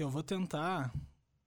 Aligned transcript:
que 0.00 0.02
eu 0.02 0.08
vou 0.08 0.22
tentar 0.22 0.90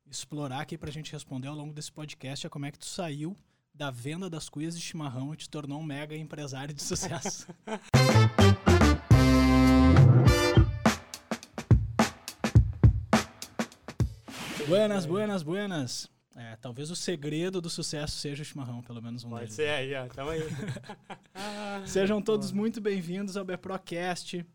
explorar 0.05 0.59
aqui 0.59 0.77
pra 0.77 0.91
gente 0.91 1.11
responder 1.11 1.47
ao 1.47 1.55
longo 1.55 1.73
desse 1.73 1.91
podcast 1.91 2.45
é 2.45 2.49
como 2.51 2.67
é 2.67 2.71
que 2.71 2.77
tu 2.77 2.85
saiu 2.85 3.35
da 3.73 3.89
venda 3.89 4.29
das 4.29 4.47
cuias 4.47 4.77
de 4.77 4.81
chimarrão 4.83 5.33
e 5.33 5.37
te 5.37 5.49
tornou 5.49 5.79
um 5.79 5.83
mega 5.83 6.15
empresário 6.15 6.71
de 6.71 6.83
sucesso. 6.83 7.47
buenas, 14.67 15.07
buenas, 15.07 15.41
buenas. 15.41 16.07
É, 16.35 16.55
talvez 16.57 16.91
o 16.91 16.95
segredo 16.95 17.59
do 17.59 17.71
sucesso 17.71 18.17
seja 18.17 18.43
o 18.43 18.45
chimarrão, 18.45 18.83
pelo 18.83 19.01
menos 19.01 19.23
um 19.23 19.29
Pode 19.29 19.45
deles. 19.45 19.55
ser 19.55 19.69
aí, 19.69 19.95
ó. 19.95 20.05
Tamo 20.09 20.29
aí. 20.29 20.41
Sejam 21.87 22.21
todos 22.21 22.51
muito 22.51 22.79
bem-vindos 22.79 23.35
ao 23.35 23.43
BeProcast. 23.43 24.45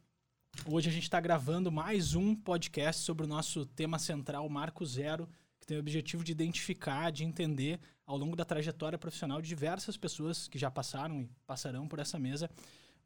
Hoje 0.67 0.89
a 0.89 0.93
gente 0.93 1.05
está 1.05 1.21
gravando 1.21 1.73
mais 1.73 2.15
um 2.15 2.35
podcast 2.35 3.03
sobre 3.03 3.25
o 3.25 3.29
nosso 3.29 3.65
tema 3.65 3.99
central, 3.99 4.49
Marco 4.49 4.85
Zero, 4.85 5.29
que 5.59 5.67
tem 5.67 5.77
o 5.77 5.81
objetivo 5.81 6.23
de 6.23 6.33
identificar, 6.33 7.11
de 7.11 7.25
entender, 7.25 7.81
ao 8.05 8.19
longo 8.19 8.37
da 8.37 8.45
trajetória 8.45 8.99
profissional 8.99 9.41
de 9.41 9.49
diversas 9.49 9.97
pessoas 9.97 10.47
que 10.47 10.59
já 10.59 10.71
passaram 10.71 11.23
e 11.23 11.31
passarão 11.47 11.89
por 11.89 11.99
essa 11.99 12.19
mesa, 12.19 12.51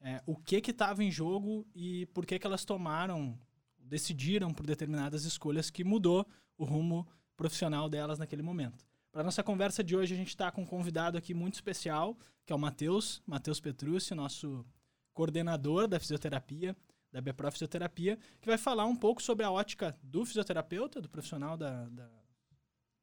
é, 0.01 0.21
o 0.27 0.35
que 0.37 0.61
que 0.61 0.73
estava 0.73 1.05
em 1.05 1.11
jogo 1.11 1.65
e 1.75 2.07
por 2.07 2.27
que 2.27 2.39
que 2.39 2.47
elas 2.47 2.65
tomaram, 2.65 3.39
decidiram 3.79 4.53
por 4.53 4.67
determinadas 4.67 5.25
escolhas 5.25 5.71
que 5.71 5.85
mudou 5.85 6.27
o 6.59 6.65
rumo 6.65 7.07
profissional 7.37 7.89
delas 7.89 8.19
naquele 8.19 8.43
momento. 8.43 8.85
Para 9.13 9.23
nossa 9.23 9.43
conversa 9.43 9.85
de 9.85 9.95
hoje, 9.95 10.15
a 10.15 10.17
gente 10.17 10.29
está 10.29 10.51
com 10.51 10.63
um 10.63 10.67
convidado 10.67 11.17
aqui 11.17 11.33
muito 11.35 11.55
especial, 11.55 12.17
que 12.45 12.53
é 12.53 12.57
o 12.57 12.59
Matheus, 12.59 13.23
Matheus 13.27 13.61
Petrucci, 13.61 14.15
nosso 14.15 14.65
coordenador 15.13 15.87
da 15.87 16.01
fisioterapia, 16.01 16.75
da 17.13 17.21
Bepro 17.21 17.53
Fisioterapia, 17.53 18.19
que 18.41 18.49
vai 18.49 18.57
falar 18.57 18.87
um 18.87 18.97
pouco 18.97 19.23
sobre 19.23 19.45
a 19.45 19.51
ótica 19.51 19.97
do 20.03 20.25
fisioterapeuta, 20.25 21.01
do 21.01 21.09
profissional 21.09 21.57
da, 21.57 21.89
da, 21.91 22.11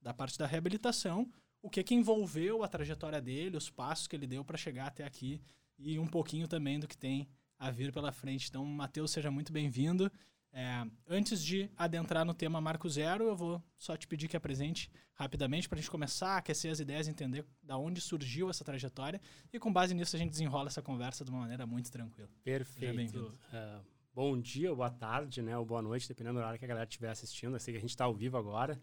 da 0.01 0.13
parte 0.13 0.37
da 0.37 0.47
reabilitação, 0.47 1.31
o 1.61 1.69
que 1.69 1.83
que 1.83 1.93
envolveu 1.93 2.63
a 2.63 2.67
trajetória 2.67 3.21
dele, 3.21 3.55
os 3.55 3.69
passos 3.69 4.07
que 4.07 4.15
ele 4.15 4.25
deu 4.25 4.43
para 4.43 4.57
chegar 4.57 4.87
até 4.87 5.03
aqui 5.03 5.41
e 5.77 5.99
um 5.99 6.07
pouquinho 6.07 6.47
também 6.47 6.79
do 6.79 6.87
que 6.87 6.97
tem 6.97 7.27
a 7.57 7.69
vir 7.69 7.91
pela 7.91 8.11
frente. 8.11 8.47
Então, 8.49 8.65
Matheus, 8.65 9.11
seja 9.11 9.29
muito 9.29 9.53
bem-vindo. 9.53 10.11
É, 10.51 10.83
antes 11.07 11.43
de 11.43 11.69
adentrar 11.77 12.25
no 12.25 12.33
tema 12.33 12.59
Marco 12.59 12.89
Zero, 12.89 13.25
eu 13.25 13.35
vou 13.35 13.63
só 13.77 13.95
te 13.95 14.07
pedir 14.07 14.27
que 14.27 14.35
apresente 14.35 14.89
rapidamente 15.13 15.69
para 15.69 15.77
a 15.77 15.81
gente 15.81 15.91
começar 15.91 16.29
a 16.29 16.37
aquecer 16.37 16.71
as 16.71 16.79
ideias, 16.79 17.07
entender 17.07 17.45
da 17.61 17.77
onde 17.77 18.01
surgiu 18.01 18.49
essa 18.49 18.63
trajetória 18.63 19.21
e 19.53 19.59
com 19.59 19.71
base 19.71 19.93
nisso 19.93 20.15
a 20.15 20.19
gente 20.19 20.31
desenrola 20.31 20.67
essa 20.67 20.81
conversa 20.81 21.23
de 21.23 21.29
uma 21.29 21.41
maneira 21.41 21.67
muito 21.67 21.91
tranquila. 21.91 22.29
Perfeito. 22.43 23.37
Uh, 23.53 23.98
bom 24.19 24.37
dia, 24.37 24.75
boa 24.75 24.89
tarde, 24.89 25.41
né? 25.41 25.57
Ou 25.57 25.63
boa 25.63 25.81
noite, 25.81 26.05
dependendo 26.05 26.33
do 26.33 26.39
horário 26.39 26.59
que 26.59 26.65
a 26.65 26.67
galera 26.67 26.85
estiver 26.85 27.09
assistindo. 27.09 27.55
Eu 27.55 27.59
sei 27.61 27.73
que 27.73 27.77
a 27.77 27.79
gente 27.79 27.91
está 27.91 28.03
ao 28.03 28.13
vivo 28.13 28.35
agora. 28.35 28.77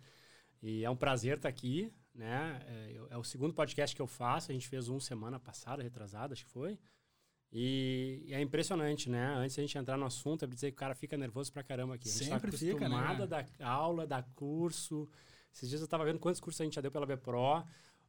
E 0.63 0.83
é 0.83 0.89
um 0.89 0.97
prazer 0.97 1.37
estar 1.37 1.51
aqui, 1.51 1.93
né? 2.15 2.59
É, 2.67 2.97
é 3.11 3.19
o 3.19 3.23
segundo 3.23 3.53
podcast 3.53 3.95
que 3.95 4.01
eu 4.01 4.07
faço. 4.07 4.51
A 4.51 4.55
gente 4.55 4.67
fez 4.67 4.89
um 4.89 4.99
semana 4.99 5.39
passada, 5.39 5.83
retrasada, 5.83 6.33
acho 6.33 6.43
que 6.43 6.51
foi. 6.51 6.79
E, 7.53 8.23
e 8.25 8.33
é 8.33 8.41
impressionante, 8.41 9.11
né? 9.11 9.35
Antes 9.35 9.57
de 9.57 9.61
a 9.61 9.65
gente 9.65 9.77
entrar 9.77 9.99
no 9.99 10.07
assunto, 10.07 10.43
é 10.43 10.49
pra 10.49 10.55
dizer 10.55 10.71
que 10.71 10.77
o 10.77 10.81
cara 10.81 10.95
fica 10.95 11.19
nervoso 11.19 11.53
pra 11.53 11.63
caramba 11.63 11.97
aqui. 11.97 12.09
A 12.09 12.13
gente 12.13 12.25
Sempre 12.25 12.53
tá 12.53 12.57
fica, 12.57 12.89
né? 12.89 12.97
acostumado 12.97 13.23
a 13.25 13.27
dar 13.27 13.47
aula, 13.61 14.07
dar 14.07 14.23
curso. 14.35 15.07
Esses 15.53 15.69
dias 15.69 15.83
eu 15.83 15.87
tava 15.87 16.07
vendo 16.07 16.19
quantos 16.19 16.41
cursos 16.41 16.63
a 16.63 16.65
gente 16.65 16.77
já 16.77 16.81
deu 16.81 16.91
pela 16.91 17.05
Bepro, 17.05 17.63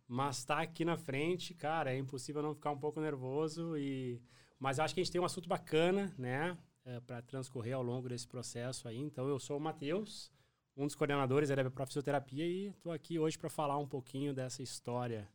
mas 0.08 0.46
tá 0.46 0.62
aqui 0.62 0.86
na 0.86 0.96
frente, 0.96 1.54
cara, 1.54 1.94
é 1.94 1.98
impossível 1.98 2.42
não 2.42 2.56
ficar 2.56 2.72
um 2.72 2.80
pouco 2.80 3.02
nervoso. 3.02 3.78
E... 3.78 4.22
Mas 4.58 4.78
eu 4.78 4.86
acho 4.86 4.94
que 4.94 5.02
a 5.02 5.04
gente 5.04 5.12
tem 5.12 5.20
um 5.20 5.26
assunto 5.26 5.50
bacana, 5.50 6.16
né? 6.18 6.58
É, 6.88 7.02
para 7.02 7.22
transcorrer 7.22 7.76
ao 7.76 7.84
longo 7.84 8.08
desse 8.08 8.26
processo 8.26 8.88
aí. 8.88 8.98
Então, 8.98 9.28
eu 9.28 9.38
sou 9.40 9.58
o 9.58 9.60
Matheus, 9.60 10.32
um 10.74 10.86
dos 10.86 10.96
coordenadores 10.96 11.50
da 11.50 11.56
Bepro 11.58 11.86
Fisioterapia 11.86 12.48
e 12.48 12.72
tô 12.82 12.92
aqui 12.92 13.20
hoje 13.20 13.38
para 13.38 13.50
falar 13.50 13.78
um 13.78 13.86
pouquinho 13.86 14.34
dessa 14.34 14.64
história. 14.64 15.28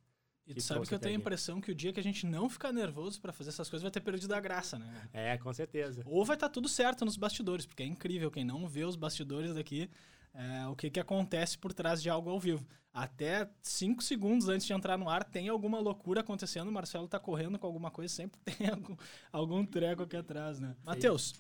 E 0.47 0.55
tu 0.55 0.63
sabe 0.63 0.87
que 0.87 0.95
eu 0.95 0.99
tenho 0.99 1.15
a 1.15 1.19
impressão 1.19 1.61
que 1.61 1.71
o 1.71 1.75
dia 1.75 1.93
que 1.93 2.01
a 2.01 2.03
gente 2.03 2.25
não 2.25 2.49
ficar 2.49 2.73
nervoso 2.73 3.21
para 3.21 3.35
fazer 3.35 3.51
essas 3.51 3.69
coisas 3.69 3.83
vai 3.83 3.91
ter 3.91 4.01
perdido 4.01 4.35
a 4.35 4.41
graça, 4.41 4.79
né? 4.79 5.11
É, 5.13 5.37
com 5.37 5.53
certeza. 5.53 6.03
Ou 6.07 6.25
vai 6.25 6.37
estar 6.37 6.49
tudo 6.49 6.71
certo 6.71 7.05
nos 7.05 7.19
bastidores, 7.19 7.67
porque 7.67 7.83
é 7.83 7.87
incrível 7.87 8.31
quem 8.31 8.45
não 8.45 8.67
vê 8.67 8.85
os 8.85 8.97
bastidores 8.97 9.55
daqui, 9.55 9.91
é, 10.35 10.67
o 10.67 10.75
que, 10.75 10.91
que 10.91 11.01
acontece 11.01 11.59
por 11.59 11.73
trás 11.73 12.03
de 12.03 12.09
algo 12.09 12.31
ao 12.31 12.41
vivo. 12.41 12.67
Até 12.93 13.49
cinco 13.63 14.03
segundos 14.03 14.49
antes 14.49 14.67
de 14.67 14.73
entrar 14.73 14.99
no 14.99 15.09
ar 15.09 15.25
tem 15.25 15.49
alguma 15.49 15.79
loucura 15.79 16.21
acontecendo, 16.21 16.69
o 16.69 16.73
Marcelo 16.73 17.09
tá 17.09 17.19
correndo 17.19 17.59
com 17.59 17.67
alguma 17.67 17.91
coisa, 17.91 18.13
sempre 18.13 18.39
tem 18.45 18.69
algum, 18.69 18.97
algum 19.31 19.65
treco 19.65 20.03
aqui 20.03 20.17
atrás, 20.17 20.61
né? 20.61 20.77
Matheus, 20.85 21.35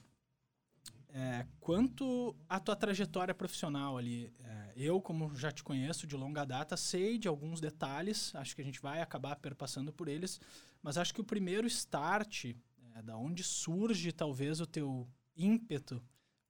é, 1.11 1.47
quanto 1.61 2.35
à 2.49 2.59
tua 2.59 2.75
trajetória 2.75 3.35
profissional 3.35 3.99
ali, 3.99 4.33
é, 4.41 4.73
eu, 4.75 4.99
como 4.99 5.35
já 5.37 5.53
te 5.53 5.63
conheço 5.63 6.07
de 6.07 6.17
longa 6.17 6.43
data, 6.45 6.75
sei 6.75 7.19
de 7.19 7.29
alguns 7.29 7.61
detalhes, 7.61 8.35
acho 8.35 8.57
que 8.57 8.63
a 8.63 8.65
gente 8.65 8.81
vai 8.81 9.03
acabar 9.03 9.37
perpassando 9.37 9.93
por 9.93 10.09
eles, 10.09 10.41
mas 10.83 10.97
acho 10.97 11.13
que 11.13 11.21
o 11.21 11.25
primeiro 11.25 11.67
start, 11.67 12.47
é, 12.47 13.03
da 13.03 13.15
onde 13.15 13.45
surge 13.45 14.11
talvez 14.11 14.59
o 14.59 14.67
teu 14.67 15.07
ímpeto 15.37 16.03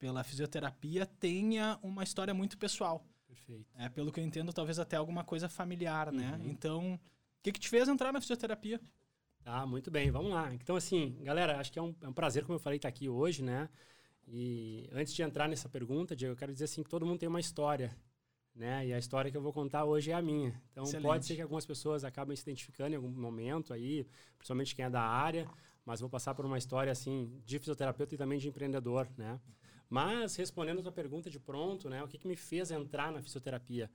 pela 0.02 0.24
fisioterapia, 0.24 1.06
tenha 1.06 1.78
uma 1.80 2.02
história 2.02 2.34
muito 2.34 2.58
pessoal. 2.58 3.06
Perfeito. 3.24 3.70
É, 3.76 3.88
pelo 3.88 4.10
que 4.10 4.18
eu 4.18 4.24
entendo, 4.24 4.52
talvez 4.52 4.80
até 4.80 4.96
alguma 4.96 5.22
coisa 5.22 5.48
familiar, 5.48 6.10
né? 6.10 6.40
Uhum. 6.40 6.50
Então, 6.50 6.94
o 6.94 7.00
que, 7.40 7.52
que 7.52 7.60
te 7.60 7.68
fez 7.68 7.88
entrar 7.88 8.12
na 8.12 8.20
fisioterapia? 8.20 8.80
Tá, 9.44 9.64
muito 9.64 9.92
bem, 9.92 10.10
vamos 10.10 10.32
lá. 10.32 10.52
Então, 10.52 10.74
assim, 10.74 11.16
galera, 11.22 11.60
acho 11.60 11.70
que 11.70 11.78
é 11.78 11.82
um, 11.82 11.94
é 12.00 12.08
um 12.08 12.12
prazer, 12.12 12.42
como 12.42 12.56
eu 12.56 12.58
falei, 12.58 12.78
estar 12.78 12.88
aqui 12.88 13.08
hoje, 13.08 13.44
né? 13.44 13.68
E 14.26 14.88
antes 14.90 15.14
de 15.14 15.22
entrar 15.22 15.48
nessa 15.48 15.68
pergunta, 15.68 16.16
Diego, 16.16 16.32
eu 16.32 16.36
quero 16.36 16.52
dizer 16.52 16.64
assim 16.64 16.82
que 16.82 16.90
todo 16.90 17.06
mundo 17.06 17.20
tem 17.20 17.28
uma 17.28 17.38
história, 17.38 17.96
né? 18.56 18.84
E 18.84 18.92
a 18.92 18.98
história 18.98 19.30
que 19.30 19.36
eu 19.36 19.42
vou 19.42 19.52
contar 19.52 19.84
hoje 19.84 20.10
é 20.10 20.14
a 20.14 20.22
minha. 20.22 20.60
Então, 20.72 20.82
Excelente. 20.82 21.06
pode 21.06 21.26
ser 21.26 21.36
que 21.36 21.42
algumas 21.42 21.64
pessoas 21.64 22.02
acabem 22.02 22.34
se 22.34 22.42
identificando 22.42 22.90
em 22.90 22.96
algum 22.96 23.08
momento 23.08 23.72
aí, 23.72 24.04
principalmente 24.36 24.74
quem 24.74 24.84
é 24.84 24.90
da 24.90 25.02
área, 25.02 25.48
mas 25.86 26.00
vou 26.00 26.10
passar 26.10 26.34
por 26.34 26.44
uma 26.44 26.58
história, 26.58 26.90
assim, 26.90 27.40
de 27.46 27.56
fisioterapeuta 27.60 28.16
e 28.16 28.19
também 28.19 28.40
de 28.40 28.48
empreendedor, 28.48 29.08
né? 29.16 29.38
Mas, 29.92 30.36
respondendo 30.36 30.78
a 30.78 30.82
tua 30.84 30.91
pergunta 30.91 31.28
de 31.28 31.38
pronto, 31.38 31.91
né? 31.91 32.03
O 32.03 32.08
que, 32.08 32.16
que 32.16 32.26
me 32.26 32.34
fez 32.34 32.70
entrar 32.70 33.12
na 33.12 33.20
fisioterapia? 33.20 33.91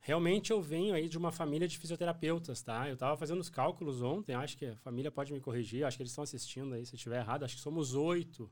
Realmente 0.00 0.50
eu 0.50 0.60
venho 0.60 0.92
aí 0.92 1.08
de 1.08 1.16
uma 1.16 1.30
família 1.30 1.68
de 1.68 1.78
fisioterapeutas, 1.78 2.62
tá? 2.62 2.88
Eu 2.88 2.94
estava 2.94 3.16
fazendo 3.16 3.38
os 3.38 3.48
cálculos 3.48 4.02
ontem, 4.02 4.34
acho 4.34 4.56
que 4.56 4.66
a 4.66 4.76
família 4.78 5.08
pode 5.08 5.32
me 5.32 5.38
corrigir, 5.38 5.84
acho 5.84 5.96
que 5.96 6.02
eles 6.02 6.10
estão 6.10 6.24
assistindo 6.24 6.74
aí, 6.74 6.84
se 6.84 6.96
estiver 6.96 7.20
errado, 7.20 7.44
acho 7.44 7.54
que 7.54 7.62
somos 7.62 7.94
oito 7.94 8.50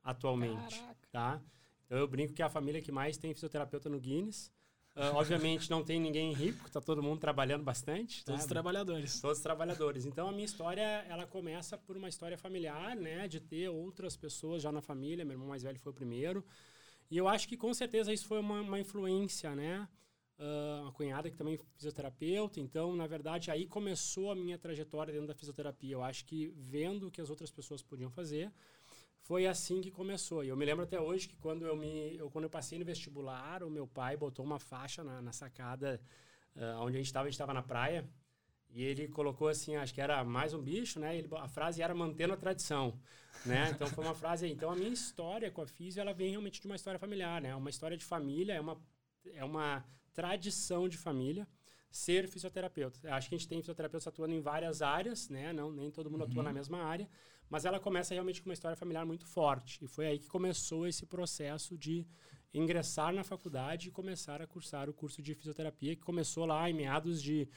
atualmente, 0.00 0.78
Caraca. 0.78 1.08
tá? 1.10 1.42
Então 1.86 1.98
eu 1.98 2.06
brinco 2.06 2.32
que 2.32 2.40
é 2.40 2.44
a 2.44 2.48
família 2.48 2.80
que 2.80 2.92
mais 2.92 3.18
tem 3.18 3.34
fisioterapeuta 3.34 3.88
no 3.88 3.98
Guinness. 3.98 4.48
Ah, 4.94 5.12
obviamente 5.14 5.70
não 5.70 5.82
tem 5.82 5.98
ninguém 5.98 6.32
rico, 6.34 6.70
tá 6.70 6.80
todo 6.80 7.02
mundo 7.02 7.18
trabalhando 7.18 7.64
bastante, 7.64 8.22
Todos 8.24 8.40
tá? 8.40 8.44
os 8.44 8.48
trabalhadores. 8.48 9.20
Todos 9.20 9.38
os 9.38 9.42
trabalhadores. 9.42 10.04
Então 10.04 10.28
a 10.28 10.32
minha 10.32 10.44
história, 10.44 10.82
ela 11.08 11.26
começa 11.26 11.78
por 11.78 11.96
uma 11.96 12.08
história 12.08 12.36
familiar, 12.36 12.94
né, 12.94 13.26
de 13.26 13.40
ter 13.40 13.68
outras 13.70 14.16
pessoas 14.16 14.62
já 14.62 14.70
na 14.70 14.82
família. 14.82 15.24
Meu 15.24 15.34
irmão 15.34 15.48
mais 15.48 15.62
velho 15.62 15.78
foi 15.78 15.92
o 15.92 15.94
primeiro. 15.94 16.44
E 17.10 17.16
eu 17.16 17.26
acho 17.26 17.48
que 17.48 17.56
com 17.56 17.72
certeza 17.72 18.12
isso 18.12 18.26
foi 18.26 18.38
uma, 18.38 18.60
uma 18.60 18.80
influência, 18.80 19.54
né? 19.54 19.88
Uma 20.80 20.92
cunhada 20.92 21.30
que 21.30 21.36
também 21.36 21.54
é 21.54 21.58
fisioterapeuta. 21.76 22.58
Então, 22.58 22.96
na 22.96 23.06
verdade, 23.06 23.50
aí 23.50 23.66
começou 23.66 24.32
a 24.32 24.34
minha 24.34 24.58
trajetória 24.58 25.12
dentro 25.12 25.28
da 25.28 25.34
fisioterapia. 25.34 25.92
Eu 25.92 26.02
acho 26.02 26.24
que 26.24 26.52
vendo 26.56 27.08
o 27.08 27.10
que 27.10 27.20
as 27.20 27.30
outras 27.30 27.50
pessoas 27.50 27.82
podiam 27.82 28.10
fazer, 28.10 28.50
foi 29.32 29.46
assim 29.46 29.80
que 29.80 29.90
começou. 29.90 30.44
E 30.44 30.48
eu 30.48 30.56
me 30.58 30.66
lembro 30.66 30.84
até 30.84 31.00
hoje 31.00 31.26
que 31.26 31.36
quando 31.36 31.64
eu 31.64 31.74
me, 31.74 32.18
eu, 32.18 32.30
quando 32.30 32.44
eu 32.44 32.50
passei 32.50 32.78
no 32.78 32.84
vestibular, 32.84 33.62
o 33.62 33.70
meu 33.70 33.86
pai 33.86 34.14
botou 34.14 34.44
uma 34.44 34.58
faixa 34.58 35.02
na, 35.02 35.22
na 35.22 35.32
sacada 35.32 35.98
ah, 36.54 36.80
onde 36.82 36.96
a 36.96 36.98
gente 36.98 37.06
estava, 37.06 37.24
a 37.24 37.30
gente 37.30 37.36
estava 37.36 37.54
na 37.54 37.62
praia. 37.62 38.06
E 38.68 38.82
ele 38.82 39.08
colocou 39.08 39.48
assim, 39.48 39.74
acho 39.74 39.94
que 39.94 40.02
era 40.02 40.22
mais 40.22 40.52
um 40.52 40.60
bicho, 40.60 41.00
né? 41.00 41.16
Ele, 41.16 41.30
a 41.38 41.48
frase 41.48 41.80
era 41.80 41.94
mantendo 41.94 42.34
a 42.34 42.36
tradição, 42.36 43.00
né? 43.46 43.70
Então 43.74 43.86
foi 43.86 44.04
uma 44.04 44.14
frase 44.14 44.44
aí. 44.44 44.52
Então 44.52 44.70
a 44.70 44.76
minha 44.76 44.92
história 44.92 45.50
com 45.50 45.62
a 45.62 45.66
físio, 45.66 46.02
ela 46.02 46.12
vem 46.12 46.28
realmente 46.32 46.60
de 46.60 46.66
uma 46.66 46.76
história 46.76 47.00
familiar, 47.00 47.40
né? 47.40 47.56
Uma 47.56 47.70
história 47.70 47.96
de 47.96 48.04
família, 48.04 48.52
é 48.52 48.60
uma, 48.60 48.78
é 49.32 49.42
uma 49.42 49.82
tradição 50.12 50.90
de 50.90 50.98
família 50.98 51.48
ser 51.90 52.28
fisioterapeuta. 52.28 53.00
Eu 53.02 53.14
Acho 53.14 53.30
que 53.30 53.34
a 53.34 53.38
gente 53.38 53.48
tem 53.48 53.62
fisioterapeutas 53.62 54.06
atuando 54.06 54.34
em 54.34 54.42
várias 54.42 54.82
áreas, 54.82 55.30
né? 55.30 55.54
Não, 55.54 55.72
nem 55.72 55.90
todo 55.90 56.10
mundo 56.10 56.24
atua 56.24 56.42
na 56.42 56.52
mesma 56.52 56.82
área, 56.82 57.08
mas 57.48 57.64
ela 57.64 57.78
começa 57.78 58.14
realmente 58.14 58.42
com 58.42 58.48
uma 58.48 58.54
história 58.54 58.76
familiar 58.76 59.04
muito 59.04 59.26
forte. 59.26 59.84
E 59.84 59.88
foi 59.88 60.06
aí 60.06 60.18
que 60.18 60.28
começou 60.28 60.86
esse 60.86 61.06
processo 61.06 61.76
de 61.76 62.06
ingressar 62.54 63.12
na 63.12 63.24
faculdade 63.24 63.88
e 63.88 63.90
começar 63.90 64.42
a 64.42 64.46
cursar 64.46 64.88
o 64.88 64.92
curso 64.92 65.22
de 65.22 65.34
fisioterapia, 65.34 65.96
que 65.96 66.02
começou 66.02 66.44
lá 66.44 66.68
em 66.68 66.74
meados 66.74 67.22
de 67.22 67.48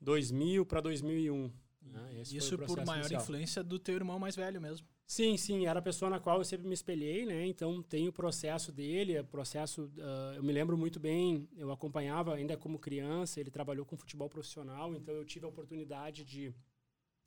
2000 0.00 0.64
para 0.64 0.80
2001. 0.80 1.52
né? 1.82 2.22
Isso 2.30 2.54
o 2.54 2.58
por 2.58 2.84
maior 2.84 3.00
inicial. 3.00 3.22
influência 3.22 3.62
do 3.64 3.78
teu 3.78 3.94
irmão 3.94 4.18
mais 4.18 4.36
velho 4.36 4.60
mesmo. 4.60 4.86
Sim, 5.06 5.38
sim, 5.38 5.66
era 5.66 5.78
a 5.78 5.82
pessoa 5.82 6.10
na 6.10 6.20
qual 6.20 6.38
eu 6.38 6.44
sempre 6.44 6.68
me 6.68 6.74
espelhei, 6.74 7.24
né? 7.24 7.46
Então 7.46 7.82
tem 7.82 8.06
o 8.08 8.12
processo 8.12 8.70
dele, 8.70 9.14
é 9.14 9.22
processo. 9.22 9.90
ah, 9.98 10.34
eu 10.36 10.42
me 10.42 10.52
lembro 10.52 10.76
muito 10.76 11.00
bem, 11.00 11.48
eu 11.56 11.72
acompanhava 11.72 12.34
ainda 12.34 12.56
como 12.58 12.78
criança, 12.78 13.40
ele 13.40 13.50
trabalhou 13.50 13.86
com 13.86 13.96
futebol 13.96 14.28
profissional, 14.28 14.94
então 14.94 15.14
eu 15.14 15.24
tive 15.24 15.46
a 15.46 15.48
oportunidade 15.48 16.24
de 16.24 16.52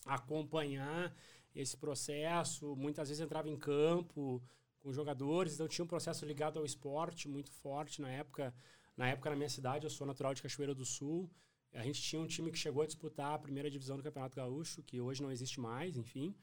acompanhar 0.06 1.12
esse 1.56 1.77
processo. 1.77 2.75
Muitas 2.75 3.09
vezes 3.09 3.24
entrava 3.24 3.50
em 3.50 3.57
campo 3.57 4.42
com 4.80 4.92
jogadores, 4.92 5.53
então 5.53 5.68
tinha 5.68 5.86
um 5.86 5.88
processo 5.88 6.25
ligado 6.25 6.57
ao 6.57 6.65
esporte 6.65 7.27
muito 7.27 7.51
forte 7.51 8.01
na 8.01 8.09
época. 8.09 8.53
Na 8.98 9.07
época, 9.07 9.30
na 9.30 9.36
minha 9.36 9.50
cidade, 9.50 9.86
eu 9.86 9.89
sou 9.89 10.06
natural 10.06 10.33
de 10.33 10.42
Cachoeira 10.42 10.75
do 10.75 10.86
Sul. 10.86 11.30
A 11.74 11.83
gente 11.83 12.01
tinha 12.01 12.21
um 12.21 12.27
time 12.27 12.51
que 12.51 12.57
chegou 12.57 12.83
a 12.83 12.86
disputar 12.86 13.33
a 13.33 13.39
primeira 13.39 13.69
divisão 13.69 13.95
do 13.95 14.03
Campeonato 14.03 14.36
Gaúcho, 14.36 14.83
que 14.83 15.00
hoje 15.00 15.24
não 15.24 15.31
existe 15.31 15.59
mais, 15.59 15.95
enfim. 15.95 16.36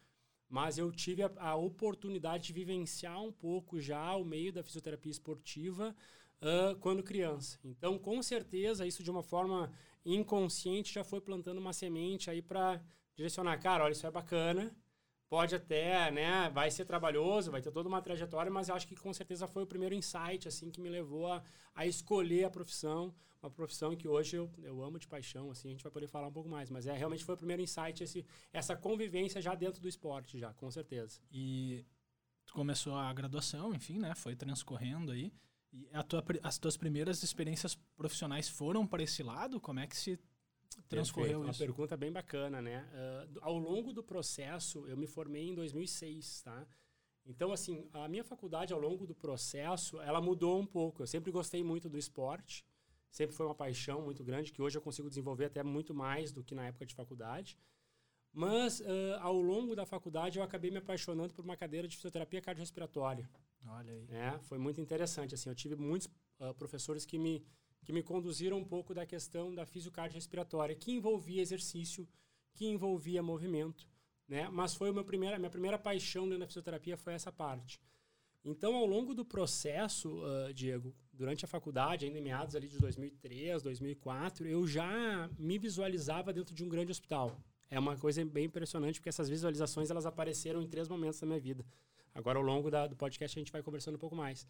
Mas 0.49 0.79
eu 0.79 0.91
tive 0.91 1.23
a, 1.23 1.31
a 1.37 1.57
oportunidade 1.57 2.47
de 2.47 2.53
vivenciar 2.55 3.23
um 3.23 3.31
pouco 3.31 3.79
já 3.79 4.17
o 4.17 4.25
meio 4.25 4.51
da 4.53 4.63
fisioterapia 4.63 5.13
esportiva 5.13 5.95
uh, 6.41 6.77
quando 6.79 7.03
criança. 7.03 7.59
Então, 7.63 7.99
com 7.99 8.23
certeza, 8.23 8.87
isso 8.87 9.03
de 9.03 9.11
uma 9.11 9.23
forma 9.23 9.71
inconsciente 10.05 10.95
já 10.95 11.05
foi 11.05 11.21
plantando 11.21 11.59
uma 11.59 11.75
semente 11.75 12.31
aí 12.31 12.41
para 12.41 12.83
direcionar. 13.15 13.59
Cara, 13.59 13.85
olha, 13.85 13.93
isso 13.93 14.07
é 14.07 14.11
bacana, 14.11 14.75
pode 15.29 15.55
até, 15.55 16.11
né, 16.11 16.49
vai 16.51 16.71
ser 16.71 16.85
trabalhoso, 16.85 17.51
vai 17.51 17.61
ter 17.61 17.71
toda 17.71 17.89
uma 17.89 18.01
trajetória, 18.01 18.51
mas 18.51 18.69
eu 18.69 18.75
acho 18.75 18.89
que 18.89 18.97
com 18.97 19.13
certeza 19.13 19.47
foi 19.47 19.63
o 19.63 19.67
primeiro 19.67 19.95
insight, 19.95 20.49
assim, 20.49 20.71
que 20.71 20.81
me 20.81 20.89
levou 20.89 21.31
a, 21.31 21.43
a 21.75 21.87
escolher 21.87 22.45
a 22.45 22.51
profissão, 22.51 23.15
uma 23.43 23.51
profissão 23.51 23.95
que 23.95 24.09
hoje 24.09 24.37
eu, 24.37 24.51
eu 24.63 24.83
amo 24.83 24.99
de 24.99 25.07
paixão, 25.07 25.51
assim, 25.51 25.69
a 25.69 25.71
gente 25.73 25.83
vai 25.83 25.93
poder 25.93 26.09
falar 26.09 26.29
um 26.29 26.33
pouco 26.33 26.49
mais, 26.49 26.71
mas 26.71 26.87
é 26.87 26.97
realmente 26.97 27.25
foi 27.25 27.35
o 27.35 27.39
primeiro 27.39 27.63
insight, 27.63 28.03
esse, 28.03 28.25
essa 28.53 28.75
convivência 28.75 29.41
já 29.41 29.55
dentro 29.55 29.81
do 29.83 29.89
esporte, 29.89 30.39
já, 30.39 30.53
com 30.55 30.71
certeza. 30.71 31.21
E 31.31 31.85
tu 32.47 32.55
começou 32.55 32.97
a 32.97 33.13
graduação, 33.13 33.75
enfim, 33.75 33.99
né, 33.99 34.15
foi 34.15 34.35
transcorrendo 34.35 35.13
aí, 35.13 35.31
e 35.71 35.87
tua, 36.05 36.25
as 36.43 36.59
tuas 36.59 36.79
primeiras 36.79 37.23
experiências 37.23 37.75
profissionais 37.97 38.49
foram 38.49 38.87
para 38.87 39.03
esse 39.03 39.23
lado? 39.23 39.61
Como 39.61 39.79
é 39.79 39.87
que 39.87 39.97
se 39.97 40.19
transcorreu 40.88 41.41
Perfeito. 41.41 41.50
isso? 41.50 41.62
Uma 41.62 41.67
pergunta 41.67 41.97
bem 41.97 42.12
bacana, 42.12 42.62
né? 42.62 42.88
Uh, 42.93 43.38
ao 43.43 43.59
longo 43.59 43.93
do 43.93 44.03
processo, 44.03 44.87
eu 44.87 44.97
me 44.97 45.06
formei 45.06 45.49
em 45.49 45.55
2006, 45.55 46.43
tá? 46.43 46.67
Então, 47.26 47.53
assim, 47.53 47.87
a 47.93 48.09
minha 48.09 48.25
faculdade, 48.25 48.73
ao 48.73 48.81
longo 48.81 49.06
do 49.06 49.15
processo, 49.15 50.00
ela 50.00 50.20
mudou 50.20 50.59
um 50.59 50.67
pouco. 50.67 51.03
Eu 51.03 51.06
sempre 51.06 51.31
gostei 51.31 51.62
muito 51.62 51.88
do 51.88 51.99
esporte, 51.99 52.65
sempre 53.11 53.37
foi 53.37 53.44
uma 53.44 53.55
paixão 53.55 54.00
muito 54.00 54.25
grande, 54.25 54.50
que 54.50 54.62
hoje 54.62 54.79
eu 54.79 54.82
consigo 54.82 55.09
desenvolver 55.11 55.44
até 55.44 55.62
muito 55.62 55.94
mais 55.94 56.32
do 56.32 56.43
que 56.43 56.55
na 56.55 56.67
época 56.67 56.87
de 56.87 56.94
faculdade. 56.94 57.59
Mas, 58.32 58.81
uh, 58.81 58.85
ao 59.21 59.41
longo 59.41 59.75
da 59.75 59.85
faculdade, 59.85 60.38
eu 60.38 60.44
acabei 60.44 60.71
me 60.71 60.79
apaixonando 60.79 61.35
por 61.35 61.44
uma 61.44 61.56
cadeira 61.56 61.87
de 61.87 61.97
fisioterapia 61.97 62.41
cardiorrespiratória. 62.41 63.29
Olha 63.67 63.93
aí. 63.93 64.06
É, 64.11 64.38
foi 64.41 64.59
muito 64.59 64.81
interessante. 64.81 65.35
Assim, 65.35 65.49
eu 65.49 65.55
tive 65.55 65.76
muitos 65.76 66.09
uh, 66.41 66.55
professores 66.55 67.05
que 67.05 67.19
me 67.19 67.44
que 67.85 67.93
me 67.93 68.03
conduziram 68.03 68.59
um 68.59 68.65
pouco 68.65 68.95
da 68.95 69.07
questão 69.07 69.55
da 69.55 69.65
fisiocardiorrespiratória, 69.65 70.75
que 70.75 70.93
envolvia 70.93 71.41
exercício, 71.41 72.09
que 72.53 72.67
envolvia 72.67 73.23
movimento, 73.23 73.89
né? 74.27 74.49
Mas 74.51 74.75
foi 74.75 74.91
a 74.91 75.05
primeira, 75.05 75.39
minha 75.39 75.51
primeira 75.51 75.79
paixão 75.79 76.25
dentro 76.25 76.41
da 76.41 76.47
fisioterapia 76.47 76.97
foi 76.97 77.15
essa 77.15 77.33
parte. 77.33 77.81
Então, 78.45 78.77
ao 78.77 78.87
longo 78.87 79.15
do 79.15 79.25
processo, 79.25 80.23
uh, 80.25 80.53
Diego, 80.55 80.95
durante 81.13 81.45
a 81.45 81.49
faculdade, 81.49 82.07
ainda 82.07 82.19
em 82.19 82.23
meados 82.23 82.55
ali 82.55 82.69
de 82.69 82.79
2003, 82.79 83.63
2004, 83.63 84.47
eu 84.47 84.67
já 84.67 85.29
me 85.39 85.59
visualizava 85.59 86.33
dentro 86.33 86.55
de 86.55 86.65
um 86.65 86.69
grande 86.69 86.91
hospital. 86.91 87.41
É 87.71 87.79
uma 87.79 87.97
coisa 87.97 88.25
bem 88.25 88.47
impressionante, 88.47 89.01
porque 89.01 89.09
essas 89.09 89.29
visualizações 89.29 89.91
elas 89.91 90.07
apareceram 90.07 90.63
em 90.63 90.69
três 90.69 90.89
momentos 90.89 91.21
da 91.21 91.27
minha 91.27 91.41
vida. 91.41 91.65
Agora, 92.15 92.39
ao 92.39 92.45
longo 92.45 92.71
da, 92.71 92.87
do 92.87 92.97
podcast, 92.97 93.39
a 93.39 93.41
gente 93.41 93.53
vai 93.53 93.63
conversando 93.63 93.97
um 93.97 93.99
pouco 93.99 94.17
mais. 94.17 94.47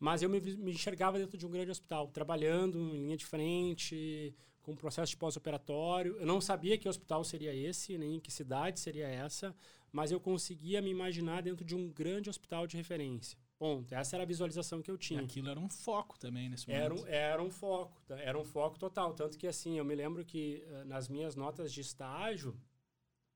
Mas 0.00 0.22
eu 0.22 0.30
me, 0.30 0.40
me 0.40 0.72
enxergava 0.72 1.18
dentro 1.18 1.36
de 1.36 1.46
um 1.46 1.50
grande 1.50 1.70
hospital, 1.70 2.08
trabalhando 2.08 2.78
em 2.78 3.04
linha 3.04 3.16
de 3.18 3.26
frente, 3.26 4.34
com 4.62 4.74
processo 4.74 5.10
de 5.10 5.16
pós-operatório. 5.16 6.16
Eu 6.18 6.26
não 6.26 6.40
sabia 6.40 6.78
que 6.78 6.88
hospital 6.88 7.22
seria 7.22 7.54
esse, 7.54 7.96
nem 7.98 8.18
que 8.18 8.32
cidade 8.32 8.80
seria 8.80 9.06
essa, 9.06 9.54
mas 9.92 10.10
eu 10.10 10.18
conseguia 10.18 10.80
me 10.80 10.90
imaginar 10.90 11.42
dentro 11.42 11.64
de 11.64 11.76
um 11.76 11.90
grande 11.90 12.30
hospital 12.30 12.66
de 12.66 12.76
referência. 12.76 13.38
Ponto. 13.58 13.94
Essa 13.94 14.16
era 14.16 14.22
a 14.22 14.26
visualização 14.26 14.80
que 14.80 14.90
eu 14.90 14.96
tinha. 14.96 15.20
E 15.20 15.24
aquilo 15.24 15.50
era 15.50 15.60
um 15.60 15.68
foco 15.68 16.18
também 16.18 16.48
nesse 16.48 16.66
momento. 16.66 16.82
Era 16.82 16.94
um, 16.94 17.06
era 17.06 17.42
um 17.42 17.50
foco, 17.50 18.00
tá? 18.06 18.18
era 18.18 18.38
um 18.38 18.44
foco 18.44 18.78
total. 18.78 19.12
Tanto 19.12 19.36
que, 19.36 19.46
assim, 19.46 19.76
eu 19.76 19.84
me 19.84 19.94
lembro 19.94 20.24
que 20.24 20.64
uh, 20.66 20.86
nas 20.86 21.10
minhas 21.10 21.36
notas 21.36 21.70
de 21.70 21.82
estágio, 21.82 22.56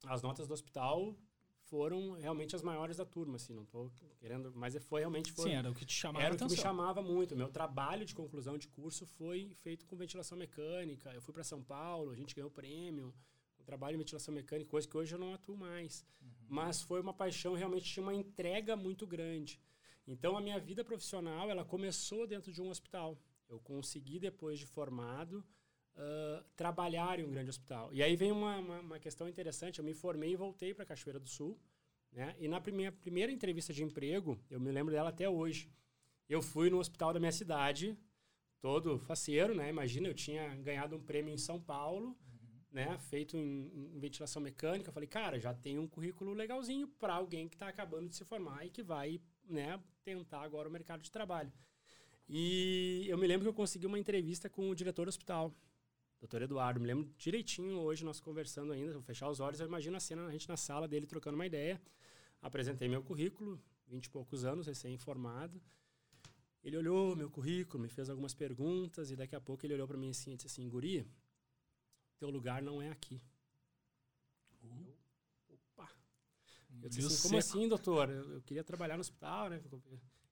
as 0.06 0.22
notas 0.22 0.46
do 0.46 0.54
hospital 0.54 1.14
foram 1.74 2.12
realmente 2.12 2.54
as 2.54 2.62
maiores 2.62 2.98
da 2.98 3.04
turma, 3.04 3.34
assim, 3.34 3.52
não 3.52 3.64
estou 3.64 3.90
querendo, 4.20 4.52
mas 4.54 4.76
foi 4.84 5.00
realmente 5.00 5.32
foi, 5.32 5.50
Sim, 5.50 5.56
era 5.56 5.68
o 5.68 5.74
que 5.74 5.84
te 5.84 5.92
chamava 5.92 6.24
Era 6.24 6.32
o 6.32 6.38
que 6.38 6.44
me 6.44 6.56
chamava 6.56 7.02
muito. 7.02 7.34
Meu 7.34 7.48
trabalho 7.48 8.06
de 8.06 8.14
conclusão 8.14 8.56
de 8.56 8.68
curso 8.68 9.04
foi 9.04 9.52
feito 9.56 9.84
com 9.84 9.96
ventilação 9.96 10.38
mecânica. 10.38 11.12
Eu 11.12 11.20
fui 11.20 11.34
para 11.34 11.42
São 11.42 11.60
Paulo, 11.64 12.12
a 12.12 12.14
gente 12.14 12.32
ganhou 12.32 12.48
prêmio, 12.48 13.12
um 13.60 13.64
trabalho 13.64 13.94
de 13.96 14.04
ventilação 14.04 14.32
mecânica, 14.32 14.70
coisa 14.70 14.86
que 14.86 14.96
hoje 14.96 15.12
eu 15.16 15.18
não 15.18 15.34
atuo 15.34 15.56
mais. 15.56 16.06
Uhum. 16.22 16.28
Mas 16.48 16.80
foi 16.80 17.00
uma 17.00 17.12
paixão, 17.12 17.54
realmente 17.54 17.86
tinha 17.86 18.04
uma 18.04 18.14
entrega 18.14 18.76
muito 18.76 19.04
grande. 19.04 19.60
Então 20.06 20.36
a 20.36 20.40
minha 20.40 20.60
vida 20.60 20.84
profissional, 20.84 21.50
ela 21.50 21.64
começou 21.64 22.24
dentro 22.24 22.52
de 22.52 22.62
um 22.62 22.70
hospital. 22.70 23.18
Eu 23.48 23.58
consegui 23.58 24.20
depois 24.20 24.60
de 24.60 24.66
formado 24.66 25.44
uh, 25.96 26.44
trabalhar 26.56 27.18
em 27.18 27.24
um 27.24 27.30
grande 27.30 27.50
hospital. 27.50 27.92
E 27.92 28.02
aí 28.02 28.16
vem 28.16 28.32
uma, 28.32 28.58
uma, 28.58 28.80
uma 28.80 28.98
questão 28.98 29.28
interessante. 29.28 29.78
Eu 29.78 29.84
me 29.84 29.94
formei 29.94 30.32
e 30.32 30.36
voltei 30.36 30.74
para 30.74 30.84
Cachoeira 30.84 31.18
do 31.18 31.28
Sul. 31.28 31.58
Né? 32.12 32.34
E 32.38 32.46
na 32.46 32.60
minha 32.60 32.92
primeira 32.92 33.32
entrevista 33.32 33.72
de 33.72 33.82
emprego, 33.82 34.38
eu 34.48 34.60
me 34.60 34.70
lembro 34.70 34.92
dela 34.92 35.08
até 35.08 35.28
hoje. 35.28 35.70
Eu 36.28 36.40
fui 36.40 36.70
no 36.70 36.78
hospital 36.78 37.12
da 37.12 37.20
minha 37.20 37.32
cidade, 37.32 37.98
todo 38.60 38.98
faceiro, 38.98 39.54
né? 39.54 39.68
Imagina, 39.68 40.08
eu 40.08 40.14
tinha 40.14 40.54
ganhado 40.56 40.96
um 40.96 41.00
prêmio 41.00 41.34
em 41.34 41.36
São 41.36 41.60
Paulo, 41.60 42.06
uhum. 42.06 42.16
né? 42.72 42.96
Feito 42.98 43.36
em, 43.36 43.70
em, 43.94 43.98
ventilação 43.98 44.40
mecânica. 44.40 44.88
Eu 44.88 44.94
falei, 44.94 45.08
cara, 45.08 45.38
já 45.38 45.52
tem 45.52 45.78
um 45.78 45.86
currículo 45.86 46.32
legalzinho 46.32 46.88
para 46.88 47.14
alguém 47.14 47.48
que 47.48 47.56
está 47.56 47.68
acabando 47.68 48.08
de 48.08 48.16
se 48.16 48.24
formar 48.24 48.64
e 48.64 48.70
que 48.70 48.82
vai, 48.82 49.20
né? 49.46 49.78
Tentar 50.02 50.40
agora 50.40 50.68
o 50.68 50.72
mercado 50.72 51.02
de 51.02 51.10
trabalho. 51.10 51.52
E 52.26 53.04
eu 53.06 53.18
me 53.18 53.26
lembro 53.26 53.44
que 53.44 53.50
eu 53.50 53.54
consegui 53.54 53.86
uma 53.86 53.98
entrevista 53.98 54.48
com 54.48 54.70
o 54.70 54.74
diretor 54.74 55.04
do 55.04 55.10
hospital. 55.10 55.52
Doutor 56.24 56.40
Eduardo, 56.40 56.80
me 56.80 56.86
lembro 56.86 57.12
direitinho 57.18 57.76
hoje, 57.80 58.02
nós 58.02 58.18
conversando 58.18 58.72
ainda, 58.72 58.94
vou 58.94 59.02
fechar 59.02 59.28
os 59.28 59.40
olhos, 59.40 59.60
eu 59.60 59.66
imagino 59.66 59.94
a 59.94 60.00
cena, 60.00 60.26
a 60.26 60.32
gente 60.32 60.48
na 60.48 60.56
sala 60.56 60.88
dele 60.88 61.06
trocando 61.06 61.34
uma 61.34 61.44
ideia. 61.44 61.78
Apresentei 62.40 62.88
meu 62.88 63.02
currículo, 63.02 63.62
vinte 63.86 64.06
e 64.06 64.08
poucos 64.10 64.42
anos, 64.42 64.66
recém-formado. 64.66 65.60
Ele 66.62 66.78
olhou 66.78 67.14
meu 67.14 67.30
currículo, 67.30 67.82
me 67.82 67.90
fez 67.90 68.08
algumas 68.08 68.32
perguntas 68.32 69.10
e 69.10 69.16
daqui 69.16 69.36
a 69.36 69.40
pouco 69.40 69.66
ele 69.66 69.74
olhou 69.74 69.86
para 69.86 69.98
mim 69.98 70.08
assim 70.08 70.32
e 70.32 70.36
disse 70.36 70.46
assim, 70.46 70.66
Guri, 70.66 71.06
teu 72.16 72.30
lugar 72.30 72.62
não 72.62 72.80
é 72.80 72.88
aqui. 72.90 73.20
Uh. 74.62 74.94
Eu, 75.50 75.58
opa! 75.76 75.92
Eu 76.82 76.88
disse 76.88 77.06
assim, 77.06 77.22
como 77.28 77.36
assim, 77.36 77.68
doutor? 77.68 78.08
Eu, 78.08 78.36
eu, 78.36 78.40
queria 78.40 78.64
trabalhar 78.64 78.94
no 78.94 79.02
hospital, 79.02 79.50
né? 79.50 79.62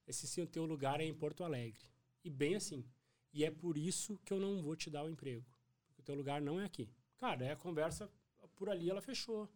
Esse 0.06 0.26
sim, 0.26 0.40
o 0.40 0.46
teu 0.46 0.64
lugar 0.64 1.02
é 1.02 1.04
em 1.04 1.12
Porto 1.12 1.44
Alegre. 1.44 1.84
E 2.24 2.30
bem 2.30 2.54
assim. 2.54 2.82
E 3.30 3.44
é 3.44 3.50
por 3.50 3.76
isso 3.76 4.18
que 4.24 4.32
eu 4.32 4.40
não 4.40 4.62
vou 4.62 4.74
te 4.74 4.88
dar 4.88 5.04
o 5.04 5.10
emprego 5.10 5.44
o 6.02 6.04
teu 6.04 6.14
lugar 6.14 6.40
não 6.40 6.60
é 6.60 6.64
aqui. 6.64 6.90
Cara, 7.16 7.44
aí 7.44 7.50
a 7.50 7.56
conversa 7.56 8.10
por 8.56 8.68
ali 8.68 8.90
ela 8.90 9.00
fechou. 9.00 9.48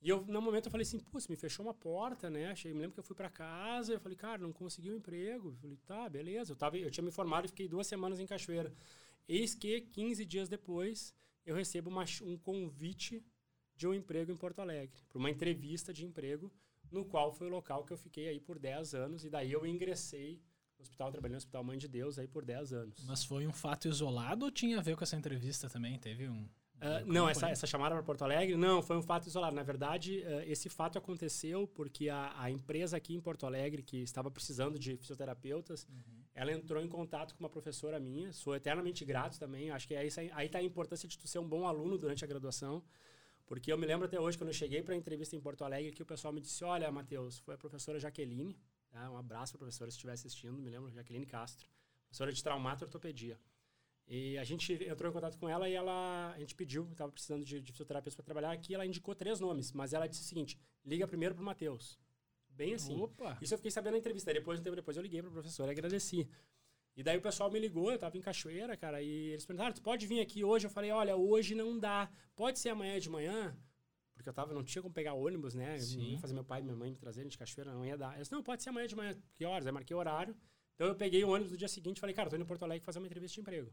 E 0.00 0.08
eu, 0.08 0.24
no 0.26 0.40
momento, 0.40 0.66
eu 0.66 0.70
falei 0.70 0.82
assim, 0.82 0.98
putz, 0.98 1.28
me 1.28 1.36
fechou 1.36 1.64
uma 1.64 1.72
porta, 1.72 2.28
né? 2.28 2.50
Achei, 2.50 2.72
me 2.72 2.80
lembro 2.80 2.94
que 2.94 3.00
eu 3.00 3.04
fui 3.04 3.16
para 3.16 3.30
casa, 3.30 3.94
eu 3.94 4.00
falei, 4.00 4.16
cara, 4.16 4.42
não 4.42 4.52
consegui 4.52 4.90
um 4.90 4.96
emprego. 4.96 5.48
Eu 5.48 5.56
falei, 5.56 5.78
tá, 5.86 6.08
beleza. 6.08 6.52
Eu, 6.52 6.56
tava, 6.56 6.76
eu 6.76 6.90
tinha 6.90 7.02
me 7.02 7.10
formado 7.10 7.46
e 7.46 7.48
fiquei 7.48 7.66
duas 7.66 7.86
semanas 7.86 8.20
em 8.20 8.26
Cachoeira. 8.26 8.72
Eis 9.26 9.54
que, 9.54 9.80
15 9.80 10.24
dias 10.26 10.48
depois, 10.48 11.14
eu 11.46 11.54
recebo 11.54 11.88
uma, 11.88 12.04
um 12.22 12.36
convite 12.36 13.24
de 13.74 13.86
um 13.86 13.94
emprego 13.94 14.30
em 14.30 14.36
Porto 14.36 14.60
Alegre, 14.60 15.02
para 15.08 15.18
uma 15.18 15.30
entrevista 15.30 15.92
de 15.92 16.04
emprego, 16.04 16.52
no 16.90 17.04
qual 17.04 17.32
foi 17.32 17.46
o 17.46 17.50
local 17.50 17.84
que 17.84 17.92
eu 17.92 17.96
fiquei 17.96 18.28
aí 18.28 18.38
por 18.38 18.58
10 18.58 18.94
anos, 18.94 19.24
e 19.24 19.30
daí 19.30 19.50
eu 19.50 19.66
ingressei 19.66 20.40
hospital, 20.84 21.10
trabalhei 21.10 21.34
no 21.34 21.38
Hospital 21.38 21.64
Mãe 21.64 21.78
de 21.78 21.88
Deus 21.88 22.18
aí 22.18 22.28
por 22.28 22.44
10 22.44 22.72
anos. 22.72 23.04
Mas 23.06 23.24
foi 23.24 23.46
um 23.46 23.52
fato 23.52 23.88
isolado 23.88 24.44
ou 24.44 24.50
tinha 24.50 24.78
a 24.78 24.82
ver 24.82 24.96
com 24.96 25.04
essa 25.04 25.16
entrevista 25.16 25.68
também? 25.68 25.98
Teve 25.98 26.28
um. 26.28 26.48
Uh, 26.76 27.06
não, 27.06 27.28
essa, 27.28 27.48
essa 27.48 27.66
chamada 27.66 27.94
para 27.94 28.04
Porto 28.04 28.22
Alegre, 28.22 28.56
não, 28.56 28.82
foi 28.82 28.96
um 28.96 29.02
fato 29.02 29.26
isolado. 29.26 29.56
Na 29.56 29.62
verdade, 29.62 30.18
uh, 30.18 30.42
esse 30.42 30.68
fato 30.68 30.98
aconteceu 30.98 31.66
porque 31.68 32.08
a, 32.08 32.34
a, 32.38 32.50
empresa 32.50 32.96
aqui 32.96 33.14
em 33.14 33.20
Porto 33.20 33.46
Alegre, 33.46 33.82
que 33.82 33.98
estava 34.02 34.30
precisando 34.30 34.78
de 34.78 34.96
fisioterapeutas, 34.96 35.86
uhum. 35.88 36.24
ela 36.34 36.52
entrou 36.52 36.82
em 36.82 36.88
contato 36.88 37.34
com 37.34 37.40
uma 37.42 37.48
professora 37.48 37.98
minha. 37.98 38.32
Sou 38.32 38.54
eternamente 38.54 39.04
grato 39.04 39.38
também. 39.38 39.70
Acho 39.70 39.88
que 39.88 39.96
aí 39.96 40.08
está 40.08 40.58
a 40.58 40.62
importância 40.62 41.08
de 41.08 41.16
tu 41.16 41.26
ser 41.26 41.38
um 41.38 41.48
bom 41.48 41.66
aluno 41.66 41.96
durante 41.96 42.22
a 42.22 42.26
graduação. 42.26 42.82
Porque 43.46 43.70
eu 43.70 43.78
me 43.78 43.86
lembro 43.86 44.06
até 44.06 44.18
hoje, 44.18 44.38
quando 44.38 44.48
eu 44.48 44.54
cheguei 44.54 44.82
para 44.82 44.94
a 44.94 44.96
entrevista 44.96 45.36
em 45.36 45.40
Porto 45.40 45.64
Alegre, 45.64 45.92
que 45.92 46.02
o 46.02 46.06
pessoal 46.06 46.32
me 46.32 46.40
disse: 46.40 46.64
Olha, 46.64 46.90
Matheus, 46.90 47.38
foi 47.38 47.54
a 47.54 47.58
professora 47.58 47.98
Jaqueline, 47.98 48.56
Tá? 48.94 49.10
Um 49.10 49.16
abraço 49.16 49.50
para 49.50 49.56
a 49.56 49.62
professora 49.64 49.90
se 49.90 49.96
estiver 49.96 50.12
assistindo, 50.12 50.56
me 50.56 50.70
lembro, 50.70 50.88
Jaqueline 50.88 51.26
Castro, 51.26 51.68
professora 52.04 52.32
de 52.32 52.40
traumato 52.40 52.84
ortopedia. 52.84 53.36
E 54.06 54.38
a 54.38 54.44
gente 54.44 54.72
entrou 54.72 55.10
em 55.10 55.12
contato 55.12 55.36
com 55.36 55.48
ela 55.48 55.68
e 55.68 55.72
ela, 55.72 56.32
a 56.32 56.38
gente 56.38 56.54
pediu, 56.54 56.88
estava 56.92 57.10
precisando 57.10 57.44
de, 57.44 57.60
de 57.60 57.72
fisioterapeuta 57.72 58.14
para 58.14 58.24
trabalhar 58.24 58.52
aqui, 58.52 58.72
ela 58.72 58.86
indicou 58.86 59.12
três 59.12 59.40
nomes, 59.40 59.72
mas 59.72 59.92
ela 59.92 60.06
disse 60.06 60.22
o 60.22 60.24
seguinte: 60.24 60.56
liga 60.84 61.08
primeiro 61.08 61.34
para 61.34 61.42
o 61.42 61.44
Matheus. 61.44 61.98
Bem 62.48 62.74
assim. 62.74 63.00
Opa. 63.00 63.36
Isso 63.42 63.52
eu 63.52 63.58
fiquei 63.58 63.72
sabendo 63.72 63.94
na 63.94 63.98
entrevista. 63.98 64.32
Depois, 64.32 64.60
um 64.60 64.62
tempo 64.62 64.76
depois, 64.76 64.96
eu 64.96 65.02
liguei 65.02 65.20
para 65.20 65.30
a 65.30 65.32
professora 65.32 65.72
e 65.72 65.74
agradeci. 65.74 66.28
E 66.94 67.02
daí 67.02 67.18
o 67.18 67.20
pessoal 67.20 67.50
me 67.50 67.58
ligou, 67.58 67.88
eu 67.88 67.96
estava 67.96 68.16
em 68.16 68.20
Cachoeira, 68.20 68.76
cara, 68.76 69.02
e 69.02 69.30
eles 69.30 69.44
perguntaram: 69.44 69.74
tu 69.74 69.82
pode 69.82 70.06
vir 70.06 70.20
aqui 70.20 70.44
hoje? 70.44 70.66
Eu 70.66 70.70
falei: 70.70 70.92
olha, 70.92 71.16
hoje 71.16 71.52
não 71.56 71.76
dá. 71.76 72.08
Pode 72.36 72.60
ser 72.60 72.68
amanhã 72.68 73.00
de 73.00 73.10
manhã? 73.10 73.58
Porque 74.14 74.28
eu 74.28 74.32
tava, 74.32 74.54
não 74.54 74.62
tinha 74.62 74.80
como 74.80 74.94
pegar 74.94 75.14
ônibus, 75.14 75.54
né? 75.54 75.78
Sim. 75.78 76.02
Eu 76.02 76.10
ia 76.12 76.18
fazer 76.18 76.34
meu 76.34 76.44
pai 76.44 76.60
e 76.60 76.62
minha 76.62 76.76
mãe 76.76 76.90
me 76.90 76.96
trazerem 76.96 77.28
de 77.28 77.36
cachoeira, 77.36 77.72
não 77.72 77.84
ia 77.84 77.96
dar. 77.96 78.14
Eu 78.14 78.20
disse, 78.20 78.32
não, 78.32 78.42
pode 78.42 78.62
ser 78.62 78.70
amanhã 78.70 78.86
de 78.86 78.96
manhã. 78.96 79.16
Que 79.34 79.44
horas? 79.44 79.66
Aí 79.66 79.72
marquei 79.72 79.94
o 79.94 79.98
horário. 79.98 80.36
Então 80.74 80.86
eu 80.86 80.94
peguei 80.94 81.24
o 81.24 81.28
ônibus 81.28 81.52
no 81.52 81.58
dia 81.58 81.68
seguinte 81.68 81.98
e 81.98 82.00
falei, 82.00 82.14
cara, 82.14 82.30
tô 82.30 82.36
indo 82.36 82.42
em 82.42 82.46
Porto 82.46 82.64
Alegre 82.64 82.84
fazer 82.84 82.98
uma 82.98 83.06
entrevista 83.06 83.34
de 83.34 83.40
emprego. 83.40 83.72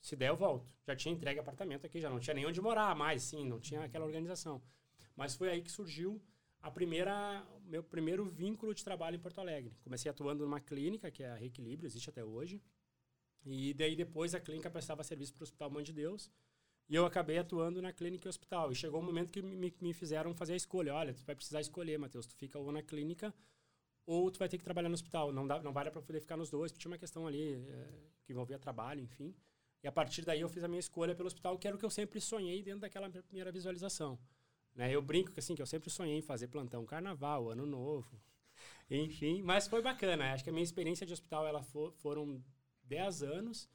Se 0.00 0.14
der, 0.14 0.28
eu 0.28 0.36
volto. 0.36 0.70
Já 0.86 0.94
tinha 0.94 1.14
entregue 1.14 1.40
apartamento 1.40 1.86
aqui, 1.86 2.00
já 2.00 2.08
não 2.08 2.20
tinha 2.20 2.34
nem 2.34 2.46
onde 2.46 2.60
morar 2.60 2.94
mais, 2.94 3.22
sim, 3.22 3.46
não 3.46 3.60
tinha 3.60 3.82
aquela 3.82 4.04
organização. 4.04 4.62
Mas 5.16 5.34
foi 5.34 5.50
aí 5.50 5.62
que 5.62 5.70
surgiu 5.70 6.22
a 6.60 6.70
primeira, 6.70 7.44
meu 7.64 7.82
primeiro 7.82 8.24
vínculo 8.24 8.74
de 8.74 8.84
trabalho 8.84 9.16
em 9.16 9.20
Porto 9.20 9.40
Alegre. 9.40 9.76
Comecei 9.82 10.10
atuando 10.10 10.44
numa 10.44 10.60
clínica, 10.60 11.10
que 11.10 11.22
é 11.22 11.30
a 11.30 11.34
Reequilíbrio, 11.34 11.86
existe 11.86 12.08
até 12.08 12.24
hoje. 12.24 12.62
E 13.44 13.72
daí 13.74 13.96
depois 13.96 14.34
a 14.34 14.40
clínica 14.40 14.70
prestava 14.70 15.02
serviço 15.02 15.32
para 15.32 15.42
o 15.42 15.44
Hospital 15.44 15.70
Mãe 15.70 15.84
de 15.84 15.92
Deus. 15.92 16.30
E 16.88 16.94
eu 16.94 17.04
acabei 17.04 17.38
atuando 17.38 17.82
na 17.82 17.92
clínica 17.92 18.26
e 18.26 18.30
hospital. 18.30 18.72
E 18.72 18.74
chegou 18.74 19.00
um 19.00 19.04
momento 19.04 19.30
que 19.30 19.42
me, 19.42 19.74
me 19.80 19.92
fizeram 19.92 20.34
fazer 20.34 20.54
a 20.54 20.56
escolha. 20.56 20.94
Olha, 20.94 21.12
tu 21.12 21.24
vai 21.24 21.34
precisar 21.34 21.60
escolher, 21.60 21.98
Matheus. 21.98 22.26
Tu 22.26 22.34
fica 22.34 22.58
ou 22.58 22.72
na 22.72 22.82
clínica 22.82 23.34
ou 24.08 24.30
tu 24.30 24.38
vai 24.38 24.48
ter 24.48 24.56
que 24.56 24.64
trabalhar 24.64 24.88
no 24.88 24.94
hospital. 24.94 25.30
Não, 25.30 25.46
dá, 25.46 25.62
não 25.62 25.70
dar 25.70 25.90
para 25.90 26.00
poder 26.00 26.20
ficar 26.20 26.38
nos 26.38 26.48
dois, 26.48 26.72
tinha 26.72 26.90
uma 26.90 26.96
questão 26.96 27.26
ali 27.26 27.56
é, 27.56 27.88
que 28.24 28.32
envolvia 28.32 28.58
trabalho, 28.58 29.02
enfim. 29.02 29.34
E 29.82 29.86
a 29.86 29.92
partir 29.92 30.24
daí 30.24 30.40
eu 30.40 30.48
fiz 30.48 30.64
a 30.64 30.68
minha 30.68 30.80
escolha 30.80 31.14
pelo 31.14 31.26
hospital, 31.26 31.58
que 31.58 31.68
era 31.68 31.76
o 31.76 31.78
que 31.78 31.84
eu 31.84 31.90
sempre 31.90 32.18
sonhei 32.18 32.62
dentro 32.62 32.80
daquela 32.80 33.10
primeira 33.10 33.52
visualização. 33.52 34.18
Né? 34.74 34.90
Eu 34.90 35.02
brinco 35.02 35.30
que, 35.30 35.40
assim, 35.40 35.54
que 35.54 35.60
eu 35.60 35.66
sempre 35.66 35.90
sonhei 35.90 36.16
em 36.16 36.22
fazer 36.22 36.48
plantão 36.48 36.86
carnaval, 36.86 37.50
ano 37.50 37.66
novo, 37.66 38.18
enfim. 38.90 39.42
Mas 39.42 39.68
foi 39.68 39.82
bacana. 39.82 40.32
Acho 40.32 40.42
que 40.42 40.48
a 40.48 40.54
minha 40.54 40.64
experiência 40.64 41.06
de 41.06 41.12
hospital 41.12 41.46
ela 41.46 41.62
for, 41.62 41.92
foram 41.92 42.42
10 42.84 43.22
anos. 43.22 43.68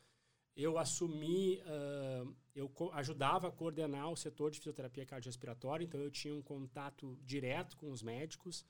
Eu 0.55 0.79
assumi, 0.79 1.61
uh, 1.61 2.35
eu 2.55 2.71
ajudava 2.93 3.47
a 3.47 3.51
coordenar 3.51 4.11
o 4.11 4.15
setor 4.15 4.51
de 4.51 4.59
fisioterapia 4.59 5.05
cardiorrespiratória, 5.05 5.83
então 5.83 5.99
eu 5.99 6.11
tinha 6.11 6.33
um 6.33 6.41
contato 6.41 7.17
direto 7.23 7.75
com 7.77 7.91
os 7.91 8.01
médicos. 8.01 8.65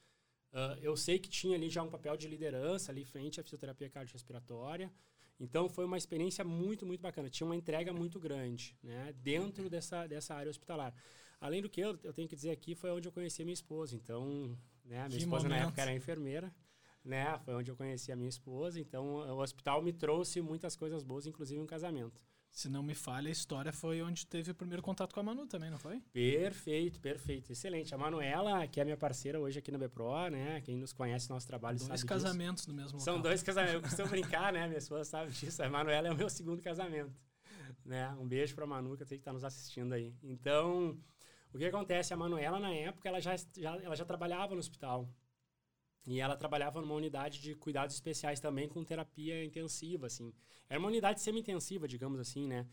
Uh, 0.52 0.78
eu 0.82 0.96
sei 0.96 1.20
que 1.20 1.30
tinha 1.30 1.56
ali 1.56 1.70
já 1.70 1.82
um 1.84 1.90
papel 1.90 2.16
de 2.16 2.28
liderança 2.28 2.92
ali 2.92 3.04
frente 3.04 3.40
à 3.40 3.44
fisioterapia 3.44 3.90
cardiorrespiratória. 3.90 4.92
Então 5.40 5.68
foi 5.68 5.84
uma 5.84 5.98
experiência 5.98 6.44
muito, 6.44 6.86
muito 6.86 7.02
bacana. 7.02 7.30
Tinha 7.30 7.46
uma 7.46 7.56
entrega 7.56 7.92
muito 7.92 8.20
grande 8.20 8.78
né, 8.82 9.14
dentro 9.22 9.70
dessa, 9.70 10.08
dessa 10.08 10.36
área 10.36 10.50
hospitalar. 10.50 10.94
Além 11.42 11.62
do 11.62 11.70
que, 11.70 11.82
eu, 11.82 12.00
eu 12.04 12.14
tenho 12.14 12.30
que 12.30 12.36
dizer 12.36 12.52
aqui, 12.52 12.76
foi 12.76 12.92
onde 12.92 13.08
eu 13.08 13.12
conheci 13.12 13.42
a 13.42 13.46
minha 13.46 13.54
esposa. 13.54 13.96
Então, 13.96 14.58
né, 14.86 15.02
a 15.02 15.08
minha 15.08 15.18
que 15.18 15.26
esposa 15.26 15.44
momento. 15.44 15.60
na 15.60 15.68
época 15.68 15.82
era 15.82 15.94
enfermeira 15.94 16.54
né? 17.04 17.38
Foi 17.40 17.54
onde 17.54 17.70
eu 17.70 17.76
conheci 17.76 18.12
a 18.12 18.16
minha 18.16 18.30
esposa. 18.30 18.80
Então, 18.80 19.16
o 19.16 19.42
hospital 19.42 19.82
me 19.82 19.92
trouxe 19.92 20.42
muitas 20.42 20.76
coisas 20.76 21.04
boas, 21.04 21.28
inclusive 21.28 21.60
um 21.60 21.66
casamento. 21.66 22.24
Se 22.54 22.70
não 22.70 22.84
me 22.84 22.94
falha, 22.94 23.30
a 23.30 23.32
história 23.32 23.74
foi 23.74 24.04
onde 24.04 24.28
teve 24.28 24.52
o 24.52 24.54
primeiro 24.54 24.84
contato 24.84 25.12
com 25.12 25.20
a 25.20 25.24
Manu 25.24 25.48
também, 25.48 25.72
não 25.72 25.80
foi? 25.80 26.00
Perfeito, 26.14 27.00
perfeito. 27.00 27.52
Excelente. 27.52 27.96
A 27.96 27.98
Manuela, 27.98 28.68
que 28.68 28.80
é 28.80 28.84
minha 28.86 28.96
parceira 28.96 29.40
hoje 29.40 29.58
aqui 29.58 29.72
na 29.72 29.80
Bepro, 29.80 30.30
né? 30.30 30.62
Quem 30.62 30.78
nos 30.78 30.94
conhece 30.94 31.28
nosso 31.32 31.48
trabalho 31.48 31.80
dois 31.80 31.88
sabe 31.88 32.00
Dois 32.00 32.04
casamentos 32.04 32.68
no 32.68 32.74
mesmo 32.76 33.00
São 33.00 33.20
dois 33.20 33.42
casamentos. 33.42 33.74
Eu 33.74 33.82
costumo 33.90 34.08
brincar, 34.08 34.54
né? 34.54 34.68
Minha 34.68 34.78
esposa 34.78 35.04
sabe 35.04 35.32
disso. 35.32 35.64
A 35.64 35.70
Manuela 35.70 36.10
é 36.10 36.12
o 36.12 36.16
meu 36.16 36.30
segundo 36.30 36.62
casamento. 36.62 37.12
Né? 37.84 38.08
Um 38.20 38.28
beijo 38.28 38.54
pra 38.54 38.68
Manu, 38.68 38.96
que 38.96 39.02
eu 39.02 39.08
sei 39.08 39.18
que 39.18 39.22
está 39.22 39.34
nos 39.34 39.44
assistindo 39.44 39.92
aí. 39.92 40.14
Então, 40.22 40.96
o 41.52 41.58
que 41.58 41.66
acontece? 41.66 42.14
A 42.14 42.18
Manuela, 42.18 42.60
na 42.60 42.72
época, 42.72 43.10
ela 43.10 43.20
já, 43.20 43.36
já, 43.36 43.76
ela 43.82 43.96
já 43.96 44.06
trabalhava 44.06 44.54
no 44.54 44.60
hospital. 44.60 45.10
E 46.06 46.20
ela 46.20 46.36
trabalhava 46.36 46.82
numa 46.82 46.94
unidade 46.94 47.40
de 47.42 47.56
cuidados 47.56 47.96
especiais 47.96 48.40
também 48.40 48.68
com 48.68 48.84
terapia 48.84 49.44
intensiva, 49.44 50.08
assim. 50.08 50.34
Era 50.70 50.80
uma 50.80 50.90
unidade 50.90 51.22
semi-intensiva, 51.22 51.88
digamos 51.88 52.20
assim, 52.20 52.48
né? 52.48 52.68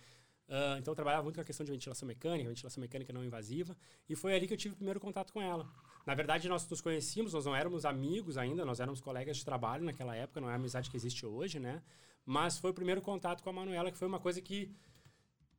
Uh, 0.48 0.78
então, 0.78 0.90
eu 0.90 0.96
trabalhava 0.96 1.22
muito 1.22 1.36
com 1.36 1.42
a 1.42 1.44
questão 1.44 1.64
de 1.64 1.70
ventilação 1.70 2.08
mecânica, 2.08 2.48
ventilação 2.48 2.80
mecânica 2.80 3.12
não 3.12 3.24
invasiva. 3.24 3.76
E 4.08 4.16
foi 4.16 4.34
ali 4.34 4.48
que 4.48 4.52
eu 4.52 4.56
tive 4.58 4.74
o 4.74 4.76
primeiro 4.76 4.98
contato 4.98 5.32
com 5.32 5.40
ela. 5.40 5.68
Na 6.04 6.12
verdade, 6.12 6.48
nós 6.48 6.68
nos 6.68 6.80
conhecíamos, 6.80 7.32
nós 7.32 7.44
não 7.44 7.54
éramos 7.54 7.84
amigos 7.84 8.36
ainda, 8.36 8.64
nós 8.64 8.80
éramos 8.80 9.00
colegas 9.00 9.36
de 9.36 9.44
trabalho 9.44 9.84
naquela 9.84 10.16
época, 10.16 10.40
não 10.40 10.48
é 10.48 10.52
a 10.52 10.56
amizade 10.56 10.90
que 10.90 10.96
existe 10.96 11.24
hoje, 11.24 11.60
né? 11.60 11.80
Mas 12.26 12.58
foi 12.58 12.72
o 12.72 12.74
primeiro 12.74 13.00
contato 13.00 13.44
com 13.44 13.50
a 13.50 13.52
Manuela, 13.52 13.92
que 13.92 13.98
foi 13.98 14.08
uma 14.08 14.18
coisa 14.18 14.40
que, 14.40 14.74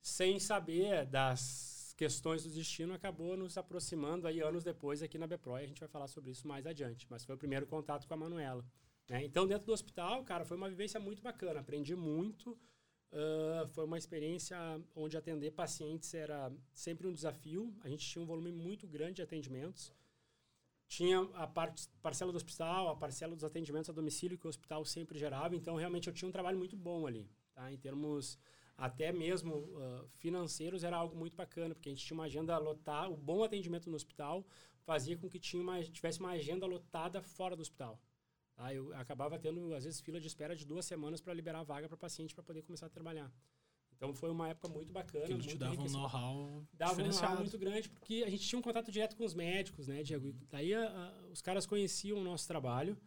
sem 0.01 0.39
saber 0.39 1.05
das 1.05 1.80
questões 2.01 2.43
do 2.43 2.49
destino 2.49 2.95
acabou 2.95 3.37
nos 3.37 3.59
aproximando 3.59 4.27
aí 4.27 4.39
anos 4.39 4.63
depois 4.63 5.03
aqui 5.03 5.19
na 5.19 5.27
Bepro 5.27 5.59
e 5.59 5.63
a 5.65 5.67
gente 5.67 5.79
vai 5.79 5.87
falar 5.87 6.07
sobre 6.07 6.31
isso 6.31 6.47
mais 6.47 6.65
adiante. 6.65 7.05
Mas 7.11 7.23
foi 7.23 7.35
o 7.35 7.37
primeiro 7.37 7.67
contato 7.67 8.07
com 8.07 8.13
a 8.15 8.17
Manuela. 8.17 8.65
Né? 9.07 9.23
Então, 9.23 9.45
dentro 9.45 9.67
do 9.67 9.71
hospital, 9.71 10.23
cara, 10.23 10.43
foi 10.43 10.57
uma 10.57 10.67
vivência 10.67 10.99
muito 10.99 11.21
bacana. 11.21 11.59
Aprendi 11.59 11.95
muito. 11.95 12.57
Uh, 13.11 13.67
foi 13.75 13.85
uma 13.85 13.99
experiência 13.99 14.57
onde 14.95 15.15
atender 15.15 15.51
pacientes 15.51 16.11
era 16.15 16.51
sempre 16.73 17.05
um 17.05 17.13
desafio. 17.13 17.71
A 17.81 17.87
gente 17.87 18.03
tinha 18.03 18.23
um 18.23 18.25
volume 18.25 18.51
muito 18.51 18.87
grande 18.87 19.17
de 19.17 19.21
atendimentos. 19.21 19.93
Tinha 20.87 21.21
a 21.35 21.45
parte, 21.45 21.87
parcela 22.01 22.31
do 22.31 22.35
hospital, 22.35 22.89
a 22.89 22.95
parcela 22.95 23.35
dos 23.35 23.43
atendimentos 23.43 23.91
a 23.91 23.93
domicílio 23.93 24.39
que 24.39 24.47
o 24.47 24.49
hospital 24.49 24.83
sempre 24.85 25.19
gerava. 25.19 25.55
Então, 25.55 25.75
realmente, 25.75 26.07
eu 26.07 26.13
tinha 26.15 26.27
um 26.27 26.31
trabalho 26.31 26.57
muito 26.57 26.75
bom 26.75 27.05
ali, 27.05 27.29
tá? 27.53 27.71
em 27.71 27.77
termos 27.77 28.39
até 28.77 29.11
mesmo 29.11 29.55
uh, 29.55 30.07
financeiros, 30.17 30.83
era 30.83 30.97
algo 30.97 31.15
muito 31.15 31.35
bacana, 31.35 31.75
porque 31.75 31.89
a 31.89 31.91
gente 31.91 32.05
tinha 32.05 32.17
uma 32.17 32.25
agenda 32.25 32.57
lotada, 32.57 33.09
o 33.09 33.17
bom 33.17 33.43
atendimento 33.43 33.89
no 33.89 33.95
hospital 33.95 34.45
fazia 34.83 35.17
com 35.17 35.29
que 35.29 35.39
tinha 35.39 35.61
uma, 35.61 35.81
tivesse 35.83 36.19
uma 36.19 36.31
agenda 36.31 36.65
lotada 36.65 37.21
fora 37.21 37.55
do 37.55 37.61
hospital. 37.61 37.99
Tá? 38.55 38.73
Eu 38.73 38.93
acabava 38.95 39.37
tendo, 39.37 39.73
às 39.73 39.83
vezes, 39.83 40.01
fila 40.01 40.19
de 40.19 40.27
espera 40.27 40.55
de 40.55 40.65
duas 40.65 40.85
semanas 40.85 41.21
para 41.21 41.33
liberar 41.33 41.63
vaga 41.63 41.87
para 41.87 41.97
paciente 41.97 42.33
para 42.33 42.43
poder 42.43 42.63
começar 42.63 42.87
a 42.87 42.89
trabalhar. 42.89 43.31
Então 43.95 44.15
foi 44.15 44.31
uma 44.31 44.49
época 44.49 44.67
muito 44.67 44.91
bacana. 44.91 45.27
Que 45.27 45.37
te 45.37 45.57
dava 45.57 45.79
um 45.79 45.89
know-how 45.89 46.65
Dava 46.73 47.01
um 47.03 47.05
know-how 47.05 47.37
muito 47.37 47.57
grande, 47.59 47.87
porque 47.87 48.23
a 48.25 48.29
gente 48.31 48.47
tinha 48.47 48.57
um 48.57 48.61
contato 48.61 48.91
direto 48.91 49.15
com 49.15 49.23
os 49.23 49.35
médicos, 49.35 49.87
né, 49.87 50.01
Diego? 50.01 50.33
Daí 50.49 50.73
a, 50.73 50.89
a, 50.89 51.27
os 51.27 51.39
caras 51.39 51.67
conheciam 51.67 52.17
o 52.17 52.23
nosso 52.23 52.47
trabalho 52.47 52.97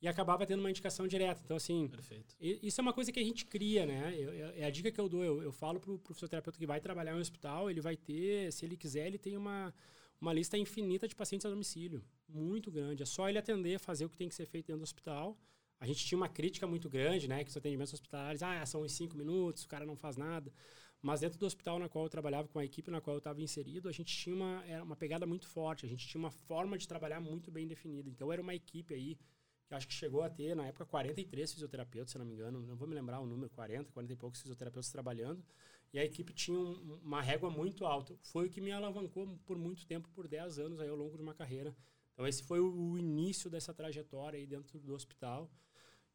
e 0.00 0.06
acabava 0.06 0.46
tendo 0.46 0.60
uma 0.60 0.70
indicação 0.70 1.08
direta. 1.08 1.40
Então, 1.44 1.56
assim, 1.56 1.88
Perfeito. 1.88 2.36
isso 2.40 2.80
é 2.80 2.82
uma 2.82 2.92
coisa 2.92 3.10
que 3.10 3.18
a 3.18 3.24
gente 3.24 3.44
cria, 3.44 3.84
né? 3.84 4.14
Eu, 4.16 4.32
eu, 4.32 4.48
é 4.54 4.64
a 4.64 4.70
dica 4.70 4.90
que 4.90 5.00
eu 5.00 5.08
dou. 5.08 5.24
Eu, 5.24 5.42
eu 5.42 5.52
falo 5.52 5.80
pro, 5.80 5.98
pro 5.98 6.14
fisioterapeuta 6.14 6.58
que 6.58 6.66
vai 6.66 6.80
trabalhar 6.80 7.12
em 7.12 7.16
um 7.16 7.20
hospital, 7.20 7.68
ele 7.68 7.80
vai 7.80 7.96
ter, 7.96 8.52
se 8.52 8.64
ele 8.64 8.76
quiser, 8.76 9.06
ele 9.08 9.18
tem 9.18 9.36
uma, 9.36 9.74
uma 10.20 10.32
lista 10.32 10.56
infinita 10.56 11.08
de 11.08 11.16
pacientes 11.16 11.44
a 11.44 11.50
domicílio. 11.50 12.04
Muito 12.28 12.70
grande. 12.70 13.02
É 13.02 13.06
só 13.06 13.28
ele 13.28 13.38
atender, 13.38 13.78
fazer 13.80 14.04
o 14.04 14.08
que 14.08 14.16
tem 14.16 14.28
que 14.28 14.34
ser 14.34 14.46
feito 14.46 14.66
dentro 14.66 14.80
do 14.80 14.84
hospital. 14.84 15.36
A 15.80 15.86
gente 15.86 16.04
tinha 16.04 16.16
uma 16.16 16.28
crítica 16.28 16.66
muito 16.66 16.88
grande, 16.88 17.26
né? 17.26 17.42
Que 17.42 17.50
os 17.50 17.56
atendimentos 17.56 17.92
hospitalares, 17.92 18.42
ah, 18.42 18.64
são 18.66 18.84
em 18.84 18.88
cinco 18.88 19.16
minutos, 19.16 19.64
o 19.64 19.68
cara 19.68 19.84
não 19.84 19.96
faz 19.96 20.16
nada. 20.16 20.52
Mas 21.00 21.20
dentro 21.20 21.38
do 21.38 21.46
hospital 21.46 21.78
na 21.78 21.88
qual 21.88 22.04
eu 22.04 22.08
trabalhava, 22.08 22.48
com 22.48 22.58
a 22.58 22.64
equipe 22.64 22.90
na 22.90 23.00
qual 23.00 23.14
eu 23.14 23.18
estava 23.18 23.40
inserido, 23.40 23.88
a 23.88 23.92
gente 23.92 24.16
tinha 24.16 24.34
uma, 24.34 24.64
era 24.66 24.82
uma 24.82 24.96
pegada 24.96 25.26
muito 25.26 25.46
forte. 25.46 25.86
A 25.86 25.88
gente 25.88 26.06
tinha 26.06 26.20
uma 26.20 26.30
forma 26.30 26.76
de 26.76 26.86
trabalhar 26.86 27.20
muito 27.20 27.50
bem 27.50 27.66
definida. 27.66 28.08
Então, 28.08 28.32
era 28.32 28.42
uma 28.42 28.54
equipe 28.54 28.94
aí 28.94 29.16
que 29.68 29.74
acho 29.74 29.86
que 29.86 29.92
chegou 29.92 30.22
a 30.22 30.30
ter, 30.30 30.56
na 30.56 30.66
época, 30.66 30.86
43 30.86 31.52
fisioterapeutas, 31.52 32.12
se 32.12 32.18
não 32.18 32.24
me 32.24 32.32
engano, 32.32 32.60
não 32.60 32.74
vou 32.74 32.88
me 32.88 32.94
lembrar 32.94 33.20
o 33.20 33.26
número, 33.26 33.50
40, 33.50 33.92
40 33.92 34.12
e 34.12 34.16
poucos 34.16 34.40
fisioterapeutas 34.40 34.90
trabalhando, 34.90 35.44
e 35.92 35.98
a 35.98 36.04
equipe 36.04 36.32
tinha 36.32 36.58
um, 36.58 36.98
uma 37.02 37.20
régua 37.20 37.50
muito 37.50 37.84
alta. 37.84 38.16
Foi 38.22 38.46
o 38.46 38.50
que 38.50 38.60
me 38.60 38.72
alavancou 38.72 39.38
por 39.44 39.58
muito 39.58 39.86
tempo, 39.86 40.08
por 40.14 40.26
10 40.26 40.58
anos 40.58 40.80
aí 40.80 40.88
ao 40.88 40.96
longo 40.96 41.16
de 41.16 41.22
uma 41.22 41.34
carreira. 41.34 41.74
Então 42.14 42.26
esse 42.26 42.42
foi 42.42 42.60
o, 42.60 42.98
início 42.98 43.48
dessa 43.48 43.72
trajetória 43.72 44.38
aí 44.38 44.46
dentro 44.46 44.80
do 44.80 44.94
hospital. 44.94 45.50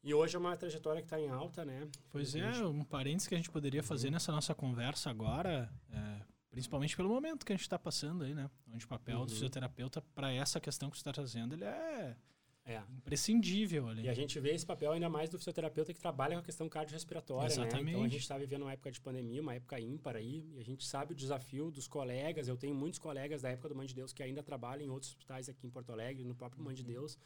E 0.03 0.13
hoje 0.13 0.35
é 0.35 0.39
uma 0.39 0.57
trajetória 0.57 1.01
que 1.01 1.05
está 1.05 1.19
em 1.19 1.29
alta, 1.29 1.63
né? 1.63 1.87
Pois 2.09 2.35
é, 2.35 2.65
um 2.65 2.83
parênteses 2.83 3.27
que 3.27 3.35
a 3.35 3.37
gente 3.37 3.49
poderia 3.49 3.81
fazer 3.81 4.07
uhum. 4.07 4.13
nessa 4.13 4.31
nossa 4.31 4.53
conversa 4.53 5.09
agora, 5.09 5.71
é, 5.89 6.21
principalmente 6.51 6.95
pelo 6.95 7.07
momento 7.07 7.45
que 7.45 7.53
a 7.53 7.55
gente 7.55 7.63
está 7.63 7.79
passando 7.79 8.25
aí, 8.25 8.33
né? 8.35 8.49
Onde 8.67 8.83
o 8.83 8.87
papel 8.87 9.19
uhum. 9.19 9.25
do 9.25 9.31
fisioterapeuta 9.31 10.01
para 10.13 10.31
essa 10.31 10.59
questão 10.59 10.89
que 10.89 10.97
você 10.97 11.01
está 11.01 11.13
trazendo, 11.13 11.55
ele 11.55 11.63
é 11.63 12.17
é. 12.65 12.81
Imprescindível 12.97 13.89
ali. 13.89 14.03
E 14.03 14.09
a 14.09 14.13
gente 14.13 14.39
vê 14.39 14.51
esse 14.51 14.65
papel 14.65 14.93
ainda 14.93 15.09
mais 15.09 15.29
do 15.29 15.37
fisioterapeuta 15.37 15.93
que 15.93 15.99
trabalha 15.99 16.35
com 16.35 16.39
a 16.39 16.43
questão 16.43 16.69
cardiorrespiratória, 16.69 17.47
Exatamente. 17.47 17.83
Né? 17.83 17.91
Então 17.91 18.03
a 18.03 18.07
gente 18.07 18.21
está 18.21 18.37
vivendo 18.37 18.61
uma 18.61 18.71
época 18.71 18.89
de 18.89 19.01
pandemia, 19.01 19.41
uma 19.41 19.53
época 19.53 19.77
ímpar 19.79 20.15
aí, 20.15 20.49
e 20.53 20.59
a 20.59 20.63
gente 20.63 20.85
sabe 20.85 21.11
o 21.11 21.15
desafio 21.15 21.69
dos 21.69 21.89
colegas. 21.89 22.47
Eu 22.47 22.55
tenho 22.55 22.73
muitos 22.73 22.99
colegas 22.99 23.41
da 23.41 23.49
época 23.49 23.67
do 23.67 23.75
Mãe 23.75 23.85
de 23.85 23.93
Deus 23.93 24.13
que 24.13 24.23
ainda 24.23 24.41
trabalham 24.41 24.85
em 24.85 24.89
outros 24.89 25.11
hospitais 25.11 25.49
aqui 25.49 25.67
em 25.67 25.69
Porto 25.69 25.91
Alegre, 25.91 26.23
no 26.23 26.35
próprio 26.35 26.63
Mãe 26.63 26.73
de 26.73 26.83
uhum. 26.83 26.87
Deus, 26.87 27.17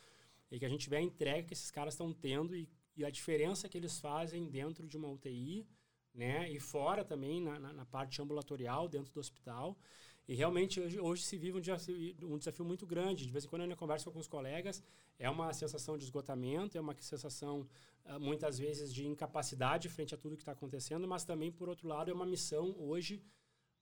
e 0.49 0.57
que 0.57 0.65
a 0.65 0.69
gente 0.69 0.89
vê 0.89 0.97
a 0.97 1.01
entrega 1.01 1.43
que 1.43 1.53
esses 1.53 1.69
caras 1.69 1.93
estão 1.93 2.11
tendo 2.11 2.55
e, 2.55 2.67
e, 2.95 3.05
a 3.05 3.11
diferença 3.11 3.69
que 3.69 3.77
eles 3.77 3.99
fazem 3.99 4.49
dentro 4.49 4.87
de 4.87 4.97
uma 4.97 5.07
UTI, 5.07 5.67
né? 6.15 6.49
E 6.49 6.59
fora 6.59 7.05
também 7.05 7.39
na, 7.39 7.59
na, 7.59 7.73
na 7.73 7.85
parte 7.85 8.19
ambulatorial 8.19 8.87
dentro 8.89 9.13
do 9.13 9.19
hospital. 9.19 9.77
E 10.27 10.35
realmente 10.35 10.79
hoje, 10.81 10.99
hoje 10.99 11.23
se 11.23 11.37
vive 11.37 11.57
um 11.57 11.61
desafio, 11.61 12.15
um 12.23 12.37
desafio 12.37 12.65
muito 12.65 12.85
grande. 12.85 13.25
De 13.25 13.31
vez 13.31 13.45
em 13.45 13.47
quando 13.47 13.63
eu 13.63 13.77
converso 13.77 14.05
com 14.05 14.09
alguns 14.09 14.27
colegas, 14.27 14.83
é 15.17 15.29
uma 15.29 15.53
sensação 15.53 15.97
de 15.97 16.03
esgotamento, 16.03 16.77
é 16.77 16.81
uma 16.81 16.93
sensação 16.99 17.65
uh, 18.05 18.19
muitas 18.19 18.59
vezes 18.59 18.93
de 18.93 19.07
incapacidade 19.07 19.87
frente 19.87 20.13
a 20.13 20.17
tudo 20.17 20.35
que 20.35 20.41
está 20.41 20.51
acontecendo, 20.51 21.07
mas 21.07 21.23
também, 21.23 21.49
por 21.51 21.69
outro 21.69 21.87
lado, 21.87 22.11
é 22.11 22.13
uma 22.13 22.25
missão 22.25 22.75
hoje 22.77 23.23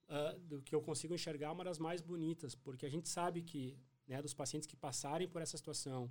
uh, 0.08 0.38
do 0.40 0.62
que 0.62 0.74
eu 0.74 0.80
consigo 0.80 1.14
enxergar 1.14 1.50
uma 1.50 1.64
das 1.64 1.78
mais 1.78 2.00
bonitas, 2.00 2.54
porque 2.54 2.86
a 2.86 2.90
gente 2.90 3.08
sabe 3.08 3.42
que 3.42 3.76
né, 4.06 4.22
dos 4.22 4.32
pacientes 4.32 4.68
que 4.68 4.76
passarem 4.76 5.26
por 5.26 5.42
essa 5.42 5.56
situação 5.56 6.08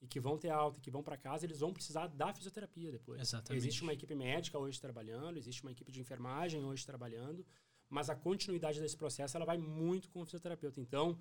e 0.00 0.06
que 0.06 0.20
vão 0.20 0.38
ter 0.38 0.50
alta 0.50 0.78
e 0.78 0.80
que 0.80 0.90
vão 0.90 1.02
para 1.02 1.16
casa, 1.16 1.44
eles 1.44 1.60
vão 1.60 1.72
precisar 1.72 2.06
da 2.08 2.32
fisioterapia 2.32 2.90
depois. 2.90 3.20
Exatamente. 3.20 3.60
Existe 3.60 3.82
uma 3.82 3.92
equipe 3.92 4.14
médica 4.14 4.58
hoje 4.58 4.80
trabalhando, 4.80 5.36
existe 5.36 5.62
uma 5.62 5.72
equipe 5.72 5.90
de 5.90 6.00
enfermagem 6.00 6.64
hoje 6.64 6.86
trabalhando, 6.86 7.44
mas 7.88 8.10
a 8.10 8.14
continuidade 8.14 8.80
desse 8.80 8.96
processo 8.96 9.36
ela 9.36 9.46
vai 9.46 9.58
muito 9.58 10.10
com 10.10 10.22
o 10.22 10.24
fisioterapeuta. 10.24 10.80
Então, 10.80 11.18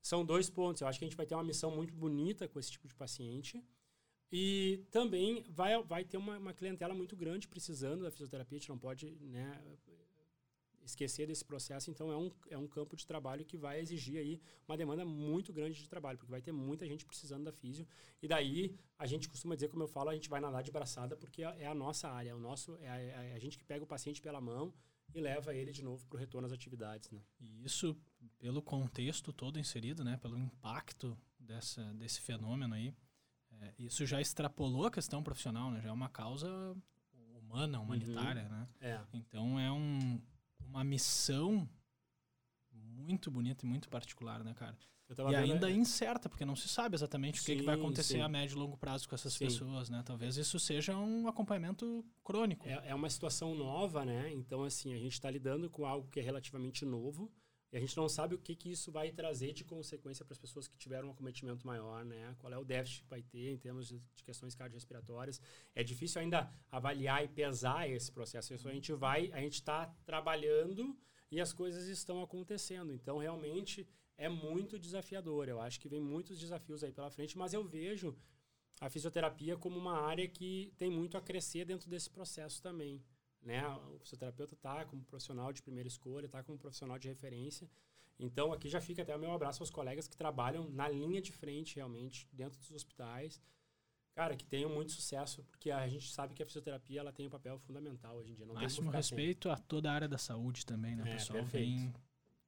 são 0.00 0.24
dois 0.24 0.50
pontos. 0.50 0.82
Eu 0.82 0.88
acho 0.88 0.98
que 0.98 1.04
a 1.04 1.08
gente 1.08 1.16
vai 1.16 1.26
ter 1.26 1.34
uma 1.34 1.44
missão 1.44 1.70
muito 1.70 1.94
bonita 1.94 2.48
com 2.48 2.58
esse 2.58 2.72
tipo 2.72 2.88
de 2.88 2.94
paciente. 2.94 3.62
E 4.30 4.84
também 4.90 5.44
vai, 5.50 5.80
vai 5.82 6.04
ter 6.04 6.16
uma, 6.16 6.38
uma 6.38 6.54
clientela 6.54 6.94
muito 6.94 7.14
grande 7.14 7.46
precisando 7.46 8.02
da 8.02 8.10
fisioterapia. 8.10 8.56
A 8.56 8.60
gente 8.60 8.68
não 8.70 8.78
pode 8.78 9.10
né, 9.20 9.60
esquecer 10.84 11.26
desse 11.26 11.44
processo. 11.44 11.90
Então, 11.90 12.10
é 12.10 12.16
um, 12.16 12.30
é 12.50 12.58
um 12.58 12.66
campo 12.66 12.96
de 12.96 13.06
trabalho 13.06 13.44
que 13.44 13.56
vai 13.56 13.80
exigir 13.80 14.18
aí 14.18 14.40
uma 14.66 14.76
demanda 14.76 15.04
muito 15.04 15.52
grande 15.52 15.80
de 15.80 15.88
trabalho, 15.88 16.18
porque 16.18 16.30
vai 16.30 16.42
ter 16.42 16.52
muita 16.52 16.86
gente 16.86 17.04
precisando 17.04 17.44
da 17.44 17.52
físio. 17.52 17.86
E 18.20 18.28
daí, 18.28 18.76
a 18.98 19.06
gente 19.06 19.28
costuma 19.28 19.54
dizer, 19.54 19.68
como 19.68 19.82
eu 19.82 19.88
falo, 19.88 20.10
a 20.10 20.14
gente 20.14 20.28
vai 20.28 20.40
nadar 20.40 20.62
de 20.62 20.70
braçada, 20.70 21.16
porque 21.16 21.42
é 21.42 21.66
a 21.66 21.74
nossa 21.74 22.08
área, 22.08 22.30
é, 22.30 22.34
o 22.34 22.38
nosso, 22.40 22.76
é 22.80 22.88
a, 22.88 22.98
é 22.98 23.34
a 23.34 23.38
gente 23.38 23.58
que 23.58 23.64
pega 23.64 23.84
o 23.84 23.86
paciente 23.86 24.20
pela 24.20 24.40
mão 24.40 24.72
e 25.14 25.20
leva 25.20 25.54
ele 25.54 25.72
de 25.72 25.82
novo 25.82 26.06
para 26.06 26.16
o 26.16 26.20
retorno 26.20 26.46
às 26.46 26.52
atividades. 26.52 27.10
Né? 27.10 27.20
E 27.40 27.64
isso, 27.64 27.96
pelo 28.38 28.62
contexto 28.62 29.32
todo 29.32 29.58
inserido, 29.58 30.02
né, 30.04 30.16
pelo 30.16 30.38
impacto 30.38 31.18
dessa, 31.38 31.82
desse 31.94 32.20
fenômeno 32.20 32.74
aí, 32.74 32.94
é, 33.60 33.74
isso 33.78 34.06
já 34.06 34.20
extrapolou 34.20 34.86
a 34.86 34.90
questão 34.90 35.22
profissional, 35.22 35.70
né? 35.70 35.80
já 35.80 35.90
é 35.90 35.92
uma 35.92 36.08
causa 36.08 36.48
humana, 37.52 37.80
humanitária. 37.80 38.44
Uhum. 38.44 38.48
Né? 38.48 38.68
É. 38.80 39.00
Então 39.12 39.60
é 39.60 39.70
um, 39.70 40.20
uma 40.72 40.82
missão 40.82 41.68
muito 42.72 43.30
bonita 43.30 43.64
e 43.64 43.68
muito 43.68 43.88
particular, 43.88 44.42
né, 44.42 44.54
cara? 44.54 44.76
e 45.30 45.36
ainda 45.36 45.70
é... 45.70 45.74
incerta, 45.74 46.26
porque 46.26 46.44
não 46.44 46.56
se 46.56 46.68
sabe 46.68 46.94
exatamente 46.96 47.38
sim, 47.38 47.42
o 47.42 47.44
que, 47.44 47.60
que 47.60 47.66
vai 47.66 47.74
acontecer 47.74 48.14
sim. 48.14 48.22
a 48.22 48.28
médio 48.28 48.54
e 48.54 48.58
longo 48.58 48.78
prazo 48.78 49.06
com 49.06 49.14
essas 49.14 49.34
sim. 49.34 49.44
pessoas, 49.44 49.90
né? 49.90 50.02
Talvez 50.06 50.38
isso 50.38 50.58
seja 50.58 50.96
um 50.96 51.28
acompanhamento 51.28 52.02
crônico. 52.24 52.66
É, 52.66 52.88
é 52.88 52.94
uma 52.94 53.10
situação 53.10 53.54
nova, 53.54 54.06
né? 54.06 54.32
Então, 54.32 54.64
assim, 54.64 54.94
a 54.94 54.98
gente 54.98 55.12
está 55.12 55.30
lidando 55.30 55.68
com 55.68 55.84
algo 55.84 56.08
que 56.08 56.18
é 56.18 56.22
relativamente 56.22 56.86
novo 56.86 57.30
e 57.72 57.76
a 57.76 57.80
gente 57.80 57.96
não 57.96 58.08
sabe 58.08 58.34
o 58.34 58.38
que, 58.38 58.54
que 58.54 58.70
isso 58.70 58.92
vai 58.92 59.10
trazer 59.10 59.54
de 59.54 59.64
consequência 59.64 60.24
para 60.24 60.34
as 60.34 60.38
pessoas 60.38 60.68
que 60.68 60.76
tiveram 60.76 61.08
um 61.08 61.10
acometimento 61.12 61.66
maior, 61.66 62.04
né? 62.04 62.36
Qual 62.38 62.52
é 62.52 62.58
o 62.58 62.64
déficit 62.64 63.02
que 63.02 63.08
vai 63.08 63.22
ter 63.22 63.50
em 63.50 63.56
termos 63.56 63.88
de, 63.88 64.02
questões 64.22 64.54
cardiorrespiratórias. 64.54 65.40
É 65.74 65.82
difícil 65.82 66.20
ainda 66.20 66.50
avaliar 66.70 67.24
e 67.24 67.28
pesar 67.28 67.88
esse 67.88 68.10
processo. 68.10 68.54
Isso 68.54 68.68
a 68.68 68.72
gente 68.72 68.92
vai, 68.92 69.30
a 69.32 69.40
gente 69.40 69.54
está 69.54 69.86
trabalhando 70.04 70.96
e 71.30 71.40
as 71.40 71.52
coisas 71.52 71.88
estão 71.88 72.22
acontecendo. 72.22 72.92
Então, 72.92 73.18
realmente 73.18 73.88
é 74.16 74.28
muito 74.28 74.78
desafiador. 74.78 75.48
Eu 75.48 75.60
acho 75.60 75.80
que 75.80 75.88
vem 75.88 76.00
muitos 76.00 76.38
desafios 76.38 76.84
aí 76.84 76.92
pela 76.92 77.10
frente, 77.10 77.36
mas 77.36 77.52
eu 77.52 77.64
vejo 77.64 78.16
a 78.80 78.88
fisioterapia 78.88 79.56
como 79.56 79.78
uma 79.78 80.00
área 80.00 80.28
que 80.28 80.72
tem 80.76 80.90
muito 80.90 81.16
a 81.16 81.20
crescer 81.20 81.64
dentro 81.64 81.88
desse 81.88 82.10
processo 82.10 82.60
também. 82.60 83.02
Né? 83.42 83.66
O 83.68 83.98
fisioterapeuta 83.98 84.54
está 84.54 84.84
como 84.84 85.02
profissional 85.04 85.52
de 85.52 85.62
primeira 85.62 85.88
escolha, 85.88 86.26
está 86.26 86.42
como 86.42 86.58
profissional 86.58 86.98
de 86.98 87.08
referência. 87.08 87.68
Então, 88.18 88.52
aqui 88.52 88.68
já 88.68 88.80
fica 88.80 89.02
até 89.02 89.16
o 89.16 89.18
meu 89.18 89.32
abraço 89.32 89.62
aos 89.62 89.70
colegas 89.70 90.06
que 90.06 90.16
trabalham 90.16 90.68
na 90.70 90.88
linha 90.88 91.20
de 91.20 91.32
frente, 91.32 91.76
realmente, 91.76 92.28
dentro 92.32 92.58
dos 92.58 92.70
hospitais. 92.70 93.42
Cara, 94.14 94.36
que 94.36 94.44
tenham 94.44 94.70
muito 94.70 94.92
sucesso, 94.92 95.42
porque 95.44 95.70
a 95.70 95.88
gente 95.88 96.12
sabe 96.12 96.34
que 96.34 96.42
a 96.42 96.46
fisioterapia 96.46 97.00
ela 97.00 97.12
tem 97.12 97.26
um 97.26 97.30
papel 97.30 97.58
fundamental 97.58 98.16
hoje 98.16 98.32
em 98.32 98.34
dia. 98.34 98.46
Não 98.46 98.54
Máximo 98.54 98.90
respeito 98.90 99.48
sem. 99.48 99.52
a 99.52 99.56
toda 99.56 99.90
a 99.90 99.94
área 99.94 100.08
da 100.08 100.18
saúde 100.18 100.66
também, 100.66 100.94
né? 100.94 101.08
É, 101.08 101.12
pessoal 101.14 101.38
perfeito. 101.40 101.80
vem 101.80 101.94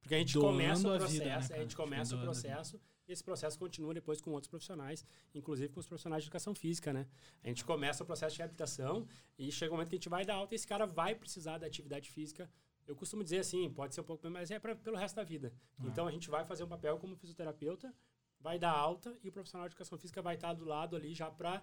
porque 0.04 0.16
a 0.16 0.18
gente 0.18 0.38
começa 0.38 0.86
o 0.86 0.98
processo, 0.98 1.04
a, 1.04 1.08
vida, 1.08 1.24
né, 1.24 1.56
a 1.56 1.62
gente 1.62 1.76
começa 1.76 2.14
o 2.14 2.20
processo 2.20 2.80
e 3.06 3.12
esse 3.12 3.23
processo 3.23 3.58
continua 3.58 3.92
depois 3.92 4.20
com 4.20 4.30
outros 4.32 4.49
profissionais, 4.49 5.04
inclusive 5.34 5.73
com 5.73 5.80
os 5.80 5.87
profissionais 5.87 6.23
de 6.23 6.28
educação 6.28 6.54
física, 6.54 6.92
né? 6.92 7.06
A 7.42 7.49
gente 7.49 7.64
começa 7.64 8.02
o 8.02 8.06
processo 8.06 8.34
de 8.34 8.38
reabilitação 8.38 9.06
e 9.38 9.50
chega 9.52 9.70
o 9.70 9.75
um 9.75 9.76
momento 9.76 9.90
que 9.90 9.96
a 9.96 9.99
gente 9.99 10.08
vai 10.08 10.25
dar 10.25 10.34
alta 10.34 10.54
e 10.54 10.56
esse 10.56 10.66
cara 10.66 10.87
vai 10.87 11.14
precisar 11.14 11.58
da 11.58 11.66
atividade 11.66 12.11
física. 12.11 12.50
Eu 12.87 12.94
costumo 12.94 13.25
dizer 13.25 13.38
assim, 13.38 13.70
pode 13.70 13.94
ser 13.94 14.00
um 14.00 14.04
pouco, 14.04 14.28
mas 14.30 14.50
é 14.50 14.58
pra, 14.58 14.75
pelo 14.75 14.96
resto 14.96 15.16
da 15.16 15.25
vida. 15.25 15.52
Ah. 15.78 15.84
Então 15.87 16.06
a 16.06 16.11
gente 16.11 16.28
vai 16.28 16.44
fazer 16.44 16.64
um 16.64 16.68
papel 16.68 16.99
como 16.99 17.16
fisioterapeuta, 17.16 17.94
vai 18.40 18.58
dar 18.58 18.73
alta 18.73 19.16
e 19.23 19.28
o 19.28 19.32
profissional 19.32 19.68
de 19.68 19.73
educação 19.73 19.99
física 19.99 20.20
vai 20.20 20.34
estar 20.34 20.52
do 20.52 20.64
lado 20.64 20.96
ali 20.96 21.14
já 21.14 21.30
para 21.30 21.62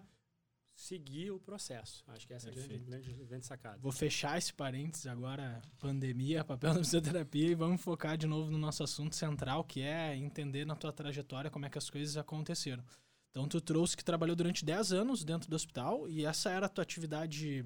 seguir 0.81 1.29
o 1.29 1.39
processo. 1.39 2.03
Acho 2.07 2.27
que 2.27 2.33
essa 2.33 2.49
é 2.49 2.51
a 2.51 2.55
grande, 2.55 2.77
grande, 2.79 3.13
grande 3.13 3.45
sacada. 3.45 3.77
Vou 3.79 3.91
fechar 3.91 4.37
esse 4.37 4.51
parênteses 4.51 5.05
agora, 5.05 5.61
pandemia, 5.79 6.43
papel 6.43 6.73
da 6.73 6.79
fisioterapia, 6.83 7.49
e 7.49 7.55
vamos 7.55 7.81
focar 7.81 8.17
de 8.17 8.25
novo 8.25 8.49
no 8.49 8.57
nosso 8.57 8.83
assunto 8.83 9.15
central, 9.15 9.63
que 9.63 9.81
é 9.81 10.17
entender 10.17 10.65
na 10.65 10.75
tua 10.75 10.91
trajetória 10.91 11.51
como 11.51 11.65
é 11.65 11.69
que 11.69 11.77
as 11.77 11.89
coisas 11.89 12.17
aconteceram. 12.17 12.83
Então, 13.29 13.47
tu 13.47 13.61
trouxe 13.61 13.95
que 13.95 14.03
trabalhou 14.03 14.35
durante 14.35 14.65
10 14.65 14.91
anos 14.91 15.23
dentro 15.23 15.49
do 15.49 15.55
hospital, 15.55 16.09
e 16.09 16.25
essa 16.25 16.49
era 16.49 16.65
a 16.65 16.69
tua 16.69 16.81
atividade 16.81 17.63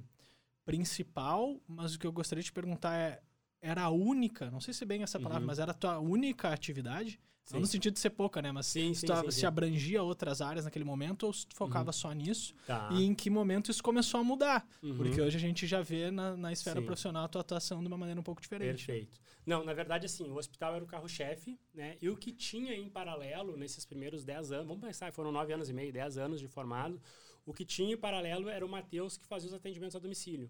principal, 0.65 1.59
mas 1.65 1.95
o 1.95 1.99
que 1.99 2.05
eu 2.05 2.11
gostaria 2.11 2.41
de 2.41 2.49
te 2.49 2.53
perguntar 2.53 2.97
é, 2.97 3.21
era 3.61 3.83
a 3.83 3.89
única, 3.89 4.51
não 4.51 4.59
sei 4.59 4.73
se 4.73 4.83
é 4.83 4.87
bem 4.87 5.03
essa 5.03 5.19
palavra, 5.19 5.41
uhum. 5.41 5.47
mas 5.47 5.59
era 5.59 5.71
a 5.71 5.75
tua 5.75 5.99
única 5.99 6.49
atividade? 6.49 7.17
Sim. 7.45 7.53
Não 7.53 7.61
no 7.61 7.67
sentido 7.67 7.93
de 7.93 7.99
ser 7.99 8.09
pouca, 8.09 8.41
né? 8.41 8.51
Mas 8.51 8.65
sim, 8.65 8.91
se, 8.95 9.05
tu, 9.05 9.31
se 9.31 9.45
abrangia 9.45 10.01
outras 10.01 10.41
áreas 10.41 10.65
naquele 10.65 10.83
momento 10.83 11.27
ou 11.27 11.33
se 11.33 11.45
tu 11.45 11.55
focava 11.55 11.89
uhum. 11.89 11.93
só 11.93 12.11
nisso? 12.11 12.55
Tá. 12.65 12.89
E 12.91 13.05
em 13.05 13.13
que 13.13 13.29
momento 13.29 13.69
isso 13.69 13.83
começou 13.83 14.19
a 14.19 14.23
mudar? 14.23 14.67
Uhum. 14.81 14.97
Porque 14.97 15.21
hoje 15.21 15.37
a 15.37 15.39
gente 15.39 15.67
já 15.67 15.79
vê 15.79 16.09
na, 16.09 16.35
na 16.35 16.51
esfera 16.51 16.79
sim. 16.79 16.85
profissional 16.85 17.25
a 17.25 17.27
tua 17.27 17.41
atuação 17.41 17.81
de 17.81 17.87
uma 17.87 17.97
maneira 17.97 18.19
um 18.19 18.23
pouco 18.23 18.41
diferente. 18.41 18.87
Perfeito. 18.87 19.19
Não, 19.45 19.63
na 19.63 19.73
verdade, 19.73 20.07
assim, 20.07 20.27
o 20.27 20.35
hospital 20.37 20.73
era 20.73 20.83
o 20.83 20.87
carro-chefe, 20.87 21.59
né? 21.71 21.97
E 22.01 22.09
o 22.09 22.17
que 22.17 22.31
tinha 22.31 22.73
em 22.73 22.89
paralelo 22.89 23.55
nesses 23.55 23.85
primeiros 23.85 24.25
10 24.25 24.51
anos, 24.51 24.67
vamos 24.67 24.81
pensar, 24.81 25.13
foram 25.13 25.31
9 25.31 25.53
anos 25.53 25.69
e 25.69 25.73
meio, 25.73 25.93
10 25.93 26.17
anos 26.17 26.39
de 26.39 26.47
formado, 26.47 26.99
o 27.45 27.53
que 27.53 27.63
tinha 27.63 27.93
em 27.93 27.97
paralelo 27.97 28.49
era 28.49 28.65
o 28.65 28.69
Matheus 28.69 29.17
que 29.17 29.25
fazia 29.27 29.49
os 29.49 29.53
atendimentos 29.53 29.95
a 29.95 29.99
domicílio. 29.99 30.49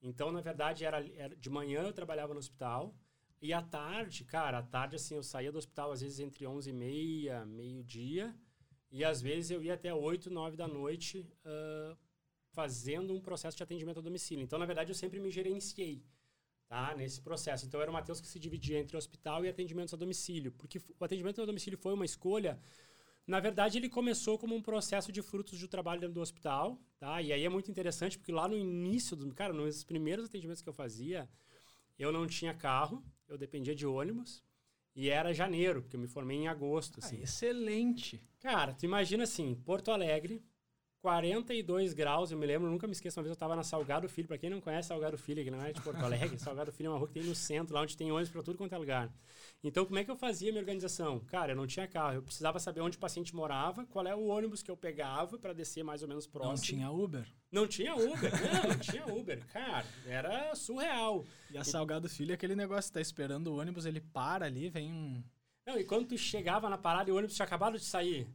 Então, 0.00 0.32
na 0.32 0.40
verdade, 0.40 0.86
era, 0.86 1.06
era 1.14 1.36
de 1.36 1.50
manhã 1.50 1.82
eu 1.82 1.92
trabalhava 1.92 2.32
no 2.32 2.38
hospital, 2.38 2.94
e 3.42 3.52
à 3.54 3.62
tarde, 3.62 4.24
cara, 4.24 4.58
à 4.58 4.62
tarde, 4.62 4.96
assim, 4.96 5.14
eu 5.14 5.22
saía 5.22 5.50
do 5.50 5.58
hospital 5.58 5.92
às 5.92 6.02
vezes 6.02 6.20
entre 6.20 6.46
11 6.46 6.68
e 6.68 6.72
meia, 6.72 7.44
meio-dia. 7.46 8.34
E 8.90 9.02
às 9.02 9.22
vezes 9.22 9.50
eu 9.50 9.62
ia 9.62 9.74
até 9.74 9.94
8, 9.94 10.28
9 10.30 10.56
da 10.56 10.68
noite 10.68 11.26
uh, 11.44 11.96
fazendo 12.50 13.14
um 13.14 13.20
processo 13.20 13.56
de 13.56 13.62
atendimento 13.62 13.98
a 13.98 14.02
domicílio. 14.02 14.42
Então, 14.42 14.58
na 14.58 14.66
verdade, 14.66 14.90
eu 14.90 14.94
sempre 14.94 15.18
me 15.18 15.30
gerenciei 15.30 16.04
tá, 16.68 16.94
nesse 16.94 17.22
processo. 17.22 17.64
Então, 17.64 17.80
era 17.80 17.90
o 17.90 17.94
Matheus 17.94 18.20
que 18.20 18.26
se 18.26 18.38
dividia 18.38 18.78
entre 18.78 18.96
hospital 18.96 19.44
e 19.44 19.48
atendimentos 19.48 19.94
a 19.94 19.96
domicílio. 19.96 20.52
Porque 20.52 20.78
o 20.98 21.04
atendimento 21.04 21.40
a 21.40 21.46
domicílio 21.46 21.78
foi 21.78 21.94
uma 21.94 22.04
escolha... 22.04 22.60
Na 23.26 23.38
verdade, 23.38 23.78
ele 23.78 23.88
começou 23.88 24.36
como 24.36 24.56
um 24.56 24.62
processo 24.62 25.12
de 25.12 25.22
frutos 25.22 25.60
do 25.60 25.68
trabalho 25.68 26.00
dentro 26.00 26.14
do 26.14 26.20
hospital, 26.20 26.80
tá? 26.98 27.22
E 27.22 27.32
aí 27.32 27.44
é 27.44 27.48
muito 27.48 27.70
interessante, 27.70 28.18
porque 28.18 28.32
lá 28.32 28.48
no 28.48 28.56
início, 28.56 29.16
do, 29.16 29.32
cara, 29.32 29.52
nos 29.52 29.84
primeiros 29.84 30.24
atendimentos 30.24 30.60
que 30.60 30.68
eu 30.68 30.72
fazia, 30.72 31.28
eu 32.00 32.10
não 32.10 32.26
tinha 32.26 32.54
carro, 32.54 33.04
eu 33.28 33.36
dependia 33.36 33.74
de 33.74 33.86
ônibus. 33.86 34.42
E 34.96 35.10
era 35.10 35.34
janeiro, 35.34 35.82
porque 35.82 35.96
eu 35.96 36.00
me 36.00 36.08
formei 36.08 36.38
em 36.38 36.48
agosto. 36.48 36.98
Ah, 37.00 37.04
assim. 37.04 37.18
Ah, 37.18 37.24
excelente. 37.24 38.26
Cara, 38.40 38.72
tu 38.72 38.84
imagina 38.84 39.24
assim, 39.24 39.54
Porto 39.54 39.90
Alegre, 39.90 40.42
42 41.02 41.94
graus, 41.94 42.30
eu 42.30 42.36
me 42.36 42.46
lembro, 42.46 42.70
nunca 42.70 42.86
me 42.86 42.92
esqueço, 42.92 43.18
uma 43.18 43.22
vez 43.22 43.30
eu 43.30 43.34
estava 43.34 43.56
na 43.56 43.62
Salgado 43.62 44.08
Filho, 44.08 44.28
para 44.28 44.36
quem 44.36 44.50
não 44.50 44.60
conhece 44.60 44.88
Salgado 44.88 45.16
Filho, 45.16 45.42
que 45.42 45.50
não 45.50 45.62
é 45.62 45.72
de 45.72 45.80
Porto 45.80 46.04
Alegre, 46.04 46.36
Salgado 46.38 46.70
Filho 46.72 46.88
é 46.88 46.90
uma 46.90 46.98
rua 46.98 47.08
que 47.08 47.14
tem 47.14 47.24
no 47.24 47.34
centro, 47.34 47.74
lá 47.74 47.80
onde 47.80 47.96
tem 47.96 48.12
ônibus 48.12 48.30
para 48.30 48.42
tudo 48.42 48.58
quanto 48.58 48.74
é 48.74 48.78
lugar. 48.78 49.10
Então, 49.64 49.86
como 49.86 49.98
é 49.98 50.04
que 50.04 50.10
eu 50.10 50.16
fazia 50.16 50.52
minha 50.52 50.60
organização? 50.60 51.20
Cara, 51.20 51.52
eu 51.52 51.56
não 51.56 51.66
tinha 51.66 51.88
carro, 51.88 52.16
eu 52.16 52.22
precisava 52.22 52.58
saber 52.58 52.82
onde 52.82 52.98
o 52.98 53.00
paciente 53.00 53.34
morava, 53.34 53.86
qual 53.86 54.06
é 54.06 54.14
o 54.14 54.26
ônibus 54.26 54.62
que 54.62 54.70
eu 54.70 54.76
pegava 54.76 55.38
para 55.38 55.54
descer 55.54 55.82
mais 55.82 56.02
ou 56.02 56.08
menos 56.08 56.26
próximo. 56.26 56.50
Não 56.50 56.62
tinha 56.62 56.90
Uber? 56.90 57.26
Não 57.50 57.66
tinha 57.66 57.94
Uber, 57.94 58.32
não, 58.52 58.70
não 58.70 58.78
tinha 58.78 59.06
Uber. 59.06 59.46
Cara, 59.46 59.86
era 60.06 60.54
surreal. 60.54 61.24
E 61.50 61.56
a 61.56 61.64
Salgado 61.64 62.10
Filho 62.10 62.32
é 62.32 62.34
aquele 62.34 62.54
negócio, 62.54 62.92
tá 62.92 63.00
esperando 63.00 63.46
o 63.46 63.58
ônibus, 63.58 63.86
ele 63.86 64.00
para 64.00 64.44
ali, 64.44 64.68
vem 64.68 64.92
um... 64.92 65.22
Não, 65.66 65.78
e 65.78 65.84
quando 65.84 66.08
tu 66.08 66.18
chegava 66.18 66.68
na 66.68 66.76
parada 66.76 67.08
e 67.08 67.12
o 67.12 67.16
ônibus 67.16 67.36
tinha 67.36 67.46
acabado 67.46 67.78
de 67.78 67.84
sair, 67.84 68.28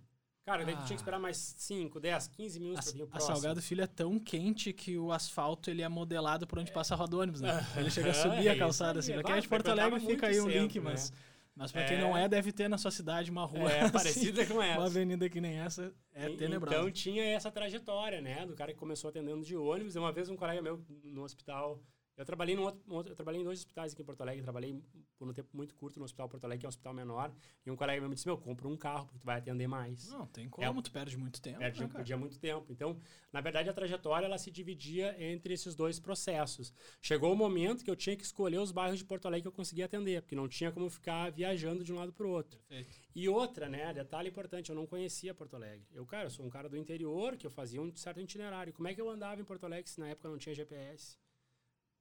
Cara, 0.46 0.64
daí 0.64 0.76
ah. 0.76 0.78
tu 0.78 0.86
tinha 0.86 0.96
que 0.96 1.02
esperar 1.02 1.20
mais 1.20 1.38
5, 1.58 2.00
10, 2.00 2.28
15 2.28 2.60
minutos 2.60 2.80
a, 2.80 2.84
pra 2.84 2.94
vir 2.94 3.04
o 3.04 3.08
próximo. 3.08 3.32
A 3.32 3.36
Salgado 3.36 3.62
Filho 3.64 3.84
é 3.84 3.88
tão 3.88 4.20
quente 4.20 4.72
que 4.72 4.96
o 4.96 5.12
asfalto 5.12 5.72
ele 5.72 5.82
é 5.82 5.90
modelado 5.90 6.46
por 6.46 6.60
onde 6.60 6.72
passa 6.72 6.94
a 6.94 6.98
roda 6.98 7.18
ônibus, 7.18 7.42
né? 7.42 7.66
Ele 7.76 7.90
chega 7.90 8.12
a 8.12 8.14
subir 8.14 8.48
a 8.50 8.56
calçada, 8.58 9.00
assim. 9.00 9.14
Pra 9.14 9.24
quem 9.24 9.36
é 9.36 9.40
de 9.40 9.48
Porto 9.48 9.70
Alegre, 9.70 10.00
fica 10.00 10.28
aí 10.28 10.40
o 10.40 10.46
um 10.46 10.48
link, 10.48 10.80
né? 10.80 10.92
mas... 10.92 11.12
Mas 11.58 11.72
pra 11.72 11.86
quem 11.86 11.98
não 11.98 12.18
é, 12.18 12.28
deve 12.28 12.52
ter 12.52 12.68
na 12.68 12.78
sua 12.78 12.92
cidade 12.92 13.32
uma 13.32 13.46
rua 13.46 13.72
é, 13.72 13.80
assim, 13.84 13.92
parecida 13.94 14.46
com 14.46 14.62
essa. 14.62 14.78
Uma 14.78 14.88
avenida 14.88 15.30
que 15.30 15.40
nem 15.40 15.58
essa 15.58 15.94
é 16.14 16.30
e, 16.30 16.36
tenebrosa. 16.36 16.76
Então 16.76 16.92
tinha 16.92 17.24
essa 17.24 17.50
trajetória, 17.50 18.20
né? 18.20 18.46
Do 18.46 18.54
cara 18.54 18.74
que 18.74 18.78
começou 18.78 19.10
atendendo 19.10 19.42
de 19.42 19.56
ônibus. 19.56 19.96
Uma 19.96 20.12
vez 20.12 20.28
um 20.28 20.36
colega 20.36 20.62
meu 20.62 20.84
no 21.02 21.24
hospital 21.24 21.82
eu 22.18 22.26
trabalhei, 22.26 22.58
outro, 22.58 23.12
eu 23.12 23.16
trabalhei 23.16 23.42
em 23.42 23.44
dois 23.44 23.60
hospitais 23.60 23.92
aqui 23.92 24.02
em 24.02 24.06
Porto 24.06 24.22
Alegre. 24.22 24.42
Trabalhei 24.42 24.82
por 25.18 25.28
um 25.28 25.34
tempo 25.34 25.50
muito 25.54 25.76
curto 25.76 26.00
no 26.00 26.06
Hospital 26.06 26.30
Porto 26.30 26.46
Alegre, 26.46 26.62
que 26.62 26.66
é 26.66 26.68
um 26.68 26.70
hospital 26.70 26.94
menor. 26.94 27.34
E 27.66 27.72
um 27.72 27.76
colega 27.76 28.00
meu 28.00 28.10
me 28.10 28.16
disse, 28.16 28.28
meu, 28.28 28.38
compra 28.38 28.68
um 28.68 28.78
carro, 28.78 29.06
porque 29.06 29.20
tu 29.20 29.26
vai 29.26 29.38
atender 29.38 29.68
mais. 29.68 30.10
Não, 30.10 30.26
tem 30.28 30.48
como, 30.48 30.66
é, 30.66 30.82
tu 30.82 30.92
perde 30.92 31.18
muito 31.18 31.42
tempo. 31.42 31.60
Perde, 31.60 31.82
né, 31.82 31.88
perdia 31.88 32.18
muito 32.18 32.40
tempo. 32.40 32.66
Então, 32.72 32.98
na 33.34 33.42
verdade, 33.42 33.70
a 33.70 33.74
trajetória, 33.74 34.26
ela 34.26 34.38
se 34.38 34.50
dividia 34.50 35.16
entre 35.22 35.54
esses 35.54 35.76
dois 35.76 36.00
processos. 36.00 36.74
Chegou 37.02 37.34
o 37.34 37.36
momento 37.36 37.84
que 37.84 37.92
eu 37.92 37.96
tinha 37.96 38.16
que 38.16 38.24
escolher 38.24 38.60
os 38.60 38.72
bairros 38.72 39.00
de 39.00 39.06
Porto 39.06 39.26
Alegre 39.26 39.44
que 39.44 39.48
eu 39.50 39.52
conseguia 39.52 39.86
atender, 39.86 40.22
porque 40.22 40.36
não 40.36 40.48
tinha 40.48 40.72
como 40.72 40.90
ficar 40.90 41.32
viajando 41.32 41.84
de 41.84 41.92
um 41.92 41.98
lado 41.98 42.14
para 42.14 42.26
o 42.26 42.30
outro. 42.30 42.60
Perfeito. 42.68 43.10
E 43.14 43.28
outra, 43.28 43.68
né, 43.68 43.94
detalhe 43.94 44.30
importante, 44.30 44.70
eu 44.70 44.76
não 44.76 44.86
conhecia 44.86 45.34
Porto 45.34 45.56
Alegre. 45.56 45.86
Eu, 45.94 46.06
cara, 46.06 46.26
eu 46.26 46.30
sou 46.30 46.46
um 46.46 46.50
cara 46.50 46.70
do 46.70 46.78
interior, 46.78 47.36
que 47.36 47.46
eu 47.46 47.52
fazia 47.52 47.82
um 47.82 47.94
certo 47.96 48.22
itinerário. 48.22 48.74
Como 48.74 48.88
é 48.88 48.94
que 48.94 49.02
eu 49.02 49.10
andava 49.10 49.42
em 49.42 49.44
Porto 49.44 49.66
Alegre 49.66 49.90
se 49.90 50.00
na 50.00 50.08
época 50.08 50.30
não 50.30 50.38
tinha 50.38 50.56
GPS? 50.56 51.18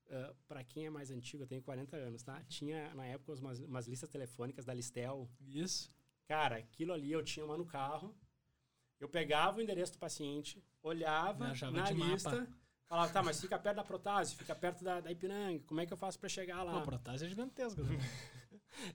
Uh, 0.07 0.35
para 0.47 0.63
quem 0.65 0.87
é 0.87 0.91
mais 0.91 1.11
antigo, 1.11 1.43
eu 1.43 1.47
tenho 1.47 1.63
40 1.63 1.97
anos, 1.97 2.23
tá? 2.23 2.43
Tinha 2.49 2.95
na 2.95 3.07
época 3.07 3.33
umas, 3.35 3.61
umas 3.61 3.87
listas 3.87 4.09
telefônicas 4.09 4.65
da 4.65 4.75
Listel. 4.75 5.29
Isso. 5.41 5.93
Cara, 6.27 6.57
aquilo 6.57 6.93
ali 6.93 7.13
eu 7.13 7.23
tinha 7.23 7.45
uma 7.45 7.57
no 7.57 7.67
carro. 7.67 8.15
Eu 8.99 9.09
pegava 9.09 9.59
o 9.59 9.61
endereço 9.61 9.93
do 9.93 9.99
paciente, 9.99 10.65
olhava 10.83 11.47
Viajava 11.47 11.77
na 11.77 11.91
lista, 11.91 12.31
mapa. 12.31 12.53
falava, 12.87 13.13
tá, 13.13 13.23
mas 13.23 13.41
fica 13.41 13.59
perto 13.59 13.77
da 13.77 13.85
Protásio, 13.85 14.39
fica 14.39 14.55
perto 14.55 14.83
da, 14.83 15.01
da 15.01 15.11
Ipiranga, 15.11 15.63
como 15.67 15.81
é 15.81 15.87
que 15.87 15.93
eu 15.93 15.97
faço 15.97 16.19
para 16.19 16.29
chegar 16.29 16.63
lá? 16.63 16.73
Pô, 16.73 16.79
a 16.79 16.83
protase 16.83 17.27
é 17.27 17.29
gigantesca. 17.29 17.83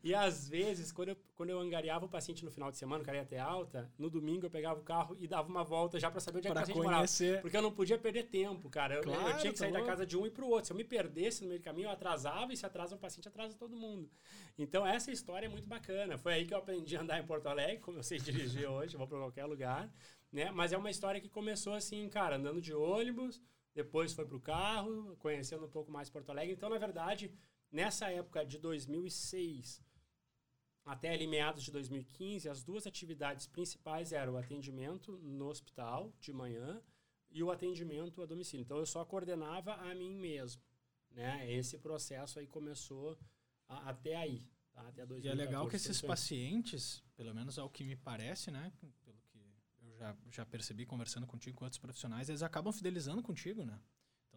E 0.04 0.14
às 0.14 0.48
vezes, 0.50 0.92
quando 0.92 1.10
eu, 1.10 1.18
quando 1.36 1.50
eu 1.50 1.60
angariava 1.60 2.06
o 2.06 2.10
paciente 2.10 2.44
no 2.44 2.52
final 2.52 2.70
de 2.72 2.78
semana, 2.78 3.02
o 3.02 3.06
cara 3.06 3.18
ia 3.18 3.26
ter 3.26 3.38
alta, 3.38 3.92
no 3.98 4.10
domingo 4.10 4.46
eu 4.46 4.50
pegava 4.50 4.80
o 4.80 4.84
carro 4.84 5.16
e 5.20 5.28
dava 5.28 5.48
uma 5.48 5.64
volta 5.64 6.00
já 6.00 6.12
para 6.12 6.20
saber 6.20 6.40
onde 6.40 6.48
é 6.48 6.52
que 6.52 6.58
o 6.58 6.60
paciente 6.60 6.78
morava. 6.78 6.98
conhecer. 6.98 7.42
Porque 7.42 7.56
eu 7.58 7.62
não 7.62 7.72
podia 7.72 7.98
perder 7.98 8.24
tempo, 8.24 8.70
cara. 8.70 8.96
Eu, 8.96 8.98
eu 9.00 9.04
Claro, 9.04 9.38
tinha 9.40 9.54
que 9.54 9.60
tá 9.60 9.66
sair 9.66 9.72
da 9.72 9.80
louco. 9.80 9.92
casa 9.92 10.06
de 10.06 10.18
um 10.18 10.26
e 10.26 10.32
pro 10.32 10.48
outro. 10.48 10.68
Se 10.68 10.74
eu 10.74 10.78
me 10.78 10.84
perdesse 10.84 11.42
no 11.44 11.50
meio 11.50 11.60
do 11.60 11.64
caminho, 11.64 11.88
eu 11.88 11.92
atrasava, 11.92 12.52
e 12.54 12.58
se 12.58 12.66
atrasa 12.66 12.96
um 12.96 13.00
paciente, 13.00 13.28
atrasa 13.28 13.56
todo 13.58 13.76
mundo. 13.76 14.10
Então, 14.58 14.86
essa 14.86 15.12
história 15.12 15.46
é 15.46 15.50
muito 15.50 15.68
bacana. 15.68 16.18
Foi 16.18 16.34
aí 16.34 16.46
que 16.46 16.54
eu 16.54 16.58
aprendi 16.58 16.96
a 16.98 17.02
andar 17.02 17.20
em 17.20 17.26
Porto 17.26 17.48
Alegre, 17.48 17.80
como 17.80 17.98
eu 17.98 18.04
sei 18.04 18.20
dirigir 18.20 18.68
hoje, 18.70 18.96
eu 18.96 19.00
vou 19.00 19.08
para 19.08 19.18
qualquer 19.20 19.46
lugar. 19.46 19.90
Né? 20.32 20.52
Mas 20.52 20.72
é 20.74 20.78
uma 20.78 20.92
história 20.92 21.20
que 21.20 21.30
começou 21.30 21.74
assim, 21.74 22.08
cara, 22.10 22.36
andando 22.36 22.62
de 22.62 22.74
ônibus, 22.74 23.42
depois 23.74 24.14
foi 24.14 24.26
pro 24.26 24.40
carro, 24.40 25.16
conhecendo 25.20 25.66
um 25.66 25.70
pouco 25.70 25.92
mais 25.92 26.10
Porto 26.10 26.30
Alegre. 26.30 26.54
Então, 26.54 26.70
na 26.70 26.78
verdade, 26.78 27.32
nessa 27.72 28.10
época 28.12 28.46
de 28.46 28.58
2006 28.58 29.82
até 30.86 31.14
ali 31.14 31.28
meados 31.28 31.64
de 31.64 31.72
2015, 31.72 32.50
as 32.50 32.64
duas 32.64 32.88
atividades 32.88 33.46
principais 33.46 34.12
eram 34.12 34.34
o 34.34 34.38
atendimento 34.38 35.18
no 35.20 35.48
hospital 35.48 36.12
de 36.20 36.34
manhã 36.34 36.82
e 37.30 37.44
o 37.44 37.52
atendimento 37.52 38.22
a 38.24 38.26
domicílio. 38.26 38.64
Então 38.64 38.78
eu 38.78 38.86
só 38.88 39.06
coordenava 39.06 39.74
a 39.76 39.94
mim 39.94 40.16
mesmo, 40.16 40.62
né? 41.12 41.52
Esse 41.52 41.78
processo 41.78 42.40
aí 42.40 42.48
começou 42.48 43.20
a- 43.68 43.90
até 43.90 44.16
aí, 44.16 44.48
tá? 44.72 44.82
Até 44.88 45.04
E 45.04 45.06
2014. 45.06 45.30
é 45.30 45.46
legal 45.46 45.68
que 45.68 45.76
esses 45.76 46.02
pacientes, 46.02 47.04
pelo 47.16 47.36
menos 47.36 47.60
ao 47.60 47.70
que 47.70 47.84
me 47.84 47.96
parece, 47.96 48.50
né? 48.50 48.74
Pelo 49.04 49.22
que 49.32 49.38
eu 49.84 49.96
já, 49.96 50.18
já 50.32 50.46
percebi 50.46 50.88
conversando 50.88 51.28
contigo 51.28 51.58
com 51.58 51.66
outros 51.66 51.80
profissionais, 51.80 52.30
eles 52.30 52.42
acabam 52.42 52.74
fidelizando 52.74 53.22
contigo, 53.22 53.64
né? 53.64 53.80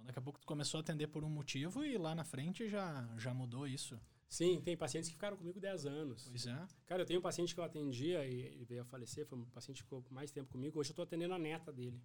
Então 0.02 0.06
daqui 0.06 0.18
a 0.18 0.22
pouco 0.22 0.40
tu 0.40 0.46
começou 0.46 0.78
a 0.78 0.80
atender 0.80 1.06
por 1.06 1.22
um 1.24 1.30
motivo 1.30 1.84
e 1.84 1.96
lá 1.96 2.14
na 2.14 2.24
frente 2.24 2.68
já, 2.68 3.08
já 3.16 3.32
mudou 3.32 3.66
isso. 3.66 3.98
Sim, 4.28 4.60
tem 4.62 4.76
pacientes 4.76 5.08
que 5.10 5.14
ficaram 5.14 5.36
comigo 5.36 5.60
10 5.60 5.86
anos. 5.86 6.26
Pois 6.28 6.46
é. 6.46 6.66
Cara, 6.86 7.02
eu 7.02 7.06
tenho 7.06 7.20
um 7.20 7.22
paciente 7.22 7.54
que 7.54 7.60
eu 7.60 7.64
atendia 7.64 8.24
e 8.26 8.40
ele 8.40 8.64
veio 8.64 8.82
a 8.82 8.84
falecer, 8.84 9.26
foi 9.26 9.38
um 9.38 9.44
paciente 9.44 9.76
que 9.78 9.82
ficou 9.84 10.02
mais 10.10 10.30
tempo 10.30 10.50
comigo. 10.50 10.78
Hoje 10.80 10.90
eu 10.90 10.92
estou 10.92 11.02
atendendo 11.04 11.34
a 11.34 11.38
neta 11.38 11.72
dele. 11.72 12.00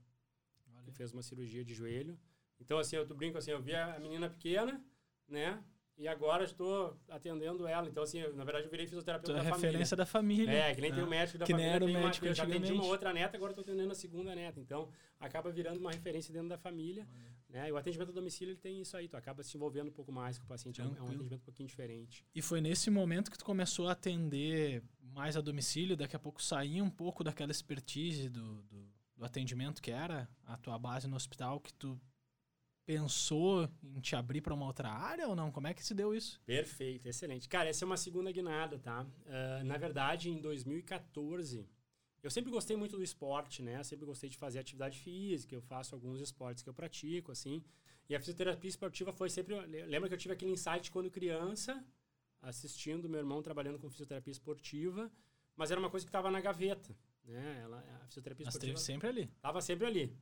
Olha. 0.76 0.84
que 0.86 0.92
fez 0.92 1.12
uma 1.14 1.24
cirurgia 1.24 1.64
de 1.66 1.74
joelho. 1.74 2.20
Então, 2.60 2.78
assim, 2.78 2.96
eu 2.98 3.06
brinco 3.16 3.38
assim, 3.38 3.52
eu 3.52 3.62
vi 3.62 3.74
a 3.76 3.98
menina 4.00 4.30
pequena, 4.30 4.84
né? 5.28 5.64
E 5.98 6.08
agora 6.08 6.44
estou 6.44 6.96
atendendo 7.10 7.66
ela. 7.68 7.88
Então, 7.90 8.04
assim, 8.04 8.20
eu, 8.20 8.36
na 8.36 8.44
verdade, 8.44 8.66
eu 8.68 8.72
virei 8.72 8.86
fisioterapeuta 8.86 9.32
é 9.32 9.36
da 9.36 9.42
referência 9.42 9.98
da 9.98 10.06
família. 10.06 10.46
família. 10.46 10.64
É, 10.66 10.76
que 10.76 10.82
nem 10.82 10.94
tem 10.94 11.04
o 11.04 11.08
médico 11.08 11.38
da 11.40 11.46
Que 11.46 11.54
nem 11.54 11.62
família. 11.66 11.76
era 11.76 11.84
o 11.86 11.88
tem 11.88 11.96
uma- 11.98 12.06
médico 12.06 12.26
eu 12.26 12.34
já 12.36 12.44
atendi 12.44 12.72
uma 12.74 12.86
outra 12.86 13.12
neta, 13.14 13.36
agora 13.38 13.52
estou 13.52 13.64
atendendo 13.64 13.92
a 13.92 13.96
segunda 13.96 14.36
neta. 14.36 14.60
Então, 14.60 14.90
acaba 15.20 15.50
virando 15.50 15.80
uma 15.80 15.92
referência 15.92 16.32
dentro 16.34 16.50
da 16.50 16.58
família. 16.58 17.08
Né? 17.58 17.70
E 17.70 17.72
o 17.72 17.78
atendimento 17.78 18.10
a 18.10 18.14
domicílio, 18.14 18.52
ele 18.52 18.60
tem 18.60 18.80
isso 18.80 18.96
aí. 18.96 19.08
Tu 19.08 19.18
acaba 19.18 19.42
se 19.42 19.58
envolvendo 19.58 19.88
um 19.88 19.92
pouco 19.92 20.12
mais 20.12 20.38
com 20.38 20.46
o 20.46 20.48
paciente. 20.48 20.80
É 20.80 20.84
um, 20.84 20.88
é 20.88 20.90
um 20.90 20.94
Tranquilo. 20.94 21.16
atendimento 21.16 21.42
um 21.42 21.46
pouquinho 21.46 21.68
diferente. 21.68 22.24
E 22.36 22.42
foi 22.42 22.62
nesse 22.62 22.92
momento 22.92 23.32
que 23.32 23.38
tu 23.38 23.44
começou 23.44 23.88
a 23.88 23.94
atender 23.94 24.84
mais 25.02 25.36
a 25.36 25.42
domicílio, 25.42 25.98
daqui 25.98 26.16
a 26.16 26.20
pouco 26.20 26.42
saía 26.42 26.84
um 26.84 26.90
pouco 26.90 27.24
daquela 27.24 27.52
expertise 27.52 28.30
do, 28.30 28.62
do, 28.64 28.88
do 29.16 29.26
atendimento 29.26 29.82
que 29.82 29.90
era 29.90 30.30
a 30.46 30.56
tua 30.58 30.78
base 30.78 31.08
no 31.08 31.16
hospital, 31.16 31.60
que 31.60 31.74
tu 31.74 32.00
pensou 32.86 33.68
em 33.84 34.00
te 34.00 34.16
abrir 34.16 34.42
para 34.42 34.54
uma 34.54 34.66
outra 34.66 34.90
área 34.90 35.28
ou 35.28 35.36
não? 35.36 35.52
Como 35.52 35.68
é 35.68 35.74
que 35.74 35.84
se 35.84 35.96
deu 35.96 36.14
isso? 36.14 36.40
Perfeito, 36.46 37.08
excelente. 37.08 37.50
Cara, 37.50 37.70
essa 37.70 37.84
é 37.84 37.88
uma 37.88 37.98
segunda 37.98 38.32
guinada, 38.32 38.78
tá? 38.78 39.06
Ah, 39.26 39.64
na 39.64 39.78
verdade, 39.78 40.30
em 40.30 40.40
2014, 40.40 41.68
eu 42.28 42.32
sempre 42.32 42.52
gostei 42.52 42.76
muito 42.76 42.98
do 42.98 43.04
esporte, 43.04 43.64
né? 43.64 43.82
Sempre 43.84 44.06
gostei 44.06 44.30
de 44.30 44.38
fazer 44.38 44.60
atividade 44.60 45.00
física, 45.00 45.56
eu 45.56 45.62
faço 45.62 45.96
alguns 45.96 46.20
esportes 46.20 46.62
que 46.62 46.70
eu 46.70 46.74
pratico, 46.74 47.32
assim. 47.32 47.64
E 48.10 48.16
a 48.16 48.20
fisioterapia 48.20 48.70
esportiva 48.70 49.14
foi 49.14 49.30
sempre... 49.30 49.56
Lembra 49.66 50.10
que 50.10 50.16
eu 50.16 50.18
tive 50.18 50.34
aquele 50.34 50.52
insight 50.52 50.92
quando 50.92 51.10
criança, 51.10 51.82
assistindo 52.42 53.08
meu 53.08 53.20
irmão 53.20 53.42
trabalhando 53.42 53.80
com 53.80 53.90
fisioterapia 53.90 54.32
esportiva, 54.32 55.10
mas 55.56 55.72
era 55.72 55.80
uma 55.80 55.90
coisa 55.90 56.06
que 56.06 56.10
estava 56.10 56.30
na 56.30 56.42
gaveta, 56.42 56.94
né? 57.24 57.62
Ela, 57.64 57.80
a 58.02 58.08
fisioterapia 58.08 58.46
Mas 58.46 58.56
esportiva... 58.56 58.78
teve 58.78 58.86
sempre 58.86 59.08
ali. 59.08 59.28
Tava 59.42 59.62
sempre 59.62 59.88
ali. 59.88 60.14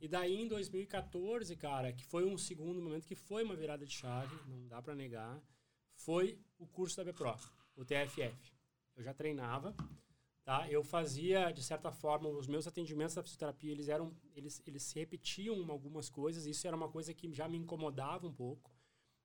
E 0.00 0.08
daí 0.08 0.34
em 0.34 0.48
2014, 0.48 1.54
cara, 1.56 1.92
que 1.92 2.04
foi 2.06 2.24
um 2.24 2.38
segundo 2.38 2.80
momento 2.80 3.06
que 3.06 3.14
foi 3.14 3.44
uma 3.44 3.54
virada 3.54 3.84
de 3.84 3.92
chave, 3.92 4.34
não 4.48 4.66
dá 4.68 4.80
pra 4.80 4.94
negar, 4.94 5.38
foi 5.94 6.38
o 6.58 6.66
curso 6.66 6.96
da 6.96 7.04
BPRO, 7.04 7.36
o 7.76 7.84
TFF. 7.84 8.52
Eu 8.96 9.02
já 9.02 9.12
treinava, 9.12 9.74
tá? 10.44 10.68
Eu 10.70 10.82
fazia 10.82 11.50
de 11.52 11.62
certa 11.62 11.90
forma 11.92 12.28
os 12.28 12.46
meus 12.46 12.66
atendimentos 12.66 13.14
da 13.14 13.22
fisioterapia, 13.22 13.70
eles 13.72 13.88
eram 13.88 14.14
eles 14.34 14.62
eles 14.66 14.82
se 14.82 14.98
repetiam 14.98 15.70
algumas 15.70 16.08
coisas, 16.08 16.46
isso 16.46 16.66
era 16.66 16.76
uma 16.76 16.88
coisa 16.88 17.12
que 17.14 17.32
já 17.32 17.48
me 17.48 17.56
incomodava 17.58 18.26
um 18.26 18.32
pouco. 18.32 18.70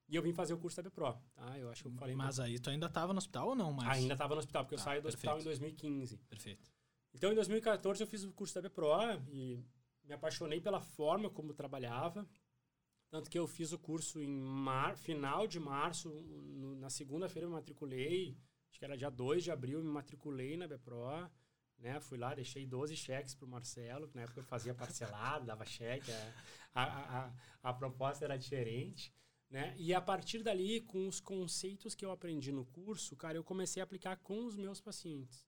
E 0.09 0.15
eu 0.15 0.21
vim 0.21 0.31
fazer 0.31 0.53
o 0.53 0.57
curso 0.57 0.77
da 0.81 0.89
BPRO, 0.89 1.13
tá? 1.35 1.59
Eu 1.59 1.69
acho 1.69 1.81
que 1.83 1.87
eu 1.89 1.91
falei 1.91 2.15
Mas 2.15 2.39
aí 2.39 2.57
tu 2.59 2.69
ainda 2.69 2.85
estava 2.87 3.11
no 3.11 3.17
hospital 3.17 3.49
ou 3.49 3.55
não? 3.55 3.73
Mas... 3.73 3.89
ainda 3.97 4.13
estava 4.13 4.33
no 4.35 4.39
hospital, 4.39 4.63
porque 4.63 4.75
eu 4.75 4.79
Tá, 4.79 4.85
saí 4.85 5.01
do 5.01 5.07
hospital 5.09 5.33
em 5.37 5.43
perfeito. 5.43 5.59
2015. 5.81 6.17
Perfeito. 6.29 6.71
Então, 7.13 7.31
em 7.31 7.35
2014, 7.35 8.01
eu 8.03 8.07
fiz 8.07 8.23
o 8.23 8.31
curso 8.31 8.55
da 8.55 8.61
BPRO 8.61 8.87
e 9.29 9.61
me 10.05 10.13
apaixonei 10.13 10.61
pela 10.61 10.79
forma 10.79 11.29
como 11.29 11.53
trabalhava. 11.53 12.25
Tanto 13.09 13.29
que 13.29 13.37
eu 13.37 13.45
fiz 13.47 13.73
o 13.73 13.79
curso 13.79 14.21
em 14.21 14.29
mar, 14.29 14.95
final 14.97 15.45
de 15.45 15.59
março, 15.59 16.09
no- 16.09 16.75
na 16.75 16.89
segunda-feira 16.89 17.45
eu 17.45 17.49
me 17.49 17.55
matriculei, 17.55 18.37
acho 18.69 18.79
que 18.79 18.85
era 18.85 18.97
dia 18.97 19.09
2 19.09 19.43
de 19.43 19.51
abril, 19.51 19.83
me 19.83 19.89
matriculei 19.89 20.57
na 20.57 20.67
BPRO. 20.67 21.29
Né, 21.79 21.99
fui 21.99 22.17
lá, 22.17 22.33
deixei 22.33 22.65
12 22.65 22.95
cheques 22.95 23.35
para 23.35 23.45
o 23.45 23.47
Marcelo, 23.47 24.07
que 24.07 24.15
na 24.15 24.23
época 24.23 24.39
eu 24.39 24.43
fazia 24.43 24.73
parcelado, 24.73 25.45
dava 25.45 25.63
cheque, 25.63 26.11
a, 26.11 26.83
a, 26.83 27.25
a, 27.25 27.33
a 27.61 27.73
proposta 27.73 28.25
era 28.25 28.35
diferente. 28.35 29.13
Né? 29.49 29.73
E 29.77 29.93
a 29.93 30.01
partir 30.01 30.43
dali, 30.43 30.81
com 30.81 31.07
os 31.07 31.19
conceitos 31.19 31.95
que 31.95 32.03
eu 32.03 32.11
aprendi 32.11 32.51
no 32.51 32.65
curso, 32.65 33.15
cara, 33.15 33.37
eu 33.37 33.43
comecei 33.43 33.81
a 33.81 33.83
aplicar 33.83 34.17
com 34.17 34.45
os 34.45 34.57
meus 34.57 34.81
pacientes. 34.81 35.47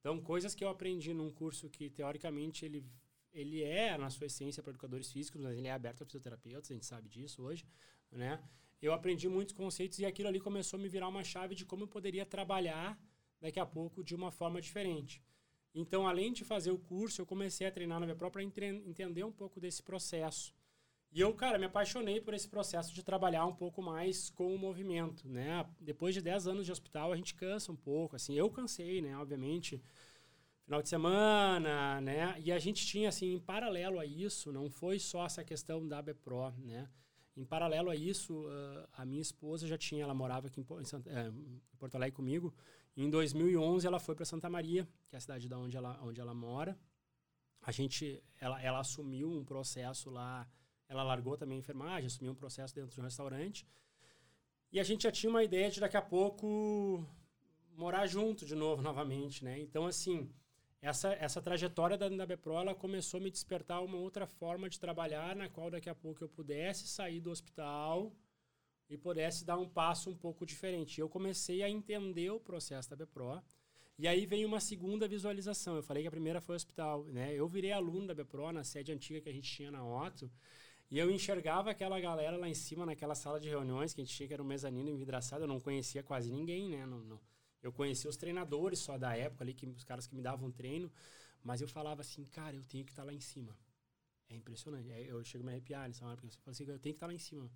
Então, 0.00 0.20
coisas 0.20 0.54
que 0.54 0.64
eu 0.64 0.68
aprendi 0.68 1.14
num 1.14 1.30
curso 1.30 1.70
que, 1.70 1.88
teoricamente, 1.88 2.64
ele, 2.64 2.84
ele 3.32 3.62
é, 3.62 3.96
na 3.96 4.10
sua 4.10 4.26
essência, 4.26 4.62
para 4.62 4.70
educadores 4.70 5.10
físicos, 5.10 5.40
mas 5.40 5.56
ele 5.56 5.68
é 5.68 5.72
aberto 5.72 6.02
a 6.02 6.04
fisioterapeutas, 6.04 6.70
a 6.70 6.74
gente 6.74 6.86
sabe 6.86 7.08
disso 7.08 7.42
hoje, 7.42 7.64
né? 8.10 8.42
Eu 8.82 8.92
aprendi 8.92 9.28
muitos 9.28 9.54
conceitos 9.54 10.00
e 10.00 10.04
aquilo 10.04 10.28
ali 10.28 10.40
começou 10.40 10.76
a 10.76 10.82
me 10.82 10.88
virar 10.88 11.06
uma 11.06 11.22
chave 11.22 11.54
de 11.54 11.64
como 11.64 11.84
eu 11.84 11.88
poderia 11.88 12.26
trabalhar 12.26 12.98
daqui 13.40 13.60
a 13.60 13.64
pouco 13.64 14.02
de 14.02 14.14
uma 14.14 14.32
forma 14.32 14.60
diferente. 14.60 15.22
Então, 15.74 16.06
além 16.06 16.32
de 16.32 16.44
fazer 16.44 16.72
o 16.72 16.78
curso, 16.78 17.22
eu 17.22 17.26
comecei 17.26 17.66
a 17.66 17.70
treinar 17.70 18.00
na 18.00 18.06
minha 18.06 18.16
própria 18.16 18.42
entender 18.42 19.24
um 19.24 19.32
pouco 19.32 19.60
desse 19.60 19.82
processo. 19.82 20.52
E 21.12 21.20
eu, 21.20 21.32
cara, 21.34 21.58
me 21.58 21.66
apaixonei 21.66 22.20
por 22.20 22.34
esse 22.34 22.48
processo 22.48 22.92
de 22.92 23.02
trabalhar 23.02 23.46
um 23.46 23.54
pouco 23.54 23.80
mais 23.80 24.30
com 24.30 24.54
o 24.54 24.58
movimento, 24.58 25.28
né? 25.28 25.64
Depois 25.78 26.14
de 26.14 26.20
10 26.20 26.46
anos 26.46 26.66
de 26.66 26.72
hospital, 26.72 27.12
a 27.12 27.16
gente 27.16 27.34
cansa 27.34 27.70
um 27.70 27.76
pouco, 27.76 28.16
assim. 28.16 28.34
Eu 28.34 28.50
cansei, 28.50 29.00
né? 29.00 29.16
Obviamente, 29.16 29.82
final 30.64 30.82
de 30.82 30.88
semana, 30.88 32.00
né? 32.00 32.34
E 32.38 32.50
a 32.50 32.58
gente 32.58 32.84
tinha, 32.86 33.10
assim, 33.10 33.34
em 33.34 33.38
paralelo 33.38 33.98
a 33.98 34.06
isso, 34.06 34.50
não 34.50 34.70
foi 34.70 34.98
só 34.98 35.26
essa 35.26 35.44
questão 35.44 35.86
da 35.86 36.00
BPRO, 36.00 36.50
né? 36.58 36.88
Em 37.36 37.44
paralelo 37.44 37.88
a 37.88 37.96
isso, 37.96 38.42
uh, 38.46 38.86
a 38.92 39.04
minha 39.06 39.22
esposa 39.22 39.66
já 39.66 39.78
tinha, 39.78 40.02
ela 40.04 40.12
morava 40.14 40.48
aqui 40.48 40.60
em, 40.60 40.84
Santa- 40.84 41.10
eh, 41.10 41.28
em 41.28 41.76
Porto 41.78 41.94
Alegre 41.94 42.14
comigo. 42.14 42.54
Em 42.94 43.08
2011, 43.08 43.86
ela 43.86 43.98
foi 43.98 44.14
para 44.14 44.26
Santa 44.26 44.50
Maria, 44.50 44.86
que 45.08 45.16
é 45.16 45.18
a 45.18 45.20
cidade 45.20 45.48
da 45.48 45.58
onde 45.58 45.74
ela, 45.76 45.98
onde 46.02 46.20
ela 46.20 46.34
mora. 46.34 46.78
A 47.62 47.72
gente, 47.72 48.22
ela, 48.38 48.60
ela 48.62 48.80
assumiu 48.80 49.30
um 49.30 49.44
processo 49.44 50.10
lá, 50.10 50.46
ela 50.88 51.02
largou 51.02 51.36
também 51.38 51.56
a 51.56 51.60
enfermagem, 51.60 52.06
assumiu 52.06 52.32
um 52.32 52.34
processo 52.34 52.74
dentro 52.74 52.94
de 52.94 53.00
um 53.00 53.04
restaurante. 53.04 53.66
E 54.70 54.78
a 54.78 54.82
gente 54.82 55.04
já 55.04 55.12
tinha 55.12 55.30
uma 55.30 55.42
ideia 55.42 55.70
de 55.70 55.80
daqui 55.80 55.96
a 55.96 56.02
pouco 56.02 57.06
morar 57.74 58.06
junto 58.06 58.44
de 58.44 58.54
novo, 58.54 58.82
novamente, 58.82 59.42
né? 59.42 59.58
Então, 59.58 59.86
assim, 59.86 60.30
essa, 60.82 61.12
essa 61.14 61.40
trajetória 61.40 61.96
da, 61.96 62.26
Bepro, 62.26 62.54
ela 62.54 62.74
começou 62.74 63.18
a 63.18 63.22
me 63.22 63.30
despertar 63.30 63.80
uma 63.84 63.96
outra 63.96 64.26
forma 64.26 64.68
de 64.68 64.80
trabalhar, 64.80 65.36
na 65.36 65.48
qual 65.48 65.70
daqui 65.70 65.88
a 65.88 65.94
pouco 65.94 66.24
eu 66.24 66.28
pudesse 66.28 66.88
sair 66.88 67.20
do 67.20 67.30
hospital 67.30 68.12
e 68.90 68.98
pudesse 68.98 69.44
dar 69.44 69.56
um 69.56 69.68
passo 69.68 70.10
um 70.10 70.16
pouco 70.16 70.44
diferente. 70.44 71.00
Eu 71.00 71.08
comecei 71.08 71.62
a 71.62 71.70
entender 71.70 72.30
o 72.30 72.40
processo 72.40 72.90
da 72.90 72.96
Bepro, 72.96 73.40
e 73.96 74.08
aí 74.08 74.26
veio 74.26 74.48
uma 74.48 74.58
segunda 74.58 75.06
visualização. 75.06 75.76
Eu 75.76 75.84
falei 75.84 76.02
que 76.02 76.08
a 76.08 76.10
primeira 76.10 76.40
foi 76.40 76.56
o 76.56 76.56
hospital, 76.56 77.04
né? 77.04 77.32
Eu 77.32 77.46
virei 77.46 77.70
aluno 77.70 78.08
da 78.08 78.14
Bepro 78.14 78.50
na 78.50 78.64
sede 78.64 78.90
antiga 78.90 79.20
que 79.20 79.28
a 79.28 79.32
gente 79.32 79.48
tinha 79.48 79.70
na 79.70 79.86
Otto, 79.86 80.28
e 80.90 80.98
eu 80.98 81.08
enxergava 81.12 81.70
aquela 81.70 82.00
galera 82.00 82.36
lá 82.36 82.48
em 82.48 82.54
cima, 82.54 82.84
naquela 82.84 83.14
sala 83.14 83.38
de 83.38 83.48
reuniões 83.48 83.94
que 83.94 84.00
a 84.00 84.04
gente 84.04 84.16
tinha, 84.16 84.26
que 84.26 84.34
era 84.34 84.42
um 84.42 84.46
mezanino 84.46 84.90
envidraçado. 84.90 85.44
Eu 85.44 85.48
não 85.48 85.60
conhecia 85.60 86.02
quase 86.02 86.32
ninguém, 86.32 86.68
né? 86.70 86.84
Não, 86.84 86.98
não. 86.98 87.20
Eu 87.62 87.72
conhecia 87.72 88.10
os 88.10 88.16
treinadores 88.16 88.78
só 88.80 88.98
da 88.98 89.16
época 89.16 89.44
ali, 89.44 89.54
que, 89.54 89.66
os 89.66 89.84
caras 89.84 90.06
que 90.06 90.14
me 90.14 90.22
davam 90.22 90.50
treino. 90.50 90.90
Mas 91.42 91.60
eu 91.60 91.68
falava 91.68 92.00
assim, 92.00 92.24
cara, 92.24 92.56
eu 92.56 92.64
tenho 92.64 92.84
que 92.84 92.92
estar 92.92 93.04
lá 93.04 93.12
em 93.12 93.20
cima. 93.20 93.56
É 94.28 94.34
impressionante. 94.34 94.88
Eu 95.06 95.22
chego 95.24 95.44
a 95.44 95.46
me 95.46 95.52
arrepiar 95.52 95.86
nessa 95.86 96.04
hora, 96.04 96.16
porque 96.16 96.28
eu 96.28 96.40
falo 96.40 96.52
assim, 96.52 96.64
eu 96.64 96.78
tenho 96.78 96.94
que 96.94 96.96
estar 96.96 97.06
lá 97.06 97.14
em 97.14 97.18
cima. 97.18 97.50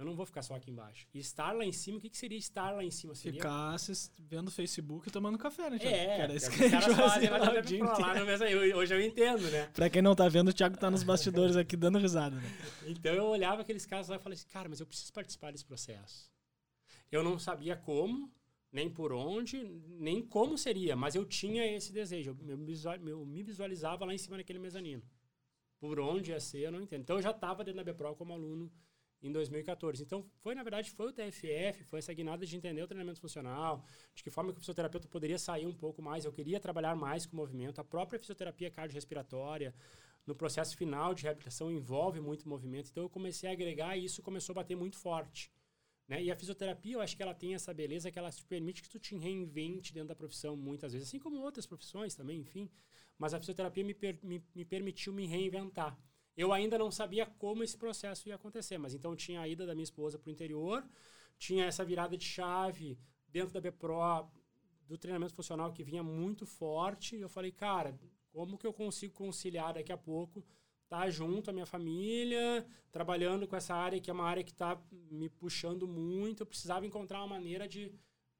Eu 0.00 0.06
não 0.06 0.14
vou 0.14 0.24
ficar 0.24 0.40
só 0.40 0.54
aqui 0.54 0.70
embaixo. 0.70 1.06
E 1.12 1.18
estar 1.18 1.52
lá 1.52 1.62
em 1.62 1.72
cima, 1.72 1.98
o 1.98 2.00
que, 2.00 2.08
que 2.08 2.16
seria 2.16 2.38
estar 2.38 2.70
lá 2.70 2.82
em 2.82 2.90
cima? 2.90 3.14
Seria... 3.14 3.38
Ficar 3.38 3.76
vendo 4.18 4.50
Facebook 4.50 5.08
e 5.08 5.12
tomando 5.12 5.36
café, 5.36 5.68
né, 5.68 5.78
Thiago? 5.78 6.32
É, 6.32 6.36
isso 6.36 6.50
que 6.50 6.56
que 6.56 6.64
os 6.64 6.70
caras 6.70 6.96
fazem 6.96 7.28
lá, 7.28 7.38
lá 7.38 7.60
dia 7.60 7.84
no 7.84 8.24
mesmo, 8.24 8.78
Hoje 8.78 8.94
eu 8.94 9.00
entendo, 9.02 9.42
né? 9.50 9.66
Pra 9.74 9.90
quem 9.90 10.00
não 10.00 10.14
tá 10.14 10.26
vendo, 10.26 10.48
o 10.48 10.52
Thiago 10.54 10.78
tá 10.78 10.90
nos 10.90 11.02
bastidores 11.02 11.54
aqui 11.54 11.76
dando 11.76 11.98
risada, 11.98 12.34
né? 12.34 12.42
Então 12.88 13.12
eu 13.12 13.26
olhava 13.26 13.60
aqueles 13.60 13.84
caras 13.84 14.08
lá 14.08 14.16
e 14.16 14.18
falei 14.18 14.38
assim, 14.38 14.48
cara, 14.48 14.70
mas 14.70 14.80
eu 14.80 14.86
preciso 14.86 15.12
participar 15.12 15.52
desse 15.52 15.66
processo. 15.66 16.30
Eu 17.12 17.22
não 17.22 17.38
sabia 17.38 17.76
como, 17.76 18.32
nem 18.72 18.88
por 18.88 19.12
onde, 19.12 19.64
nem 19.98 20.22
como 20.22 20.56
seria, 20.56 20.94
mas 20.94 21.14
eu 21.14 21.24
tinha 21.24 21.66
esse 21.66 21.92
desejo. 21.92 22.36
Eu 23.06 23.26
me 23.26 23.42
visualizava 23.42 24.04
lá 24.04 24.14
em 24.14 24.18
cima 24.18 24.36
naquele 24.36 24.58
mezanino. 24.58 25.02
Por 25.78 25.98
onde 25.98 26.30
ia 26.30 26.40
ser, 26.40 26.60
eu 26.60 26.72
não 26.72 26.82
entendo. 26.82 27.02
Então 27.02 27.16
eu 27.16 27.22
já 27.22 27.30
estava 27.30 27.64
dentro 27.64 27.82
da 27.82 27.92
BPRO 27.92 28.14
como 28.14 28.32
aluno 28.32 28.70
em 29.22 29.32
2014. 29.32 30.02
Então 30.02 30.24
foi, 30.38 30.54
na 30.54 30.62
verdade, 30.62 30.90
foi 30.90 31.08
o 31.08 31.12
TFF, 31.12 31.84
foi 31.84 31.98
essa 31.98 32.12
guinada 32.12 32.46
de 32.46 32.56
entender 32.56 32.82
o 32.82 32.86
treinamento 32.86 33.20
funcional, 33.20 33.84
de 34.14 34.22
que 34.22 34.30
forma 34.30 34.52
que 34.52 34.58
o 34.58 34.60
fisioterapeuta 34.60 35.08
poderia 35.08 35.38
sair 35.38 35.66
um 35.66 35.72
pouco 35.72 36.00
mais. 36.00 36.24
Eu 36.24 36.32
queria 36.32 36.60
trabalhar 36.60 36.94
mais 36.94 37.26
com 37.26 37.32
o 37.34 37.36
movimento. 37.36 37.80
A 37.80 37.84
própria 37.84 38.18
fisioterapia 38.18 38.70
cardiorrespiratória, 38.70 39.74
no 40.26 40.34
processo 40.34 40.76
final 40.76 41.14
de 41.14 41.24
reabilitação, 41.24 41.70
envolve 41.72 42.20
muito 42.20 42.48
movimento. 42.48 42.90
Então 42.90 43.02
eu 43.04 43.10
comecei 43.10 43.48
a 43.48 43.52
agregar 43.52 43.96
e 43.96 44.04
isso 44.04 44.22
começou 44.22 44.52
a 44.52 44.56
bater 44.56 44.76
muito 44.76 44.96
forte. 44.96 45.50
Né? 46.10 46.24
E 46.24 46.30
a 46.32 46.34
fisioterapia, 46.34 46.94
eu 46.94 47.00
acho 47.00 47.16
que 47.16 47.22
ela 47.22 47.32
tem 47.32 47.54
essa 47.54 47.72
beleza 47.72 48.10
que 48.10 48.18
ela 48.18 48.32
te 48.32 48.44
permite 48.44 48.82
que 48.82 48.88
tu 48.90 48.98
te 48.98 49.16
reinvente 49.16 49.94
dentro 49.94 50.08
da 50.08 50.16
profissão 50.16 50.56
muitas 50.56 50.92
vezes, 50.92 51.06
assim 51.06 51.20
como 51.20 51.40
outras 51.40 51.66
profissões 51.66 52.16
também, 52.16 52.40
enfim. 52.40 52.68
Mas 53.16 53.32
a 53.32 53.38
fisioterapia 53.38 53.84
me, 53.84 53.94
per- 53.94 54.18
me, 54.20 54.42
me 54.52 54.64
permitiu 54.64 55.12
me 55.12 55.24
reinventar. 55.24 55.96
Eu 56.36 56.52
ainda 56.52 56.76
não 56.76 56.90
sabia 56.90 57.26
como 57.26 57.62
esse 57.62 57.76
processo 57.76 58.28
ia 58.28 58.34
acontecer, 58.34 58.76
mas 58.76 58.92
então 58.92 59.14
tinha 59.14 59.40
a 59.40 59.46
ida 59.46 59.64
da 59.64 59.72
minha 59.72 59.84
esposa 59.84 60.18
para 60.18 60.28
o 60.28 60.32
interior, 60.32 60.84
tinha 61.38 61.64
essa 61.64 61.84
virada 61.84 62.16
de 62.16 62.24
chave 62.24 62.98
dentro 63.28 63.54
da 63.54 63.60
BPRO, 63.60 64.28
do 64.88 64.98
treinamento 64.98 65.32
funcional 65.34 65.72
que 65.72 65.84
vinha 65.84 66.02
muito 66.02 66.44
forte, 66.44 67.14
e 67.14 67.20
eu 67.20 67.28
falei, 67.28 67.52
cara, 67.52 67.96
como 68.32 68.58
que 68.58 68.66
eu 68.66 68.72
consigo 68.72 69.14
conciliar 69.14 69.74
daqui 69.74 69.92
a 69.92 69.96
pouco 69.96 70.44
estar 70.90 71.08
junto 71.08 71.50
à 71.50 71.52
minha 71.52 71.66
família, 71.66 72.66
trabalhando 72.90 73.46
com 73.46 73.54
essa 73.54 73.74
área 73.74 74.00
que 74.00 74.10
é 74.10 74.12
uma 74.12 74.24
área 74.24 74.42
que 74.42 74.50
está 74.50 74.76
me 75.08 75.28
puxando 75.28 75.86
muito, 75.86 76.42
eu 76.42 76.46
precisava 76.46 76.84
encontrar 76.84 77.20
uma 77.20 77.28
maneira 77.28 77.68
de 77.68 77.92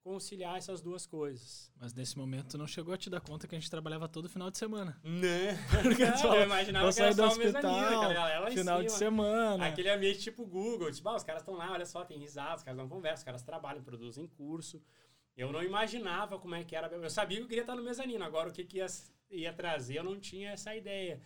conciliar 0.03 0.57
essas 0.57 0.81
duas 0.81 1.07
coisas. 1.07 1.71
Mas 1.77 1.95
nesse 1.95 2.19
momento 2.19 2.59
não 2.59 2.67
chegou 2.67 2.93
a 2.93 2.97
te 2.97 3.09
dar 3.09 3.21
conta 3.21 3.47
que 3.47 3.55
a 3.55 3.59
gente 3.59 3.71
trabalhava 3.71 4.09
todo 4.09 4.29
final 4.29 4.51
de 4.51 4.59
semana. 4.59 4.99
Né? 5.05 5.57
Porque 5.83 6.07
falou, 6.07 6.39
eu 6.39 6.45
imaginava 6.45 6.93
que 6.93 7.01
era 7.01 7.15
do 7.15 7.17
só 7.17 7.35
o 7.35 7.39
mezanino, 7.39 7.69
hospital, 7.69 7.79
aquela 7.79 8.15
galera 8.15 8.51
final 8.51 8.83
de 8.83 8.89
cima. 8.89 8.99
semana. 8.99 9.67
Aquele 9.67 9.91
ambiente 9.91 10.19
tipo 10.21 10.45
Google, 10.45 10.91
tipo, 10.91 11.09
ah, 11.09 11.17
os 11.17 11.23
caras 11.23 11.43
estão 11.43 11.55
lá, 11.55 11.71
olha 11.71 11.87
só, 11.87 12.05
tem 12.05 12.19
risada, 12.19 12.57
os 12.57 12.63
caras 12.63 12.79
não 12.79 12.89
conversam, 12.89 13.19
os 13.19 13.25
caras 13.25 13.43
trabalham, 13.43 13.83
produzem 13.83 14.27
curso. 14.27 14.83
Eu 15.37 15.53
não 15.53 15.63
imaginava 15.63 16.39
como 16.39 16.55
é 16.55 16.65
que 16.65 16.75
era. 16.75 16.89
Eu 16.89 17.11
sabia 17.11 17.37
que 17.37 17.45
eu 17.45 17.49
queria 17.49 17.63
estar 17.63 17.77
no 17.77 17.83
mezanino, 17.83 18.25
agora 18.25 18.49
o 18.49 18.53
que, 18.53 18.65
que 18.65 18.79
ia, 18.79 18.87
ia 19.31 19.53
trazer, 19.53 19.99
eu 19.99 20.05
não 20.05 20.19
tinha 20.19 20.51
essa 20.51 20.75
ideia. 20.75 21.21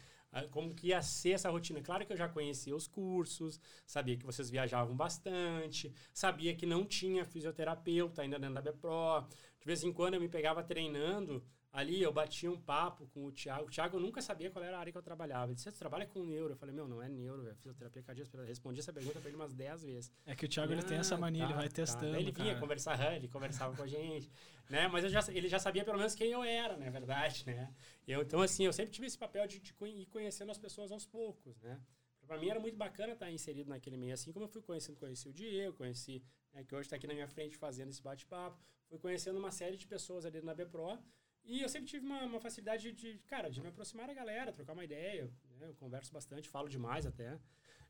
Como 0.50 0.74
que 0.74 0.88
ia 0.88 1.00
ser 1.02 1.32
essa 1.32 1.50
rotina? 1.50 1.80
Claro 1.80 2.04
que 2.04 2.12
eu 2.12 2.16
já 2.16 2.28
conhecia 2.28 2.74
os 2.74 2.88
cursos, 2.88 3.60
sabia 3.86 4.16
que 4.16 4.26
vocês 4.26 4.50
viajavam 4.50 4.96
bastante, 4.96 5.94
sabia 6.12 6.54
que 6.54 6.66
não 6.66 6.84
tinha 6.84 7.24
fisioterapeuta 7.24 8.22
ainda 8.22 8.38
dentro 8.38 8.54
da 8.54 8.62
BPRO. 8.72 9.28
De 9.60 9.66
vez 9.66 9.84
em 9.84 9.92
quando 9.92 10.14
eu 10.14 10.20
me 10.20 10.28
pegava 10.28 10.62
treinando, 10.62 11.44
ali 11.74 12.00
eu 12.00 12.12
batia 12.12 12.48
um 12.50 12.56
papo 12.56 13.04
com 13.08 13.24
o 13.26 13.32
Thiago. 13.32 13.66
O 13.66 13.68
Thiago 13.68 13.96
eu 13.96 14.00
nunca 14.00 14.22
sabia 14.22 14.48
qual 14.48 14.64
era 14.64 14.76
a 14.76 14.80
área 14.80 14.92
que 14.92 14.96
eu 14.96 15.02
trabalhava. 15.02 15.46
Ele 15.46 15.56
disse, 15.56 15.68
você 15.68 15.76
trabalha 15.76 16.06
com 16.06 16.22
neuro? 16.24 16.52
Eu 16.52 16.56
falei, 16.56 16.72
meu, 16.72 16.86
não 16.86 17.02
é 17.02 17.08
neuro, 17.08 17.48
é 17.48 17.54
fisioterapia 17.56 18.00
cardíaca. 18.00 18.44
Respondi 18.44 18.78
essa 18.78 18.92
pergunta 18.92 19.18
pra 19.18 19.28
ele 19.28 19.36
umas 19.36 19.52
10 19.52 19.82
vezes. 19.82 20.12
É 20.24 20.36
que 20.36 20.46
o 20.46 20.48
Thiago 20.48 20.72
ele 20.72 20.84
tem 20.84 20.98
essa 20.98 21.16
Ah, 21.16 21.18
mania, 21.18 21.42
ele 21.42 21.52
tá, 21.52 21.58
vai 21.58 21.68
tá. 21.68 21.74
testando. 21.74 22.12
Daí 22.12 22.22
ele 22.22 22.30
vinha 22.30 22.50
cara. 22.50 22.60
conversar, 22.60 22.94
ele 23.16 23.26
conversava 23.26 23.76
com 23.76 23.82
a 23.82 23.86
gente, 23.88 24.30
né? 24.70 24.86
Mas 24.86 25.10
já, 25.10 25.20
ele 25.32 25.48
já 25.48 25.58
sabia 25.58 25.84
pelo 25.84 25.98
menos 25.98 26.14
quem 26.14 26.30
eu 26.30 26.44
era, 26.44 26.76
na 26.76 26.88
verdade, 26.90 27.44
né? 27.44 27.74
Eu, 28.06 28.22
então, 28.22 28.40
assim, 28.40 28.64
eu 28.64 28.72
sempre 28.72 28.92
tive 28.92 29.08
esse 29.08 29.18
papel 29.18 29.44
de, 29.48 29.58
de 29.58 29.74
ir 29.84 30.06
conhecendo 30.06 30.52
as 30.52 30.58
pessoas 30.58 30.92
aos 30.92 31.04
poucos, 31.04 31.60
né? 31.60 31.80
Pra 32.24 32.38
mim 32.38 32.48
era 32.48 32.60
muito 32.60 32.76
bacana 32.76 33.14
estar 33.14 33.30
inserido 33.32 33.68
naquele 33.68 33.96
meio, 33.96 34.14
assim 34.14 34.30
como 34.32 34.44
eu 34.44 34.48
fui 34.48 34.62
conhecendo, 34.62 34.96
conheci 34.96 35.28
o 35.28 35.32
Diego, 35.32 35.76
conheci, 35.76 36.22
né, 36.52 36.64
que 36.64 36.72
hoje 36.74 36.86
está 36.86 36.96
aqui 36.96 37.06
na 37.06 37.12
minha 37.14 37.28
frente 37.28 37.56
fazendo 37.56 37.90
esse 37.90 38.00
bate-papo, 38.00 38.58
fui 38.88 38.98
conhecendo 38.98 39.38
uma 39.38 39.50
série 39.50 39.76
de 39.76 39.86
pessoas 39.86 40.24
ali 40.24 40.40
na 40.40 40.54
BPRO, 40.54 40.98
e 41.44 41.60
eu 41.60 41.68
sempre 41.68 41.88
tive 41.88 42.04
uma, 42.06 42.22
uma 42.24 42.40
facilidade 42.40 42.92
de, 42.92 43.18
cara, 43.26 43.48
de 43.48 43.60
me 43.60 43.68
aproximar 43.68 44.06
da 44.06 44.14
galera, 44.14 44.52
trocar 44.52 44.72
uma 44.72 44.84
ideia, 44.84 45.30
né? 45.58 45.68
Eu 45.68 45.74
converso 45.74 46.12
bastante, 46.12 46.48
falo 46.48 46.68
demais 46.68 47.06
até, 47.06 47.38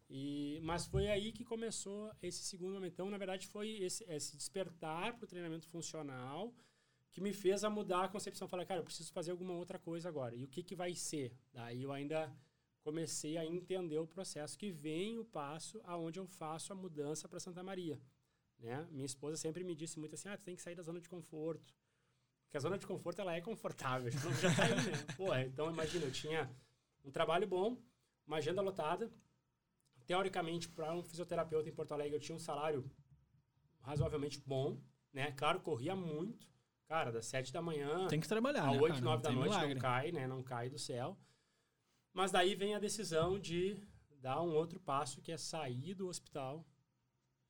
e, 0.08 0.60
mas 0.62 0.86
foi 0.86 1.08
aí 1.08 1.32
que 1.32 1.44
começou 1.44 2.12
esse 2.22 2.42
segundo 2.42 2.74
momento. 2.74 2.92
Então, 2.92 3.10
na 3.10 3.18
verdade, 3.18 3.46
foi 3.48 3.70
esse, 3.82 4.04
esse 4.04 4.36
despertar 4.36 5.14
para 5.16 5.24
o 5.24 5.28
treinamento 5.28 5.66
funcional 5.68 6.54
que 7.12 7.20
me 7.20 7.32
fez 7.32 7.64
a 7.64 7.70
mudar 7.70 8.04
a 8.04 8.08
concepção. 8.08 8.48
Falei, 8.48 8.66
cara, 8.66 8.80
eu 8.80 8.84
preciso 8.84 9.12
fazer 9.12 9.30
alguma 9.30 9.54
outra 9.54 9.78
coisa 9.78 10.08
agora. 10.08 10.34
E 10.34 10.44
o 10.44 10.48
que, 10.48 10.62
que 10.62 10.74
vai 10.74 10.94
ser? 10.94 11.32
Daí 11.52 11.82
eu 11.82 11.92
ainda 11.92 12.32
comecei 12.82 13.38
a 13.38 13.46
entender 13.46 13.98
o 13.98 14.06
processo 14.06 14.58
que 14.58 14.70
vem 14.70 15.18
o 15.18 15.24
passo 15.24 15.80
aonde 15.84 16.18
eu 16.18 16.26
faço 16.26 16.72
a 16.72 16.76
mudança 16.76 17.26
para 17.28 17.40
Santa 17.40 17.62
Maria. 17.62 17.98
Né? 18.58 18.86
Minha 18.90 19.06
esposa 19.06 19.36
sempre 19.36 19.64
me 19.64 19.74
disse 19.74 19.98
muito 19.98 20.14
assim, 20.14 20.28
ah, 20.28 20.36
tu 20.36 20.44
tem 20.44 20.56
que 20.56 20.62
sair 20.62 20.74
da 20.74 20.82
zona 20.82 21.00
de 21.00 21.08
conforto. 21.08 21.74
Porque 22.54 22.58
a 22.58 22.68
zona 22.68 22.78
de 22.78 22.86
conforto, 22.86 23.20
ela 23.20 23.34
é 23.34 23.40
confortável. 23.40 24.12
Não- 24.22 24.32
já 24.40 24.54
tá 24.54 24.62
aí, 24.62 24.76
né? 24.76 24.92
Pô, 25.16 25.34
então 25.34 25.68
imagina, 25.72 26.04
eu 26.04 26.12
tinha 26.12 26.48
um 27.04 27.10
trabalho 27.10 27.48
bom, 27.48 27.76
uma 28.24 28.36
agenda 28.36 28.62
lotada, 28.62 29.10
teoricamente, 30.06 30.68
para 30.68 30.94
um 30.94 31.02
fisioterapeuta 31.02 31.68
em 31.68 31.72
Porto 31.72 31.90
Alegre, 31.92 32.14
eu 32.14 32.20
tinha 32.20 32.36
um 32.36 32.38
salário 32.38 32.88
razoavelmente 33.80 34.40
bom, 34.46 34.80
né? 35.12 35.32
Claro, 35.32 35.58
corria 35.62 35.96
muito. 35.96 36.46
Cara, 36.86 37.10
das 37.10 37.26
7 37.26 37.52
da 37.52 37.60
manhã 37.60 38.06
Tem 38.06 38.20
que 38.20 38.28
trabalhar, 38.28 38.68
às 38.68 38.76
né, 38.76 38.80
8, 38.82 38.92
cara? 38.94 39.04
9 39.04 39.22
da 39.24 39.32
noite 39.32 39.48
milagre. 39.48 39.74
não 39.74 39.80
cai, 39.80 40.12
né? 40.12 40.26
Não 40.28 40.42
cai 40.44 40.70
do 40.70 40.78
céu. 40.78 41.18
Mas 42.12 42.30
daí 42.30 42.54
vem 42.54 42.76
a 42.76 42.78
decisão 42.78 43.36
de 43.36 43.76
dar 44.20 44.40
um 44.40 44.54
outro 44.54 44.78
passo, 44.78 45.20
que 45.20 45.32
é 45.32 45.36
sair 45.36 45.92
do 45.92 46.06
hospital 46.06 46.64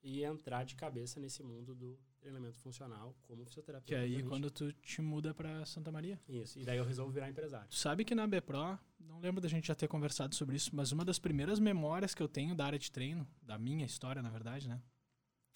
e 0.05 0.23
entrar 0.23 0.65
de 0.65 0.77
cabeça 0.77 1.19
nesse 1.19 1.43
mundo 1.43 1.75
do 1.75 1.99
treinamento 2.21 2.59
funcional 2.59 3.17
como 3.23 3.45
fisioterapeuta. 3.47 3.87
Que 3.87 3.95
aí 3.95 4.23
quando 4.23 4.51
tu 4.51 4.71
te 4.75 5.01
muda 5.01 5.33
pra 5.33 5.65
Santa 5.65 5.91
Maria. 5.91 6.21
Isso, 6.29 6.59
e 6.59 6.65
daí 6.65 6.77
eu 6.77 6.85
resolvo 6.85 7.11
virar 7.11 7.31
empresário. 7.31 7.67
Tu 7.69 7.77
sabe 7.77 8.05
que 8.05 8.15
na 8.15 8.27
BPRO, 8.27 8.79
não 9.01 9.19
lembro 9.19 9.41
da 9.41 9.49
gente 9.49 9.67
já 9.67 9.75
ter 9.75 9.89
conversado 9.89 10.35
sobre 10.35 10.57
isso, 10.57 10.71
mas 10.77 10.93
uma 10.93 11.07
das 11.07 11.19
primeiras 11.19 11.59
memórias 11.59 12.15
que 12.15 12.23
eu 12.23 12.29
tenho 12.29 12.55
da 12.55 12.67
área 12.67 12.79
de 12.79 12.93
treino, 12.93 13.27
da 13.43 13.59
minha 13.59 13.87
história, 13.87 14.21
na 14.21 14.29
verdade, 14.29 14.69
né? 14.69 14.79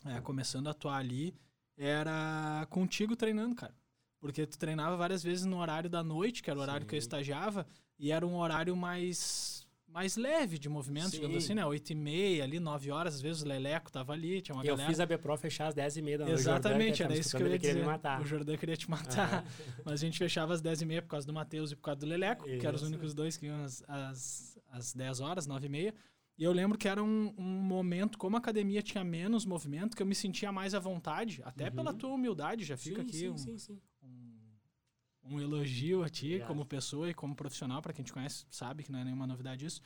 É, 0.06 0.20
começando 0.22 0.68
a 0.68 0.70
atuar 0.70 0.96
ali, 0.96 1.34
era 1.76 2.66
contigo 2.70 3.14
treinando, 3.14 3.54
cara. 3.54 3.74
Porque 4.18 4.46
tu 4.46 4.58
treinava 4.58 4.96
várias 4.96 5.22
vezes 5.22 5.44
no 5.44 5.58
horário 5.58 5.90
da 5.90 6.02
noite, 6.02 6.42
que 6.42 6.50
era 6.50 6.58
o 6.58 6.62
horário 6.62 6.86
que 6.86 6.94
eu 6.94 7.00
Sim. 7.00 7.04
estagiava, 7.04 7.66
e 7.98 8.10
era 8.10 8.26
um 8.26 8.36
horário 8.36 8.74
mais 8.74 9.67
mais 9.88 10.16
leve 10.16 10.58
de 10.58 10.68
movimento, 10.68 11.10
digamos 11.12 11.44
Sim. 11.44 11.52
assim, 11.52 11.54
né? 11.54 11.64
8 11.66 11.90
e 11.90 11.94
meia, 11.94 12.44
ali, 12.44 12.60
9 12.60 12.90
horas, 12.90 13.14
às 13.16 13.20
vezes 13.20 13.42
o 13.42 13.46
Leleco 13.46 13.90
tava 13.90 14.12
ali, 14.12 14.40
tinha 14.40 14.54
uma 14.54 14.62
eu 14.62 14.76
galera. 14.76 14.88
fiz 14.88 15.00
a 15.00 15.06
BPRO 15.06 15.36
fechar 15.36 15.68
às 15.68 15.74
10h30 15.74 16.18
da 16.18 16.24
noite. 16.26 16.40
Exatamente, 16.40 17.02
era 17.02 17.16
isso 17.16 17.36
que 17.36 17.42
eu 17.42 17.48
ia 17.48 17.58
dizer. 17.58 17.84
O 18.20 18.24
Jordão 18.24 18.56
queria 18.56 18.76
te 18.76 18.90
matar. 18.90 19.32
Aham. 19.34 19.44
Mas 19.84 19.94
a 19.94 19.96
gente 20.04 20.18
fechava 20.18 20.52
às 20.52 20.62
10h30 20.62 21.02
por 21.02 21.08
causa 21.08 21.26
do 21.26 21.32
Matheus 21.32 21.72
e 21.72 21.76
por 21.76 21.82
causa 21.82 22.00
do 22.00 22.06
Leleco, 22.06 22.44
que 22.44 22.66
eram 22.66 22.76
os 22.76 22.82
Isso. 22.82 22.90
únicos 22.90 23.14
dois 23.14 23.36
que 23.36 23.46
iam 23.46 23.64
às, 23.64 23.82
às, 23.88 24.58
às 24.70 24.92
10 24.94 25.20
horas, 25.20 25.46
9h30. 25.48 25.94
E 26.36 26.44
eu 26.44 26.52
lembro 26.52 26.78
que 26.78 26.86
era 26.86 27.02
um, 27.02 27.34
um 27.36 27.42
momento, 27.62 28.16
como 28.16 28.36
a 28.36 28.38
academia 28.38 28.80
tinha 28.80 29.02
menos 29.02 29.44
movimento, 29.44 29.96
que 29.96 30.02
eu 30.02 30.06
me 30.06 30.14
sentia 30.14 30.52
mais 30.52 30.72
à 30.72 30.78
vontade, 30.78 31.40
até 31.44 31.64
Uhum. 31.64 31.72
pela 31.72 31.92
tua 31.92 32.10
humildade, 32.10 32.64
já 32.64 32.76
fica 32.76 33.02
sim, 33.02 33.08
aqui 33.08 33.16
sim, 33.18 33.28
um, 33.30 33.36
sim, 33.36 33.58
sim. 33.58 33.80
Um, 35.30 35.40
elogio 35.40 36.02
a 36.02 36.08
ti 36.08 36.26
Obrigado. 36.26 36.48
como 36.48 36.64
pessoa 36.64 37.10
e 37.10 37.14
como 37.14 37.34
profissional, 37.34 37.80
para 37.82 37.92
quem 37.92 38.04
te 38.04 38.12
conhece 38.12 38.46
sabe 38.50 38.82
que 38.82 38.92
não 38.92 38.98
é 38.98 39.04
nenhuma 39.04 39.26
novidade 39.26 39.66
isso, 39.66 39.80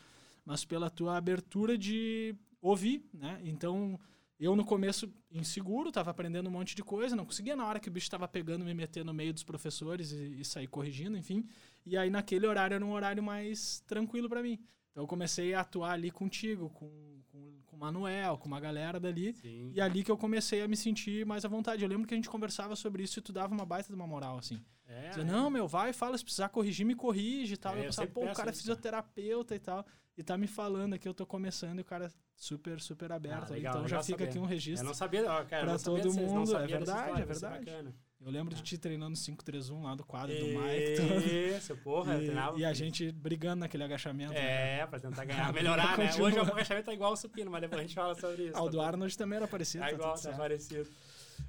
mas 0.44 0.64
pela 0.64 0.90
tua 0.90 1.16
abertura 1.16 1.76
de 1.78 2.34
ouvir, 2.60 3.04
né? 3.12 3.40
Então, 3.44 3.98
eu 4.38 4.56
no 4.56 4.64
começo 4.64 5.12
inseguro, 5.30 5.88
estava 5.88 6.10
aprendendo 6.10 6.48
um 6.48 6.52
monte 6.52 6.74
de 6.74 6.82
coisa, 6.82 7.14
não 7.14 7.24
conseguia 7.24 7.54
na 7.54 7.64
hora 7.64 7.78
que 7.78 7.88
o 7.88 7.92
bicho 7.92 8.06
estava 8.06 8.26
pegando 8.26 8.64
me 8.64 8.74
meter 8.74 9.04
no 9.04 9.14
meio 9.14 9.32
dos 9.32 9.44
professores 9.44 10.10
e, 10.10 10.40
e 10.40 10.44
sair 10.44 10.66
corrigindo, 10.66 11.16
enfim. 11.16 11.46
E 11.86 11.96
aí 11.96 12.10
naquele 12.10 12.46
horário 12.46 12.74
era 12.74 12.84
um 12.84 12.92
horário 12.92 13.22
mais 13.22 13.80
tranquilo 13.86 14.28
para 14.28 14.42
mim. 14.42 14.58
Então 14.90 15.04
eu 15.04 15.06
comecei 15.06 15.54
a 15.54 15.60
atuar 15.60 15.92
ali 15.92 16.10
contigo, 16.10 16.70
com, 16.70 17.22
com, 17.28 17.61
Manuel, 17.82 18.38
com 18.38 18.46
uma 18.46 18.60
galera 18.60 18.98
dali. 19.00 19.34
Sim. 19.34 19.72
E 19.74 19.80
ali 19.80 20.04
que 20.04 20.10
eu 20.10 20.16
comecei 20.16 20.62
a 20.62 20.68
me 20.68 20.76
sentir 20.76 21.26
mais 21.26 21.44
à 21.44 21.48
vontade. 21.48 21.82
Eu 21.82 21.88
lembro 21.88 22.06
que 22.06 22.14
a 22.14 22.16
gente 22.16 22.30
conversava 22.30 22.76
sobre 22.76 23.02
isso 23.02 23.18
e 23.18 23.22
tu 23.22 23.32
dava 23.32 23.52
uma 23.52 23.66
baita 23.66 23.88
de 23.88 23.94
uma 23.94 24.06
moral, 24.06 24.38
assim. 24.38 24.62
É, 24.86 25.08
Dizia, 25.08 25.24
não, 25.24 25.48
meu, 25.50 25.66
vai, 25.66 25.92
fala, 25.92 26.16
se 26.16 26.22
precisar 26.24 26.48
corrigir, 26.50 26.84
me 26.86 26.94
corrige 26.94 27.54
e 27.54 27.56
tal. 27.56 27.72
É, 27.74 27.76
eu 27.76 27.80
eu 27.80 27.84
pensava, 27.86 28.08
pô, 28.08 28.20
o 28.20 28.24
cara 28.26 28.32
é 28.32 28.36
cara. 28.36 28.52
fisioterapeuta 28.52 29.54
e 29.54 29.58
tal. 29.58 29.84
E 30.16 30.22
tá 30.22 30.36
me 30.36 30.46
falando 30.46 30.92
aqui, 30.94 31.08
eu 31.08 31.14
tô 31.14 31.24
começando 31.26 31.78
e 31.78 31.82
o 31.82 31.84
cara 31.84 32.12
super, 32.36 32.78
super 32.80 33.10
aberto. 33.10 33.50
Ah, 33.50 33.54
legal, 33.54 33.74
então 33.76 33.88
já 33.88 34.02
fica 34.02 34.18
saber. 34.18 34.30
aqui 34.30 34.38
um 34.38 34.42
Eu 34.42 34.46
registro. 34.48 34.86
não 34.86 34.94
sabia, 34.94 35.22
ó, 35.22 35.44
cara, 35.44 35.46
pra 35.46 35.58
eu 35.60 35.66
não 35.66 35.78
sabia 35.78 36.02
todo 36.02 36.12
dessa- 36.12 36.20
não 36.26 36.34
mundo, 36.34 36.42
é 36.42 36.52
sabia 36.60 36.78
dessa 36.78 36.94
verdade, 36.94 37.22
é 37.22 37.24
verdade. 37.24 37.94
Eu 38.24 38.30
lembro 38.30 38.54
de 38.54 38.62
ti 38.62 38.78
treinando 38.78 39.16
5-3-1 39.16 39.82
lá 39.82 39.94
do 39.96 40.04
quadro 40.04 40.34
do 40.38 40.46
Mike. 40.46 41.56
Isso, 41.56 41.76
porra, 41.78 42.16
e, 42.16 42.24
treinava. 42.24 42.58
E 42.58 42.64
a 42.64 42.72
gente 42.72 43.10
brigando 43.10 43.56
naquele 43.56 43.82
agachamento. 43.82 44.32
É, 44.32 44.78
né? 44.78 44.86
pra 44.86 45.00
tentar 45.00 45.24
ganhar, 45.24 45.50
melhorar, 45.52 45.98
né? 45.98 46.10
Hoje 46.20 46.38
o 46.38 46.42
agachamento 46.42 46.86
tá 46.86 46.94
igual 46.94 47.10
ao 47.10 47.16
supino, 47.16 47.50
mas 47.50 47.60
depois 47.60 47.80
a 47.80 47.82
gente 47.82 47.94
fala 47.94 48.14
sobre 48.14 48.44
isso. 48.44 48.56
Ah, 48.56 48.62
o 48.62 48.66
tá 48.66 48.70
do? 48.70 48.80
Arnold 48.80 49.18
também 49.18 49.36
era 49.38 49.48
parecido. 49.48 49.82
É 49.82 49.88
tá 49.88 49.92
igual, 49.92 50.12
tá 50.12 50.16
certo. 50.18 50.36
parecido. 50.36 50.88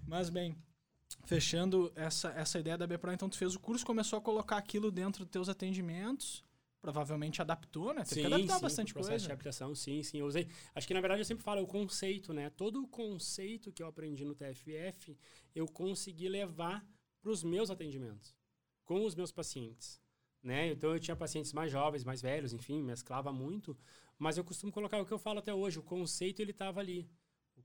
Mas 0.07 0.29
bem, 0.29 0.57
fechando 1.25 1.91
essa, 1.95 2.29
essa 2.29 2.59
ideia 2.59 2.77
da 2.77 2.87
B-Pro, 2.87 3.13
então 3.13 3.29
tu 3.29 3.37
fez 3.37 3.55
o 3.55 3.59
curso, 3.59 3.85
começou 3.85 4.17
a 4.17 4.21
colocar 4.21 4.57
aquilo 4.57 4.91
dentro 4.91 5.23
dos 5.23 5.31
teus 5.31 5.49
atendimentos, 5.49 6.43
provavelmente 6.83 7.41
adaptou, 7.41 7.93
né? 7.93 8.03
Teve 8.03 8.19
que 8.19 8.27
adaptar 8.27 8.59
bastante 8.59 8.93
pro 8.93 9.01
processo 9.01 9.23
de 9.23 9.29
coisa. 9.29 9.33
aplicação, 9.33 9.73
sim, 9.73 10.03
sim. 10.03 10.19
Eu 10.19 10.25
usei. 10.25 10.49
Acho 10.75 10.85
que 10.85 10.93
na 10.93 10.99
verdade 10.99 11.21
eu 11.21 11.25
sempre 11.25 11.41
falo 11.41 11.61
o 11.61 11.65
conceito, 11.65 12.33
né? 12.33 12.49
Todo 12.49 12.83
o 12.83 12.87
conceito 12.87 13.71
que 13.71 13.81
eu 13.81 13.87
aprendi 13.87 14.25
no 14.25 14.35
TFF, 14.35 15.17
eu 15.55 15.65
consegui 15.65 16.27
levar 16.27 16.85
para 17.21 17.31
os 17.31 17.41
meus 17.41 17.69
atendimentos, 17.69 18.35
com 18.83 19.05
os 19.05 19.15
meus 19.15 19.31
pacientes. 19.31 20.01
Né? 20.43 20.71
Então 20.71 20.93
eu 20.93 20.99
tinha 20.99 21.15
pacientes 21.15 21.53
mais 21.53 21.71
jovens, 21.71 22.03
mais 22.03 22.21
velhos, 22.21 22.51
enfim, 22.51 22.83
mesclava 22.83 23.31
muito, 23.31 23.77
mas 24.19 24.37
eu 24.37 24.43
costumo 24.43 24.69
colocar 24.69 24.99
o 24.99 25.05
que 25.05 25.13
eu 25.13 25.17
falo 25.17 25.39
até 25.39 25.53
hoje, 25.53 25.79
o 25.79 25.83
conceito 25.83 26.41
ele 26.41 26.51
estava 26.51 26.81
ali. 26.81 27.09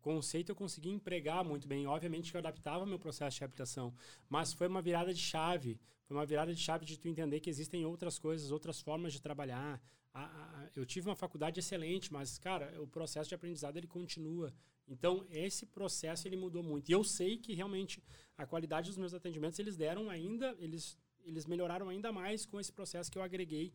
Conceito 0.00 0.50
eu 0.50 0.56
consegui 0.56 0.90
empregar 0.90 1.44
muito 1.44 1.66
bem. 1.68 1.86
Obviamente 1.86 2.30
que 2.30 2.36
eu 2.36 2.40
adaptava 2.40 2.86
meu 2.86 2.98
processo 2.98 3.34
de 3.34 3.40
reabilitação, 3.40 3.94
mas 4.28 4.52
foi 4.52 4.66
uma 4.68 4.80
virada 4.82 5.12
de 5.12 5.20
chave. 5.20 5.78
Foi 6.06 6.16
uma 6.16 6.24
virada 6.24 6.54
de 6.54 6.60
chave 6.60 6.84
de 6.86 6.98
tu 6.98 7.06
entender 7.08 7.40
que 7.40 7.50
existem 7.50 7.84
outras 7.84 8.18
coisas, 8.18 8.50
outras 8.50 8.80
formas 8.80 9.12
de 9.12 9.20
trabalhar. 9.20 9.82
A- 10.14 10.24
a- 10.24 10.70
eu 10.74 10.86
tive 10.86 11.08
uma 11.08 11.14
faculdade 11.16 11.60
excelente, 11.60 12.12
mas, 12.12 12.38
cara, 12.38 12.80
o 12.80 12.86
processo 12.86 13.28
de 13.28 13.34
aprendizado 13.34 13.76
ele 13.76 13.86
continua. 13.86 14.52
Então, 14.86 15.26
esse 15.30 15.66
processo 15.66 16.26
ele 16.26 16.36
mudou 16.36 16.62
muito. 16.62 16.88
E 16.88 16.92
eu 16.92 17.04
sei 17.04 17.36
que 17.36 17.52
realmente 17.52 18.02
a 18.38 18.46
qualidade 18.46 18.88
dos 18.88 18.96
meus 18.96 19.12
atendimentos 19.12 19.58
eles 19.58 19.76
deram 19.76 20.08
ainda, 20.08 20.56
eles, 20.58 20.96
eles 21.24 21.44
melhoraram 21.44 21.88
ainda 21.90 22.10
mais 22.10 22.46
com 22.46 22.58
esse 22.58 22.72
processo 22.72 23.10
que 23.12 23.18
eu 23.18 23.22
agreguei 23.22 23.74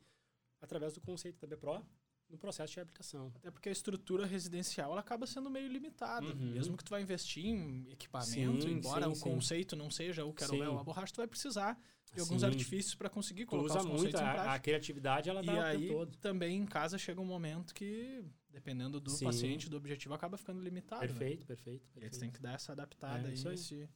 através 0.60 0.94
do 0.94 1.02
conceito 1.02 1.40
da 1.40 1.46
BPRO 1.48 1.86
no 2.34 2.38
processo 2.40 2.72
de 2.72 2.76
reabilitação. 2.78 3.32
Até 3.36 3.52
porque 3.52 3.70
a 3.70 3.72
estrutura 3.72 4.26
residencial 4.26 4.92
ela 4.92 5.00
acaba 5.02 5.26
sendo 5.28 5.50
meio 5.50 5.68
limitada. 5.72 6.26
Uhum. 6.26 6.52
Mesmo 6.52 6.76
que 6.76 6.84
tu 6.84 6.90
vai 6.90 7.02
investir 7.02 7.46
em 7.46 7.88
equipamento, 7.92 8.64
Sim, 8.64 8.72
embora 8.72 9.06
sim, 9.06 9.12
o 9.12 9.16
sim. 9.16 9.22
conceito 9.22 9.76
não 9.76 9.90
seja 9.92 10.26
o 10.26 10.34
caroel 10.34 10.72
Sim. 10.74 10.78
a 10.80 10.84
borracha, 10.84 11.14
tu 11.14 11.18
vai 11.18 11.28
precisar 11.28 11.80
de 12.14 12.20
alguns 12.20 12.44
artifícios 12.44 12.94
para 12.96 13.10
conseguir 13.10 13.46
Tu 13.46 13.50
colocar 13.50 13.80
usa 13.80 13.90
os 13.90 14.02
muito, 14.02 14.16
em 14.16 14.20
a, 14.20 14.24
prática. 14.34 14.52
a 14.52 14.60
criatividade 14.60 15.30
ela 15.30 15.42
E 15.42 15.46
dá 15.46 15.54
o 15.54 15.62
aí, 15.62 15.88
todo. 15.88 16.18
também 16.18 16.58
em 16.58 16.66
casa 16.66 16.98
chega 16.98 17.20
um 17.22 17.26
momento 17.26 17.74
que, 17.74 18.24
dependendo 18.50 19.00
do 19.00 19.18
paciente, 19.20 19.70
do 19.70 19.78
objetivo, 19.78 20.14
acaba 20.14 20.38
ficando 20.38 20.60
limitado. 20.62 21.02
né? 21.02 21.08
Perfeito, 21.08 21.46
perfeito. 21.46 21.86
E 21.86 21.88
aí 21.88 21.92
tu 21.94 22.00
perfeito. 22.02 22.20
tem 22.20 22.32
que 22.32 22.40
dar 22.42 22.54
essa 22.54 22.72
adaptada 22.72 23.28
É, 23.30 23.32
aí, 23.32 23.44
aí. 23.48 23.54
esse- 23.54 23.90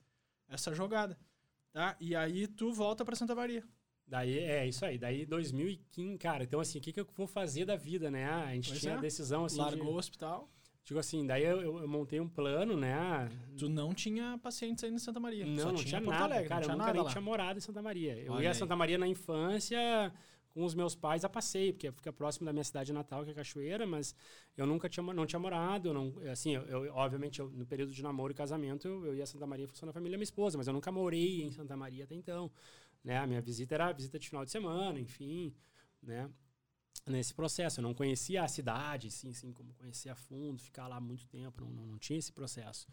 essa 0.48 0.74
jogada. 0.74 1.18
Tá? 1.72 1.96
E 2.00 2.16
aí 2.16 2.48
tu 2.48 2.72
volta 2.72 3.04
para 3.06 3.16
Santa 3.16 3.36
Maria. 3.36 3.64
Daí, 4.08 4.40
é 4.40 4.66
isso 4.66 4.86
aí. 4.86 4.98
Daí 4.98 5.26
2015, 5.26 6.18
cara, 6.18 6.44
então 6.44 6.60
assim, 6.60 6.80
o 6.80 6.82
que, 6.82 6.94
que 6.94 7.00
eu 7.00 7.08
vou 7.16 7.28
fazer 7.28 7.66
da 7.66 7.76
vida, 7.76 8.10
né? 8.10 8.26
A 8.26 8.54
gente 8.54 8.70
Pois 8.70 8.80
tinha 8.80 8.94
é. 8.94 8.98
a 8.98 9.02
decisão 9.02 9.44
assim. 9.46 9.58
Largou 9.58 9.88
De, 9.88 9.92
o 9.94 9.96
hospital. 9.98 10.50
digo 10.86 11.00
assim, 11.00 11.26
daí 11.28 11.44
eu, 11.44 11.62
eu- 11.62 11.80
eu 11.80 11.88
montei 11.88 12.20
um 12.22 12.30
plano, 12.30 12.78
né? 12.78 13.30
Tu 13.58 13.68
não 13.68 13.94
tinha 13.94 14.40
pacientes 14.42 14.84
ainda 14.84 14.96
em 14.96 15.00
Santa 15.00 15.20
Maria. 15.20 15.46
Não, 15.46 15.58
só 15.58 15.66
não 15.70 15.76
tinha 15.76 16.00
tinha 16.00 16.02
nada, 16.02 16.24
Alegre, 16.24 16.48
cara. 16.48 16.62
não 16.62 16.62
eu 16.62 16.66
tinha 16.68 16.78
nunca 16.78 16.94
nem 16.94 17.04
lá. 17.04 17.10
tinha 17.10 17.22
morado 17.22 17.58
em 17.60 17.62
Santa 17.62 17.82
Maria. 17.82 18.18
Eu 18.18 18.34
Olha 18.34 18.44
ia 18.44 18.50
a 18.50 18.52
aí. 18.54 18.58
Santa 18.58 18.76
Maria 18.78 18.98
na 18.98 19.08
infância 19.08 20.14
com 20.50 20.64
os 20.64 20.74
meus 20.74 20.96
pais 20.96 21.24
a 21.24 21.30
passeio, 21.30 21.72
porque 21.74 21.92
fica 21.92 22.12
próximo 22.12 22.46
da 22.46 22.52
minha 22.54 22.64
cidade 22.64 22.92
natal, 22.92 23.24
que 23.24 23.30
é 23.30 23.34
Cachoeira, 23.34 23.86
mas 23.86 24.16
eu 24.56 24.66
nunca 24.66 24.90
tinha, 24.90 25.04
não 25.14 25.24
tinha 25.26 25.40
morado, 25.40 25.90
eu 25.90 25.94
não, 25.94 26.14
assim, 26.32 26.56
eu, 26.56 26.64
eu- 26.86 26.94
obviamente, 26.96 27.40
eu, 27.40 27.48
no 27.50 27.64
período 27.64 27.92
de 27.94 28.02
namoro 28.02 28.32
e 28.32 28.36
casamento, 28.36 28.88
eu, 28.88 29.06
eu 29.06 29.14
ia 29.16 29.24
a 29.24 29.28
Santa 29.28 29.46
Maria 29.46 29.66
em 29.66 29.68
função 29.68 29.86
da 29.86 29.94
família 29.94 30.14
da 30.14 30.18
minha 30.18 30.24
esposa, 30.24 30.58
mas 30.58 30.66
eu 30.66 30.74
nunca 30.74 30.92
morei 30.92 31.44
em 31.44 31.52
Santa 31.52 31.78
Maria 31.78 32.06
até 32.06 32.16
então, 32.16 32.50
né? 33.04 33.18
A 33.18 33.28
minha 33.28 33.42
visita 33.42 33.76
era 33.76 33.92
visita 33.92 34.20
de 34.20 34.28
final 34.28 34.46
de 34.46 34.52
semana, 34.52 35.00
enfim, 35.00 35.54
né? 36.02 36.30
Nesse 37.06 37.34
processo, 37.34 37.80
eu 37.80 37.84
não 37.84 37.94
conhecia 37.94 38.44
a 38.44 38.48
cidade, 38.48 39.10
sim, 39.10 39.32
sim, 39.32 39.54
como 39.54 39.74
conhecer 39.76 40.10
a 40.10 40.16
fundo, 40.16 40.62
ficar 40.62 40.88
lá 40.88 41.00
muito 41.00 41.26
tempo, 41.28 41.62
não, 41.62 41.70
não, 41.70 41.86
não 41.86 41.98
tinha 41.98 42.20
esse 42.20 42.34
processo. 42.34 42.88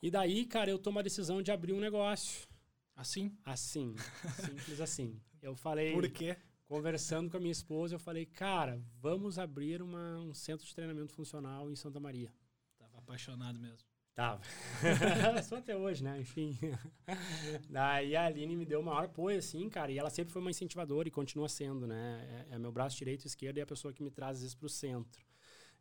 E 0.00 0.10
daí, 0.10 0.46
cara, 0.46 0.70
eu 0.70 0.78
tomo 0.78 0.98
a 1.00 1.02
decisão 1.02 1.42
de 1.42 1.50
abrir 1.50 1.72
um 1.72 1.80
negócio. 1.80 2.46
Assim? 2.94 3.36
Assim, 3.44 3.96
simples 4.46 4.80
assim. 4.80 5.20
Eu 5.42 5.56
falei, 5.56 5.92
Por 5.92 6.08
quê? 6.10 6.36
conversando 6.66 7.30
com 7.30 7.36
a 7.36 7.40
minha 7.40 7.52
esposa, 7.52 7.94
eu 7.94 7.98
falei, 7.98 8.26
cara, 8.26 8.80
vamos 9.00 9.38
abrir 9.38 9.82
uma, 9.82 10.20
um 10.20 10.34
centro 10.34 10.66
de 10.66 10.74
treinamento 10.74 11.12
funcional 11.12 11.70
em 11.70 11.74
Santa 11.74 11.98
Maria. 11.98 12.32
Tava 12.76 12.98
apaixonado 12.98 13.58
mesmo. 13.58 13.87
Tava. 14.18 14.40
Só 15.44 15.58
até 15.58 15.76
hoje, 15.76 16.02
né? 16.02 16.18
Enfim. 16.18 16.58
Daí 17.70 18.16
a 18.16 18.24
Aline 18.26 18.56
me 18.56 18.66
deu 18.66 18.80
o 18.80 18.82
maior 18.84 19.04
apoio, 19.04 19.38
assim, 19.38 19.68
cara. 19.68 19.92
E 19.92 19.96
ela 19.96 20.10
sempre 20.10 20.32
foi 20.32 20.42
uma 20.42 20.50
incentivadora 20.50 21.06
e 21.06 21.10
continua 21.12 21.48
sendo, 21.48 21.86
né? 21.86 22.46
É, 22.50 22.56
é 22.56 22.58
meu 22.58 22.72
braço 22.72 22.96
direito 22.96 23.22
e 23.22 23.28
esquerdo 23.28 23.58
e 23.58 23.60
é 23.60 23.62
a 23.62 23.66
pessoa 23.66 23.92
que 23.94 24.02
me 24.02 24.10
traz 24.10 24.38
às 24.38 24.42
vezes 24.42 24.56
pro 24.56 24.68
centro. 24.68 25.24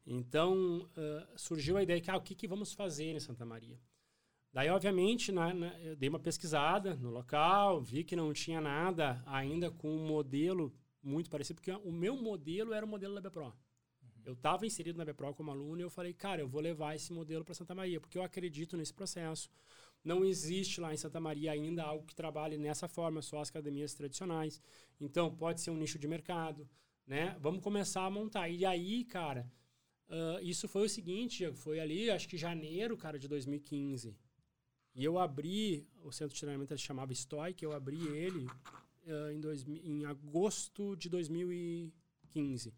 Então, 0.05 0.87
ah, 0.95 1.27
surgiu 1.35 1.77
a 1.77 1.83
ideia 1.83 1.99
que, 1.99 2.11
ah, 2.11 2.17
o 2.17 2.21
que, 2.21 2.35
que 2.35 2.47
vamos 2.47 2.73
fazer 2.73 3.05
em 3.05 3.19
Santa 3.19 3.43
Maria? 3.43 3.79
Daí, 4.53 4.69
obviamente, 4.69 5.31
na- 5.31 5.53
na- 5.53 5.79
eu 5.81 5.95
dei 5.95 6.09
uma 6.09 6.19
pesquisada 6.19 6.95
no 6.95 7.09
local, 7.09 7.81
vi 7.81 8.03
que 8.03 8.15
não 8.15 8.33
tinha 8.33 8.61
nada 8.61 9.23
ainda 9.25 9.71
com 9.71 9.89
um 9.89 10.07
modelo 10.07 10.71
muito 11.03 11.29
parecido, 11.29 11.55
porque 11.61 11.71
o 11.71 11.91
meu 11.91 12.15
modelo 12.15 12.73
era 12.73 12.85
o 12.85 12.89
modelo 12.89 13.15
da 13.15 13.21
BPRO. 13.21 13.53
Eu 14.27 14.33
estava 14.33 14.65
inserido 14.65 14.97
na 14.97 15.05
BPRO 15.05 15.33
como 15.33 15.51
aluno 15.51 15.79
e 15.79 15.83
eu 15.83 15.89
falei, 15.89 16.13
cara, 16.13 16.41
eu 16.41 16.49
vou 16.49 16.59
levar 16.59 16.93
esse 16.93 17.13
modelo 17.13 17.45
para 17.45 17.53
Santa 17.53 17.73
Maria, 17.73 18.01
porque 18.01 18.17
eu 18.17 18.21
acredito 18.21 18.75
nesse 18.75 18.93
processo. 18.93 19.49
Não 20.03 20.25
existe 20.25 20.81
lá 20.81 20.93
em 20.93 20.97
Santa 20.97 21.17
Maria 21.17 21.53
ainda 21.53 21.81
algo 21.83 22.05
que 22.05 22.13
trabalhe 22.13 22.57
nessa 22.57 22.89
forma, 22.89 23.21
só 23.21 23.39
as 23.39 23.49
academias 23.49 23.93
tradicionais. 23.93 24.61
Então, 24.99 25.33
pode 25.33 25.61
ser 25.61 25.71
um 25.71 25.77
nicho 25.77 25.97
de 25.97 26.09
mercado, 26.09 26.67
né? 27.05 27.37
Vamos 27.39 27.63
começar 27.63 28.03
a 28.03 28.09
montar. 28.09 28.49
E 28.49 28.65
aí, 28.65 29.05
cara, 29.05 29.49
ah, 30.09 30.39
isso 30.41 30.67
foi 30.67 30.85
o 30.85 30.89
seguinte, 30.89 31.49
foi 31.53 31.79
ali, 31.79 32.09
acho 32.09 32.27
que 32.27 32.37
janeiro, 32.37 32.97
cara, 32.97 33.17
de 33.17 33.29
2015. 33.29 34.13
E 34.93 35.05
eu 35.05 35.17
abri, 35.17 35.87
o 36.03 36.11
centro 36.11 36.33
de 36.33 36.41
treinamento 36.41 36.73
ele 36.73 36.81
chamava 36.81 37.13
Stoic, 37.13 37.63
eu 37.63 37.71
abri 37.71 38.05
ele 38.09 38.45
ah, 39.07 39.31
em, 39.31 39.39
dois, 39.39 39.65
em 39.65 40.03
agosto 40.03 40.97
de 40.97 41.07
2015. 41.07 42.73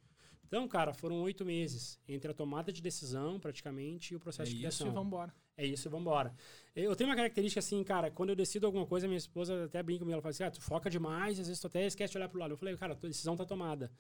Então, 0.50 0.68
cara, 0.68 0.94
foram 0.96 1.22
oito 1.22 1.46
meses 1.46 2.00
entre 2.08 2.32
a 2.32 2.34
tomada 2.34 2.74
de 2.74 2.82
decisão, 2.82 3.40
praticamente, 3.40 4.14
e 4.14 4.16
o 4.16 4.18
É 4.18 4.20
processo 4.20 4.50
de 4.50 4.56
isso 4.58 4.80
criação. 4.80 4.88
e 4.88 4.90
vambora. 4.92 5.32
É 5.56 5.64
isso, 5.64 5.88
e 5.88 5.92
vambora. 5.92 6.34
Eu 6.76 6.96
tenho 6.96 7.08
uma 7.08 7.16
característica 7.16 7.60
assim, 7.60 7.84
cara, 7.84 8.10
quando 8.10 8.30
eu 8.32 8.36
decido 8.36 8.66
alguma 8.66 8.86
coisa, 8.88 9.06
minha 9.08 9.18
esposa 9.18 9.66
até 9.66 9.84
brinca 9.84 10.00
comigo, 10.00 10.14
ela 10.14 10.22
fala 10.24 10.32
assim, 10.32 10.44
ah, 10.44 10.50
tu 10.50 10.60
foca 10.60 10.90
demais, 10.90 11.40
às 11.40 11.46
vezes 11.48 11.62
tu 11.62 11.68
até 11.68 11.86
esquece 11.86 12.14
de 12.14 12.18
olhar 12.18 12.30
pro 12.30 12.40
lado. 12.40 12.52
Eu 12.54 12.58
falei, 12.58 12.76
cara, 12.78 12.94
a 12.94 12.96
tua 12.96 13.10
decisão 13.10 13.38
tá 13.38 13.46
tomada, 13.46 13.92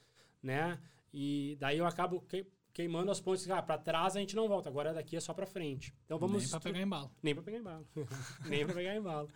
né? 0.42 0.80
E 1.14 1.56
daí 1.60 1.78
eu 1.78 1.86
acabo 1.86 2.20
que- 2.22 2.48
queimando 2.74 3.12
as 3.12 3.20
pontes, 3.20 3.48
ah, 3.52 3.62
pra 3.62 3.78
trás 3.78 4.16
a 4.16 4.20
gente 4.20 4.36
não 4.36 4.48
volta, 4.48 4.70
agora 4.70 4.92
daqui 4.92 5.16
é 5.16 5.20
só 5.20 5.34
pra 5.36 5.46
frente. 5.46 5.94
Então 6.06 6.18
vamos... 6.18 6.42
Nem 6.44 6.50
pra 6.50 6.60
pegar 6.60 6.82
embalo. 6.82 7.12
Nem 7.22 7.36
pra 7.36 7.44
pegar 7.44 7.58
embalo. 7.60 7.88
Nem 8.50 8.66
pra 8.66 8.74
pegar 8.74 8.96
embalo. 8.96 9.30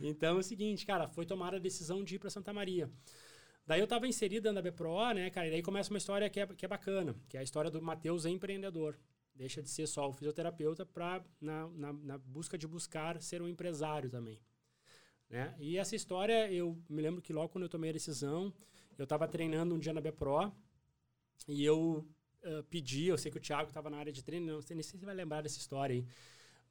Então 0.00 0.36
é 0.36 0.38
o 0.38 0.42
seguinte, 0.42 0.86
cara, 0.86 1.08
foi 1.08 1.26
tomada 1.26 1.56
a 1.56 1.60
decisão 1.60 2.04
de 2.04 2.14
ir 2.14 2.18
pra 2.20 2.30
Santa 2.30 2.52
Maria. 2.52 2.88
Daí 3.66 3.80
eu 3.80 3.86
tava 3.86 4.08
inserido 4.08 4.44
dentro 4.44 4.62
da 4.62 4.70
BPRO, 4.70 5.12
né, 5.14 5.30
cara, 5.30 5.46
e 5.46 5.50
daí 5.50 5.62
começa 5.62 5.90
uma 5.90 5.98
história 5.98 6.28
que 6.28 6.40
é, 6.40 6.46
que 6.46 6.64
é 6.64 6.68
bacana, 6.68 7.14
que 7.28 7.36
é 7.36 7.40
a 7.40 7.42
história 7.42 7.70
do 7.70 7.80
Matheus 7.80 8.24
empreendedor. 8.24 8.98
Deixa 9.34 9.62
de 9.62 9.70
ser 9.70 9.86
só 9.86 10.08
o 10.08 10.12
fisioterapeuta 10.12 10.84
para 10.84 11.24
na, 11.40 11.68
na, 11.68 11.92
na 11.92 12.18
busca 12.18 12.58
de 12.58 12.66
buscar 12.66 13.20
ser 13.22 13.40
um 13.40 13.48
empresário 13.48 14.10
também. 14.10 14.40
Né? 15.28 15.54
E 15.58 15.78
essa 15.78 15.94
história, 15.94 16.50
eu 16.52 16.76
me 16.88 17.00
lembro 17.00 17.22
que 17.22 17.32
logo 17.32 17.48
quando 17.48 17.64
eu 17.64 17.68
tomei 17.68 17.90
a 17.90 17.92
decisão, 17.92 18.52
eu 18.98 19.04
estava 19.04 19.28
treinando 19.28 19.74
um 19.74 19.78
dia 19.78 19.92
na 19.92 20.00
BPRO 20.00 20.52
e 21.48 21.64
eu 21.64 22.04
ah, 22.42 22.62
pedi, 22.70 23.06
eu 23.06 23.18
sei 23.18 23.30
que 23.30 23.38
o 23.38 23.40
Thiago 23.40 23.68
estava 23.68 23.90
na 23.90 23.98
área 23.98 24.12
de 24.12 24.24
treino, 24.24 24.52
não 24.52 24.62
sei 24.62 24.74
nem 24.74 24.82
se 24.82 24.96
você 24.96 25.04
vai 25.04 25.14
lembrar 25.14 25.42
dessa 25.42 25.58
história 25.58 25.94
aí, 25.94 26.06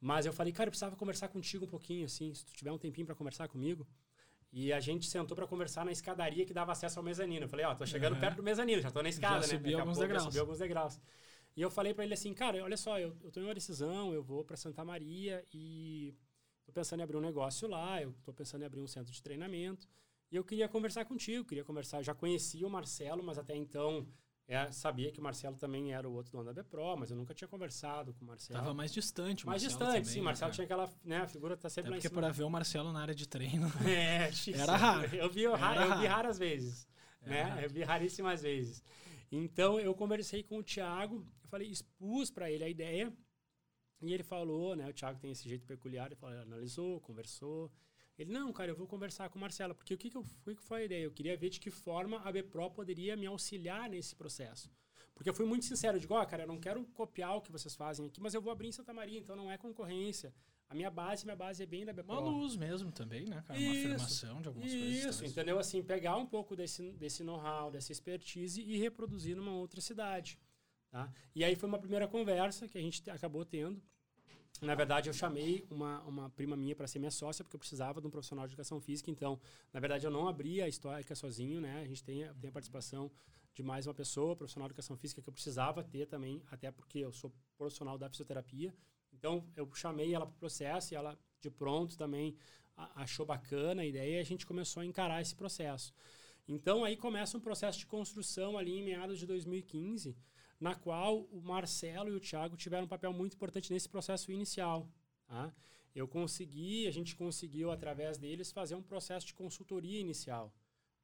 mas 0.00 0.26
eu 0.26 0.32
falei, 0.32 0.52
cara, 0.52 0.68
eu 0.68 0.72
precisava 0.72 0.96
conversar 0.96 1.28
contigo 1.28 1.64
um 1.64 1.68
pouquinho, 1.68 2.06
assim, 2.06 2.32
se 2.34 2.44
tu 2.44 2.52
tiver 2.52 2.72
um 2.72 2.78
tempinho 2.78 3.06
para 3.06 3.14
conversar 3.14 3.48
comigo. 3.48 3.86
E 4.52 4.72
a 4.72 4.80
gente 4.80 5.06
sentou 5.06 5.36
para 5.36 5.46
conversar 5.46 5.84
na 5.84 5.92
escadaria 5.92 6.44
que 6.44 6.52
dava 6.52 6.72
acesso 6.72 6.98
ao 6.98 7.04
mezanino. 7.04 7.44
Eu 7.44 7.48
falei, 7.48 7.64
ó, 7.64 7.74
tô 7.74 7.86
chegando 7.86 8.12
Aham. 8.12 8.20
perto 8.20 8.36
do 8.38 8.42
mezanino, 8.42 8.82
já 8.82 8.90
tô 8.90 9.02
na 9.02 9.08
escada, 9.08 9.42
Já 9.42 9.48
né? 9.48 9.54
subi 9.54 9.74
alguns 9.74 9.94
pouco 9.96 10.08
degraus. 10.08 10.24
subi 10.24 10.38
alguns 10.38 10.58
degraus. 10.58 11.00
E 11.56 11.62
eu 11.62 11.70
falei 11.70 11.94
para 11.94 12.04
ele 12.04 12.14
assim, 12.14 12.32
cara, 12.34 12.62
olha 12.62 12.76
só, 12.76 12.98
eu, 12.98 13.16
eu 13.22 13.30
tô 13.30 13.40
em 13.40 13.44
uma 13.44 13.54
decisão, 13.54 14.12
eu 14.12 14.22
vou 14.22 14.44
para 14.44 14.56
Santa 14.56 14.84
Maria 14.84 15.44
e 15.52 16.14
tô 16.64 16.72
pensando 16.72 17.00
em 17.00 17.02
abrir 17.02 17.16
um 17.16 17.20
negócio 17.20 17.68
lá, 17.68 18.00
eu 18.02 18.12
tô 18.24 18.32
pensando 18.32 18.62
em 18.62 18.66
abrir 18.66 18.80
um 18.80 18.86
centro 18.86 19.12
de 19.12 19.22
treinamento. 19.22 19.88
E 20.30 20.36
eu 20.36 20.44
queria 20.44 20.68
conversar 20.68 21.04
contigo, 21.04 21.44
queria 21.44 21.64
conversar. 21.64 21.98
Eu 21.98 22.04
já 22.04 22.14
conhecia 22.14 22.66
o 22.66 22.70
Marcelo, 22.70 23.22
mas 23.22 23.38
até 23.38 23.54
então 23.54 24.06
é, 24.50 24.72
sabia 24.72 25.12
que 25.12 25.20
o 25.20 25.22
Marcelo 25.22 25.56
também 25.56 25.92
era 25.92 26.08
o 26.08 26.12
outro 26.12 26.32
dono 26.32 26.52
da 26.52 26.52
BPRO, 26.52 26.96
mas 26.96 27.08
eu 27.12 27.16
nunca 27.16 27.32
tinha 27.32 27.46
conversado 27.46 28.12
com 28.14 28.24
o 28.24 28.26
Marcelo. 28.26 28.58
Tava 28.58 28.74
mais 28.74 28.92
distante, 28.92 29.44
o 29.44 29.46
mais 29.46 29.62
Marcelo 29.62 29.78
distante, 29.78 30.02
também, 30.02 30.12
sim. 30.12 30.18
O 30.18 30.22
né, 30.22 30.24
Marcelo 30.24 30.52
tinha 30.52 30.64
aquela, 30.64 30.92
né, 31.04 31.18
a 31.18 31.28
figura 31.28 31.56
tá 31.56 31.68
Até 31.68 31.74
sempre 31.74 31.90
em 31.92 31.94
porque 31.94 32.08
para 32.10 32.30
ver 32.32 32.42
o 32.42 32.50
Marcelo 32.50 32.92
na 32.92 33.00
área 33.00 33.14
de 33.14 33.28
treino. 33.28 33.70
É, 33.88 34.28
difícil. 34.28 34.60
Era 34.60 34.76
raro. 34.76 35.14
Eu 35.14 35.30
vi, 35.30 35.42
eu, 35.42 35.54
ra- 35.54 35.70
Era 35.72 35.82
eu 35.82 35.86
vi 35.86 36.06
raro. 36.06 36.08
raras 36.08 36.36
vezes. 36.36 36.88
Era 37.22 37.32
né? 37.32 37.42
raro. 37.42 37.60
Eu 37.60 37.70
vi 37.70 37.82
raríssimas 37.84 38.42
vezes. 38.42 38.82
Então, 39.30 39.78
eu 39.78 39.94
conversei 39.94 40.42
com 40.42 40.58
o 40.58 40.64
Thiago, 40.64 41.24
eu 41.44 41.48
falei, 41.48 41.68
expus 41.68 42.28
para 42.32 42.50
ele 42.50 42.64
a 42.64 42.68
ideia, 42.68 43.12
e 44.02 44.12
ele 44.12 44.24
falou, 44.24 44.74
né? 44.74 44.88
O 44.88 44.92
Thiago 44.92 45.20
tem 45.20 45.30
esse 45.30 45.48
jeito 45.48 45.64
peculiar, 45.64 46.06
ele 46.06 46.16
falou, 46.16 46.34
ele 46.34 46.42
analisou, 46.42 47.00
conversou, 47.02 47.70
Ele, 48.20 48.30
não, 48.30 48.52
cara, 48.52 48.70
eu 48.70 48.76
vou 48.76 48.86
conversar 48.86 49.30
com 49.30 49.38
o 49.38 49.40
Marcelo, 49.40 49.74
porque 49.74 49.94
o 49.94 49.96
que, 49.96 50.10
que, 50.10 50.16
eu, 50.18 50.22
que 50.22 50.62
foi 50.62 50.82
a 50.82 50.84
ideia? 50.84 51.04
Eu 51.04 51.10
queria 51.10 51.34
ver 51.38 51.48
de 51.48 51.58
que 51.58 51.70
forma 51.70 52.20
a 52.20 52.30
BPRO 52.30 52.70
poderia 52.70 53.16
me 53.16 53.24
auxiliar 53.24 53.88
nesse 53.88 54.14
processo. 54.14 54.70
Porque 55.14 55.30
eu 55.30 55.32
fui 55.32 55.46
muito 55.46 55.64
sincero, 55.64 55.96
eu 55.96 56.00
digo, 56.00 56.12
ó, 56.12 56.22
oh, 56.22 56.26
cara, 56.26 56.42
eu 56.42 56.46
não 56.46 56.60
quero 56.60 56.84
copiar 56.88 57.34
o 57.34 57.40
que 57.40 57.50
vocês 57.50 57.74
fazem 57.74 58.04
aqui, 58.06 58.20
mas 58.20 58.34
eu 58.34 58.42
vou 58.42 58.52
abrir 58.52 58.68
em 58.68 58.72
Santa 58.72 58.92
Maria, 58.92 59.18
então 59.18 59.34
não 59.34 59.50
é 59.50 59.56
concorrência. 59.56 60.34
A 60.68 60.74
minha 60.74 60.90
base, 60.90 61.24
minha 61.24 61.34
base 61.34 61.62
é 61.62 61.66
bem 61.66 61.86
da 61.86 61.94
BPRO. 61.94 62.12
Uma 62.12 62.20
luz 62.20 62.56
mesmo 62.56 62.92
também, 62.92 63.24
né, 63.24 63.42
cara? 63.46 63.58
Isso, 63.58 63.70
uma 63.70 63.78
afirmação 63.78 64.42
de 64.42 64.48
algumas 64.48 64.70
isso, 64.70 64.78
coisas. 64.78 65.14
Isso, 65.14 65.24
entendeu? 65.24 65.58
Assim, 65.58 65.82
pegar 65.82 66.16
um 66.18 66.26
pouco 66.26 66.54
desse, 66.54 66.92
desse 66.92 67.24
know-how, 67.24 67.70
dessa 67.70 67.90
expertise 67.90 68.60
e 68.60 68.76
reproduzir 68.76 69.34
numa 69.34 69.52
outra 69.52 69.80
cidade. 69.80 70.38
Tá? 70.90 71.10
E 71.34 71.42
aí 71.42 71.56
foi 71.56 71.70
uma 71.70 71.78
primeira 71.78 72.06
conversa 72.06 72.68
que 72.68 72.76
a 72.76 72.82
gente 72.82 73.08
acabou 73.10 73.46
tendo. 73.46 73.82
Na 74.60 74.74
verdade, 74.74 75.08
eu 75.08 75.14
chamei 75.14 75.66
uma, 75.70 76.02
uma 76.02 76.28
prima 76.30 76.54
minha 76.54 76.76
para 76.76 76.86
ser 76.86 76.98
minha 76.98 77.10
sócia, 77.10 77.42
porque 77.42 77.56
eu 77.56 77.58
precisava 77.58 77.98
de 77.98 78.06
um 78.06 78.10
profissional 78.10 78.46
de 78.46 78.52
educação 78.52 78.78
física. 78.78 79.10
Então, 79.10 79.40
na 79.72 79.80
verdade, 79.80 80.04
eu 80.04 80.10
não 80.10 80.28
abri 80.28 80.60
a 80.60 80.68
histórica 80.68 81.14
sozinho, 81.14 81.62
né? 81.62 81.80
A 81.80 81.86
gente 81.86 82.04
tem, 82.04 82.28
tem 82.40 82.50
a 82.50 82.52
participação 82.52 83.10
de 83.54 83.62
mais 83.62 83.86
uma 83.86 83.94
pessoa, 83.94 84.36
profissional 84.36 84.68
de 84.68 84.72
educação 84.72 84.96
física, 84.98 85.22
que 85.22 85.28
eu 85.28 85.32
precisava 85.32 85.82
ter 85.82 86.06
também, 86.06 86.42
até 86.50 86.70
porque 86.70 86.98
eu 86.98 87.10
sou 87.10 87.32
profissional 87.56 87.96
da 87.96 88.10
fisioterapia. 88.10 88.74
Então, 89.12 89.44
eu 89.56 89.68
chamei 89.74 90.14
ela 90.14 90.26
para 90.26 90.34
o 90.34 90.38
processo 90.38 90.92
e 90.92 90.96
ela, 90.96 91.18
de 91.40 91.50
pronto, 91.50 91.96
também 91.96 92.36
achou 92.94 93.24
bacana 93.24 93.80
a 93.82 93.86
ideia 93.86 94.16
e 94.16 94.20
a 94.20 94.24
gente 94.24 94.46
começou 94.46 94.82
a 94.82 94.86
encarar 94.86 95.22
esse 95.22 95.34
processo. 95.34 95.92
Então, 96.46 96.84
aí 96.84 96.96
começa 96.96 97.36
um 97.36 97.40
processo 97.40 97.78
de 97.78 97.86
construção 97.86 98.58
ali 98.58 98.78
em 98.78 98.82
meados 98.82 99.18
de 99.18 99.26
2015, 99.26 100.16
na 100.60 100.74
qual 100.74 101.22
o 101.32 101.40
Marcelo 101.40 102.10
e 102.10 102.14
o 102.14 102.20
Thiago 102.20 102.56
tiveram 102.56 102.84
um 102.84 102.88
papel 102.88 103.12
muito 103.12 103.34
importante 103.34 103.72
nesse 103.72 103.88
processo 103.88 104.30
inicial. 104.30 104.86
Tá? 105.26 105.52
Eu 105.94 106.06
consegui, 106.06 106.86
a 106.86 106.90
gente 106.90 107.16
conseguiu, 107.16 107.70
através 107.70 108.18
deles, 108.18 108.52
fazer 108.52 108.74
um 108.74 108.82
processo 108.82 109.26
de 109.26 109.34
consultoria 109.34 109.98
inicial. 109.98 110.52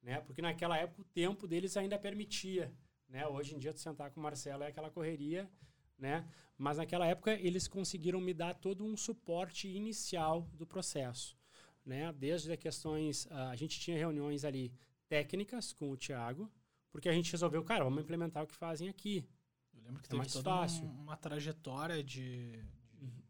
Né? 0.01 0.21
Porque 0.21 0.41
naquela 0.41 0.77
época 0.77 1.01
o 1.01 1.05
tempo 1.05 1.47
deles 1.47 1.75
ainda 1.75 1.97
permitia. 1.97 2.71
Né? 3.09 3.27
Hoje 3.27 3.55
em 3.55 3.57
dia, 3.57 3.73
tu 3.73 3.79
sentar 3.79 4.11
com 4.11 4.19
o 4.19 4.23
Marcelo 4.23 4.63
é 4.63 4.67
aquela 4.67 4.91
correria, 4.91 5.49
né? 5.97 6.27
Mas 6.57 6.77
naquela 6.77 7.05
época 7.05 7.33
eles 7.33 7.67
conseguiram 7.67 8.19
me 8.21 8.33
dar 8.33 8.53
todo 8.53 8.83
um 8.83 8.95
suporte 8.95 9.67
inicial 9.67 10.41
do 10.53 10.65
processo, 10.65 11.37
né? 11.85 12.11
Desde 12.13 12.51
as 12.51 12.59
questões, 12.59 13.25
uh, 13.25 13.49
a 13.51 13.55
gente 13.55 13.79
tinha 13.79 13.97
reuniões 13.97 14.43
ali 14.43 14.71
técnicas 15.07 15.73
com 15.73 15.89
o 15.91 15.97
Thiago, 15.97 16.51
porque 16.91 17.09
a 17.09 17.13
gente 17.13 17.31
resolveu, 17.31 17.63
cara, 17.63 17.83
vamos 17.83 18.01
implementar 18.01 18.43
o 18.43 18.47
que 18.47 18.55
fazem 18.55 18.89
aqui. 18.89 19.25
Lembro 19.87 20.03
que 20.03 20.13
é 20.13 20.19
teve 20.19 20.31
toda 20.31 20.49
fácil. 20.49 20.85
Um, 20.85 21.01
uma 21.01 21.15
trajetória 21.15 22.03
de, 22.03 22.51
de 22.51 22.59
uhum. 23.01 23.21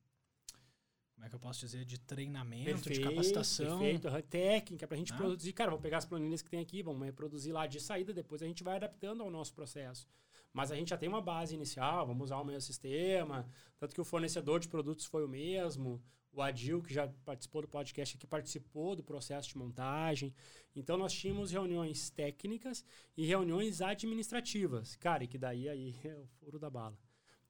como 1.14 1.26
é 1.26 1.30
que 1.30 1.36
eu 1.36 1.40
posso 1.40 1.60
dizer, 1.60 1.86
de 1.86 2.00
treinamento, 2.00 2.66
perfeito, 2.66 3.00
de 3.00 3.02
capacitação. 3.02 3.80
Perfeito, 3.80 4.24
técnica, 4.24 4.88
para 4.88 4.96
a 4.96 4.98
gente 4.98 5.14
ah. 5.14 5.18
produzir. 5.18 5.54
Cara, 5.54 5.70
vamos 5.70 5.84
pegar 5.84 6.00
as 6.00 6.06
planilhas 6.06 6.42
que 6.42 6.50
tem 6.50 6.60
aqui, 6.60 6.82
vamos 6.82 7.06
reproduzir 7.06 7.54
lá 7.54 7.68
de 7.68 7.80
saída, 7.80 8.12
depois 8.12 8.42
a 8.42 8.48
gente 8.48 8.64
vai 8.64 8.76
adaptando 8.76 9.22
ao 9.22 9.30
nosso 9.30 9.54
processo. 9.54 10.08
Mas 10.52 10.72
a 10.72 10.76
gente 10.76 10.90
já 10.90 10.98
tem 10.98 11.08
uma 11.08 11.22
base 11.22 11.54
inicial, 11.54 12.08
vamos 12.08 12.26
usar 12.26 12.38
o 12.38 12.46
mesmo 12.46 12.62
sistema, 12.62 13.48
tanto 13.78 13.94
que 13.94 14.02
o 14.02 14.06
fornecedor 14.06 14.60
de 14.60 14.68
produtos 14.68 15.06
foi 15.06 15.24
o 15.24 15.28
mesmo, 15.28 16.02
o 16.38 16.42
Adil, 16.42 16.84
que 16.84 16.94
já 16.94 17.08
participou 17.26 17.64
do 17.64 17.68
podcast 17.68 18.16
aqui, 18.16 18.28
participou 18.28 18.96
do 18.96 19.04
processo 19.04 19.50
de 19.50 19.58
montagem. 19.58 20.32
Então, 20.76 20.96
nós 20.96 21.12
tínhamos 21.12 21.52
reuniões 21.52 22.12
técnicas 22.12 22.86
e 23.16 23.26
reuniões 23.26 23.82
administrativas. 23.82 24.96
Cara, 24.98 25.24
e 25.24 25.28
que 25.28 25.38
daí 25.38 25.68
aí 25.68 25.96
é 26.06 26.16
o 26.16 26.28
furo 26.28 26.60
da 26.60 26.70
bala. 26.70 26.96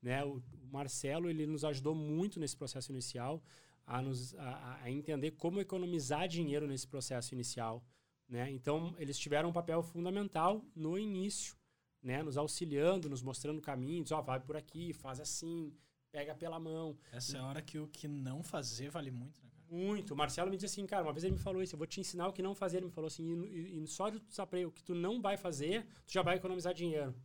Né? 0.01 0.23
O, 0.23 0.37
o 0.37 0.67
Marcelo, 0.71 1.29
ele 1.29 1.45
nos 1.45 1.65
ajudou 1.65 1.93
muito 1.93 2.39
nesse 2.39 2.55
processo 2.55 2.89
inicial 2.89 3.43
a, 3.85 4.01
nos, 4.01 4.33
a, 4.35 4.79
a 4.83 4.89
entender 4.89 5.31
como 5.31 5.59
economizar 5.59 6.25
dinheiro 6.25 6.65
nesse 6.65 6.87
processo 6.87 7.33
inicial. 7.35 7.83
Né? 8.29 8.49
Então, 8.51 8.95
eles 8.97 9.19
tiveram 9.19 9.49
um 9.49 9.53
papel 9.53 9.83
fundamental 9.83 10.63
no 10.73 10.97
início, 10.97 11.57
né? 12.01 12.23
nos 12.23 12.37
auxiliando, 12.37 13.09
nos 13.09 13.21
mostrando 13.21 13.59
caminhos. 13.59 14.13
Ó, 14.13 14.19
oh, 14.19 14.23
vai 14.23 14.39
por 14.39 14.55
aqui, 14.55 14.93
faz 14.93 15.19
assim, 15.19 15.73
pega 16.11 16.35
pela 16.35 16.59
mão. 16.59 16.97
Essa 17.11 17.37
é 17.37 17.39
a 17.39 17.45
hora 17.45 17.61
que 17.61 17.77
o 17.77 17.87
que 17.87 18.07
não 18.07 18.43
fazer 18.43 18.89
vale 18.89 19.11
muito, 19.11 19.43
né, 19.43 19.51
cara? 19.51 19.65
Muito. 19.69 20.13
O 20.13 20.17
Marcelo 20.17 20.49
me 20.49 20.57
disse 20.57 20.73
assim, 20.73 20.85
cara, 20.85 21.03
uma 21.03 21.13
vez 21.13 21.23
ele 21.23 21.33
me 21.33 21.39
falou 21.39 21.61
isso, 21.61 21.75
eu 21.75 21.77
vou 21.77 21.87
te 21.87 21.99
ensinar 21.99 22.27
o 22.27 22.33
que 22.33 22.41
não 22.41 22.55
fazer. 22.55 22.77
Ele 22.77 22.87
me 22.87 22.91
falou 22.91 23.07
assim, 23.07 23.43
e, 23.45 23.83
e 23.83 23.87
só 23.87 24.09
de 24.09 24.19
tu 24.19 24.33
saber 24.33 24.65
o 24.65 24.71
que 24.71 24.83
tu 24.83 24.95
não 24.95 25.21
vai 25.21 25.37
fazer, 25.37 25.85
tu 26.05 26.13
já 26.13 26.21
vai 26.21 26.37
economizar 26.37 26.73
dinheiro. 26.73 27.15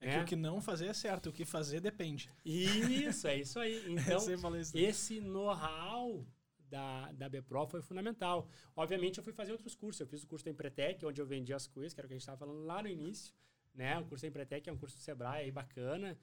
É, 0.00 0.08
é, 0.08 0.16
que 0.16 0.18
o 0.18 0.24
que 0.24 0.36
não 0.36 0.60
fazer 0.60 0.86
é 0.86 0.92
certo, 0.92 1.28
o 1.28 1.32
que 1.32 1.44
fazer 1.44 1.80
depende. 1.80 2.28
Isso, 2.44 3.28
é 3.28 3.36
isso 3.38 3.58
aí. 3.58 3.82
Então, 3.88 4.18
isso 4.18 4.76
esse 4.76 5.20
know-how 5.20 6.26
da, 6.72 7.12
da 7.12 7.28
BPRO 7.28 7.66
foi 7.66 7.80
fundamental. 7.82 8.48
Obviamente, 8.74 9.18
eu 9.18 9.24
fui 9.24 9.32
fazer 9.32 9.52
outros 9.52 9.74
cursos. 9.74 10.00
Eu 10.00 10.06
fiz 10.06 10.24
o 10.24 10.26
curso 10.26 10.44
da 10.44 10.50
Empretec, 10.50 11.04
onde 11.06 11.20
eu 11.20 11.26
vendi 11.26 11.52
as 11.52 11.66
coisas, 11.66 11.94
que 11.94 12.00
era 12.00 12.06
o 12.06 12.08
que 12.08 12.14
a 12.14 12.16
gente 12.16 12.22
estava 12.22 12.38
falando 12.38 12.64
lá 12.64 12.82
no 12.82 12.88
início. 12.88 13.32
Né? 13.74 13.98
O 13.98 14.04
curso 14.04 14.22
da 14.22 14.28
Empretec 14.28 14.68
é 14.68 14.72
um 14.72 14.76
curso 14.76 14.96
do 14.96 15.02
Sebrae 15.02 15.44
aí 15.44 15.50
bacana. 15.52 16.18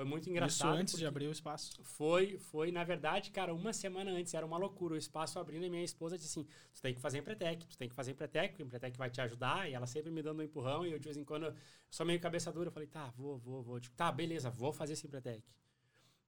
Foi 0.00 0.06
muito 0.06 0.30
engraçado. 0.30 0.70
Isso 0.70 0.80
antes 0.80 0.96
de 0.96 1.04
abrir 1.04 1.26
o 1.26 1.30
espaço? 1.30 1.78
Foi, 1.84 2.38
foi, 2.38 2.72
na 2.72 2.82
verdade, 2.82 3.30
cara, 3.30 3.52
uma 3.52 3.70
semana 3.70 4.10
antes, 4.10 4.32
era 4.32 4.46
uma 4.46 4.56
loucura. 4.56 4.94
O 4.94 4.96
espaço 4.96 5.38
abrindo 5.38 5.66
e 5.66 5.68
minha 5.68 5.84
esposa 5.84 6.16
disse 6.16 6.40
assim: 6.40 6.48
tu 6.72 6.80
tem 6.80 6.94
que 6.94 7.00
fazer 7.02 7.18
Empretec, 7.18 7.66
tu 7.66 7.76
tem 7.76 7.86
que 7.86 7.94
fazer 7.94 8.12
Empretec, 8.12 8.62
o 8.62 8.64
Empretec 8.64 8.96
vai 8.96 9.10
te 9.10 9.20
ajudar. 9.20 9.68
E 9.68 9.74
ela 9.74 9.86
sempre 9.86 10.10
me 10.10 10.22
dando 10.22 10.40
um 10.40 10.42
empurrão. 10.42 10.86
E 10.86 10.92
eu, 10.92 10.98
de 10.98 11.04
vez 11.04 11.18
em 11.18 11.24
quando, 11.24 11.44
eu 11.48 11.54
sou 11.90 12.06
meio 12.06 12.18
cabeça 12.18 12.50
dura. 12.50 12.68
Eu 12.68 12.72
falei: 12.72 12.88
tá, 12.88 13.12
vou, 13.14 13.36
vou, 13.36 13.62
vou. 13.62 13.78
Tipo, 13.78 13.94
tá, 13.94 14.10
beleza, 14.10 14.48
vou 14.48 14.72
fazer 14.72 14.94
esse 14.94 15.06
Empretec. 15.06 15.44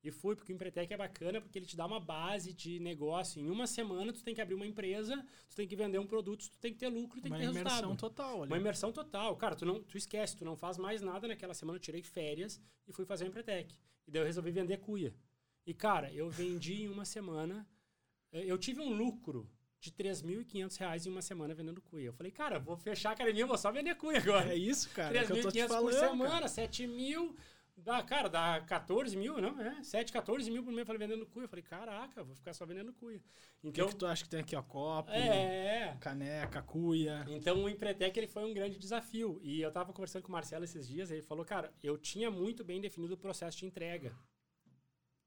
E 0.03 0.11
fui, 0.11 0.35
porque 0.35 0.53
o 0.53 0.55
Empretec 0.55 0.93
é 0.93 0.97
bacana, 0.97 1.41
porque 1.41 1.57
ele 1.57 1.67
te 1.67 1.77
dá 1.77 1.87
uma 1.87 2.01
base 2.01 2.53
de 2.53 2.81
negócio. 2.81 3.41
Em 3.41 3.49
uma 3.49 3.69
semana, 3.69 4.13
tu 4.13 4.25
tem 4.25 4.35
que 4.35 4.41
abrir 4.41 4.57
uma 4.57 4.67
empresa, 4.67 5.25
tu 5.49 5.55
tem 5.55 5.67
que 5.67 5.77
vender 5.77 6.01
um 6.01 6.07
produto, 6.07 6.51
tu 6.51 6.59
tem 6.59 6.73
que 6.73 6.79
ter 6.79 6.89
lucro, 6.89 7.21
tem 7.21 7.31
uma 7.31 7.39
que 7.39 7.43
ter 7.43 7.53
resultado. 7.53 7.85
Uma 7.85 7.93
imersão 7.93 7.97
total. 7.97 8.43
Ali. 8.43 8.53
Uma 8.53 8.59
imersão 8.59 8.93
total. 8.93 9.37
Cara, 9.37 9.55
tu, 9.55 9.65
não, 9.65 9.81
tu 9.81 9.97
esquece, 9.97 10.37
tu 10.37 10.45
não 10.45 10.57
faz 10.57 10.77
mais 10.77 11.01
nada 11.01 11.29
naquela 11.29 11.55
semana. 11.55 11.77
Eu 11.77 11.81
tirei 11.81 12.03
férias 12.03 12.61
e 12.89 12.93
fui 12.93 13.05
fazer 13.05 13.25
o 13.25 13.29
Empretec. 13.29 13.79
E 14.05 14.11
daí 14.11 14.23
eu 14.23 14.27
resolvi 14.27 14.51
vender 14.51 14.79
cuia. 14.79 15.15
E, 15.65 15.73
cara, 15.73 16.13
eu 16.13 16.29
vendi 16.29 16.83
em 16.83 16.89
uma 16.89 17.05
semana... 17.05 17.65
Eh, 18.33 18.45
eu 18.45 18.59
tive 18.59 18.81
um 18.81 18.93
lucro 18.93 19.49
de 19.79 19.91
R$ 19.97 20.11
3.500 20.11 21.07
em 21.07 21.11
uma 21.11 21.23
semana 21.23 21.55
vendendo 21.55 21.81
cuia. 21.81 22.07
Eu 22.07 22.13
falei, 22.13 22.33
cara, 22.33 22.59
vou 22.59 22.77
fechar 22.77 23.11
a 23.11 23.13
academia, 23.13 23.47
vou 23.47 23.57
só 23.57 23.71
vender 23.71 23.95
cuia 23.95 24.19
agora. 24.19 24.53
É 24.53 24.57
isso, 24.57 24.91
cara. 24.91 25.15
3.500 25.27 25.57
é 25.57 25.81
por 25.81 25.93
semana, 25.93 26.31
cara. 26.31 26.49
7 26.49 26.89
mil... 26.89 27.37
Dá, 27.85 28.01
cara, 28.03 28.29
dá 28.29 28.61
14 28.61 29.17
mil, 29.17 29.41
não? 29.41 29.61
É, 29.61 29.83
7, 29.83 30.13
14 30.13 30.51
mil 30.51 30.63
por 30.63 30.73
mês 30.73 30.87
falei, 30.87 31.01
vendendo 31.01 31.27
cuia. 31.27 31.45
Eu 31.45 31.49
falei, 31.49 31.65
caraca, 31.65 32.23
vou 32.23 32.35
ficar 32.35 32.53
só 32.53 32.65
vendendo 32.65 32.93
cuia. 32.93 33.21
Então, 33.63 33.85
o 33.85 33.89
que, 33.89 33.95
que 33.95 33.99
tu 33.99 34.07
acha 34.07 34.23
que 34.23 34.31
tem 34.31 34.41
aqui, 34.41 34.55
ó? 34.55 34.63
Copo, 34.63 35.11
é, 35.11 35.97
caneca, 36.01 36.63
cuia. 36.63 37.25
Então 37.29 37.65
o 37.65 37.69
Empretec 37.69 38.17
ele 38.17 38.29
foi 38.29 38.45
um 38.45 38.55
grande 38.55 38.79
desafio. 38.79 39.41
E 39.43 39.61
eu 39.61 39.73
tava 39.73 39.93
conversando 39.93 40.23
com 40.23 40.29
o 40.29 40.33
Marcelo 40.33 40.65
esses 40.65 40.87
dias, 40.87 41.11
ele 41.11 41.23
falou, 41.23 41.45
cara, 41.45 41.73
eu 41.83 41.99
tinha 41.99 42.31
muito 42.31 42.63
bem 42.63 42.81
definido 42.81 43.15
o 43.15 43.19
processo 43.19 43.59
de 43.59 43.67
entrega. 43.67 44.17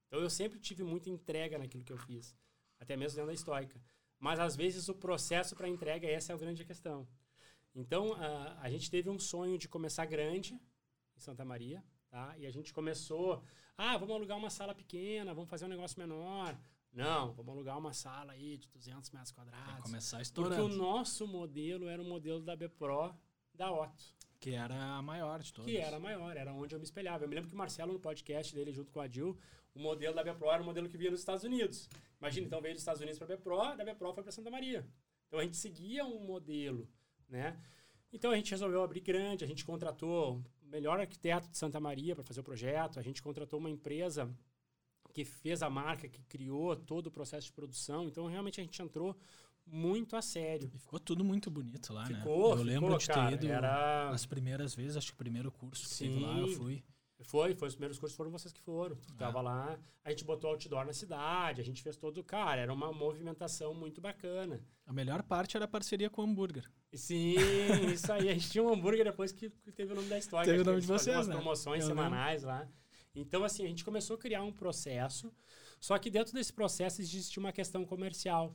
Então 0.07 0.21
eu 0.21 0.29
sempre 0.29 0.57
tive 0.57 0.83
muita 0.83 1.09
entrega 1.09 1.57
naquilo 1.57 1.83
que 1.83 1.91
eu 1.91 1.97
fiz. 1.97 2.37
Até 2.79 2.95
mesmo 2.95 3.17
dentro 3.17 3.27
da 3.27 3.33
estoica. 3.33 3.81
Mas 4.17 4.39
às 4.39 4.55
vezes 4.55 4.87
o 4.87 4.95
processo 4.95 5.55
para 5.55 5.67
entrega, 5.67 6.07
essa 6.07 6.31
é 6.31 6.35
a 6.35 6.37
grande 6.37 6.63
questão. 6.63 7.05
Então 7.73 8.13
a, 8.13 8.61
a 8.61 8.69
gente 8.69 8.89
teve 8.89 9.09
um 9.09 9.19
sonho 9.19 9.57
de 9.57 9.67
começar 9.67 10.05
grande 10.05 10.53
em 11.17 11.19
Santa 11.19 11.43
Maria 11.43 11.83
Tá? 12.15 12.33
E 12.37 12.45
a 12.45 12.49
gente 12.49 12.73
começou, 12.73 13.43
ah, 13.77 13.97
vamos 13.97 14.15
alugar 14.15 14.37
uma 14.37 14.49
sala 14.49 14.73
pequena, 14.73 15.33
vamos 15.33 15.49
fazer 15.49 15.65
um 15.65 15.67
negócio 15.67 15.99
menor. 15.99 16.57
Não, 16.93 17.33
vamos 17.33 17.53
alugar 17.53 17.77
uma 17.77 17.91
sala 17.91 18.31
aí 18.31 18.57
de 18.57 18.69
200 18.69 19.11
metros 19.11 19.33
quadrados. 19.33 19.73
Tem 19.73 19.81
começar 19.81 20.21
estourando. 20.21 20.55
Porque 20.55 20.73
o 20.75 20.77
nosso 20.77 21.27
modelo 21.27 21.89
era 21.89 22.01
o 22.01 22.05
modelo 22.05 22.39
da 22.39 22.55
Bpro 22.55 23.13
da 23.53 23.69
Otto. 23.69 24.15
Que 24.39 24.51
era 24.51 24.81
a 24.95 25.01
maior 25.01 25.41
de 25.41 25.51
todas. 25.51 25.69
Que 25.69 25.77
era 25.77 25.97
a 25.97 25.99
maior, 25.99 26.37
era 26.37 26.53
onde 26.53 26.73
eu 26.73 26.79
me 26.79 26.85
espelhava. 26.85 27.25
Eu 27.25 27.27
me 27.27 27.35
lembro 27.35 27.49
que 27.49 27.53
o 27.53 27.57
Marcelo, 27.57 27.91
no 27.91 27.99
podcast 27.99 28.55
dele, 28.55 28.71
junto 28.71 28.93
com 28.93 29.01
a 29.01 29.07
Dil, 29.07 29.37
o 29.73 29.79
modelo 29.81 30.15
da 30.15 30.23
Bpro 30.23 30.49
era 30.49 30.63
o 30.63 30.65
modelo 30.65 30.87
que 30.87 30.97
vinha 30.97 31.11
nos 31.11 31.19
Estados 31.19 31.43
Unidos. 31.43 31.89
Imagina, 32.17 32.47
então 32.47 32.61
veio 32.61 32.75
dos 32.75 32.81
Estados 32.81 33.01
Unidos 33.01 33.19
para 33.19 33.33
a 33.33 33.35
Bpro, 33.35 33.75
da 33.75 33.83
Bpro 33.83 34.13
foi 34.13 34.23
para 34.23 34.31
Santa 34.31 34.49
Maria. 34.49 34.87
Então 35.27 35.37
a 35.37 35.43
gente 35.43 35.57
seguia 35.57 36.05
um 36.05 36.23
modelo, 36.23 36.87
né? 37.27 37.61
Então 38.13 38.31
a 38.31 38.37
gente 38.37 38.51
resolveu 38.51 38.81
abrir 38.81 39.01
grande, 39.01 39.43
a 39.43 39.47
gente 39.47 39.65
contratou 39.65 40.41
melhor 40.65 40.99
arquiteto 40.99 41.49
de 41.49 41.57
Santa 41.57 41.79
Maria 41.79 42.15
para 42.15 42.23
fazer 42.23 42.39
o 42.41 42.43
projeto. 42.43 42.99
A 42.99 43.01
gente 43.01 43.21
contratou 43.21 43.59
uma 43.59 43.69
empresa 43.69 44.29
que 45.13 45.23
fez 45.23 45.63
a 45.63 45.69
marca, 45.69 46.09
que 46.09 46.21
criou 46.23 46.75
todo 46.75 47.07
o 47.07 47.11
processo 47.11 47.47
de 47.47 47.53
produção. 47.53 48.05
Então, 48.05 48.27
realmente, 48.27 48.59
a 48.59 48.63
gente 48.63 48.81
entrou 48.81 49.15
muito 49.65 50.15
a 50.15 50.21
sério. 50.21 50.69
E 50.73 50.77
ficou 50.77 50.99
tudo 50.99 51.23
muito 51.23 51.49
bonito 51.49 51.93
lá, 51.93 52.05
ficou, 52.05 52.17
né? 52.17 52.23
Ficou, 52.23 52.57
Eu 52.57 52.63
lembro 52.63 52.85
ficou, 52.87 52.97
de 52.97 53.07
ter 53.07 53.13
cara, 53.13 53.35
ido 53.35 53.47
era... 53.47 54.09
as 54.09 54.25
primeiras 54.25 54.75
vezes, 54.75 54.97
acho 54.97 55.07
que 55.07 55.13
o 55.13 55.17
primeiro 55.17 55.51
curso 55.51 55.87
que 55.87 55.95
Sim. 55.95 56.09
teve 56.09 56.19
lá, 56.19 56.37
eu 56.37 56.47
fui. 56.49 56.83
Foi, 57.23 57.55
foi 57.55 57.67
os 57.67 57.75
primeiros 57.75 57.97
cursos 57.97 58.15
foram 58.15 58.29
vocês 58.29 58.53
que 58.53 58.59
foram. 58.59 58.95
Tu 58.97 59.07
ah. 59.13 59.17
tava 59.17 59.41
lá, 59.41 59.79
a 60.03 60.09
gente 60.09 60.23
botou 60.23 60.51
outdoor 60.51 60.85
na 60.85 60.93
cidade, 60.93 61.61
a 61.61 61.63
gente 61.63 61.81
fez 61.81 61.95
todo, 61.95 62.23
cara, 62.23 62.61
era 62.61 62.73
uma 62.73 62.91
movimentação 62.91 63.73
muito 63.73 64.01
bacana. 64.01 64.61
A 64.85 64.93
melhor 64.93 65.23
parte 65.23 65.55
era 65.55 65.65
a 65.65 65.67
parceria 65.67 66.09
com 66.09 66.21
o 66.21 66.25
hambúrguer. 66.25 66.69
Sim, 66.93 67.35
isso 67.93 68.11
aí. 68.11 68.29
A 68.29 68.33
gente 68.33 68.51
tinha 68.51 68.63
um 68.63 68.71
hambúrguer 68.71 69.05
depois 69.05 69.31
que, 69.31 69.49
teve 69.49 69.93
o 69.93 69.95
nome 69.95 70.09
da 70.09 70.17
história. 70.17 70.51
Teve 70.51 70.61
o 70.61 70.65
nome 70.65 70.81
de 70.81 70.87
vocês, 70.87 71.15
umas 71.15 71.27
né? 71.27 71.35
promoções 71.35 71.83
Eu 71.83 71.87
semanais 71.87 72.43
lembro. 72.43 72.57
lá. 72.59 72.69
Então, 73.15 73.43
assim, 73.43 73.63
a 73.63 73.67
gente 73.67 73.85
começou 73.85 74.15
a 74.15 74.19
criar 74.19 74.43
um 74.43 74.51
processo, 74.51 75.33
só 75.79 75.97
que 75.97 76.11
dentro 76.11 76.33
desse 76.33 76.51
processo 76.51 77.01
existia 77.01 77.39
uma 77.39 77.53
questão 77.53 77.85
comercial. 77.85 78.53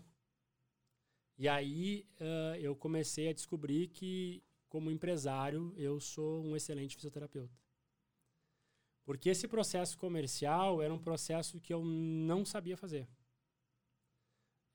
E 1.39 1.49
aí 1.49 2.07
uh, 2.21 2.57
eu 2.57 2.77
comecei 2.77 3.31
a 3.31 3.33
descobrir 3.33 3.89
que, 3.89 4.43
como 4.69 4.91
empresário, 4.91 5.73
eu 5.79 5.99
sou 5.99 6.45
um 6.45 6.55
excelente 6.55 6.95
fisioterapeuta. 6.95 7.59
Porque 9.05 9.31
esse 9.31 9.49
processo 9.49 9.99
comercial 9.99 10.83
era 10.83 10.93
um 10.93 10.99
processo 10.99 11.61
que 11.61 11.73
eu 11.73 11.85
não 11.85 12.45
sabia 12.45 12.77
fazer. 12.77 13.09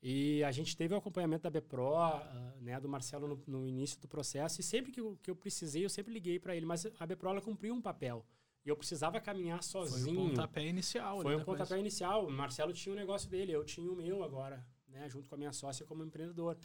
E 0.01 0.43
a 0.43 0.51
gente 0.51 0.75
teve 0.75 0.93
o 0.93 0.97
acompanhamento 0.97 1.43
da 1.43 1.49
BPRO, 1.49 1.95
uh, 1.95 2.61
né, 2.61 2.79
do 2.79 2.87
Marcelo 2.87 3.27
no, 3.27 3.43
no, 3.47 3.67
início 3.67 3.99
do 3.99 4.07
processo, 4.07 4.61
e 4.61 4.63
sempre 4.63 4.91
que 4.91 4.99
eu, 4.99 5.17
que 5.23 5.31
eu 5.31 5.35
precisei, 5.35 5.83
eu 5.83 5.89
sempre 5.89 6.13
liguei 6.13 6.39
para 6.39 6.55
ele. 6.55 6.65
Mas 6.65 6.85
a 6.99 7.05
BPRO 7.05 7.29
ela 7.29 7.41
cumpriu 7.41 7.73
um 7.73 7.81
papel. 7.81 8.25
E 8.63 8.69
eu 8.69 8.75
precisava 8.75 9.19
caminhar 9.19 9.63
sozinho. 9.63 10.15
Foi 10.15 10.25
um 10.25 10.29
pontapé 10.29 10.65
inicial. 10.67 11.21
Foi 11.21 11.35
um 11.35 11.43
pontapé 11.43 11.79
inicial. 11.79 12.27
O 12.27 12.31
Marcelo 12.31 12.73
tinha 12.73 12.93
o 12.93 12.95
um 12.95 12.99
negócio 12.99 13.29
dele, 13.29 13.51
eu 13.51 13.63
tinha 13.63 13.91
o 13.91 13.95
meu 13.95 14.23
agora 14.23 14.65
né, 14.95 15.09
junto 15.09 15.29
com 15.29 15.35
a 15.35 15.37
minha 15.37 15.51
sócia 15.51 15.85
como 15.85 16.03
empreendedor. 16.03 16.57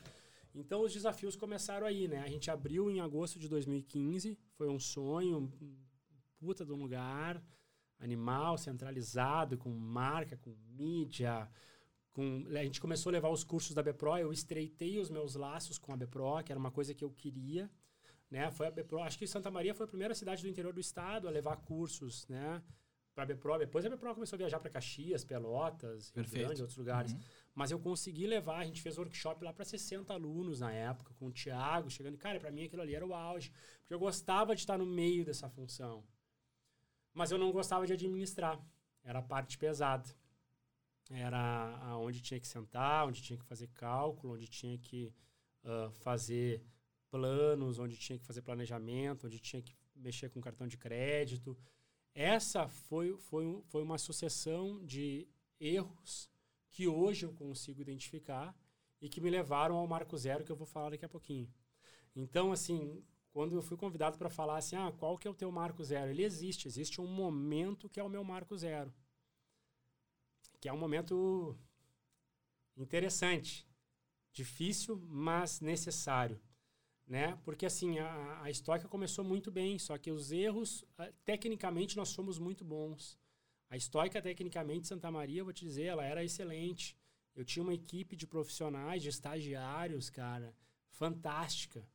Então 0.55 0.83
os 0.83 0.93
desafios 0.93 1.37
começaram 1.37 1.87
aí, 1.87 2.09
né? 2.09 2.23
A 2.23 2.29
gente 2.29 2.51
abriu 2.51 2.91
em 2.91 3.01
agosto 3.01 3.39
de 3.39 3.49
2015, 3.49 4.39
foi 4.57 4.69
um 4.69 4.81
sonho, 4.81 5.53
puta 6.41 6.65
de 6.65 6.73
um 6.73 6.77
lugar, 6.77 7.41
animal, 7.99 8.57
centralizado, 8.57 9.59
com 9.59 9.71
marca, 9.71 10.37
com 10.39 10.57
mídia, 10.71 11.49
com... 12.13 12.47
a 12.49 12.65
gente 12.65 12.81
começou 12.81 13.11
a 13.11 13.13
levar 13.13 13.29
os 13.29 13.45
cursos 13.45 13.75
da 13.75 13.83
Bepro, 13.83 14.17
eu 14.17 14.33
estreitei 14.33 14.99
os 14.99 15.11
meus 15.11 15.35
laços 15.35 15.77
com 15.79 15.93
a 15.93 15.97
Bepro, 15.97 16.43
que 16.43 16.51
era 16.51 16.59
uma 16.59 16.71
coisa 16.71 16.95
que 16.95 17.05
eu 17.05 17.11
queria, 17.11 17.71
né? 18.31 18.51
Foi 18.51 18.67
a 18.67 18.71
Bepro, 18.71 19.01
acho 19.01 19.19
que 19.19 19.27
Santa 19.27 19.51
Maria 19.51 19.75
foi 19.75 19.85
a 19.85 19.89
primeira 19.89 20.15
cidade 20.15 20.43
do 20.43 20.49
interior 20.49 20.73
do 20.73 20.81
estado 20.81 21.29
a 21.29 21.31
levar 21.31 21.57
cursos, 21.59 22.27
né? 22.27 22.63
Para 23.15 23.25
a 23.25 23.27
Bepro, 23.27 23.59
depois 23.59 23.85
a 23.85 23.91
Bepro 23.91 24.15
começou 24.15 24.37
a 24.37 24.39
viajar 24.39 24.61
para 24.61 24.71
Caxias, 24.71 25.25
Pelotas, 25.25 26.11
Rio 26.11 26.25
Grande, 26.31 26.63
outros 26.63 26.79
lugares. 26.79 27.13
Uhum. 27.13 27.21
Mas 27.55 27.71
eu 27.71 27.79
consegui 27.79 28.27
levar, 28.27 28.61
a 28.61 28.65
gente 28.65 28.81
fez 28.81 28.97
workshop 28.97 29.45
lá 29.45 29.53
para 29.53 29.65
60 29.65 30.15
alunos 30.15 30.61
na 30.61 30.73
época, 30.73 31.13
com 31.15 31.27
o 31.27 31.33
Thiago 31.33 31.91
chegando. 31.91 32.17
Cara, 32.17 32.39
para 32.39 32.53
mim 32.53 32.65
aquilo 32.65 32.81
ali 32.81 32.95
era 32.95 33.05
o 33.05 33.13
auge. 33.13 33.51
Porque 33.81 33.93
eu 33.93 33.99
gostava 33.99 34.55
de 34.55 34.61
estar 34.61 34.79
no 34.79 34.87
meio 34.87 35.25
dessa 35.25 35.51
função. 35.51 36.05
Mas 37.13 37.31
eu 37.31 37.39
não 37.39 37.51
gostava 37.53 37.87
de 37.87 37.93
administrar. 37.93 38.61
Era 39.03 39.19
a 39.19 39.23
parte 39.23 39.59
pesada. 39.59 40.09
Era 41.11 41.97
onde 41.99 42.21
tinha 42.21 42.39
que 42.39 42.47
sentar, 42.47 43.07
onde 43.07 43.21
tinha 43.21 43.39
que 43.39 43.45
fazer 43.45 43.67
cálculo, 43.69 44.35
onde 44.35 44.47
tinha 44.47 44.79
que 44.79 45.13
uh, 45.65 45.91
fazer 45.91 46.63
planos, 47.11 47.79
onde 47.79 47.97
tinha 47.97 48.19
que 48.19 48.25
fazer 48.25 48.43
planejamento, 48.43 49.27
onde 49.27 49.41
tinha 49.41 49.61
que 49.61 49.75
mexer 49.97 50.31
com 50.31 50.41
cartão 50.41 50.69
de 50.69 50.79
crédito. 50.79 51.59
Essa 52.15 52.69
foi, 52.69 53.17
foi, 53.17 53.61
foi 53.67 53.83
uma 53.83 53.99
sucessão 53.99 54.85
de 54.85 55.29
erros 55.59 56.31
que 56.71 56.87
hoje 56.87 57.27
eu 57.27 57.33
consigo 57.33 57.81
identificar 57.81 58.57
e 59.01 59.09
que 59.09 59.21
me 59.21 59.31
levaram 59.31 59.77
ao 59.77 59.87
marco 59.87 60.17
zero 60.17 60.45
que 60.45 60.53
eu 60.53 60.57
vou 60.57 60.67
falar 60.67 60.91
daqui 60.91 61.05
a 61.05 61.09
pouquinho. 61.09 61.53
Então, 62.15 62.53
assim, 62.53 63.03
quando 63.33 63.55
eu 63.55 63.63
fui 63.63 63.77
convidado 63.77 64.19
para 64.19 64.29
falar 64.29 64.57
assim, 64.57 64.77
ah, 64.77 64.93
qual 64.99 65.17
que 65.17 65.27
é 65.27 65.31
o 65.31 65.35
teu 65.35 65.51
marco 65.51 65.83
zero? 65.85 66.11
Ele 66.11 66.25
existe, 66.25 66.67
existe 66.67 67.01
um 67.01 67.07
momento 67.07 67.89
que 67.89 68.01
é 68.01 68.03
o 68.03 68.09
meu 68.09 68.25
marco 68.25 68.57
zero. 68.57 68.93
Que 70.61 70.69
é 70.69 70.73
um 70.73 70.79
momento 70.79 71.57
interessante, 72.77 73.67
difícil, 74.33 75.01
mas 75.09 75.61
necessário. 75.61 76.41
Né? 77.07 77.39
Porque 77.45 77.67
assim, 77.67 77.99
a, 77.99 78.43
a 78.43 78.51
história 78.51 78.87
começou 78.89 79.25
muito 79.25 79.51
bem, 79.51 79.79
só 79.79 79.99
que 79.99 80.13
os 80.13 80.31
erros, 80.31 80.85
ah, 80.99 81.11
tecnicamente 81.25 81.97
nós 81.97 82.09
somos 82.11 82.39
muito 82.39 82.65
bons. 82.65 83.19
A 83.69 83.77
Estoica, 83.77 84.21
tecnicamente, 84.21 84.89
Santa 84.89 85.11
Maria, 85.11 85.45
vou 85.45 85.53
te 85.53 85.65
dizer, 85.65 85.85
ela 85.85 86.05
era 86.05 86.25
excelente. 86.25 86.97
Eu 87.37 87.45
tinha 87.45 87.63
uma 87.63 87.75
equipe 87.75 88.17
de 88.17 88.27
profissionais, 88.27 89.03
de 89.03 89.09
estagiários, 89.09 90.11
cara, 90.11 90.55
fantástica. 90.91 91.87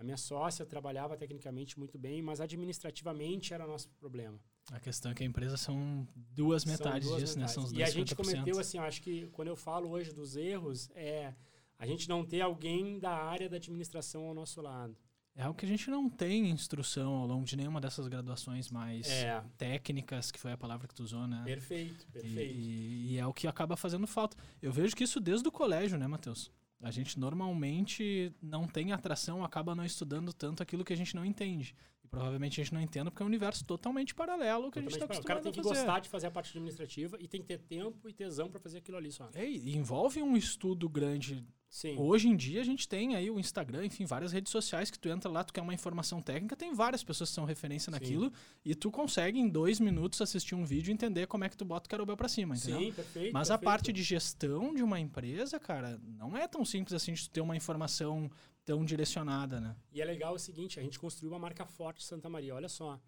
A 0.00 0.02
minha 0.02 0.16
sócia 0.16 0.64
trabalhava 0.64 1.14
tecnicamente 1.14 1.78
muito 1.78 1.98
bem, 1.98 2.22
mas 2.22 2.40
administrativamente 2.40 3.52
era 3.52 3.66
nosso 3.66 3.90
problema. 3.90 4.40
A 4.72 4.80
questão 4.80 5.12
é 5.12 5.14
que 5.14 5.22
a 5.22 5.26
empresa 5.26 5.58
são 5.58 6.08
duas 6.16 6.64
metades 6.64 7.06
são 7.06 7.16
duas 7.18 7.22
disso, 7.22 7.38
metades. 7.38 7.56
né? 7.56 7.62
São 7.62 7.64
os 7.64 7.72
e 7.72 7.82
a 7.82 7.90
gente 7.90 8.14
cometeu, 8.14 8.58
assim, 8.58 8.78
acho 8.78 9.02
que 9.02 9.26
quando 9.26 9.48
eu 9.48 9.56
falo 9.56 9.90
hoje 9.90 10.10
dos 10.10 10.36
erros, 10.36 10.88
é 10.94 11.34
a 11.78 11.86
gente 11.86 12.08
não 12.08 12.24
ter 12.24 12.40
alguém 12.40 12.98
da 12.98 13.10
área 13.10 13.46
da 13.46 13.56
administração 13.56 14.24
ao 14.24 14.32
nosso 14.32 14.62
lado. 14.62 14.96
É 15.36 15.42
algo 15.42 15.58
que 15.58 15.66
a 15.66 15.68
gente 15.68 15.90
não 15.90 16.08
tem 16.08 16.48
instrução 16.48 17.12
ao 17.12 17.26
longo 17.26 17.44
de 17.44 17.54
nenhuma 17.54 17.78
dessas 17.78 18.08
graduações 18.08 18.70
mais 18.70 19.06
é. 19.06 19.44
técnicas, 19.58 20.30
que 20.30 20.40
foi 20.40 20.52
a 20.52 20.56
palavra 20.56 20.88
que 20.88 20.94
tu 20.94 21.02
usou, 21.02 21.26
né? 21.26 21.42
Perfeito, 21.44 22.06
perfeito. 22.06 22.58
E, 22.58 23.12
e, 23.12 23.18
é 23.18 23.26
o 23.26 23.34
que 23.34 23.46
acaba 23.46 23.76
fazendo 23.76 24.06
falta. 24.06 24.34
Eu 24.62 24.72
vejo 24.72 24.96
que 24.96 25.04
isso 25.04 25.20
desde 25.20 25.46
o 25.46 25.52
colégio, 25.52 25.98
né, 25.98 26.06
Matheus? 26.06 26.50
A 26.82 26.90
gente 26.90 27.18
normalmente 27.18 28.32
não 28.40 28.66
tem 28.66 28.92
atração, 28.92 29.44
acaba 29.44 29.74
não 29.74 29.84
estudando 29.84 30.32
tanto 30.32 30.62
aquilo 30.62 30.84
que 30.84 30.92
a 30.92 30.96
gente 30.96 31.14
não 31.14 31.24
entende. 31.24 31.74
E 32.02 32.08
provavelmente 32.08 32.60
a 32.60 32.64
gente 32.64 32.72
não 32.72 32.80
entende 32.80 33.10
porque 33.10 33.22
é 33.22 33.24
um 33.24 33.28
universo 33.28 33.64
totalmente 33.64 34.14
paralelo 34.14 34.70
que 34.70 34.78
totalmente 34.78 34.78
a 34.78 34.90
gente 34.90 34.92
está 34.92 35.04
acostumado 35.04 35.24
O 35.24 35.26
cara 35.26 35.40
tem 35.40 35.52
que 35.52 35.60
gostar 35.60 36.00
de 36.00 36.08
fazer 36.08 36.26
a 36.28 36.30
parte 36.30 36.50
administrativa 36.50 37.18
e 37.20 37.28
tem 37.28 37.42
que 37.42 37.48
ter 37.48 37.58
tempo 37.58 38.08
e 38.08 38.12
tesão 38.12 38.50
para 38.50 38.58
fazer 38.58 38.78
aquilo 38.78 38.96
ali 38.96 39.12
só. 39.12 39.28
É, 39.34 39.46
envolve 39.46 40.22
um 40.22 40.36
estudo 40.36 40.88
grande 40.88 41.46
Sim. 41.70 41.96
Hoje 41.96 42.28
em 42.28 42.36
dia 42.36 42.60
a 42.60 42.64
gente 42.64 42.88
tem 42.88 43.14
aí 43.14 43.30
o 43.30 43.38
Instagram, 43.38 43.86
enfim, 43.86 44.04
várias 44.04 44.32
redes 44.32 44.50
sociais 44.50 44.90
que 44.90 44.98
tu 44.98 45.08
entra 45.08 45.30
lá, 45.30 45.44
tu 45.44 45.52
quer 45.52 45.60
uma 45.60 45.72
informação 45.72 46.20
técnica, 46.20 46.56
tem 46.56 46.74
várias 46.74 47.04
pessoas 47.04 47.30
que 47.30 47.34
são 47.36 47.44
referência 47.44 47.92
naquilo 47.92 48.24
Sim. 48.24 48.32
e 48.64 48.74
tu 48.74 48.90
consegue 48.90 49.38
em 49.38 49.48
dois 49.48 49.78
minutos 49.78 50.20
assistir 50.20 50.56
um 50.56 50.64
vídeo 50.64 50.90
e 50.90 50.92
entender 50.92 51.28
como 51.28 51.44
é 51.44 51.48
que 51.48 51.56
tu 51.56 51.64
bota 51.64 51.86
o 51.86 51.88
carobel 51.88 52.16
pra 52.16 52.28
cima, 52.28 52.56
entendeu? 52.56 52.80
Sim, 52.80 52.92
perfeito. 52.92 53.32
Mas 53.32 53.48
perfeito. 53.48 53.68
a 53.68 53.70
parte 53.70 53.92
de 53.92 54.02
gestão 54.02 54.74
de 54.74 54.82
uma 54.82 54.98
empresa, 54.98 55.60
cara, 55.60 56.00
não 56.02 56.36
é 56.36 56.48
tão 56.48 56.64
simples 56.64 56.92
assim 56.92 57.12
de 57.12 57.22
tu 57.22 57.30
ter 57.30 57.40
uma 57.40 57.56
informação 57.56 58.28
tão 58.64 58.84
direcionada, 58.84 59.60
né? 59.60 59.76
E 59.92 60.02
é 60.02 60.04
legal 60.04 60.34
o 60.34 60.38
seguinte, 60.40 60.80
a 60.80 60.82
gente 60.82 60.98
construiu 60.98 61.32
uma 61.32 61.38
marca 61.38 61.64
forte 61.64 62.02
Santa 62.02 62.28
Maria, 62.28 62.52
olha 62.52 62.68
só. 62.68 63.00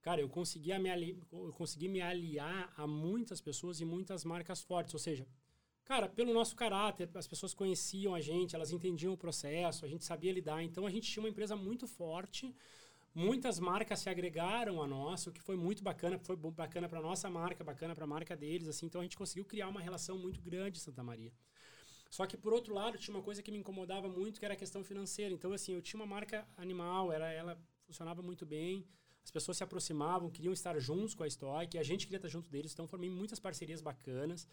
Cara, 0.00 0.20
eu 0.20 0.28
consegui, 0.28 0.78
me 0.78 0.88
ali, 0.88 1.20
eu 1.32 1.52
consegui 1.52 1.88
me 1.88 2.00
aliar 2.00 2.72
a 2.76 2.86
muitas 2.86 3.40
pessoas 3.40 3.80
e 3.80 3.84
muitas 3.84 4.24
marcas 4.24 4.62
fortes, 4.62 4.94
ou 4.94 5.00
seja, 5.00 5.26
Cara, 5.84 6.08
pelo 6.08 6.32
nosso 6.32 6.56
caráter, 6.56 7.10
as 7.14 7.26
pessoas 7.26 7.52
conheciam 7.52 8.14
a 8.14 8.20
gente, 8.20 8.54
elas 8.54 8.72
entendiam 8.72 9.12
o 9.12 9.18
processo, 9.18 9.84
a 9.84 9.88
gente 9.88 10.04
sabia 10.04 10.32
lidar. 10.32 10.62
Então 10.62 10.86
a 10.86 10.90
gente 10.90 11.10
tinha 11.10 11.22
uma 11.22 11.28
empresa 11.28 11.54
muito 11.54 11.86
forte. 11.86 12.54
Muitas 13.14 13.60
marcas 13.60 14.00
se 14.00 14.08
agregaram 14.08 14.82
a 14.82 14.86
nós, 14.88 15.26
o 15.26 15.32
que 15.32 15.42
foi 15.42 15.56
muito 15.56 15.84
bacana, 15.84 16.18
foi 16.18 16.36
bacana 16.36 16.88
para 16.88 17.00
nossa 17.02 17.28
marca, 17.28 17.62
bacana 17.62 17.94
para 17.94 18.04
a 18.04 18.06
marca 18.06 18.34
deles, 18.34 18.66
assim. 18.66 18.86
Então 18.86 19.02
a 19.02 19.04
gente 19.04 19.16
conseguiu 19.16 19.44
criar 19.44 19.68
uma 19.68 19.80
relação 19.80 20.18
muito 20.18 20.40
grande 20.40 20.80
Santa 20.80 21.02
Maria. 21.02 21.32
Só 22.10 22.26
que 22.26 22.36
por 22.36 22.54
outro 22.54 22.72
lado, 22.74 22.96
tinha 22.96 23.14
uma 23.14 23.22
coisa 23.22 23.42
que 23.42 23.52
me 23.52 23.58
incomodava 23.58 24.08
muito, 24.08 24.40
que 24.40 24.44
era 24.44 24.54
a 24.54 24.56
questão 24.56 24.82
financeira. 24.82 25.34
Então 25.34 25.52
assim, 25.52 25.74
eu 25.74 25.82
tinha 25.82 26.00
uma 26.00 26.06
marca 26.06 26.48
animal, 26.56 27.12
era 27.12 27.30
ela 27.30 27.60
funcionava 27.86 28.22
muito 28.22 28.46
bem. 28.46 28.86
As 29.22 29.30
pessoas 29.30 29.58
se 29.58 29.64
aproximavam, 29.64 30.30
queriam 30.30 30.52
estar 30.52 30.78
juntos 30.78 31.14
com 31.14 31.24
a 31.24 31.30
Stoic, 31.30 31.76
a 31.76 31.82
gente 31.82 32.06
queria 32.06 32.18
estar 32.18 32.28
junto 32.28 32.50
deles, 32.50 32.72
então 32.72 32.86
formei 32.86 33.10
muitas 33.10 33.38
parcerias 33.38 33.80
bacanas. 33.82 34.46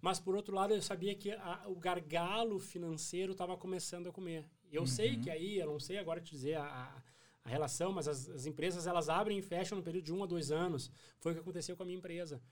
Mas, 0.00 0.20
por 0.20 0.34
outro 0.36 0.54
lado, 0.54 0.74
eu 0.74 0.82
sabia 0.82 1.14
que 1.14 1.32
a, 1.32 1.64
o 1.66 1.76
gargalo 1.76 2.58
financeiro 2.58 3.32
estava 3.32 3.56
começando 3.56 4.08
a 4.08 4.12
comer. 4.12 4.48
Eu 4.70 4.82
uhum. 4.82 4.86
sei 4.86 5.18
que 5.18 5.30
aí, 5.30 5.58
eu 5.58 5.66
não 5.66 5.80
sei 5.80 5.98
agora 5.98 6.20
te 6.20 6.30
dizer 6.32 6.56
a, 6.56 7.02
a 7.44 7.48
relação, 7.48 7.92
mas 7.92 8.08
as, 8.08 8.28
as, 8.28 8.46
empresas 8.46 8.86
elas 8.86 9.08
abrem 9.08 9.38
e 9.38 9.42
fecham 9.42 9.76
no 9.76 9.84
período 9.84 10.04
de 10.04 10.12
um 10.12 10.22
a 10.22 10.26
dois 10.26 10.50
anos. 10.50 10.90
Foi 11.20 11.32
o 11.32 11.34
que 11.34 11.40
aconteceu 11.40 11.76
com 11.76 11.82
a 11.82 11.86
minha 11.86 11.98
empresa. 11.98 12.42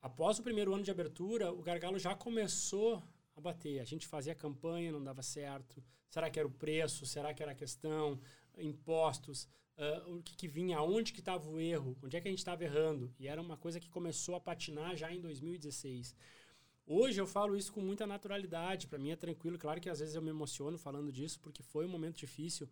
Após 0.00 0.38
o 0.38 0.42
primeiro 0.42 0.72
ano 0.72 0.84
de 0.84 0.90
abertura, 0.90 1.52
o 1.52 1.62
gargalo 1.62 1.98
já 1.98 2.14
começou 2.14 3.02
a 3.36 3.40
bater. 3.40 3.80
A 3.80 3.84
gente 3.84 4.06
fazia 4.06 4.34
campanha, 4.34 4.92
não 4.92 5.02
dava 5.02 5.22
certo. 5.22 5.82
Será 6.08 6.30
que 6.30 6.38
era 6.38 6.46
o 6.48 6.52
preço? 6.52 7.04
Será 7.04 7.34
que 7.34 7.42
era 7.42 7.52
a 7.52 7.54
questão? 7.54 8.20
Impostos? 8.56 9.48
Uh, 9.78 10.16
o 10.16 10.22
que, 10.24 10.34
que, 10.34 10.48
vinha? 10.48 10.82
Onde 10.82 11.12
que 11.12 11.20
estava 11.20 11.48
o 11.48 11.60
erro? 11.60 11.96
Onde 12.02 12.16
é 12.16 12.20
que 12.20 12.26
a 12.26 12.30
gente 12.30 12.40
estava 12.40 12.64
errando? 12.64 13.14
E 13.16 13.28
era 13.28 13.40
uma 13.40 13.56
coisa 13.56 13.78
que 13.78 13.88
começou 13.88 14.34
a 14.34 14.40
patinar 14.40 14.96
já 14.96 15.12
em 15.12 15.20
2016. 15.20 16.16
Hoje 16.84 17.20
eu 17.20 17.26
falo 17.28 17.56
isso 17.56 17.72
com 17.72 17.80
muita 17.80 18.04
naturalidade, 18.04 18.88
para 18.88 18.98
mim 18.98 19.10
é 19.10 19.16
tranquilo. 19.16 19.56
Claro 19.56 19.80
que 19.80 19.88
às 19.88 20.00
vezes 20.00 20.16
eu 20.16 20.22
me 20.22 20.30
emociono 20.30 20.76
falando 20.76 21.12
disso, 21.12 21.38
porque 21.40 21.62
foi 21.62 21.86
um 21.86 21.88
momento 21.88 22.16
difícil. 22.16 22.68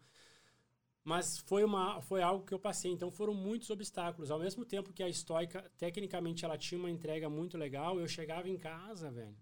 Mas 1.05 1.39
foi, 1.39 1.63
uma, 1.63 2.03
foi 2.03 2.23
algo 2.23 2.45
que 2.45 2.53
eu 2.53 2.59
passei. 2.59 2.91
Então 2.91 3.09
foram 3.13 3.35
muitos 3.35 3.71
obstáculos. 3.71 4.33
Ao 4.33 4.41
mesmo 4.41 4.65
tempo 4.65 4.93
que 4.93 5.03
a 5.05 5.09
estoica, 5.09 5.63
tecnicamente, 5.79 6.45
ela 6.45 6.59
tinha 6.59 6.79
uma 6.79 6.91
entrega 6.91 7.31
muito 7.31 7.57
legal, 7.57 8.01
eu 8.01 8.09
chegava 8.09 8.49
em 8.49 8.57
casa, 8.57 9.13
velho, 9.13 9.37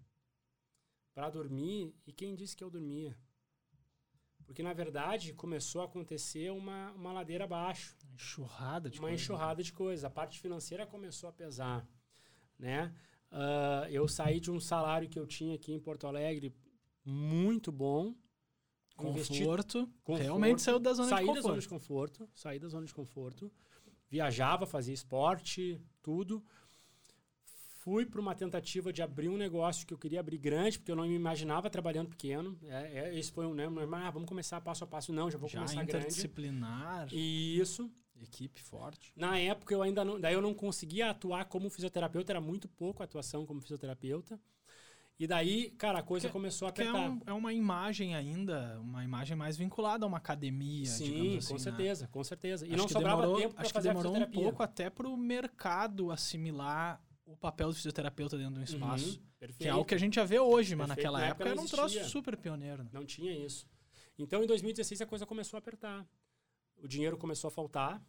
para 1.15 1.31
dormir, 1.31 1.95
e 2.05 2.13
quem 2.13 2.35
disse 2.35 2.55
que 2.55 2.63
eu 2.63 2.69
dormia? 2.69 3.17
Porque, 4.45 4.61
na 4.61 4.73
verdade, 4.73 5.33
começou 5.33 5.81
a 5.81 5.85
acontecer 5.85 6.51
uma, 6.51 6.91
uma 6.91 7.11
ladeira 7.11 7.45
abaixo. 7.45 7.95
Uma 8.03 8.13
enxurrada 8.15 8.89
de 8.89 8.99
Uma 8.99 9.07
coisa. 9.09 9.23
enxurrada 9.23 9.63
de 9.63 9.73
coisas. 9.73 10.05
A 10.05 10.09
parte 10.09 10.39
financeira 10.39 10.85
começou 10.85 11.29
a 11.29 11.33
pesar, 11.33 11.87
né? 12.57 12.93
Uh, 13.31 13.89
eu 13.89 14.07
saí 14.07 14.39
de 14.39 14.51
um 14.51 14.59
salário 14.59 15.09
que 15.09 15.19
eu 15.19 15.25
tinha 15.25 15.55
aqui 15.55 15.73
em 15.73 15.79
Porto 15.79 16.07
Alegre 16.07 16.55
muito 17.03 17.71
bom. 17.71 18.15
Conforto. 18.95 19.89
conforto. 20.03 20.23
Realmente 20.23 20.61
saiu 20.61 20.79
da 20.79 20.93
zona 20.93 21.09
saí 21.09 21.25
de 21.25 21.27
conforto. 21.33 21.41
Saí 21.41 21.41
da 21.41 21.49
zona 21.49 21.59
de 21.59 21.67
conforto. 21.67 22.29
Saí 22.33 22.59
da 22.59 22.67
zona 22.69 22.85
de 22.85 22.93
conforto. 22.93 23.51
Viajava, 24.09 24.65
fazia 24.65 24.93
esporte, 24.93 25.81
tudo. 26.01 26.41
Fui 27.85 28.03
para 28.03 28.19
uma 28.19 28.33
tentativa 28.33 28.91
de 28.91 29.03
abrir 29.03 29.29
um 29.29 29.37
negócio 29.37 29.85
que 29.85 29.93
eu 29.93 29.97
queria 29.97 30.19
abrir 30.19 30.39
grande, 30.39 30.79
porque 30.79 30.91
eu 30.91 30.95
não 30.95 31.07
me 31.07 31.13
imaginava 31.13 31.69
trabalhando 31.69 32.09
pequeno. 32.09 32.57
É, 32.63 33.09
é, 33.09 33.17
esse 33.19 33.31
foi 33.31 33.45
um, 33.45 33.53
né? 33.53 33.65
Ah, 33.93 34.09
vamos 34.09 34.27
começar 34.27 34.59
passo 34.59 34.83
a 34.83 34.87
passo. 34.87 35.13
Não, 35.13 35.29
já 35.29 35.37
vou 35.37 35.47
Já 35.47 35.59
começar 35.59 35.75
grande. 35.75 35.91
interdisciplinar, 35.91 37.07
Isso. 37.13 37.89
equipe 38.19 38.59
forte. 38.59 39.13
Na 39.15 39.37
época 39.37 39.71
eu 39.73 39.83
ainda 39.83 40.03
não, 40.03 40.19
daí 40.19 40.33
eu 40.33 40.41
não 40.41 40.53
conseguia 40.53 41.11
atuar 41.11 41.45
como 41.45 41.69
fisioterapeuta, 41.69 42.31
era 42.31 42.41
muito 42.41 42.67
pouco 42.67 43.03
a 43.03 43.05
atuação 43.05 43.45
como 43.45 43.61
fisioterapeuta. 43.61 44.39
E 45.17 45.25
daí, 45.27 45.69
cara, 45.77 45.99
a 45.99 46.03
coisa 46.03 46.27
Que- 46.27 46.33
começou 46.33 46.67
a 46.67 46.71
Que 46.73 46.81
é, 46.81 46.87
apertar. 46.89 47.09
um- 47.09 47.21
é 47.25 47.31
uma 47.33 47.53
imagem 47.53 48.15
ainda, 48.15 48.77
uma 48.81 49.01
imagem 49.03 49.37
mais 49.37 49.55
vinculada 49.55 50.03
a 50.05 50.07
uma 50.07 50.17
academia, 50.17 50.85
Sim, 50.87 51.37
assim. 51.37 51.47
com 51.47 51.53
né? 51.53 51.59
certeza, 51.59 52.07
com 52.07 52.23
certeza. 52.23 52.65
E 52.65 52.69
Acho 52.73 52.77
não 52.81 52.89
sobrava 52.89 53.21
demorou, 53.21 53.41
tempo 53.41 53.53
para 53.53 53.61
acho 53.61 53.69
que 53.69 53.73
fazer 53.79 53.89
demorou 53.89 54.17
um 54.17 54.25
pouco 54.31 54.61
até 54.63 54.89
para 54.89 55.07
o 55.07 55.15
mercado 55.15 56.11
assimilar 56.11 56.99
o 57.25 57.35
papel 57.35 57.69
do 57.69 57.75
fisioterapeuta 57.75 58.37
dentro 58.37 58.53
de 58.53 58.59
um 58.59 58.63
espaço. 58.63 59.19
Uhum. 59.41 59.53
Que 59.57 59.67
é 59.67 59.69
algo 59.69 59.85
que 59.85 59.95
a 59.95 59.97
gente 59.97 60.15
já 60.15 60.23
vê 60.23 60.39
hoje, 60.39 60.75
mas 60.75 60.87
Perfeito. 60.87 60.97
naquela 61.05 61.19
Na 61.19 61.25
época, 61.27 61.43
época 61.43 61.49
era 61.49 61.55
não 61.55 61.63
um 61.63 61.67
troço 61.67 62.09
super 62.09 62.37
pioneiro. 62.37 62.83
né? 62.83 62.89
Não 62.93 63.05
tinha 63.05 63.31
isso. 63.45 63.67
Então, 64.17 64.43
em 64.43 64.47
2016, 64.47 65.01
a 65.01 65.05
coisa 65.05 65.25
começou 65.25 65.57
a 65.57 65.59
apertar. 65.59 66.07
O 66.77 66.87
dinheiro 66.87 67.17
começou 67.17 67.47
a 67.47 67.51
faltar. 67.51 68.03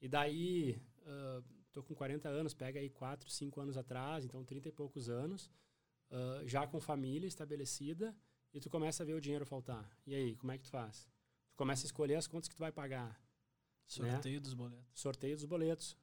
E 0.00 0.08
daí, 0.08 0.80
ah, 1.04 1.42
tô 1.72 1.82
com 1.82 1.94
40 1.94 2.28
anos, 2.28 2.54
pega 2.54 2.80
aí 2.80 2.90
4, 2.90 3.30
5 3.30 3.60
anos 3.60 3.76
atrás, 3.76 4.24
então 4.24 4.44
30 4.44 4.68
e 4.68 4.72
poucos 4.72 5.08
anos, 5.08 5.50
ah, 6.10 6.42
já 6.44 6.66
com 6.66 6.80
família 6.80 7.26
estabelecida, 7.26 8.14
e 8.52 8.60
tu 8.60 8.68
começa 8.70 9.02
a 9.02 9.06
ver 9.06 9.14
o 9.14 9.20
dinheiro 9.20 9.44
faltar. 9.46 9.88
E 10.06 10.14
aí, 10.14 10.36
como 10.36 10.52
é 10.52 10.58
que 10.58 10.64
tu 10.64 10.70
faz? 10.70 11.08
Tu 11.50 11.56
começa 11.56 11.84
a 11.84 11.88
escolher 11.88 12.16
as 12.16 12.26
contas 12.26 12.48
que 12.48 12.54
tu 12.54 12.60
vai 12.60 12.72
pagar. 12.72 13.20
Sorteio 13.86 14.40
dos 14.40 14.52
boletos. 14.52 15.00
sorteio 15.00 15.36
dos 15.36 15.44
boletos, 15.44 15.96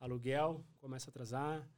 aluguel 0.00 0.64
começa 0.80 1.08
a 1.08 1.10
atrasar, 1.10 1.68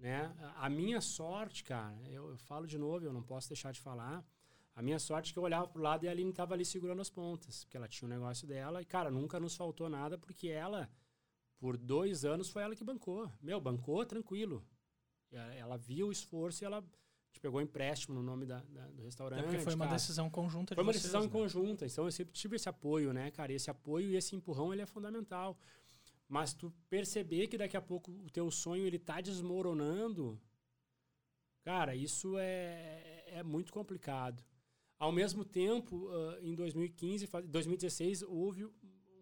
né? 0.00 0.34
A- 0.56 0.68
minha 0.70 1.00
sorte, 1.00 1.62
cara, 1.62 1.96
eu, 2.08 2.30
eu 2.30 2.38
falo 2.38 2.66
de 2.66 2.78
novo, 2.78 3.04
eu 3.04 3.12
não 3.12 3.22
posso 3.22 3.48
deixar 3.48 3.72
de 3.72 3.80
falar. 3.80 4.24
A 4.74 4.82
minha 4.82 4.98
sorte 4.98 5.30
é 5.30 5.32
que 5.32 5.38
eu 5.38 5.42
olhava 5.42 5.66
pro 5.68 5.82
lado 5.82 6.04
e 6.04 6.08
a 6.08 6.10
Aline 6.10 6.32
tava 6.32 6.54
ali 6.54 6.64
segurando 6.64 7.00
as 7.02 7.10
pontas, 7.10 7.64
porque 7.64 7.76
ela 7.76 7.86
tinha 7.88 8.06
um 8.06 8.10
negócio 8.10 8.46
dela 8.46 8.80
e, 8.80 8.84
cara, 8.84 9.10
nunca 9.10 9.38
nos 9.38 9.54
faltou 9.54 9.88
nada, 9.88 10.16
porque 10.16 10.48
ela, 10.48 10.88
por 11.58 11.76
dois 11.76 12.24
anos, 12.24 12.48
foi 12.48 12.62
ela 12.62 12.74
que 12.74 12.82
bancou. 12.84 13.30
Meu, 13.42 13.60
bancou 13.60 14.04
tranquilo. 14.06 14.64
E 15.30 15.36
a- 15.36 15.54
Ela 15.54 15.76
viu 15.76 16.08
o 16.08 16.12
esforço 16.12 16.64
e 16.64 16.66
ela 16.66 16.82
te 17.32 17.38
pegou 17.38 17.60
empréstimo 17.60 18.14
no 18.14 18.22
nome 18.22 18.44
da, 18.46 18.60
da- 18.68 18.88
do 18.88 19.02
restaurante. 19.02 19.40
Até 19.40 19.48
porque 19.48 19.62
foi 19.62 19.74
uma 19.74 19.84
cara. 19.84 19.96
decisão 19.96 20.28
conjunta 20.30 20.74
de 20.74 20.76
Foi 20.76 20.82
uma 20.84 20.92
vocês, 20.92 21.02
decisão 21.02 21.22
né? 21.22 21.28
conjunta, 21.28 21.86
então 21.86 22.04
eu 22.06 22.10
sempre 22.10 22.32
tive 22.32 22.56
esse 22.56 22.68
apoio, 22.68 23.12
né, 23.12 23.30
cara? 23.30 23.52
Esse 23.52 23.70
apoio 23.70 24.08
e 24.10 24.16
esse 24.16 24.34
empurrão, 24.34 24.72
ele 24.72 24.82
é 24.82 24.86
fundamental. 24.86 25.56
Mas 26.34 26.54
tu 26.54 26.72
perceber 26.88 27.48
que 27.48 27.58
daqui 27.58 27.76
a 27.76 27.82
pouco 27.82 28.12
o 28.12 28.30
teu 28.30 28.48
sonho, 28.52 28.86
ele 28.86 29.00
tá 29.00 29.20
desmoronando, 29.20 30.40
cara, 31.64 31.94
isso 31.96 32.38
é, 32.38 33.24
é 33.26 33.42
muito 33.42 33.72
complicado. 33.72 34.42
Ao 34.98 35.10
mesmo 35.10 35.44
tempo, 35.44 36.08
ah, 36.08 36.38
em 36.40 36.54
2015, 36.54 37.26
fa- 37.26 37.40
2016, 37.40 38.22
houve 38.22 38.64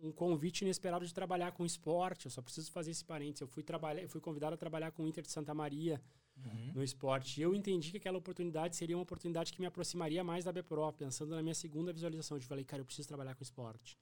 um 0.03 0.13
convite 0.13 0.63
inesperado 0.63 1.07
de 1.07 1.15
trabalhar 1.15 1.53
com 1.53 1.65
esporte. 1.65 2.27
Eu 2.27 2.31
só 2.31 2.43
preciso 2.43 2.71
fazer 2.71 2.91
esse 2.91 3.05
parênteses. 3.05 3.41
Eu 3.41 3.49
fui, 3.49 3.63
trabalhar, 3.63 4.03
eu 4.03 4.09
fui 4.09 4.21
convidado 4.21 4.55
a 4.55 4.59
trabalhar 4.59 4.91
com 4.93 5.03
o 5.05 5.09
Inter 5.09 5.23
de 5.25 5.31
Santa 5.31 5.55
Maria, 5.55 6.01
Uhum. 6.37 6.73
no 6.77 6.85
esporte. 6.85 7.41
E 7.41 7.43
eu 7.43 7.53
entendi 7.53 7.91
que 7.91 7.97
aquela 7.97 8.17
oportunidade 8.17 8.77
seria 8.77 8.97
uma 8.97 9.03
oportunidade 9.03 9.53
que 9.53 9.61
me 9.61 9.67
aproximaria 9.67 10.23
mais 10.23 10.45
da 10.45 10.53
BPRO, 10.53 10.93
pensando 10.93 11.35
na 11.35 11.43
minha 11.43 11.55
segunda 11.55 11.93
visualização. 11.93 12.37
Eu 12.37 12.43
falei, 12.43 12.65
cara, 12.65 12.81
eu 12.81 12.85
preciso 12.87 13.09
trabalhar 13.09 13.35
com 13.35 13.43
esporte. 13.43 13.99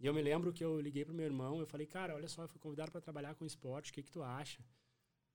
E 0.00 0.06
eu 0.06 0.14
me 0.14 0.22
lembro 0.22 0.52
que 0.52 0.64
eu 0.64 0.80
liguei 0.80 1.04
pro 1.04 1.14
meu 1.14 1.26
irmão, 1.26 1.58
eu 1.58 1.66
falei, 1.66 1.86
cara, 1.86 2.14
olha 2.14 2.28
só, 2.28 2.42
eu 2.42 2.48
fui 2.48 2.60
convidado 2.60 2.92
para 2.92 3.00
trabalhar 3.00 3.34
com 3.34 3.44
esporte, 3.44 3.90
o 3.90 3.94
que 3.94 4.02
que 4.02 4.12
tu 4.12 4.22
acha? 4.22 4.64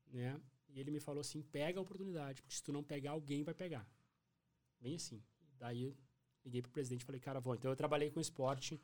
Né? 0.08 0.40
E 0.70 0.80
ele 0.80 0.90
me 0.90 1.00
falou 1.00 1.22
assim, 1.22 1.42
pega 1.42 1.80
a 1.80 1.82
oportunidade, 1.82 2.42
porque 2.42 2.56
se 2.56 2.64
tu 2.64 2.72
não 2.72 2.84
pegar, 2.84 3.12
alguém 3.12 3.44
vai 3.44 3.54
pegar. 3.54 3.88
Bem 4.80 4.96
assim. 4.96 5.22
Daí 5.58 5.94
liguei 6.44 6.62
pro 6.62 6.72
presidente 6.72 7.02
e 7.02 7.06
falei, 7.06 7.20
cara, 7.20 7.40
vou. 7.40 7.56
Então 7.56 7.72
eu 7.72 7.76
trabalhei 7.76 8.10
com 8.10 8.20
esporte 8.20 8.82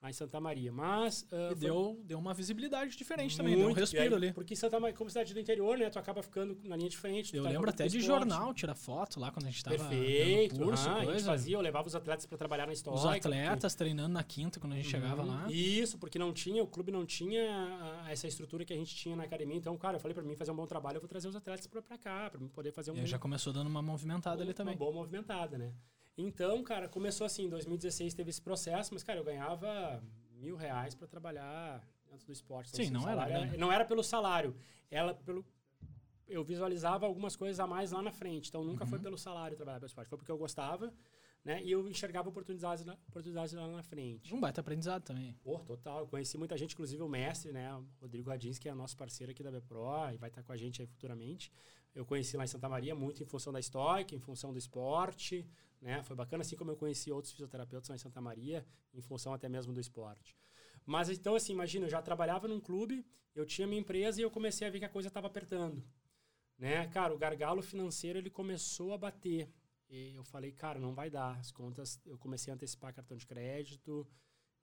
lá 0.00 0.10
em 0.10 0.12
Santa 0.12 0.40
Maria. 0.40 0.70
Mas... 0.72 1.26
ah, 1.32 1.36
E 1.36 1.48
foi- 1.48 1.54
deu, 1.56 2.00
deu 2.04 2.18
uma 2.18 2.32
visibilidade 2.32 2.96
diferente 2.96 3.36
também, 3.36 3.54
deu 3.54 3.62
um 3.62 3.66
muito, 3.66 3.80
respiro 3.80 4.14
aí, 4.16 4.24
ali. 4.24 4.32
Porque 4.32 4.54
Santa 4.54 4.78
Maria, 4.78 4.96
como 4.96 5.10
cidade 5.10 5.34
do 5.34 5.40
interior, 5.40 5.76
né? 5.76 5.90
Tu 5.90 5.98
acaba 5.98 6.22
ficando 6.22 6.56
na 6.64 6.76
linha 6.76 6.88
de 6.88 6.96
frente. 6.96 7.34
Eu 7.36 7.42
tá 7.42 7.48
lembro 7.50 7.68
até 7.70 7.86
de 7.88 7.98
esporte. 7.98 8.06
jornal, 8.20 8.54
tirar 8.54 8.74
foto 8.74 9.18
lá 9.18 9.30
quando 9.32 9.46
a 9.46 9.50
gente 9.50 9.62
tava 9.64 9.76
Perfeito. 9.76 10.56
curso, 10.56 10.88
aham, 10.88 10.96
a 10.96 11.00
gente 11.00 11.10
coisa. 11.10 11.26
fazia, 11.26 11.56
eu 11.56 11.60
levava 11.60 11.88
os 11.88 11.94
atletas 11.94 12.26
para 12.26 12.38
trabalhar 12.38 12.66
na 12.66 12.72
história. 12.72 12.98
Os 12.98 13.04
atletas 13.06 13.74
treinando 13.74 14.14
na 14.14 14.22
quinta 14.22 14.60
quando 14.60 14.74
a 14.74 14.76
gente 14.76 14.88
chegava 14.88 15.22
lá. 15.24 15.46
Isso, 15.50 15.98
porque 15.98 16.18
não 16.18 16.32
tinha, 16.32 16.62
o 16.62 16.66
clube 16.66 16.92
não 16.92 17.04
tinha 17.04 17.42
ah, 18.04 18.06
essa 18.10 18.26
estrutura 18.28 18.64
que 18.64 18.72
a 18.72 18.76
gente 18.76 18.94
tinha 18.94 19.16
na 19.16 19.24
academia. 19.24 19.56
Então, 19.56 19.76
cara, 19.76 19.96
eu 19.96 20.00
falei 20.00 20.14
para 20.14 20.22
mim 20.22 20.36
fazer 20.36 20.52
um 20.52 20.56
bom 20.56 20.66
trabalho, 20.66 20.96
eu 20.96 21.00
vou 21.00 21.08
trazer 21.08 21.28
os 21.28 21.34
atletas 21.36 21.66
para 21.66 21.98
cá, 21.98 22.30
para 22.30 22.40
poder 22.48 22.70
fazer 22.72 22.92
um 22.92 22.96
E 22.96 23.06
já 23.06 23.18
começou 23.18 23.52
dando 23.52 23.66
uma 23.68 23.82
movimentada 23.82 24.42
ali 24.42 24.54
também. 24.54 24.74
uma 24.74 24.78
boa 24.78 24.92
movimentada, 24.92 25.58
né? 25.58 25.72
Então, 26.20 26.62
cara, 26.64 26.88
começou 26.88 27.24
assim, 27.24 27.44
em 27.44 27.48
2016 27.48 28.12
teve 28.12 28.28
esse 28.30 28.42
processo, 28.42 28.92
mas, 28.92 29.04
cara, 29.04 29.20
eu 29.20 29.24
ganhava 29.24 30.02
mil 30.32 30.56
reais 30.56 30.94
para 30.94 31.06
trabalhar 31.06 31.80
dentro 32.10 32.26
do 32.26 32.32
esporte. 32.32 32.70
Sim, 32.74 32.82
assim, 32.82 32.90
não 32.90 33.02
o 33.04 33.08
era 33.08 33.12
salário 33.22 33.34
grana. 33.46 33.56
Não 33.56 33.72
era 33.72 33.84
pelo 33.84 34.02
salário, 34.02 34.56
ela 34.90 35.14
pelo... 35.14 35.44
Eu 36.26 36.44
visualizava 36.44 37.06
algumas 37.06 37.36
coisas 37.36 37.58
a 37.60 37.66
mais 37.66 37.92
lá 37.92 38.02
na 38.02 38.10
frente, 38.12 38.48
então 38.48 38.62
nunca 38.64 38.84
Uhum. 38.84 38.90
foi 38.90 38.98
pelo 38.98 39.16
salário 39.16 39.56
trabalhar 39.56 39.78
pelo 39.78 39.86
esporte, 39.86 40.08
foi 40.08 40.18
porque 40.18 40.30
eu 40.30 40.36
gostava, 40.36 40.92
né? 41.44 41.62
E 41.62 41.70
eu 41.70 41.88
enxergava 41.88 42.28
oportunidades, 42.28 42.84
oportunidades 43.08 43.54
lá 43.54 43.66
na 43.68 43.82
frente. 43.82 44.34
Um 44.34 44.40
baita 44.40 44.60
aprendizado 44.60 45.04
também. 45.04 45.32
Pô, 45.42 45.58
total. 45.60 46.00
Eu 46.00 46.06
conheci 46.06 46.36
muita 46.36 46.58
gente, 46.58 46.72
inclusive 46.74 47.00
o 47.02 47.08
mestre, 47.08 47.52
né? 47.52 47.72
O 47.74 47.86
Rodrigo 48.02 48.28
Radins, 48.28 48.58
que 48.58 48.68
é 48.68 48.74
nosso 48.74 48.96
parceiro 48.96 49.30
aqui 49.30 49.42
da 49.42 49.50
Bepro 49.50 49.86
e 50.12 50.16
vai 50.18 50.28
estar 50.28 50.42
com 50.42 50.52
a 50.52 50.56
gente 50.56 50.82
aí 50.82 50.86
futuramente. 50.86 51.50
Eu 51.94 52.04
conheci 52.04 52.36
lá 52.36 52.44
em 52.44 52.48
Santa 52.48 52.68
Maria 52.68 52.94
muito 52.94 53.22
em 53.22 53.26
função 53.26 53.50
da 53.52 53.62
Stoic, 53.62 54.14
em 54.14 54.18
função 54.20 54.52
do 54.52 54.58
esporte, 54.58 55.46
né? 55.80 56.02
Foi 56.02 56.16
bacana, 56.16 56.42
assim 56.42 56.56
como 56.56 56.70
eu 56.70 56.76
conheci 56.76 57.10
outros 57.12 57.32
fisioterapeutas 57.32 57.88
lá 57.88 57.94
em 57.94 57.98
Santa 57.98 58.20
Maria, 58.20 58.66
em 58.92 59.00
função 59.00 59.32
até 59.32 59.48
mesmo 59.48 59.72
do 59.72 59.80
esporte. 59.80 60.36
Mas 60.84 61.08
então, 61.08 61.34
assim, 61.34 61.52
imagina, 61.52 61.86
eu 61.86 61.90
já 61.90 62.00
trabalhava 62.00 62.48
num 62.48 62.60
clube, 62.60 63.06
eu 63.34 63.44
tinha 63.44 63.66
minha 63.66 63.80
empresa 63.80 64.20
e 64.20 64.24
eu 64.24 64.30
comecei 64.30 64.66
a 64.66 64.70
ver 64.70 64.78
que 64.78 64.84
a 64.84 64.88
coisa 64.88 65.08
estava 65.08 65.26
apertando. 65.26 65.84
Né? 66.58 66.88
Cara, 66.88 67.14
o 67.14 67.18
gargalo 67.18 67.62
financeiro 67.62 68.18
ele 68.18 68.30
começou 68.30 68.92
a 68.92 68.98
bater. 68.98 69.48
E 69.88 70.14
eu 70.14 70.24
falei, 70.24 70.52
cara, 70.52 70.78
não 70.78 70.94
vai 70.94 71.08
dar. 71.08 71.38
As 71.38 71.50
contas, 71.50 72.00
eu 72.04 72.18
comecei 72.18 72.52
a 72.52 72.54
antecipar 72.54 72.92
cartão 72.92 73.16
de 73.16 73.26
crédito, 73.26 74.06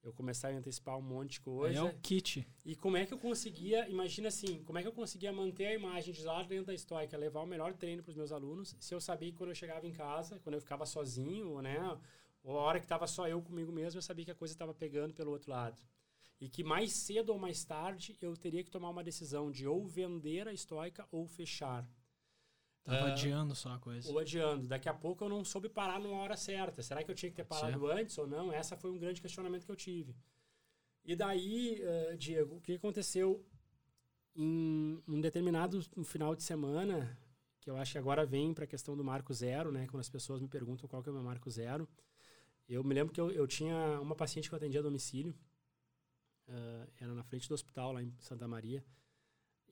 eu 0.05 0.13
comecei 0.13 0.51
a 0.51 0.57
antecipar 0.57 0.97
um 0.97 1.01
monte 1.01 1.33
de 1.33 1.39
Aí 1.39 1.43
coisa. 1.43 1.79
é 1.79 1.83
o 1.83 1.97
kit. 1.99 2.47
E 2.63 2.75
como 2.75 2.95
é 2.95 3.05
que 3.05 3.13
eu 3.13 3.17
conseguia, 3.17 3.89
imagina 3.89 4.27
assim, 4.27 4.63
como 4.63 4.77
é 4.77 4.81
que 4.83 4.87
eu 4.87 4.93
conseguia 4.93 5.33
manter 5.33 5.65
a 5.65 5.73
imagem 5.73 6.13
de 6.13 6.23
lá 6.23 6.43
dentro 6.43 6.67
da 6.67 6.77
Stoica, 6.77 7.17
levar 7.17 7.41
o 7.41 7.47
melhor 7.47 7.73
treino 7.73 8.03
para 8.03 8.11
os 8.11 8.15
meus 8.15 8.31
alunos, 8.31 8.75
se 8.79 8.93
eu 8.93 9.01
sabia 9.01 9.31
que 9.31 9.37
quando 9.37 9.49
eu 9.49 9.55
chegava 9.55 9.87
em 9.87 9.91
casa, 9.91 10.39
quando 10.39 10.53
eu 10.53 10.61
ficava 10.61 10.85
sozinho, 10.85 11.59
né, 11.61 11.97
ou 12.43 12.59
a 12.59 12.61
hora 12.61 12.79
que 12.79 12.85
estava 12.85 13.07
só 13.07 13.27
eu 13.27 13.41
comigo 13.41 13.71
mesmo, 13.71 13.97
eu 13.97 14.03
sabia 14.03 14.25
que 14.25 14.31
a 14.31 14.35
coisa 14.35 14.53
estava 14.53 14.73
pegando 14.73 15.13
pelo 15.13 15.31
outro 15.31 15.49
lado. 15.49 15.81
E 16.39 16.47
que 16.47 16.63
mais 16.63 16.93
cedo 16.93 17.29
ou 17.31 17.39
mais 17.39 17.63
tarde 17.63 18.15
eu 18.21 18.35
teria 18.37 18.63
que 18.63 18.69
tomar 18.69 18.89
uma 18.89 19.03
decisão 19.03 19.49
de 19.49 19.65
ou 19.67 19.87
vender 19.87 20.47
a 20.47 20.55
Stoica 20.55 21.07
ou 21.11 21.25
fechar. 21.25 21.87
Tava 22.85 23.07
Ah, 23.07 23.11
adiando 23.13 23.53
só 23.55 23.73
a 23.73 23.79
coisa. 23.79 24.09
Ou 24.11 24.19
adiando. 24.19 24.67
Daqui 24.67 24.87
a 24.87 24.93
pouco 24.93 25.25
eu 25.25 25.29
não 25.29 25.43
soube 25.43 25.67
parar 25.67 25.99
numa 25.99 26.17
hora 26.19 26.37
certa. 26.37 26.81
Será 26.83 27.03
que 27.03 27.09
eu 27.11 27.15
tinha 27.15 27.31
que 27.31 27.35
ter 27.35 27.43
parado 27.43 27.87
antes 27.87 28.15
ou 28.17 28.27
não? 28.27 28.53
Essa 28.53 28.77
foi 28.77 28.91
um 28.91 28.97
grande 28.97 29.19
questionamento 29.21 29.65
que 29.65 29.71
eu 29.71 29.75
tive. 29.75 30.15
E 31.03 31.15
daí, 31.15 31.81
eh, 31.81 32.15
Diego, 32.15 32.57
o 32.57 32.61
que 32.61 32.73
aconteceu 32.73 33.43
em 34.35 35.01
um 35.07 35.19
determinado 35.19 35.79
um 35.97 36.03
final 36.03 36.35
de 36.35 36.43
semana, 36.43 37.17
que 37.59 37.69
eu 37.69 37.75
acho 37.77 37.93
que 37.93 37.97
agora 37.97 38.23
vem 38.25 38.53
para 38.53 38.65
a 38.65 38.67
questão 38.67 38.95
do 38.95 39.03
marco 39.03 39.33
zero, 39.33 39.71
né? 39.71 39.87
Quando 39.87 40.01
as 40.01 40.09
pessoas 40.09 40.39
me 40.41 40.47
perguntam 40.47 40.87
qual 40.87 41.01
que 41.01 41.09
é 41.09 41.11
o 41.11 41.15
meu 41.15 41.23
marco 41.23 41.49
zero. 41.49 41.87
Eu 42.69 42.83
me 42.83 42.93
lembro 42.93 43.13
que 43.13 43.21
eu, 43.21 43.31
eu 43.31 43.47
tinha 43.47 43.99
uma 43.99 44.15
paciente 44.15 44.47
que 44.49 44.53
eu 44.53 44.57
atendia 44.57 44.79
a 44.79 44.83
domicílio. 44.83 45.35
eh, 46.47 46.87
era 46.99 47.13
na 47.15 47.23
frente 47.23 47.47
do 47.49 47.55
hospital, 47.55 47.91
lá 47.93 48.03
em 48.03 48.13
Santa 48.19 48.47
Maria. 48.47 48.83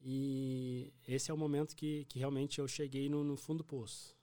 E 0.05 0.93
esse 1.07 1.31
é 1.31 1.33
o 1.33 1.37
momento 1.37 1.75
que, 1.77 2.03
que 2.05 2.19
realmente 2.19 2.59
eu 2.59 2.67
cheguei 2.67 3.07
no, 3.07 3.23
no 3.23 3.37
fundo 3.37 3.59
do 3.59 3.63
poço, 3.63 4.17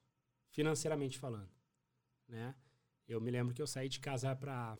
financeiramente 0.50 1.18
falando, 1.18 1.50
né? 2.28 2.54
Eu 3.08 3.18
me 3.18 3.30
lembro 3.30 3.54
que 3.54 3.62
eu 3.62 3.66
saí 3.66 3.88
de 3.88 3.98
casa 3.98 4.36
para 4.36 4.78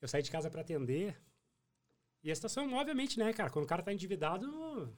eu 0.00 0.06
saí 0.06 0.22
de 0.22 0.30
casa 0.30 0.48
para 0.48 0.60
atender. 0.60 1.20
E 2.22 2.30
a 2.30 2.34
situação, 2.34 2.72
obviamente, 2.74 3.18
né, 3.18 3.32
cara, 3.32 3.50
quando 3.50 3.64
o 3.64 3.68
cara 3.68 3.82
tá 3.82 3.92
endividado, 3.92 4.96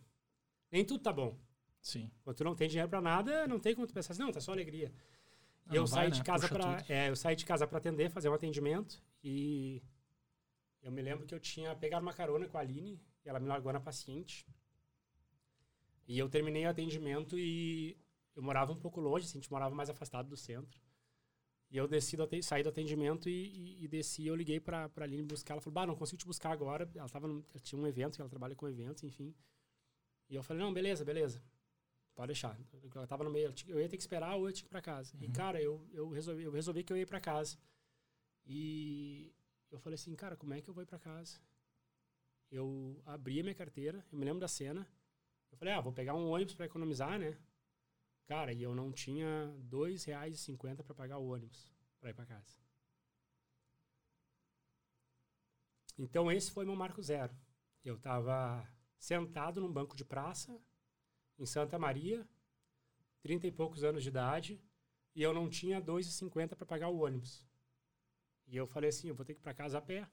nem 0.70 0.84
tudo 0.84 1.02
tá 1.02 1.12
bom. 1.12 1.38
Sim. 1.80 2.10
Quando 2.22 2.36
tu 2.36 2.44
não 2.44 2.54
tem 2.54 2.68
dinheiro 2.68 2.88
para 2.88 3.00
nada, 3.00 3.46
não 3.48 3.58
tem 3.58 3.74
como 3.74 3.86
tu 3.86 3.94
pensar 3.94 4.12
assim, 4.12 4.22
não, 4.22 4.30
tá 4.30 4.42
só 4.42 4.52
alegria. 4.52 4.92
Ah, 5.66 5.74
eu 5.74 5.86
saí 5.86 6.02
vai, 6.02 6.10
de 6.10 6.18
né? 6.18 6.24
casa 6.24 6.48
para 6.48 6.84
é, 6.86 7.08
eu 7.08 7.16
saí 7.16 7.34
de 7.34 7.46
casa 7.46 7.66
para 7.66 7.78
atender, 7.78 8.10
fazer 8.10 8.28
um 8.28 8.34
atendimento 8.34 9.02
e 9.22 9.82
eu 10.82 10.92
me 10.92 11.00
lembro 11.00 11.26
que 11.26 11.34
eu 11.34 11.40
tinha 11.40 11.74
pegado 11.74 12.04
uma 12.04 12.12
carona 12.12 12.46
com 12.46 12.58
a 12.58 12.60
Aline 12.60 13.00
e 13.24 13.28
ela 13.28 13.40
me 13.40 13.46
largou 13.46 13.72
na 13.72 13.80
paciente. 13.80 14.46
E 16.06 16.18
eu 16.18 16.28
terminei 16.28 16.66
o 16.66 16.68
atendimento 16.70 17.38
e 17.38 17.96
eu 18.36 18.42
morava 18.42 18.72
um 18.72 18.76
pouco 18.76 19.00
longe, 19.00 19.24
assim, 19.26 19.38
a 19.38 19.40
gente 19.40 19.50
morava 19.50 19.74
mais 19.74 19.88
afastado 19.88 20.28
do 20.28 20.36
centro. 20.36 20.80
E 21.70 21.76
eu 21.76 21.88
desci 21.88 22.16
do, 22.16 22.28
saí 22.42 22.62
do 22.62 22.68
atendimento 22.68 23.28
e, 23.28 23.32
e, 23.80 23.84
e 23.84 23.88
desci, 23.88 24.26
eu 24.26 24.36
liguei 24.36 24.60
pra, 24.60 24.88
pra 24.88 25.04
Aline 25.04 25.22
buscar. 25.22 25.54
Ela 25.54 25.60
falou, 25.60 25.74
bah, 25.74 25.86
não 25.86 25.96
consigo 25.96 26.18
te 26.18 26.26
buscar 26.26 26.52
agora. 26.52 26.88
Ela, 26.94 27.08
tava 27.08 27.26
num- 27.26 27.42
ela 27.50 27.60
tinha 27.60 27.80
um 27.80 27.86
evento, 27.86 28.20
ela 28.20 28.28
trabalha 28.28 28.54
com 28.54 28.68
eventos, 28.68 29.02
enfim. 29.02 29.34
E 30.28 30.34
eu 30.36 30.42
falei, 30.42 30.62
não, 30.62 30.72
beleza, 30.72 31.04
beleza. 31.04 31.42
Pode 32.14 32.28
deixar. 32.28 32.56
Eu 32.94 33.06
tava 33.08 33.24
no 33.24 33.30
meio, 33.30 33.52
eu 33.66 33.80
ia 33.80 33.88
ter 33.88 33.96
que 33.96 34.02
esperar 34.02 34.36
ou 34.36 34.46
eu 34.48 34.52
tinha 34.52 34.64
que 34.64 34.68
ir 34.68 34.70
pra 34.70 34.80
casa. 34.82 35.16
Uhum. 35.16 35.24
E, 35.24 35.28
cara, 35.30 35.60
eu, 35.60 35.84
eu, 35.92 36.08
resolvi, 36.10 36.44
eu 36.44 36.52
resolvi 36.52 36.84
que 36.84 36.92
eu 36.92 36.96
ia 36.96 37.06
pra 37.06 37.20
casa. 37.20 37.58
E 38.46 39.34
eu 39.70 39.78
falei 39.80 39.94
assim, 39.94 40.14
cara, 40.14 40.36
como 40.36 40.54
é 40.54 40.60
que 40.60 40.68
eu 40.70 40.74
vou 40.74 40.82
ir 40.82 40.86
pra 40.86 40.98
casa? 40.98 41.40
Eu 42.54 43.02
abri 43.04 43.40
a 43.40 43.42
minha 43.42 43.54
carteira, 43.54 44.06
eu 44.12 44.16
me 44.16 44.24
lembro 44.24 44.38
da 44.38 44.46
cena. 44.46 44.88
Eu 45.50 45.58
falei, 45.58 45.74
ah, 45.74 45.80
vou 45.80 45.92
pegar 45.92 46.14
um 46.14 46.30
ônibus 46.30 46.54
para 46.54 46.66
economizar, 46.66 47.18
né? 47.18 47.36
Cara, 48.26 48.52
e 48.52 48.62
eu 48.62 48.72
não 48.76 48.92
tinha 48.92 49.52
R$ 49.56 49.64
2,50 49.68 50.84
para 50.84 50.94
pagar 50.94 51.18
o 51.18 51.26
ônibus 51.26 51.74
para 51.98 52.10
ir 52.10 52.14
para 52.14 52.24
casa. 52.24 52.56
Então 55.98 56.30
esse 56.30 56.52
foi 56.52 56.64
meu 56.64 56.76
marco 56.76 57.02
zero. 57.02 57.36
Eu 57.84 57.96
estava 57.96 58.64
sentado 59.00 59.60
num 59.60 59.72
banco 59.72 59.96
de 59.96 60.04
praça 60.04 60.56
em 61.36 61.46
Santa 61.46 61.76
Maria, 61.76 62.24
trinta 63.20 63.48
e 63.48 63.52
poucos 63.52 63.82
anos 63.82 64.04
de 64.04 64.10
idade, 64.10 64.62
e 65.12 65.20
eu 65.24 65.34
não 65.34 65.50
tinha 65.50 65.80
R$ 65.80 65.84
2,50 65.86 66.54
para 66.54 66.64
pagar 66.64 66.88
o 66.88 67.00
ônibus. 67.00 67.44
E 68.46 68.56
eu 68.56 68.68
falei 68.68 68.90
assim, 68.90 69.08
eu 69.08 69.14
vou 69.16 69.24
ter 69.24 69.34
que 69.34 69.40
ir 69.40 69.42
para 69.42 69.54
casa 69.54 69.78
a 69.78 69.82
pé, 69.82 70.08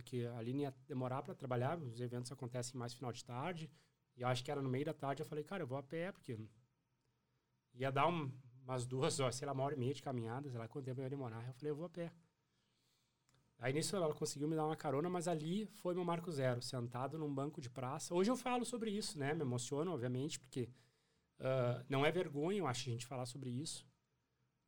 porque 0.00 0.26
ali 0.38 0.52
ia 0.56 0.74
demorar 0.86 1.22
para 1.22 1.34
trabalhar, 1.34 1.78
os 1.78 2.00
eventos 2.00 2.32
acontecem 2.32 2.78
mais 2.78 2.94
final 2.94 3.12
de 3.12 3.22
tarde, 3.22 3.70
e 4.16 4.22
eu 4.22 4.28
acho 4.28 4.42
que 4.42 4.50
era 4.50 4.62
no 4.62 4.68
meio 4.68 4.84
da 4.84 4.94
tarde, 4.94 5.22
eu 5.22 5.26
falei, 5.26 5.44
cara, 5.44 5.62
eu 5.62 5.66
vou 5.66 5.76
a 5.76 5.82
pé, 5.82 6.10
porque 6.10 6.38
ia 7.74 7.90
dar 7.92 8.08
um, 8.08 8.32
umas 8.64 8.86
duas 8.86 9.20
horas, 9.20 9.36
sei 9.36 9.46
lá, 9.46 9.52
uma 9.52 9.62
hora 9.62 9.74
e 9.74 9.78
meia 9.78 9.92
de 9.92 10.02
caminhada, 10.02 10.48
sei 10.48 10.58
lá 10.58 10.66
quanto 10.66 10.86
tempo 10.86 11.00
ia 11.00 11.10
demorar. 11.10 11.46
Eu 11.46 11.52
falei, 11.52 11.70
eu 11.70 11.76
vou 11.76 11.84
a 11.84 11.90
pé. 11.90 12.10
Aí 13.58 13.74
nisso 13.74 13.94
ela 13.94 14.12
conseguiu 14.14 14.48
me 14.48 14.56
dar 14.56 14.64
uma 14.64 14.76
carona, 14.76 15.10
mas 15.10 15.28
ali 15.28 15.66
foi 15.66 15.94
meu 15.94 16.04
marco 16.04 16.32
zero, 16.32 16.62
sentado 16.62 17.18
num 17.18 17.32
banco 17.32 17.60
de 17.60 17.68
praça. 17.68 18.14
Hoje 18.14 18.30
eu 18.30 18.36
falo 18.36 18.64
sobre 18.64 18.90
isso, 18.90 19.18
né? 19.18 19.34
Me 19.34 19.42
emociono, 19.42 19.92
obviamente, 19.92 20.40
porque 20.40 20.70
uh, 21.40 21.84
não 21.86 22.06
é 22.06 22.10
vergonha, 22.10 22.58
eu 22.58 22.66
acho, 22.66 22.88
a 22.88 22.92
gente 22.92 23.04
falar 23.04 23.26
sobre 23.26 23.50
isso. 23.50 23.86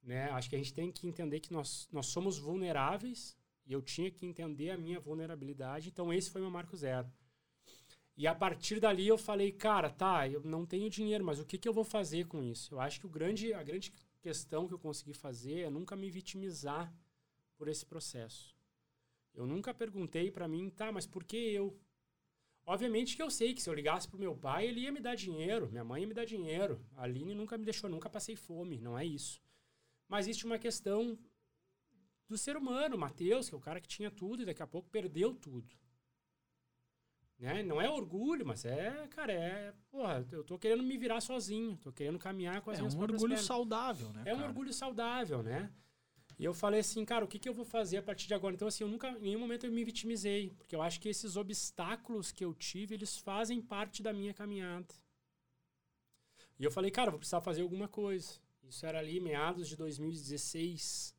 Né? 0.03 0.31
Acho 0.31 0.51
que 0.51 0.57
a 0.57 0.59
gente 0.59 0.75
tem 0.75 0.93
que 0.93 1.07
entender 1.07 1.41
que 1.41 1.53
nós, 1.53 1.89
nós 1.91 2.07
somos 2.07 2.39
vulneráveis 2.39 3.35
e 3.67 3.73
eu 3.73 3.83
tinha 3.83 4.11
que 4.11 4.27
entender 4.27 4.71
a 4.71 4.77
minha 4.77 5.01
vulnerabilidade. 5.01 5.89
Então 5.89 6.13
esse 6.13 6.31
foi 6.31 6.41
meu 6.41 6.51
marco 6.51 6.77
zero. 6.77 7.11
E 8.17 8.27
a 8.27 8.35
partir 8.35 8.79
dali 8.79 9.09
eu 9.09 9.17
falei, 9.17 9.53
cara, 9.53 9.89
tá, 9.89 10.29
eu 10.29 10.43
não 10.43 10.67
tenho 10.67 10.91
dinheiro, 10.91 11.25
mas 11.25 11.41
o 11.41 11.47
que, 11.47 11.57
que 11.57 11.69
eu 11.69 11.73
vou 11.73 11.85
fazer 11.85 12.27
com 12.27 12.43
isso? 12.43 12.75
Eu 12.75 12.81
acho 12.81 13.01
que 13.01 13.07
o 13.07 13.11
grande, 13.11 13.55
a 13.55 13.63
grande 13.63 13.93
questão 14.21 14.69
que 14.69 14.75
eu 14.75 14.79
consegui 14.79 15.15
fazer 15.15 15.61
é 15.61 15.71
nunca 15.71 15.97
me 15.97 16.11
vitimizar 16.11 16.93
por 17.57 17.69
esse 17.69 17.87
processo. 17.87 18.55
Eu 19.35 19.47
nunca 19.47 19.73
perguntei 19.73 20.31
para 20.31 20.47
mim, 20.47 20.69
tá, 20.69 20.93
mas 20.93 21.07
por 21.07 21.25
que 21.25 21.37
eu? 21.37 21.79
Obviamente 22.65 23.17
que 23.17 23.23
eu 23.23 23.31
sei 23.31 23.55
que 23.55 23.63
se 23.63 23.69
eu 23.69 23.75
ligasse 23.75 24.07
pro 24.07 24.19
meu 24.19 24.37
pai, 24.37 24.67
ele 24.67 24.81
ia 24.81 24.93
me 24.93 25.01
dar 25.01 25.17
dinheiro, 25.17 25.71
minha 25.71 25.83
mãe 25.83 26.03
ia 26.03 26.07
me 26.07 26.15
dar 26.15 26.25
dinheiro. 26.25 26.85
A 26.95 27.05
Aline 27.05 27.35
nunca 27.35 27.57
me 27.57 27.65
deixou, 27.65 27.89
nunca 27.89 28.11
passei 28.11 28.37
fome, 28.37 28.79
não 28.79 28.97
é 28.97 29.05
isso. 29.05 29.43
Mas 30.07 30.27
existe 30.27 30.45
uma 30.45 30.59
questão 30.59 31.19
do 32.29 32.39
ser 32.39 32.57
humano, 32.57 32.97
Mateus, 32.97 33.49
que 33.49 33.55
é 33.55 33.59
o 33.59 33.61
cara 33.61 33.81
que 33.81 33.89
tinha 33.89 34.11
tudo 34.11 34.43
e 34.43 34.47
daqui 34.47 34.63
a 34.63 34.67
pouco 34.67 34.89
perdeu 34.89 35.35
tudo. 35.35 35.75
Né? 37.39 37.63
Não 37.63 37.81
é 37.81 37.91
orgulho, 37.91 38.47
mas 38.47 38.65
é, 38.65 39.07
cara, 39.09 39.33
é. 39.33 39.75
Porra, 39.91 40.25
eu 40.31 40.45
tô 40.45 40.57
querendo 40.57 40.83
me 40.83 40.97
virar 40.97 41.21
sozinho, 41.21 41.77
tô 41.77 41.93
querendo 41.93 42.19
caminhar 42.19 42.61
com 42.63 42.71
as 42.71 42.79
é 42.79 42.81
minhas 42.81 42.95
um 42.95 43.01
orgulho 43.01 43.21
pernas. 43.31 43.45
saudável, 43.45 44.13
né? 44.13 44.23
É 44.23 44.25
cara? 44.27 44.39
um 44.39 44.45
orgulho 44.45 44.73
saudável, 44.73 45.43
né? 45.43 45.73
E 46.39 46.45
eu 46.45 46.55
falei 46.55 46.81
assim, 46.81 47.05
cara, 47.05 47.25
o 47.25 47.29
que, 47.29 47.39
que 47.39 47.49
eu 47.49 47.55
vou 47.55 47.65
fazer 47.65 47.99
a 47.99 48.03
partir 48.03 48.27
de 48.27 48.35
agora? 48.35 48.55
Então, 48.55 48.69
assim, 48.69 48.85
eu 48.85 48.89
nunca, 48.89 49.11
em 49.11 49.23
nenhum 49.23 49.41
momento 49.41 49.67
eu 49.67 49.73
me 49.73 49.85
vitimizei, 49.85 50.51
porque 50.51 50.75
eu 50.75 50.83
acho 50.83 51.01
que 51.01 51.09
esses 51.09 51.37
obstáculos 51.37 52.33
que 52.33 52.45
eu 52.45 52.55
tive, 52.55 52.95
eles 52.95 53.19
fazem 53.19 53.61
parte 53.61 54.03
da 54.03 54.13
minha 54.13 54.33
caminhada. 54.33 54.95
E 56.59 56.65
eu 56.65 56.71
falei, 56.71 56.91
cara, 56.91 57.11
vou 57.11 57.19
precisar 57.19 57.41
fazer 57.41 57.63
alguma 57.63 57.89
coisa. 57.89 58.39
Isso 58.63 58.87
era 58.87 59.01
ali 59.01 59.19
meados 59.21 59.69
de 59.69 59.77
2016. 59.77 61.15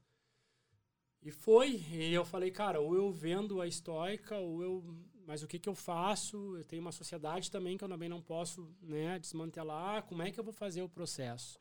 E 1.24 1.32
foi. 1.32 1.84
E 1.92 2.14
eu 2.14 2.26
falei, 2.26 2.52
cara, 2.52 2.80
ou 2.80 2.96
eu 2.96 3.12
vendo 3.12 3.62
a 3.62 3.68
estoica, 3.68 4.38
ou 4.38 4.62
eu 4.62 4.84
mas 5.26 5.42
o 5.42 5.48
que, 5.48 5.58
que 5.58 5.70
eu 5.70 5.76
faço? 5.76 6.58
Eu 6.58 6.66
tenho 6.66 6.82
uma 6.82 6.92
sociedade 6.92 7.50
também 7.50 7.78
que 7.78 7.84
eu 7.84 7.90
também 7.90 8.10
não 8.10 8.22
posso 8.22 8.70
né, 8.82 9.18
desmantelar. 9.20 10.04
Como 10.04 10.22
é 10.22 10.32
que 10.32 10.40
eu 10.40 10.44
vou 10.44 10.54
fazer 10.54 10.82
o 10.82 10.90
processo? 10.90 11.60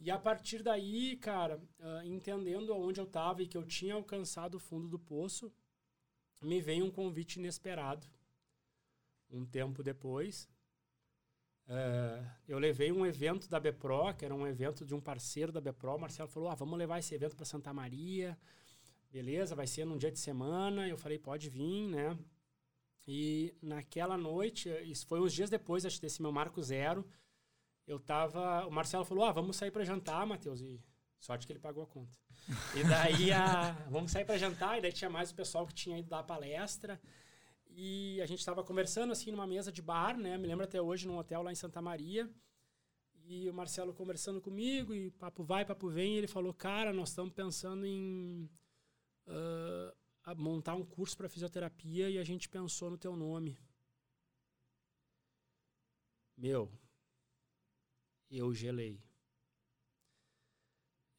E 0.00 0.10
a 0.10 0.18
partir 0.18 0.62
daí, 0.62 1.16
cara, 1.16 1.58
uh, 1.80 2.06
entendendo 2.06 2.72
aonde 2.72 3.00
eu 3.00 3.04
estava 3.04 3.42
e 3.42 3.48
que 3.48 3.56
eu 3.56 3.64
tinha 3.64 3.94
alcançado 3.94 4.56
o 4.56 4.60
fundo 4.60 4.86
do 4.86 4.98
poço, 4.98 5.52
me 6.42 6.60
veio 6.60 6.84
um 6.84 6.90
convite 6.90 7.38
inesperado. 7.38 8.06
Um 9.30 9.44
tempo 9.44 9.82
depois, 9.82 10.48
uh, 11.68 12.26
eu 12.46 12.58
levei 12.58 12.90
um 12.90 13.06
evento 13.06 13.48
da 13.48 13.60
Bepro, 13.60 14.14
que 14.14 14.24
era 14.24 14.34
um 14.34 14.46
evento 14.46 14.84
de 14.84 14.94
um 14.94 15.00
parceiro 15.00 15.52
da 15.52 15.60
Bepro. 15.60 15.94
O 15.94 15.98
Marcelo 15.98 16.28
falou: 16.28 16.48
ah, 16.48 16.54
vamos 16.54 16.78
levar 16.78 16.98
esse 16.98 17.14
evento 17.14 17.36
para 17.36 17.44
Santa 17.44 17.72
Maria. 17.72 18.36
Beleza, 19.10 19.54
vai 19.54 19.66
ser 19.66 19.84
num 19.84 19.96
dia 19.96 20.10
de 20.10 20.18
semana. 20.18 20.88
Eu 20.88 20.98
falei: 20.98 21.18
pode 21.18 21.48
vir, 21.48 21.88
né? 21.88 22.18
E 23.06 23.54
naquela 23.62 24.18
noite, 24.18 24.68
isso 24.84 25.06
foi 25.06 25.20
uns 25.20 25.32
dias 25.32 25.48
depois 25.48 25.86
acho, 25.86 26.00
desse 26.00 26.20
meu 26.20 26.30
marco 26.30 26.62
zero, 26.62 27.06
eu 27.86 27.98
tava. 27.98 28.66
O 28.66 28.70
Marcelo 28.70 29.04
falou: 29.04 29.24
Ah, 29.24 29.32
vamos 29.32 29.56
sair 29.56 29.70
para 29.70 29.84
jantar, 29.84 30.26
Matheus. 30.26 30.60
E 30.60 30.78
sorte 31.18 31.46
que 31.46 31.52
ele 31.52 31.58
pagou 31.58 31.82
a 31.82 31.86
conta. 31.86 32.18
E 32.74 32.84
daí, 32.84 33.32
a, 33.32 33.72
vamos 33.88 34.10
sair 34.10 34.24
para 34.24 34.36
jantar. 34.36 34.78
E 34.78 34.82
daí 34.82 34.92
tinha 34.92 35.08
mais 35.08 35.30
o 35.30 35.34
pessoal 35.34 35.66
que 35.66 35.74
tinha 35.74 35.98
ido 35.98 36.08
dar 36.08 36.22
palestra. 36.22 37.00
E 37.80 38.20
a 38.20 38.26
gente 38.26 38.40
estava 38.40 38.64
conversando 38.64 39.12
assim 39.12 39.30
numa 39.30 39.46
mesa 39.46 39.70
de 39.70 39.80
bar, 39.80 40.18
né? 40.18 40.36
Me 40.36 40.48
lembro 40.48 40.64
até 40.64 40.82
hoje 40.82 41.06
num 41.06 41.16
hotel 41.16 41.42
lá 41.42 41.52
em 41.52 41.54
Santa 41.54 41.80
Maria. 41.80 42.28
E 43.24 43.48
o 43.48 43.54
Marcelo 43.54 43.94
conversando 43.94 44.40
comigo, 44.40 44.92
e 44.92 45.12
papo 45.12 45.44
vai, 45.44 45.64
papo 45.64 45.88
vem. 45.88 46.14
E 46.14 46.18
ele 46.18 46.26
falou: 46.26 46.52
Cara, 46.52 46.92
nós 46.92 47.10
estamos 47.10 47.32
pensando 47.32 47.86
em. 47.86 48.50
Uh, 49.28 50.34
montar 50.36 50.74
um 50.74 50.84
curso 50.84 51.16
para 51.16 51.28
fisioterapia 51.28 52.10
e 52.10 52.18
a 52.18 52.24
gente 52.24 52.48
pensou 52.48 52.90
no 52.90 52.98
teu 52.98 53.14
nome. 53.14 53.56
Meu, 56.36 56.68
eu 58.28 58.52
gelei. 58.52 59.00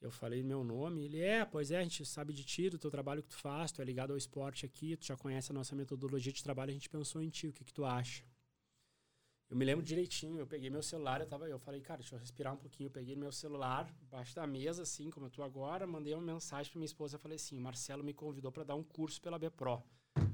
Eu 0.02 0.12
falei 0.12 0.42
meu 0.42 0.64
nome, 0.64 1.04
ele 1.04 1.20
é, 1.20 1.44
pois 1.44 1.72
é, 1.72 1.78
a 1.78 1.84
gente 1.84 2.06
sabe 2.06 2.34
de 2.34 2.44
ti, 2.44 2.70
do 2.70 2.80
teu 2.80 2.90
trabalho 2.90 3.22
que 3.22 3.30
tu 3.30 3.38
faz, 3.38 3.72
tu 3.72 3.82
é 3.82 3.86
ligado 3.86 4.12
ao 4.12 4.18
esporte 4.18 4.66
aqui, 4.66 4.96
tu 4.96 5.06
já 5.06 5.18
conhece 5.18 5.52
a 5.52 5.54
nossa 5.54 5.76
metodologia 5.76 6.32
de 6.32 6.42
trabalho, 6.42 6.70
a 6.70 6.74
gente 6.74 6.90
pensou 6.90 7.22
em 7.22 7.30
ti, 7.30 7.48
o 7.48 7.54
que, 7.54 7.66
que 7.66 7.74
tu 7.74 7.84
acha? 7.84 8.24
Eu 9.50 9.58
me 9.58 9.66
lembro 9.66 9.84
direitinho, 9.84 10.38
eu 10.38 10.46
peguei 10.46 10.70
meu 10.70 10.84
celular, 10.84 11.20
eu 11.20 11.26
tava, 11.26 11.50
eu 11.50 11.58
falei, 11.58 11.82
cara, 11.82 12.02
deixa 12.02 12.14
eu 12.14 12.20
respirar 12.20 12.54
um 12.54 12.58
pouquinho. 12.58 12.86
Eu 12.86 12.92
peguei 12.92 13.16
meu 13.16 13.32
celular, 13.32 13.92
embaixo 14.04 14.36
da 14.36 14.46
mesa, 14.46 14.84
assim, 14.84 15.10
como 15.10 15.26
eu 15.26 15.30
tô 15.32 15.42
agora, 15.42 15.88
mandei 15.88 16.14
uma 16.14 16.22
mensagem 16.22 16.72
pra 16.72 16.78
minha 16.78 16.86
esposa, 16.86 17.18
falei 17.18 17.38
assim, 17.38 17.58
o 17.58 17.62
Marcelo 17.62 18.04
me 18.04 18.14
convidou 18.14 18.52
para 18.52 18.64
dar 18.64 18.76
um 18.76 18.84
curso 18.84 19.20
pela 19.20 19.40
Bepro. 19.40 19.82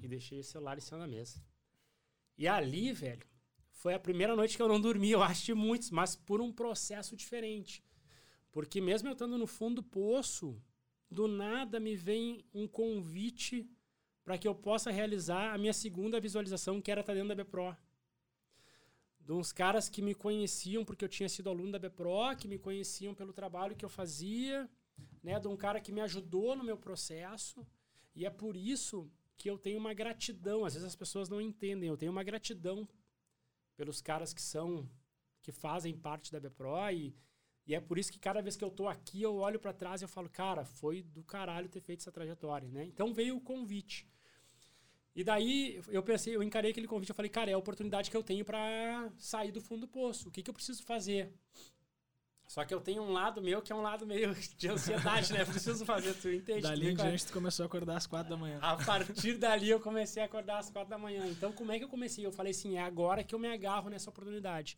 E 0.04 0.08
deixei 0.08 0.38
o 0.42 0.44
celular 0.44 0.78
em 0.78 0.82
cima 0.82 1.00
da 1.00 1.08
mesa. 1.08 1.42
E 2.38 2.46
ali, 2.46 2.92
velho, 2.92 3.26
foi 3.72 3.94
a 3.94 4.00
primeira 4.00 4.36
noite 4.36 4.58
que 4.58 4.62
eu 4.62 4.68
não 4.68 4.82
dormi, 4.82 5.12
eu 5.12 5.24
acho 5.24 5.46
de 5.46 5.54
muitos, 5.54 5.92
mas 5.92 6.18
por 6.18 6.42
um 6.42 6.52
processo 6.52 7.16
diferente. 7.16 7.82
Porque 8.56 8.80
mesmo 8.90 9.10
eu 9.10 9.14
estando 9.14 9.38
no 9.38 9.48
fundo 9.58 9.82
do 9.82 9.84
poço, 9.84 10.48
do 11.18 11.28
nada 11.28 11.78
me 11.80 11.96
vem 12.08 12.46
um 12.54 12.66
convite 12.80 13.70
para 14.24 14.38
que 14.38 14.48
eu 14.48 14.56
possa 14.56 14.90
realizar 15.00 15.54
a 15.54 15.58
minha 15.58 15.74
segunda 15.74 16.20
visualização, 16.28 16.82
que 16.82 16.92
era 16.94 17.02
estar 17.02 17.14
dentro 17.14 17.30
da 17.34 17.36
Bepro 17.36 17.76
de 19.26 19.34
uns 19.34 19.52
caras 19.52 19.90
que 19.90 20.04
me 20.04 20.14
conheciam 20.14 20.86
porque 20.86 21.04
eu 21.04 21.10
tinha 21.10 21.28
sido 21.28 21.50
aluno 21.50 21.72
da 21.72 21.80
Bepro, 21.80 22.36
que 22.40 22.48
me 22.48 22.60
conheciam 22.60 23.14
pelo 23.16 23.34
trabalho 23.34 23.76
que 23.76 23.84
eu 23.84 23.90
fazia, 23.90 24.70
né, 25.24 25.40
de 25.40 25.48
um 25.48 25.58
cara 25.58 25.82
que 25.82 25.92
me 25.92 26.02
ajudou 26.02 26.56
no 26.56 26.64
meu 26.64 26.78
processo. 26.78 27.66
E 28.14 28.24
é 28.24 28.30
por 28.30 28.56
isso 28.56 29.12
que 29.36 29.50
eu 29.50 29.58
tenho 29.58 29.80
uma 29.80 29.96
gratidão. 29.96 30.64
Às 30.64 30.76
vezes 30.76 30.88
as 30.88 30.96
pessoas 30.96 31.28
não 31.28 31.42
entendem. 31.42 31.90
Eu 31.90 31.98
tenho 31.98 32.12
uma 32.12 32.24
gratidão 32.24 32.88
pelos 33.76 34.00
caras 34.00 34.32
que 34.34 34.42
são 34.42 34.88
que 35.42 35.52
fazem 35.52 35.96
parte 35.96 36.32
da 36.32 36.40
Bepro 36.40 36.92
e, 36.92 37.16
e 37.68 37.74
é 37.74 37.80
por 37.80 37.98
isso 37.98 38.12
que 38.12 38.20
cada 38.20 38.42
vez 38.42 38.56
que 38.56 38.64
eu 38.64 38.70
tô 38.70 38.88
aqui 38.88 39.22
eu 39.22 39.38
olho 39.38 39.60
para 39.60 39.74
trás 39.74 40.02
e 40.02 40.04
eu 40.04 40.10
falo, 40.10 40.30
cara, 40.30 40.64
foi 40.64 41.02
do 41.02 41.24
caralho 41.24 41.68
ter 41.68 41.82
feito 41.82 42.02
essa 42.02 42.12
trajetória, 42.12 42.70
né? 42.70 42.86
Então 42.86 43.14
veio 43.14 43.36
o 43.36 43.42
convite. 43.42 44.08
E 45.16 45.24
daí 45.24 45.82
eu 45.88 46.04
pensei, 46.04 46.36
eu 46.36 46.44
encarei 46.44 46.72
aquele 46.72 46.88
convite, 46.88 47.10
eu 47.10 47.16
falei, 47.16 47.30
cara, 47.30 47.50
é 47.50 47.54
a 47.54 47.58
oportunidade 47.58 48.12
que 48.12 48.18
eu 48.18 48.22
tenho 48.22 48.44
para 48.46 49.10
sair 49.18 49.52
do 49.52 49.62
fundo 49.62 49.82
do 49.82 49.88
poço. 49.88 50.28
O 50.28 50.32
que, 50.32 50.44
que 50.44 50.50
eu 50.50 50.54
preciso 50.54 50.84
fazer? 50.84 51.34
Só 52.48 52.64
que 52.64 52.74
eu 52.74 52.80
tenho 52.80 53.02
um 53.02 53.12
lado 53.12 53.42
meu 53.42 53.62
que 53.62 53.72
é 53.72 53.76
um 53.76 53.82
lado 53.82 54.06
meio 54.06 54.36
de 54.58 54.68
ansiedade, 54.68 55.34
né? 55.34 55.44
Preciso 55.44 55.84
fazer, 55.86 56.14
tu 56.14 56.30
entende? 56.30 56.62
Dali 56.62 56.92
em 56.92 56.96
diante 56.96 57.26
tu 57.26 57.34
começou 57.34 57.64
a 57.64 57.66
acordar 57.66 57.98
às 57.98 58.06
quatro 58.06 58.30
da 58.30 58.38
manhã. 58.38 58.60
A 58.62 58.76
partir 58.76 59.38
dali 59.38 59.70
eu 59.70 59.80
comecei 59.80 60.22
a 60.22 60.26
acordar 60.26 60.60
às 60.60 60.70
quatro 60.70 60.90
da 60.90 60.98
manhã. 60.98 61.26
Então 61.28 61.52
como 61.52 61.72
é 61.72 61.80
que 61.80 61.84
eu 61.86 61.90
comecei? 61.90 62.24
Eu 62.24 62.32
falei 62.32 62.52
assim, 62.52 62.78
é 62.78 62.82
agora 62.82 63.24
que 63.24 63.34
eu 63.34 63.40
me 63.40 63.48
agarro 63.48 63.90
nessa 63.90 64.10
oportunidade. 64.10 64.78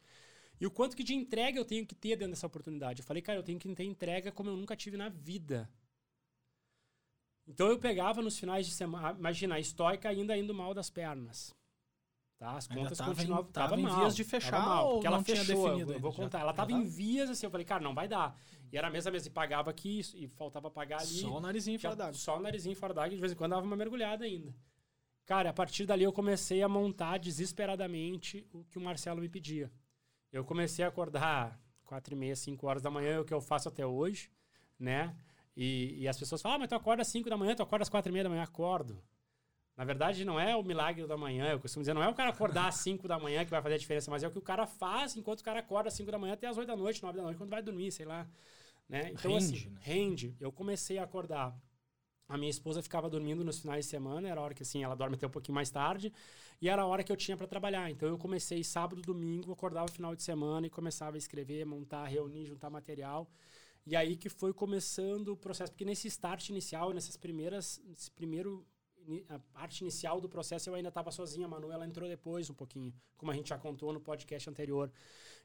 E 0.59 0.65
o 0.65 0.71
quanto 0.71 0.95
que 0.95 1.03
de 1.03 1.13
entrega 1.13 1.59
eu 1.59 1.65
tenho 1.65 1.85
que 1.85 1.93
ter 1.95 2.15
dentro 2.15 2.31
dessa 2.33 2.47
oportunidade? 2.47 3.01
Eu 3.01 3.05
falei, 3.05 3.21
cara, 3.21 3.37
eu 3.39 3.43
tenho 3.43 3.59
que 3.59 3.73
ter 3.75 3.83
entrega 3.83 4.31
como 4.31 4.49
eu 4.49 4.57
nunca 4.57 4.75
tive 4.75 4.97
na 4.97 5.09
vida. 5.09 5.69
Então 7.47 7.67
eu 7.67 7.79
pegava 7.79 8.21
nos 8.21 8.37
finais 8.37 8.65
de 8.65 8.73
semana, 8.73 9.17
imagina, 9.17 9.55
a 9.55 9.59
estoica 9.59 10.09
ainda 10.09 10.35
indo 10.35 10.53
mal 10.53 10.73
das 10.73 10.89
pernas. 10.89 11.55
Tá? 12.37 12.51
As 12.51 12.67
contas 12.67 12.97
tava 12.97 13.11
em- 13.13 13.15
continuavam. 13.15 13.51
tava 13.51 13.69
Tava 13.69 13.81
em 13.81 13.83
mal, 13.85 13.99
vias 13.99 14.15
de 14.15 14.23
fechar 14.23 14.59
mal, 14.61 14.85
ou 14.87 14.93
porque 14.95 15.07
ela 15.07 15.23
fechou. 15.23 15.45
definido 15.69 15.93
Eu 15.93 15.99
vou 15.99 16.09
ainda? 16.09 16.17
Já- 16.17 16.23
contar. 16.23 16.39
Ela 16.41 16.53
tava 16.53 16.71
em 16.71 16.83
vias, 16.83 17.29
assim, 17.29 17.45
eu 17.47 17.51
falei, 17.51 17.65
cara, 17.65 17.83
não 17.83 17.95
vai 17.95 18.07
dar. 18.07 18.37
E 18.71 18.77
era 18.77 18.87
a 18.87 18.91
mesma 18.91 19.09
mesa 19.11 19.27
e 19.27 19.31
pagava 19.31 19.71
aqui 19.71 20.01
e 20.13 20.27
faltava 20.27 20.69
pagar 20.69 20.99
ali. 20.99 21.07
Só 21.07 21.37
o 21.37 21.39
narizinho 21.39 21.79
fora 21.79 21.95
d'água. 21.95 22.13
Só 22.13 22.37
o 22.37 22.39
narizinho 22.41 22.75
fora 22.75 22.93
d'água, 22.93 23.09
de 23.15 23.21
vez 23.21 23.31
em 23.31 23.35
quando 23.35 23.51
dava 23.51 23.65
uma 23.65 23.75
mergulhada 23.75 24.25
ainda. 24.25 24.53
Cara, 25.25 25.49
a 25.49 25.53
partir 25.53 25.85
dali 25.85 26.03
eu 26.03 26.13
comecei 26.13 26.61
a 26.61 26.69
montar 26.69 27.17
desesperadamente 27.17 28.45
o 28.53 28.63
que 28.65 28.77
o 28.77 28.81
Marcelo 28.81 29.19
me 29.21 29.29
pedia. 29.29 29.71
Eu 30.37 30.45
comecei 30.45 30.85
a 30.85 30.87
acordar 30.87 31.59
quatro 31.83 32.13
e 32.13 32.17
meia, 32.17 32.35
cinco 32.35 32.67
horas 32.67 32.81
da 32.81 32.91
manhã, 32.91 33.15
é 33.15 33.19
o 33.19 33.25
que 33.25 33.33
eu 33.33 33.41
faço 33.41 33.67
até 33.67 33.85
hoje, 33.85 34.29
né? 34.79 35.15
E, 35.55 35.95
e 35.97 36.07
as 36.07 36.17
pessoas 36.17 36.41
falam, 36.41 36.57
ah, 36.57 36.59
mas 36.59 36.69
tu 36.69 36.75
acorda 36.75 37.01
às 37.01 37.07
cinco 37.07 37.29
da 37.29 37.37
manhã, 37.37 37.55
tu 37.55 37.63
acorda 37.63 37.83
às 37.83 37.89
quatro 37.89 38.11
e 38.11 38.13
meia 38.13 38.23
da 38.23 38.29
manhã, 38.29 38.43
acordo. 38.43 39.01
Na 39.75 39.83
verdade, 39.83 40.25
não 40.25 40.39
é 40.39 40.55
o 40.55 40.63
milagre 40.63 41.05
da 41.05 41.15
manhã, 41.15 41.51
eu 41.51 41.59
costumo 41.59 41.83
dizer, 41.83 41.93
não 41.93 42.01
é 42.01 42.09
o 42.09 42.13
cara 42.13 42.31
acordar 42.31 42.67
às 42.67 42.75
5 42.77 43.07
da 43.07 43.19
manhã 43.19 43.45
que 43.45 43.51
vai 43.51 43.61
fazer 43.61 43.75
a 43.75 43.77
diferença, 43.77 44.09
mas 44.09 44.23
é 44.23 44.27
o 44.27 44.31
que 44.31 44.39
o 44.39 44.41
cara 44.41 44.65
faz 44.65 45.15
enquanto 45.15 45.41
o 45.41 45.43
cara 45.43 45.59
acorda 45.59 45.89
às 45.89 45.93
5 45.93 46.11
da 46.11 46.17
manhã 46.17 46.33
até 46.33 46.47
às 46.47 46.57
8 46.57 46.67
da 46.67 46.75
noite, 46.75 47.03
9 47.03 47.15
da 47.15 47.23
noite, 47.23 47.37
quando 47.37 47.51
vai 47.51 47.61
dormir, 47.61 47.91
sei 47.91 48.05
lá. 48.05 48.27
Né? 48.89 49.11
Então, 49.11 49.31
Rende, 49.31 49.45
assim, 49.45 49.69
né? 49.69 49.79
rende. 49.81 50.35
Eu 50.39 50.51
comecei 50.51 50.97
a 50.97 51.03
acordar. 51.03 51.55
A 52.27 52.37
minha 52.37 52.49
esposa 52.49 52.81
ficava 52.81 53.09
dormindo 53.09 53.43
nos 53.43 53.59
finais 53.59 53.85
de 53.85 53.91
semana, 53.91 54.27
era 54.27 54.41
a 54.41 54.43
hora 54.43 54.53
que 54.53 54.63
assim, 54.63 54.83
ela 54.83 54.95
dorme 54.95 55.15
até 55.15 55.27
um 55.27 55.29
pouquinho 55.29 55.55
mais 55.55 55.69
tarde, 55.69 56.11
e 56.61 56.67
era 56.67 56.81
a 56.81 56.85
hora 56.85 57.03
que 57.03 57.11
eu 57.11 57.15
tinha 57.15 57.37
para 57.37 57.47
trabalhar. 57.47 57.89
Então 57.89 58.09
eu 58.09 58.17
comecei 58.17 58.63
sábado, 58.63 59.01
domingo, 59.01 59.51
acordava 59.51 59.87
final 59.87 60.15
de 60.15 60.23
semana 60.23 60.67
e 60.67 60.69
começava 60.69 61.15
a 61.15 61.17
escrever, 61.17 61.65
montar, 61.65 62.05
reunir, 62.05 62.45
juntar 62.45 62.69
material. 62.69 63.29
E 63.85 63.95
aí 63.95 64.17
que 64.17 64.27
foi 64.27 64.53
começando 64.53 65.29
o 65.29 65.37
processo, 65.37 65.71
porque 65.71 65.85
nesse 65.85 66.07
start 66.09 66.49
inicial, 66.49 66.91
nessas 66.91 67.15
primeiras, 67.15 67.81
primeiro 68.13 68.65
a 69.29 69.39
parte 69.39 69.81
inicial 69.81 70.19
do 70.19 70.27
processo 70.27 70.69
eu 70.69 70.75
ainda 70.75 70.89
estava 70.89 71.11
sozinha, 71.11 71.45
a 71.45 71.49
Manu 71.49 71.71
ela 71.71 71.87
entrou 71.87 72.09
depois 72.09 72.49
um 72.49 72.53
pouquinho, 72.53 72.93
como 73.15 73.31
a 73.31 73.35
gente 73.35 73.47
já 73.49 73.57
contou 73.57 73.93
no 73.93 74.01
podcast 74.01 74.49
anterior. 74.49 74.91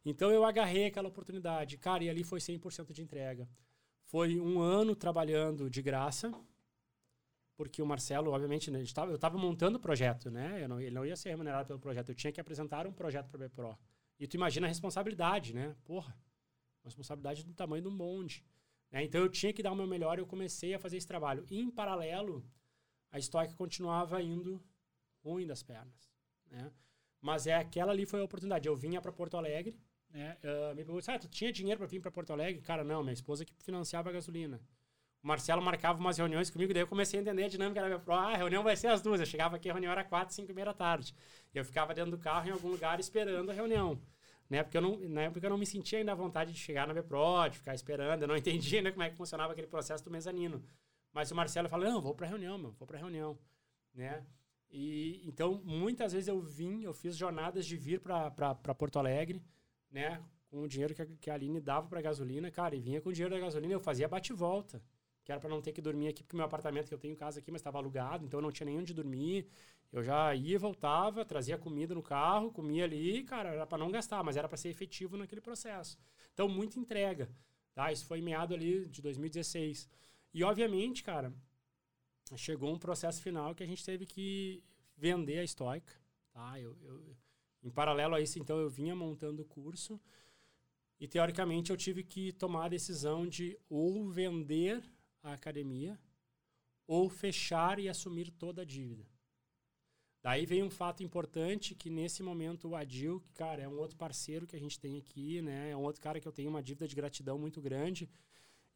Então 0.05 0.33
eu 0.33 0.45
agarrei 0.45 0.87
aquela 0.87 1.09
oportunidade, 1.09 1.79
cara, 1.79 2.03
e 2.03 2.11
ali 2.11 2.25
foi 2.25 2.41
100% 2.41 2.93
de 2.93 3.03
entrega. 3.03 3.49
Foi 4.05 4.41
um 4.41 4.61
ano 4.61 4.97
trabalhando 4.97 5.71
de 5.71 5.81
graça, 5.81 6.33
porque 7.63 7.81
o 7.81 7.87
Marcelo, 7.87 8.33
obviamente, 8.33 8.73
né, 8.73 8.83
tava, 8.93 9.13
eu 9.13 9.15
estava 9.15 9.39
montando 9.39 9.79
o 9.79 9.81
projeto, 9.81 10.33
né? 10.33 10.67
Não, 10.67 10.81
ele 10.81 10.91
não 10.91 11.07
ia 11.07 11.15
ser 11.15 11.29
remunerado 11.29 11.69
pelo 11.69 11.79
projeto, 11.79 12.09
eu 12.09 12.15
tinha 12.15 12.33
que 12.33 12.41
apresentar 12.41 12.89
um 12.89 12.93
projeto 12.93 13.29
para 13.29 13.45
a 13.45 13.49
BPRO. 13.49 13.79
E 14.19 14.27
tu 14.27 14.35
imagina 14.35 14.67
a 14.67 14.69
responsabilidade, 14.69 15.55
né? 15.55 15.77
Porra, 15.85 16.13
uma 16.83 16.89
responsabilidade 16.89 17.45
do 17.45 17.55
tamanho 17.55 17.83
de 17.83 17.89
um 17.89 17.97
bonde. 17.97 18.45
Né? 18.91 19.05
Então 19.05 19.21
eu 19.21 19.29
tinha 19.29 19.53
que 19.53 19.63
dar 19.63 19.71
o 19.71 19.77
meu 19.77 19.87
melhor 19.87 20.19
e 20.19 20.23
eu 20.23 20.27
comecei 20.27 20.75
a 20.75 20.79
fazer 20.79 20.97
esse 20.97 21.07
trabalho. 21.07 21.47
E, 21.49 21.61
em 21.61 21.71
paralelo, 21.71 22.45
a 23.13 23.21
Stoica 23.21 23.55
continuava 23.55 24.21
indo 24.21 24.61
ruim 25.23 25.47
das 25.47 25.63
pernas, 25.63 26.11
né? 26.51 26.73
Mas 27.21 27.47
é 27.47 27.55
aquela 27.55 27.93
ali 27.93 28.05
foi 28.05 28.21
a 28.21 28.25
oportunidade. 28.25 28.67
Eu 28.67 28.75
vinha 28.75 29.01
para 29.01 29.13
Porto 29.13 29.37
Alegre, 29.37 29.81
né? 30.11 30.37
Ah, 30.43 30.75
me 30.75 30.85
perguntou, 30.85 31.15
ah, 31.15 31.19
tu 31.19 31.29
tinha 31.29 31.53
dinheiro 31.53 31.79
para 31.79 31.87
vir 31.87 32.01
para 32.01 32.11
Porto 32.11 32.33
Alegre? 32.33 32.61
Cara, 32.61 32.83
não, 32.83 33.03
minha 33.05 33.13
esposa 33.13 33.45
que 33.45 33.55
financiava 33.63 34.11
a 34.11 34.13
gasolina. 34.13 34.61
O 35.23 35.27
Marcelo 35.29 35.63
marcava 35.63 36.01
umas 36.01 36.19
reuniões 36.19 36.51
comigo, 36.51 36.75
daí 36.75 36.83
eu 36.83 36.87
comecei 36.87 37.19
a 37.19 37.23
entender 37.23 37.45
a 37.45 37.49
dinâmica 37.49 37.81
da 37.81 37.87
minha 37.87 37.99
pro. 37.99 38.13
Ah, 38.13 38.33
a 38.33 38.37
reunião 38.37 38.63
vai 38.63 38.75
ser 38.75 38.89
às 38.89 39.01
duas. 39.01 39.21
Eu 39.21 39.27
chegava 39.27 39.57
aqui, 39.57 39.71
a 39.71 39.73
reunião 39.73 39.93
era 39.93 40.03
quatro, 40.03 40.35
cinco 40.35 40.51
e 40.51 40.55
meia 40.55 40.67
da 40.67 40.75
tarde. 40.75 41.15
Eu 41.55 41.65
ficava 41.65 41.95
dentro 41.95 42.11
do 42.11 42.19
carro 42.19 42.49
em 42.49 42.51
algum 42.51 42.69
lugar 42.69 42.99
esperando 42.99 43.51
a 43.51 43.55
reunião. 43.55 44.01
Né? 44.51 44.63
Porque 44.63 44.77
eu 44.77 44.83
não, 44.83 44.99
na 45.09 45.23
época 45.23 45.47
eu 45.47 45.51
não 45.51 45.59
me 45.59 45.65
sentia 45.65 45.99
ainda 45.99 46.13
à 46.13 46.15
vontade 46.15 46.53
de 46.53 46.59
chegar 46.59 46.87
na 46.89 46.93
Bepro, 46.93 47.49
de 47.51 47.59
ficar 47.59 47.75
esperando. 47.75 48.23
Eu 48.23 48.29
não 48.29 48.37
entendia 48.37 48.83
né, 48.83 48.91
como 48.91 49.05
é 49.05 49.11
que 49.11 49.17
funcionava 49.17 49.53
aquele 49.53 49.69
processo 49.69 50.05
do 50.05 50.11
mezanino. 50.11 50.63
Mas 51.13 51.31
o 51.31 51.37
Marcelo 51.37 51.69
falou, 51.69 51.89
não, 51.89 52.01
vou 52.01 52.15
para 52.15 52.27
reunião, 52.27 52.59
meu, 52.59 52.73
vou 52.73 52.87
para 52.87 52.99
reunião. 52.99 53.39
Né? 53.95 54.25
E, 54.71 55.23
então, 55.25 55.61
muitas 55.65 56.13
vezes 56.13 56.29
eu 56.29 56.41
vim, 56.41 56.83
eu 56.83 56.95
fiz 56.95 57.17
jornadas 57.17 57.65
de 57.67 57.77
vir 57.77 58.01
para 58.01 58.75
Porto 58.75 58.99
Alegre, 58.99 59.43
né? 59.91 60.21
Com 60.49 60.63
o 60.63 60.69
dinheiro 60.69 60.95
que 60.95 61.03
a, 61.03 61.07
que 61.07 61.31
a 61.31 61.35
Aline 61.35 61.61
dava 61.61 61.87
para 61.89 62.01
gasolina, 62.01 62.51
cara, 62.51 62.75
e 62.75 62.81
vinha 62.81 63.01
com 63.01 63.11
o 63.11 63.13
dinheiro 63.13 63.35
da 63.35 63.41
gasolina, 63.41 63.75
eu 63.75 63.81
fazia 63.81 64.09
bate-volta, 64.09 64.83
que 65.25 65.31
era 65.31 65.41
para 65.41 65.51
não 65.51 65.61
ter 65.61 65.73
que 65.73 65.81
dormir 65.81 66.09
aqui, 66.09 66.23
porque 66.23 66.37
meu 66.37 66.45
apartamento 66.45 66.89
que 66.89 66.95
eu 66.95 66.99
tenho 66.99 67.13
em 67.13 67.17
casa 67.17 67.39
aqui, 67.39 67.51
mas 67.51 67.61
estava 67.61 67.79
alugado, 67.79 68.25
então 68.25 68.39
eu 68.39 68.43
não 68.43 68.51
tinha 68.51 68.67
nem 68.67 68.79
onde 68.79 68.93
dormir. 68.93 69.47
Eu 69.93 70.03
já 70.03 70.35
ia, 70.35 70.59
voltava, 70.59 71.25
trazia 71.25 71.59
comida 71.59 71.95
no 71.95 72.03
carro, 72.03 72.51
comia 72.51 72.85
ali, 72.85 73.23
cara, 73.25 73.51
era 73.51 73.67
para 73.67 73.79
não 73.79 73.91
gastar, 73.91 74.25
mas 74.25 74.37
era 74.37 74.49
para 74.49 74.57
ser 74.57 74.71
efetivo 74.71 75.17
naquele 75.17 75.41
processo. 75.41 75.99
Então, 76.33 76.49
muita 76.49 76.79
entrega, 76.79 77.31
tá? 77.75 77.93
Isso 77.93 78.07
foi 78.07 78.19
em 78.19 78.23
meado 78.23 78.55
ali 78.55 78.87
de 78.89 79.03
2016. 79.03 79.89
E, 80.33 80.43
obviamente, 80.43 81.03
cara, 81.03 81.33
chegou 82.37 82.73
um 82.73 82.79
processo 82.79 83.23
final 83.23 83.55
que 83.55 83.63
a 83.63 83.67
gente 83.67 83.85
teve 83.85 84.07
que 84.07 84.65
vender 84.97 85.41
a 85.41 85.47
Stoica, 85.47 85.93
tá? 86.33 86.59
Eu, 86.59 86.77
eu, 86.83 87.17
em 87.63 87.71
paralelo 87.71 88.15
a 88.15 88.21
isso, 88.21 88.39
então, 88.39 88.59
eu 88.59 88.71
vinha 88.71 88.97
montando 88.97 89.43
o 89.43 89.45
curso 89.45 90.01
e, 90.99 91.07
teoricamente, 91.07 91.71
eu 91.71 91.77
tive 91.77 92.03
que 92.03 92.33
tomar 92.33 92.65
a 92.65 92.69
decisão 92.69 93.27
de 93.27 93.59
ou 93.69 94.09
vender 94.09 94.83
a 95.23 95.33
academia 95.33 95.99
ou 96.87 97.09
fechar 97.09 97.79
e 97.79 97.89
assumir 97.89 98.31
toda 98.31 98.63
a 98.63 98.65
dívida. 98.65 99.07
Daí 100.23 100.47
vem 100.47 100.63
um 100.63 100.71
fato 100.71 101.03
importante 101.03 101.75
que 101.75 101.91
nesse 101.91 102.23
momento 102.23 102.69
o 102.69 102.77
Adil, 102.77 103.21
que, 103.21 103.33
cara, 103.33 103.63
é 103.63 103.69
um 103.69 103.79
outro 103.79 103.97
parceiro 103.97 104.47
que 104.47 104.55
a 104.55 104.59
gente 104.59 104.79
tem 104.79 104.97
aqui, 104.97 105.43
né? 105.43 105.71
É 105.71 105.77
um 105.77 105.83
outro 105.83 106.01
cara 106.01 106.21
que 106.21 106.29
eu 106.29 106.33
tenho 106.33 106.49
uma 106.49 106.63
dívida 106.63 106.87
de 106.87 106.95
gratidão 106.95 107.39
muito 107.39 107.61
grande. 107.61 108.09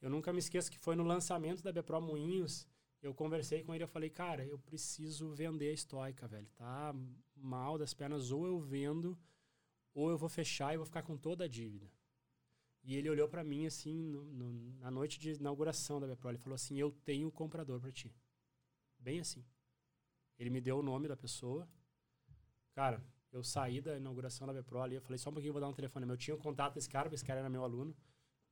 Eu 0.00 0.10
nunca 0.10 0.32
me 0.32 0.40
esqueço 0.40 0.70
que 0.70 0.78
foi 0.78 0.96
no 0.96 1.04
lançamento 1.04 1.62
da 1.62 1.72
Bepro 1.72 2.00
Moinhos, 2.00 2.66
eu 3.00 3.14
conversei 3.14 3.62
com 3.62 3.74
ele, 3.74 3.84
eu 3.84 3.88
falei, 3.88 4.10
cara, 4.10 4.44
eu 4.44 4.58
preciso 4.58 5.30
vender 5.30 5.70
a 5.70 5.72
estoica, 5.72 6.26
velho. 6.26 6.48
Tá 6.56 6.94
mal 7.36 7.78
das 7.78 7.94
pernas, 7.94 8.32
ou 8.32 8.46
eu 8.46 8.58
vendo, 8.58 9.16
ou 9.94 10.10
eu 10.10 10.18
vou 10.18 10.28
fechar 10.28 10.74
e 10.74 10.76
vou 10.76 10.86
ficar 10.86 11.02
com 11.02 11.16
toda 11.16 11.44
a 11.44 11.48
dívida. 11.48 11.88
E 12.86 12.94
ele 12.94 13.10
olhou 13.10 13.28
para 13.28 13.42
mim 13.42 13.66
assim, 13.66 14.00
no, 14.00 14.22
no, 14.26 14.78
na 14.78 14.92
noite 14.92 15.18
de 15.18 15.32
inauguração 15.32 15.98
da 15.98 16.06
Bepro, 16.06 16.30
ele 16.30 16.38
falou 16.38 16.54
assim, 16.54 16.78
eu 16.78 16.92
tenho 17.04 17.28
comprador 17.32 17.80
para 17.80 17.90
ti. 17.90 18.14
Bem 18.96 19.18
assim. 19.18 19.44
Ele 20.38 20.50
me 20.50 20.60
deu 20.60 20.78
o 20.78 20.82
nome 20.84 21.08
da 21.08 21.16
pessoa. 21.16 21.68
Cara, 22.72 23.02
eu 23.32 23.42
saí 23.42 23.80
da 23.80 23.96
inauguração 23.96 24.46
da 24.46 24.52
Bepro 24.52 24.80
ali, 24.80 24.94
eu 24.94 25.00
falei, 25.00 25.18
só 25.18 25.30
um 25.30 25.32
pouquinho, 25.32 25.52
vou 25.52 25.60
dar 25.60 25.68
um 25.68 25.72
telefone. 25.72 26.08
Eu 26.08 26.16
tinha 26.16 26.36
um 26.36 26.38
contato 26.38 26.74
desse 26.74 26.88
cara, 26.88 27.06
porque 27.06 27.16
esse 27.16 27.24
cara 27.24 27.40
era 27.40 27.50
meu 27.50 27.64
aluno. 27.64 27.92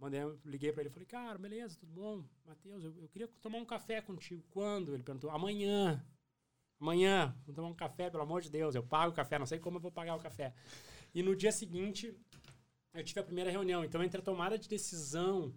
Mandei, 0.00 0.20
liguei 0.44 0.72
para 0.72 0.82
ele, 0.82 0.90
falei, 0.90 1.06
cara, 1.06 1.38
beleza, 1.38 1.78
tudo 1.78 1.92
bom? 1.92 2.24
Matheus, 2.44 2.82
eu, 2.82 2.92
eu, 3.02 3.08
queria 3.08 3.28
tomar 3.40 3.58
um 3.58 3.64
café 3.64 4.02
contigo. 4.02 4.42
Quando? 4.50 4.94
Ele 4.94 5.04
perguntou, 5.04 5.30
amanhã. 5.30 6.04
Amanhã, 6.80 7.32
vamos 7.46 7.54
tomar 7.54 7.68
um 7.68 7.74
café, 7.74 8.10
pelo 8.10 8.24
amor 8.24 8.42
de 8.42 8.50
Deus. 8.50 8.74
Eu 8.74 8.82
pago 8.82 9.12
o 9.12 9.14
café, 9.14 9.38
não 9.38 9.46
sei 9.46 9.60
como 9.60 9.76
eu 9.76 9.80
vou 9.80 9.92
pagar 9.92 10.16
o 10.16 10.20
café. 10.20 10.52
E 11.14 11.22
no 11.22 11.36
dia 11.36 11.52
seguinte, 11.52 12.18
eu 12.94 13.04
tive 13.04 13.20
a 13.20 13.24
primeira 13.24 13.50
reunião. 13.50 13.84
Então, 13.84 14.02
entre 14.02 14.20
a 14.20 14.22
tomada 14.22 14.58
de 14.58 14.68
decisão 14.68 15.52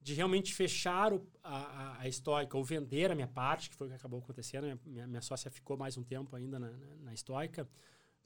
de 0.00 0.14
realmente 0.14 0.54
fechar 0.54 1.12
o, 1.12 1.26
a, 1.44 2.00
a, 2.00 2.08
estoica 2.08 2.56
ou 2.56 2.64
vender 2.64 3.10
a 3.10 3.14
minha 3.14 3.28
parte, 3.28 3.68
que 3.68 3.76
foi 3.76 3.86
o 3.86 3.90
que 3.90 3.96
acabou 3.96 4.20
acontecendo, 4.20 4.64
minha, 4.64 4.80
minha, 4.86 5.06
minha 5.06 5.20
sócia 5.20 5.50
ficou 5.50 5.76
mais 5.76 5.98
um 5.98 6.02
tempo 6.02 6.34
ainda 6.34 6.58
na, 6.58 6.70
na, 6.70 6.96
na 6.96 7.14
estoica. 7.14 7.68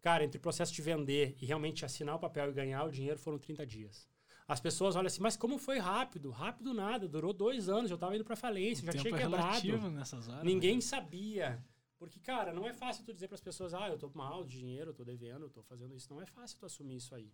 Cara, 0.01 0.23
entre 0.23 0.39
o 0.39 0.41
processo 0.41 0.73
de 0.73 0.83
vender 0.83 1.37
e 1.41 1.47
realmente 1.47 1.85
assinar 1.85 2.15
o 2.15 2.19
papel 2.19 2.51
e 2.51 2.53
ganhar 2.53 2.85
o 2.85 2.91
dinheiro 2.91 3.19
foram 3.19 3.39
30 3.39 3.67
dias. 3.67 4.09
As 4.47 4.61
pessoas 4.61 4.95
olham 4.95 5.07
assim, 5.07 5.23
mas 5.23 5.37
como 5.37 5.59
foi 5.59 5.79
rápido? 5.79 6.31
Rápido 6.31 6.75
nada, 6.75 7.09
durou 7.09 7.33
dois 7.33 7.69
anos, 7.69 7.91
eu 7.91 7.95
estava 7.95 8.15
indo 8.15 8.25
para 8.25 8.37
falência, 8.37 8.83
o 8.83 8.93
já 8.93 8.93
tinha 8.93 9.15
é 9.15 9.19
quebrado. 9.19 9.91
nessas 9.91 10.29
horas, 10.29 10.45
Ninguém 10.45 10.77
né? 10.77 10.81
sabia. 10.83 11.65
Porque, 11.99 12.21
cara, 12.21 12.53
não 12.53 12.67
é 12.67 12.75
fácil 12.75 13.05
tu 13.05 13.15
dizer 13.15 13.29
para 13.29 13.37
as 13.37 13.41
pessoas, 13.41 13.73
ah, 13.73 13.89
eu 13.89 13.97
tô 13.97 14.11
mal 14.13 14.45
de 14.45 14.59
dinheiro, 14.59 14.91
eu 14.91 14.95
tô 14.95 15.03
devendo, 15.03 15.47
eu 15.47 15.51
tô 15.51 15.63
fazendo 15.63 15.95
isso. 15.95 16.13
Não 16.13 16.21
é 16.21 16.27
fácil 16.27 16.59
tu 16.59 16.67
assumir 16.67 16.97
isso 16.97 17.15
aí. 17.15 17.33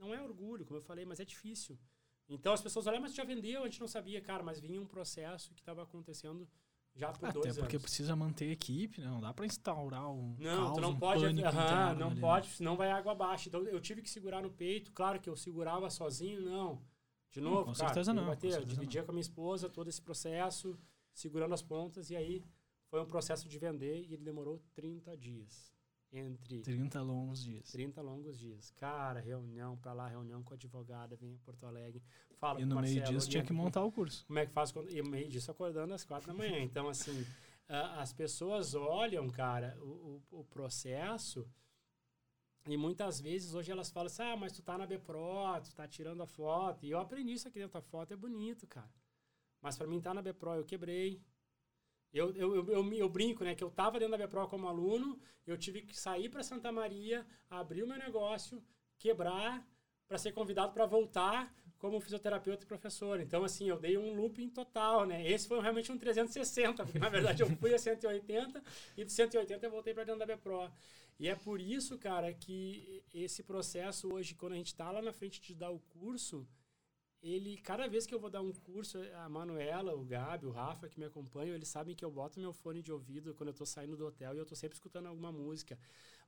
Não 0.00 0.14
é 0.14 0.22
orgulho, 0.22 0.64
como 0.64 0.78
eu 0.78 0.82
falei, 0.82 1.04
mas 1.04 1.20
é 1.20 1.24
difícil. 1.24 1.78
Então 2.28 2.52
as 2.52 2.60
pessoas 2.60 2.86
olham, 2.86 3.00
mas 3.00 3.14
já 3.14 3.24
vendeu, 3.24 3.62
a 3.62 3.64
gente 3.66 3.80
não 3.80 3.88
sabia, 3.88 4.20
cara, 4.20 4.42
mas 4.42 4.60
vinha 4.60 4.80
um 4.80 4.86
processo 4.86 5.54
que 5.54 5.60
estava 5.60 5.82
acontecendo 5.82 6.46
já 6.94 7.12
por 7.12 7.28
Até 7.28 7.32
dois 7.32 7.56
porque 7.58 7.76
anos. 7.76 7.82
precisa 7.82 8.16
manter 8.16 8.46
a 8.50 8.52
equipe, 8.52 9.00
né? 9.00 9.06
Não 9.06 9.20
dá 9.20 9.32
pra 9.32 9.46
instaurar 9.46 10.10
um 10.10 10.34
Não, 10.36 10.56
caos, 10.56 10.74
tu 10.74 10.80
não 10.80 10.92
um 10.92 10.98
pode, 10.98 11.24
aham, 11.24 11.30
interno 11.40 12.00
não 12.00 12.10
ali, 12.10 12.14
né? 12.16 12.20
pode, 12.20 12.48
senão 12.48 12.76
vai 12.76 12.90
água 12.90 13.12
abaixo. 13.12 13.48
Então 13.48 13.62
eu 13.64 13.80
tive 13.80 14.02
que 14.02 14.10
segurar 14.10 14.42
no 14.42 14.50
peito, 14.50 14.92
claro 14.92 15.20
que 15.20 15.28
eu 15.28 15.36
segurava 15.36 15.88
sozinho, 15.90 16.40
não. 16.40 16.82
De 17.30 17.40
Não, 17.40 17.50
novo, 17.50 17.66
com 17.66 17.74
cara, 17.74 17.86
certeza 17.86 18.12
não, 18.12 18.24
com 18.24 18.30
bater, 18.30 18.48
eu 18.48 18.50
certeza 18.52 18.74
dividia 18.74 19.02
com 19.04 19.10
a 19.10 19.14
minha 19.14 19.20
esposa 19.20 19.68
todo 19.68 19.88
esse 19.88 20.00
processo, 20.02 20.78
segurando 21.12 21.54
as 21.54 21.62
pontas, 21.62 22.10
e 22.10 22.16
aí 22.16 22.42
foi 22.88 23.00
um 23.00 23.06
processo 23.06 23.48
de 23.48 23.58
vender 23.58 24.04
e 24.08 24.14
ele 24.14 24.24
demorou 24.24 24.62
30 24.74 25.16
dias. 25.16 25.72
Entre 26.10 26.62
30 26.62 27.02
longos 27.02 27.42
dias. 27.44 27.70
30 27.70 28.00
longos 28.00 28.38
dias. 28.38 28.70
Cara, 28.76 29.20
reunião 29.20 29.76
pra 29.76 29.92
lá, 29.92 30.08
reunião 30.08 30.42
com 30.42 30.54
a 30.54 30.56
advogada, 30.56 31.14
vem 31.16 31.34
a 31.34 31.38
Porto 31.44 31.66
Alegre, 31.66 32.02
fala 32.38 32.60
E 32.60 32.62
com 32.62 32.68
no 32.70 32.78
o 32.78 32.80
meio 32.80 32.94
Marcelo, 32.96 33.18
disso 33.18 33.28
tinha 33.30 33.44
que 33.44 33.52
montar 33.52 33.84
o 33.84 33.92
curso. 33.92 34.24
como 34.26 34.38
é 34.38 34.46
que 34.46 34.52
faz 34.52 34.72
quando, 34.72 34.90
e 34.90 35.02
no 35.02 35.10
meio 35.10 35.28
disso 35.28 35.50
acordando 35.50 35.92
às 35.92 36.04
quatro 36.04 36.28
da 36.28 36.34
manhã. 36.34 36.58
Então, 36.60 36.88
assim, 36.88 37.26
a- 37.68 38.00
as 38.00 38.12
pessoas 38.12 38.74
olham, 38.74 39.28
cara, 39.28 39.76
o, 39.82 40.22
o, 40.32 40.40
o 40.40 40.44
processo 40.44 41.46
e 42.66 42.76
muitas 42.76 43.20
vezes 43.20 43.54
hoje 43.54 43.70
elas 43.70 43.90
falam 43.90 44.06
assim, 44.06 44.22
ah, 44.22 44.36
mas 44.36 44.52
tu 44.52 44.62
tá 44.62 44.76
na 44.78 44.86
Bepro, 44.86 45.18
tu 45.62 45.74
tá 45.74 45.86
tirando 45.86 46.22
a 46.22 46.26
foto. 46.26 46.84
E 46.86 46.90
eu 46.90 46.98
aprendi 46.98 47.32
isso 47.34 47.48
aqui 47.48 47.58
dentro 47.58 47.74
da 47.74 47.82
foto, 47.82 48.12
é 48.12 48.16
bonito, 48.16 48.66
cara. 48.66 48.90
Mas 49.60 49.76
para 49.76 49.86
mim 49.86 50.00
tá 50.00 50.12
na 50.14 50.22
Bepro, 50.22 50.54
eu 50.54 50.64
quebrei. 50.64 51.22
Eu, 52.12 52.34
eu, 52.34 52.54
eu, 52.56 52.68
eu, 52.68 52.92
eu 52.92 53.08
brinco, 53.08 53.44
né? 53.44 53.54
Que 53.54 53.62
eu 53.62 53.68
estava 53.68 53.98
dentro 53.98 54.16
da 54.16 54.26
BPRO 54.26 54.48
como 54.48 54.66
aluno, 54.66 55.18
eu 55.46 55.56
tive 55.56 55.82
que 55.82 55.98
sair 55.98 56.28
para 56.28 56.42
Santa 56.42 56.72
Maria, 56.72 57.26
abrir 57.50 57.82
o 57.82 57.86
meu 57.86 57.98
negócio, 57.98 58.62
quebrar, 58.98 59.66
para 60.06 60.18
ser 60.18 60.32
convidado 60.32 60.72
para 60.72 60.86
voltar 60.86 61.54
como 61.78 62.00
fisioterapeuta 62.00 62.64
e 62.64 62.66
professor. 62.66 63.20
Então, 63.20 63.44
assim, 63.44 63.68
eu 63.68 63.78
dei 63.78 63.96
um 63.96 64.14
looping 64.14 64.48
total, 64.48 65.04
né? 65.06 65.26
Esse 65.30 65.46
foi 65.46 65.60
realmente 65.60 65.92
um 65.92 65.98
360, 65.98 66.84
porque 66.84 66.98
na 66.98 67.08
verdade 67.08 67.42
eu 67.42 67.48
fui 67.56 67.72
a 67.72 67.78
180 67.78 68.62
e 68.96 69.04
de 69.04 69.12
180 69.12 69.64
eu 69.64 69.70
voltei 69.70 69.94
para 69.94 70.04
dentro 70.04 70.18
da 70.18 70.36
BPRO. 70.36 70.70
E 71.20 71.28
é 71.28 71.34
por 71.34 71.60
isso, 71.60 71.98
cara, 71.98 72.32
que 72.32 73.02
esse 73.12 73.42
processo 73.42 74.12
hoje, 74.12 74.34
quando 74.34 74.52
a 74.52 74.56
gente 74.56 74.68
está 74.68 74.90
lá 74.90 75.02
na 75.02 75.12
frente 75.12 75.40
de 75.40 75.54
dar 75.54 75.70
o 75.70 75.78
curso, 75.78 76.46
ele, 77.22 77.56
cada 77.58 77.88
vez 77.88 78.06
que 78.06 78.14
eu 78.14 78.20
vou 78.20 78.30
dar 78.30 78.40
um 78.40 78.52
curso, 78.52 78.98
a 79.14 79.28
Manuela, 79.28 79.94
o 79.94 80.04
Gabi, 80.04 80.46
o 80.46 80.50
Rafa 80.50 80.88
que 80.88 80.98
me 80.98 81.06
acompanham, 81.06 81.54
eles 81.54 81.68
sabem 81.68 81.94
que 81.94 82.04
eu 82.04 82.10
boto 82.10 82.38
meu 82.38 82.52
fone 82.52 82.80
de 82.80 82.92
ouvido 82.92 83.34
quando 83.34 83.48
eu 83.48 83.52
estou 83.52 83.66
saindo 83.66 83.96
do 83.96 84.06
hotel 84.06 84.34
e 84.34 84.38
eu 84.38 84.42
estou 84.42 84.56
sempre 84.56 84.76
escutando 84.76 85.06
alguma 85.06 85.32
música. 85.32 85.78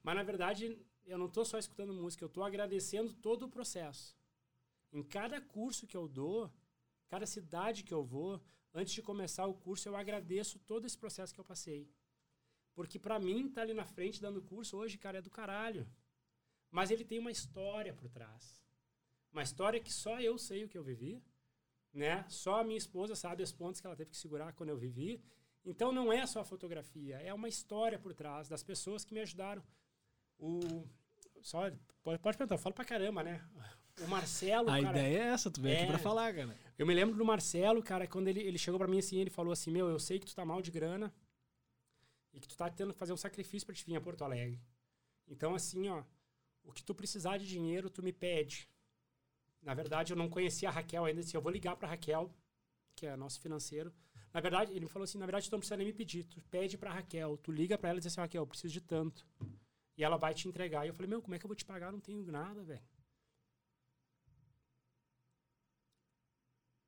Mas 0.02 0.16
na 0.16 0.22
verdade, 0.22 0.76
eu 1.06 1.16
não 1.16 1.26
estou 1.26 1.44
só 1.44 1.58
escutando 1.58 1.92
música, 1.92 2.24
eu 2.24 2.28
estou 2.28 2.42
agradecendo 2.42 3.12
todo 3.12 3.44
o 3.44 3.48
processo. 3.48 4.16
Em 4.92 5.02
cada 5.02 5.40
curso 5.40 5.86
que 5.86 5.96
eu 5.96 6.08
dou, 6.08 6.50
cada 7.08 7.26
cidade 7.26 7.84
que 7.84 7.94
eu 7.94 8.04
vou, 8.04 8.42
antes 8.74 8.92
de 8.92 9.02
começar 9.02 9.46
o 9.46 9.54
curso, 9.54 9.88
eu 9.88 9.94
agradeço 9.94 10.58
todo 10.58 10.86
esse 10.86 10.98
processo 10.98 11.32
que 11.32 11.40
eu 11.40 11.44
passei. 11.44 11.88
Porque 12.74 12.98
para 12.98 13.18
mim, 13.18 13.46
estar 13.46 13.54
tá 13.54 13.62
ali 13.62 13.74
na 13.74 13.84
frente 13.84 14.20
dando 14.20 14.42
curso 14.42 14.76
hoje, 14.76 14.98
cara, 14.98 15.18
é 15.18 15.22
do 15.22 15.30
caralho. 15.30 15.88
Mas 16.70 16.90
ele 16.90 17.04
tem 17.04 17.18
uma 17.18 17.30
história 17.30 17.94
por 17.94 18.08
trás. 18.08 18.59
Uma 19.32 19.42
história 19.42 19.80
que 19.80 19.92
só 19.92 20.20
eu 20.20 20.36
sei 20.38 20.64
o 20.64 20.68
que 20.68 20.76
eu 20.76 20.82
vivi, 20.82 21.22
né? 21.92 22.24
Só 22.28 22.60
a 22.60 22.64
minha 22.64 22.78
esposa 22.78 23.14
sabe 23.14 23.42
as 23.42 23.52
pontes 23.52 23.80
que 23.80 23.86
ela 23.86 23.96
teve 23.96 24.10
que 24.10 24.16
segurar 24.16 24.52
quando 24.52 24.70
eu 24.70 24.76
vivi. 24.76 25.22
Então 25.64 25.92
não 25.92 26.12
é 26.12 26.26
só 26.26 26.40
a 26.40 26.44
fotografia, 26.44 27.16
é 27.18 27.32
uma 27.34 27.48
história 27.48 27.98
por 27.98 28.14
trás 28.14 28.48
das 28.48 28.62
pessoas 28.62 29.04
que 29.04 29.12
me 29.12 29.20
ajudaram. 29.20 29.62
O 30.38 30.88
só 31.42 31.70
pode, 32.02 32.18
pode 32.18 32.36
perguntar, 32.36 32.58
fala 32.58 32.74
pra 32.74 32.84
caramba, 32.84 33.22
né? 33.22 33.44
O 34.00 34.08
Marcelo. 34.08 34.68
A 34.70 34.80
cara, 34.80 34.98
ideia 34.98 35.18
é 35.18 35.26
essa, 35.28 35.50
tu 35.50 35.60
veio 35.60 35.74
é, 35.74 35.78
aqui 35.78 35.86
pra 35.86 35.96
é. 35.96 36.02
falar, 36.02 36.34
cara. 36.34 36.56
Eu 36.78 36.86
me 36.86 36.94
lembro 36.94 37.16
do 37.16 37.24
Marcelo, 37.24 37.82
cara, 37.82 38.06
quando 38.06 38.28
ele, 38.28 38.40
ele 38.40 38.58
chegou 38.58 38.78
pra 38.78 38.88
mim 38.88 38.98
assim, 38.98 39.18
ele 39.18 39.30
falou 39.30 39.52
assim: 39.52 39.70
Meu, 39.70 39.88
eu 39.88 39.98
sei 39.98 40.18
que 40.18 40.26
tu 40.26 40.34
tá 40.34 40.44
mal 40.44 40.62
de 40.62 40.70
grana 40.70 41.12
e 42.32 42.40
que 42.40 42.48
tu 42.48 42.56
tá 42.56 42.70
tendo 42.70 42.92
que 42.92 42.98
fazer 42.98 43.12
um 43.12 43.16
sacrifício 43.16 43.66
pra 43.66 43.74
te 43.74 43.84
vir 43.84 43.96
a 43.96 44.00
Porto 44.00 44.24
Alegre. 44.24 44.60
Então, 45.28 45.54
assim, 45.54 45.88
ó, 45.88 46.02
o 46.64 46.72
que 46.72 46.82
tu 46.82 46.94
precisar 46.94 47.38
de 47.38 47.46
dinheiro, 47.46 47.90
tu 47.90 48.02
me 48.02 48.12
pede. 48.12 48.68
Na 49.62 49.74
verdade, 49.74 50.12
eu 50.12 50.16
não 50.16 50.28
conhecia 50.28 50.68
a 50.68 50.72
Raquel 50.72 51.04
ainda. 51.04 51.20
Disse, 51.20 51.36
eu 51.36 51.42
vou 51.42 51.52
ligar 51.52 51.76
pra 51.76 51.88
Raquel, 51.88 52.34
que 52.94 53.06
é 53.06 53.16
nosso 53.16 53.40
financeiro. 53.40 53.92
Na 54.32 54.40
verdade, 54.40 54.72
ele 54.72 54.80
me 54.80 54.88
falou 54.88 55.04
assim: 55.04 55.18
na 55.18 55.26
verdade, 55.26 55.48
tu 55.48 55.52
não 55.52 55.58
precisa 55.58 55.76
nem 55.76 55.86
me 55.86 55.92
pedir. 55.92 56.24
Tu 56.24 56.40
pede 56.42 56.78
pra 56.78 56.92
Raquel. 56.92 57.36
Tu 57.38 57.50
liga 57.50 57.76
pra 57.76 57.90
ela 57.90 57.98
e 57.98 58.00
diz 58.00 58.12
assim: 58.12 58.20
Raquel, 58.20 58.42
eu 58.42 58.46
preciso 58.46 58.72
de 58.72 58.80
tanto. 58.80 59.26
E 59.96 60.04
ela 60.04 60.16
vai 60.16 60.32
te 60.32 60.48
entregar. 60.48 60.84
E 60.84 60.88
eu 60.88 60.94
falei: 60.94 61.08
Meu, 61.08 61.20
como 61.20 61.34
é 61.34 61.38
que 61.38 61.44
eu 61.44 61.48
vou 61.48 61.56
te 61.56 61.64
pagar? 61.64 61.86
Eu 61.86 61.92
não 61.92 62.00
tenho 62.00 62.22
nada, 62.30 62.62
velho. 62.62 62.82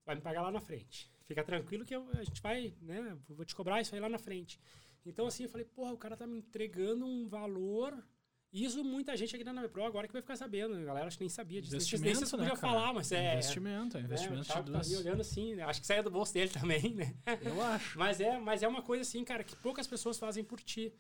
Vai 0.04 0.14
me 0.16 0.20
pagar 0.20 0.42
lá 0.42 0.50
na 0.50 0.60
frente. 0.60 1.10
Fica 1.24 1.44
tranquilo 1.44 1.84
que 1.84 1.94
eu, 1.94 2.08
a 2.10 2.24
gente 2.24 2.40
vai, 2.42 2.74
né? 2.80 3.16
Vou 3.28 3.44
te 3.44 3.54
cobrar 3.54 3.80
isso 3.80 3.94
aí 3.94 4.00
lá 4.00 4.08
na 4.08 4.18
frente. 4.18 4.60
Então, 5.04 5.26
assim, 5.26 5.44
eu 5.44 5.48
falei, 5.48 5.64
porra, 5.64 5.92
o 5.92 5.98
cara 5.98 6.16
tá 6.16 6.26
me 6.26 6.38
entregando 6.38 7.06
um 7.06 7.28
valor. 7.28 8.04
Isso 8.52 8.84
muita 8.84 9.16
gente 9.16 9.34
aqui 9.34 9.42
na 9.42 9.52
Navepro 9.52 9.82
agora 9.82 10.06
que 10.06 10.12
vai 10.12 10.20
ficar 10.20 10.36
sabendo. 10.36 10.74
A 10.74 10.84
galera 10.84 11.06
acho 11.06 11.16
que 11.16 11.22
nem 11.22 11.30
sabia 11.30 11.62
disso. 11.62 11.74
Investimento, 11.74 12.20
nem 12.20 12.30
podia 12.30 12.48
né, 12.50 12.56
falar, 12.56 12.92
mas 12.92 13.10
é. 13.10 13.32
Investimento, 13.32 13.96
é 13.96 14.00
investimento 14.02 14.52
é, 14.52 14.62
de. 14.62 14.72
Tá 14.72 14.98
olhando 14.98 15.20
assim, 15.22 15.54
né? 15.54 15.62
Acho 15.62 15.80
que 15.80 15.86
saia 15.86 16.02
do 16.02 16.10
bolso 16.10 16.34
dele 16.34 16.50
também, 16.60 16.94
né? 16.94 17.14
Eu 17.42 17.62
acho. 17.62 17.98
mas, 17.98 18.20
é, 18.20 18.38
mas 18.38 18.62
é 18.62 18.68
uma 18.68 18.82
coisa 18.82 19.00
assim, 19.02 19.24
cara, 19.24 19.42
que 19.42 19.56
poucas 19.56 19.86
pessoas 19.86 20.18
fazem 20.18 20.44
por 20.44 20.60
ti. 20.60 20.92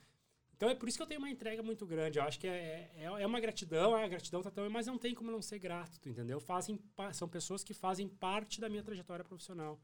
Então 0.56 0.70
é 0.70 0.74
por 0.74 0.88
isso 0.88 0.96
que 0.96 1.02
eu 1.02 1.06
tenho 1.06 1.20
uma 1.20 1.28
entrega 1.28 1.62
muito 1.62 1.84
grande. 1.84 2.18
Eu 2.18 2.24
acho 2.24 2.38
que 2.40 2.46
é, 2.46 2.90
é, 2.96 3.04
é 3.04 3.26
uma 3.26 3.40
gratidão, 3.40 3.94
a 3.94 4.08
gratidão 4.08 4.40
tá 4.40 4.50
tão, 4.50 4.70
mas 4.70 4.86
não 4.86 4.96
tem 4.96 5.14
como 5.14 5.30
não 5.30 5.42
ser 5.42 5.58
grato, 5.58 6.08
entendeu? 6.08 6.40
Fazem, 6.40 6.78
são 7.12 7.28
pessoas 7.28 7.62
que 7.62 7.74
fazem 7.74 8.08
parte 8.08 8.60
da 8.60 8.68
minha 8.68 8.82
trajetória 8.82 9.24
profissional. 9.24 9.78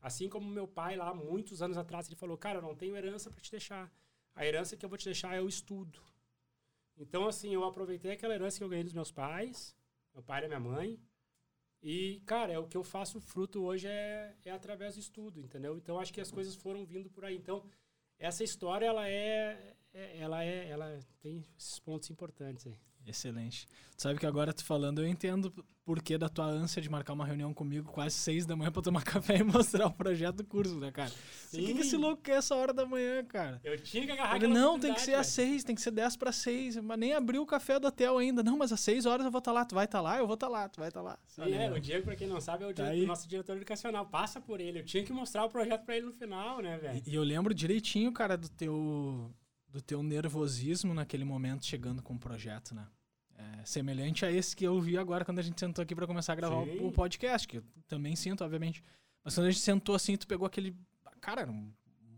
Assim 0.00 0.28
como 0.28 0.48
meu 0.48 0.66
pai 0.66 0.96
lá, 0.96 1.12
muitos 1.12 1.60
anos 1.60 1.76
atrás, 1.76 2.06
ele 2.06 2.16
falou, 2.16 2.38
cara, 2.38 2.58
eu 2.58 2.62
não 2.62 2.74
tenho 2.74 2.96
herança 2.96 3.30
para 3.30 3.40
te 3.40 3.50
deixar. 3.50 3.92
A 4.34 4.46
herança 4.46 4.76
que 4.76 4.84
eu 4.84 4.88
vou 4.88 4.96
te 4.96 5.04
deixar 5.04 5.34
é 5.34 5.40
o 5.42 5.48
estudo. 5.48 6.00
Então, 6.96 7.26
assim, 7.26 7.52
eu 7.52 7.64
aproveitei 7.64 8.12
aquela 8.12 8.34
herança 8.34 8.58
que 8.58 8.64
eu 8.64 8.68
ganhei 8.68 8.84
dos 8.84 8.92
meus 8.92 9.10
pais, 9.10 9.76
meu 10.14 10.22
pai 10.22 10.44
e 10.44 10.48
minha 10.48 10.60
mãe, 10.60 11.00
e, 11.82 12.20
cara, 12.26 12.52
é 12.52 12.58
o 12.58 12.68
que 12.68 12.76
eu 12.76 12.84
faço 12.84 13.20
fruto 13.20 13.64
hoje 13.64 13.88
é, 13.88 14.36
é 14.44 14.52
através 14.52 14.94
do 14.94 15.00
estudo, 15.00 15.40
entendeu? 15.40 15.76
Então, 15.76 15.98
acho 15.98 16.12
que 16.12 16.20
as 16.20 16.30
coisas 16.30 16.54
foram 16.54 16.86
vindo 16.86 17.10
por 17.10 17.24
aí. 17.24 17.36
Então, 17.36 17.64
essa 18.18 18.44
história, 18.44 18.86
ela 18.86 19.08
é, 19.08 19.74
é, 19.92 20.18
ela 20.18 20.44
é, 20.44 20.68
ela 20.68 21.00
tem 21.20 21.44
esses 21.58 21.80
pontos 21.80 22.08
importantes 22.08 22.68
aí. 22.68 22.78
Excelente. 23.06 23.66
Tu 23.96 24.02
sabe 24.02 24.18
que 24.18 24.26
agora 24.26 24.52
tu 24.52 24.64
falando, 24.64 25.00
eu 25.00 25.08
entendo 25.08 25.52
porquê 25.84 26.16
da 26.16 26.28
tua 26.28 26.46
ânsia 26.46 26.80
de 26.80 26.88
marcar 26.88 27.12
uma 27.12 27.26
reunião 27.26 27.52
comigo 27.52 27.90
quase 27.90 28.14
seis 28.14 28.46
da 28.46 28.54
manhã 28.54 28.70
pra 28.70 28.82
tomar 28.82 29.02
café 29.04 29.38
e 29.38 29.42
mostrar 29.42 29.86
o 29.86 29.92
projeto 29.92 30.36
do 30.36 30.44
curso, 30.44 30.78
né, 30.78 30.90
cara? 30.90 31.10
Sim. 31.48 31.62
O 31.62 31.66
que, 31.66 31.74
que 31.74 31.80
esse 31.80 31.96
louco 31.96 32.22
quer 32.22 32.36
essa 32.36 32.54
hora 32.54 32.72
da 32.72 32.86
manhã, 32.86 33.24
cara? 33.24 33.60
Eu 33.64 33.76
tinha 33.82 34.06
que 34.06 34.12
agarrar 34.12 34.36
Ele, 34.36 34.46
Não, 34.46 34.78
tem 34.78 34.94
que 34.94 35.00
ser 35.00 35.14
às 35.14 35.26
seis, 35.26 35.64
tem 35.64 35.74
que 35.74 35.82
ser 35.82 35.90
dez 35.90 36.16
para 36.16 36.32
seis. 36.32 36.76
Mas 36.76 36.98
nem 36.98 37.12
abriu 37.12 37.42
o 37.42 37.46
café 37.46 37.78
do 37.78 37.88
hotel 37.88 38.18
ainda. 38.18 38.42
Não, 38.42 38.56
mas 38.56 38.72
às 38.72 38.80
seis 38.80 39.06
horas 39.06 39.24
eu 39.24 39.30
vou 39.30 39.40
estar 39.40 39.50
tá 39.50 39.58
lá. 39.58 39.64
Tu 39.64 39.74
vai 39.74 39.84
estar 39.84 39.98
tá 39.98 40.02
lá, 40.02 40.18
eu 40.18 40.26
vou 40.26 40.34
estar 40.34 40.46
tá 40.46 40.52
lá, 40.52 40.68
tu 40.68 40.80
vai 40.80 40.88
estar 40.88 41.00
tá 41.00 41.04
lá. 41.04 41.18
Sim, 41.26 41.52
é, 41.52 41.70
o 41.70 41.80
Diego, 41.80 42.04
pra 42.04 42.16
quem 42.16 42.28
não 42.28 42.40
sabe, 42.40 42.64
é 42.64 42.68
o, 42.68 42.74
tá 42.74 42.92
nosso 43.06 43.28
diretor 43.28 43.56
educacional. 43.56 44.06
Passa 44.06 44.40
por 44.40 44.60
ele. 44.60 44.80
Eu 44.80 44.84
tinha 44.84 45.04
que 45.04 45.12
mostrar 45.12 45.44
o 45.44 45.48
projeto 45.48 45.84
pra 45.84 45.96
ele 45.96 46.06
no 46.06 46.12
final, 46.12 46.60
né, 46.60 46.78
velho? 46.78 47.02
E, 47.06 47.10
e 47.10 47.14
eu 47.14 47.22
lembro 47.22 47.52
direitinho, 47.52 48.12
cara, 48.12 48.36
do 48.36 48.48
teu, 48.48 49.30
do 49.72 49.80
teu 49.80 50.02
nervosismo 50.02 50.92
naquele 50.92 51.24
momento 51.24 51.64
chegando 51.64 52.02
com 52.02 52.14
o 52.14 52.18
projeto, 52.18 52.74
né? 52.74 52.86
É, 53.34 53.64
semelhante 53.64 54.24
a 54.24 54.30
esse 54.30 54.54
que 54.54 54.64
eu 54.64 54.78
vi 54.80 54.98
agora 54.98 55.24
quando 55.24 55.38
a 55.38 55.42
gente 55.42 55.58
sentou 55.58 55.82
aqui 55.82 55.94
para 55.94 56.06
começar 56.06 56.34
a 56.34 56.36
gravar 56.36 56.64
Sim. 56.64 56.86
o 56.86 56.92
podcast, 56.92 57.48
que 57.48 57.58
eu 57.58 57.64
também 57.88 58.14
sinto, 58.14 58.44
obviamente. 58.44 58.82
Mas 59.24 59.34
quando 59.34 59.46
a 59.46 59.50
gente 59.50 59.62
sentou 59.62 59.94
assim, 59.94 60.16
tu 60.16 60.26
pegou 60.26 60.46
aquele. 60.46 60.76
Cara, 61.20 61.50
um 61.50 61.72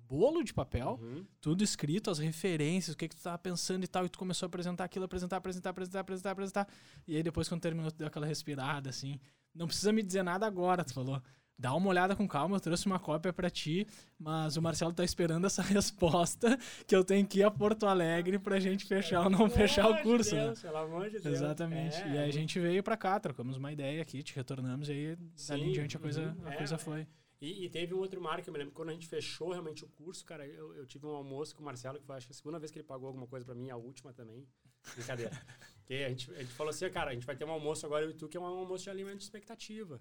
bolo 0.09 0.43
de 0.43 0.53
papel, 0.53 0.99
uhum. 1.01 1.25
tudo 1.41 1.63
escrito, 1.63 2.11
as 2.11 2.19
referências, 2.19 2.95
o 2.95 2.97
que, 2.97 3.09
que 3.09 3.17
tu 3.17 3.23
tava 3.23 3.39
pensando 3.39 3.85
e 3.85 3.87
tal, 3.87 4.05
e 4.05 4.09
tu 4.09 4.19
começou 4.19 4.47
a 4.47 4.49
apresentar 4.49 4.85
aquilo, 4.85 5.05
apresentar, 5.05 5.37
apresentar, 5.37 5.71
apresentar, 5.71 6.01
apresentar, 6.01 6.31
apresentar. 6.31 6.69
E 7.07 7.17
aí 7.17 7.23
depois, 7.23 7.49
quando 7.49 7.61
terminou, 7.61 7.91
tu 7.91 7.99
deu 7.99 8.09
aquela 8.09 8.27
respirada, 8.27 8.91
assim. 8.91 9.21
Não 9.55 9.67
precisa 9.67 9.93
me 9.93 10.03
dizer 10.03 10.25
nada 10.25 10.47
agora, 10.47 10.85
tu 10.85 10.93
falou. 10.93 11.23
Dá 11.57 11.73
uma 11.73 11.89
olhada 11.89 12.17
com 12.17 12.27
calma, 12.27 12.57
eu 12.57 12.61
trouxe 12.61 12.85
uma 12.87 12.99
cópia 12.99 13.33
para 13.33 13.49
ti, 13.49 13.87
mas 14.19 14.57
o 14.57 14.63
Marcelo 14.63 14.93
tá 14.93 15.05
esperando 15.05 15.47
essa 15.47 15.63
resposta 15.63 16.59
que 16.87 16.95
eu 16.95 17.05
tenho 17.05 17.25
que 17.27 17.39
ir 17.39 17.43
a 17.45 17.51
Porto 17.51 17.87
Alegre 17.87 18.41
pra 18.41 18.59
gente 18.59 18.85
fechar 18.85 19.23
ou 19.23 19.31
não 19.31 19.49
fechar 19.49 19.89
o 19.89 20.03
curso. 20.03 20.35
Deus, 20.35 20.63
né? 20.63 20.71
Pelo 20.71 20.85
amor 20.85 21.11
de 21.11 21.21
Deus. 21.21 21.37
Exatamente. 21.37 21.97
É, 21.97 22.09
e 22.09 22.19
aí 22.19 22.29
a 22.29 22.33
gente 22.33 22.59
veio 22.59 22.83
para 22.83 22.97
cá, 22.97 23.21
trocamos 23.21 23.57
uma 23.57 23.73
ideia 23.73 24.03
aqui, 24.03 24.23
te 24.23 24.35
retornamos 24.35 24.89
e 24.89 24.93
aí 24.93 25.19
Sim, 25.37 25.53
dali 25.53 25.69
em 25.69 25.73
diante 25.73 25.97
a 25.97 26.01
coisa, 26.01 26.23
uhum, 26.23 26.47
a 26.47 26.55
é, 26.55 26.57
coisa 26.57 26.77
foi. 26.77 27.07
E, 27.41 27.67
e, 27.67 27.69
teve 27.69 27.95
um 27.95 27.99
outro 27.99 28.21
marco, 28.21 28.49
eu 28.49 28.53
me 28.53 28.59
lembro, 28.59 28.75
quando 28.75 28.89
a 28.89 28.93
gente 28.93 29.07
fechou 29.07 29.51
realmente 29.51 29.85
o 29.85 29.89
curso, 29.89 30.25
cara, 30.25 30.47
eu, 30.47 30.75
eu 30.75 30.87
tive 30.87 31.07
um 31.07 31.11
almoço 31.11 31.55
com 31.55 31.63
o 31.63 31.65
Marcelo, 31.65 32.01
que 32.01 32.07
foi 32.07 32.17
acho 32.17 32.27
que 32.27 32.33
a 32.33 32.37
segunda 32.37 32.59
vez 32.59 32.73
que 32.73 32.79
ele 32.79 32.87
pagou 32.87 33.07
alguma 33.07 33.27
coisa 33.27 33.45
para 33.45 33.55
mim, 33.55 33.71
a 33.71 33.77
última 33.77 34.13
também. 34.13 34.49
Brincadeira. 34.97 35.31
que 35.87 35.95
a 35.95 36.09
gente, 36.09 36.31
a 36.33 36.39
gente 36.39 36.53
falou 36.53 36.71
assim, 36.71 36.89
cara, 36.91 37.11
a 37.11 37.15
gente 37.15 37.27
vai 37.27 37.37
ter 37.37 37.45
um 37.45 37.51
almoço 37.51 37.85
agora, 37.87 38.05
eu 38.05 38.11
e 38.11 38.15
tu, 38.15 38.29
que 38.29 38.37
é 38.37 38.41
um 38.41 38.45
almoço 38.45 38.85
de 38.85 38.91
alimento 38.91 39.19
de 39.19 39.25
expectativa 39.25 40.01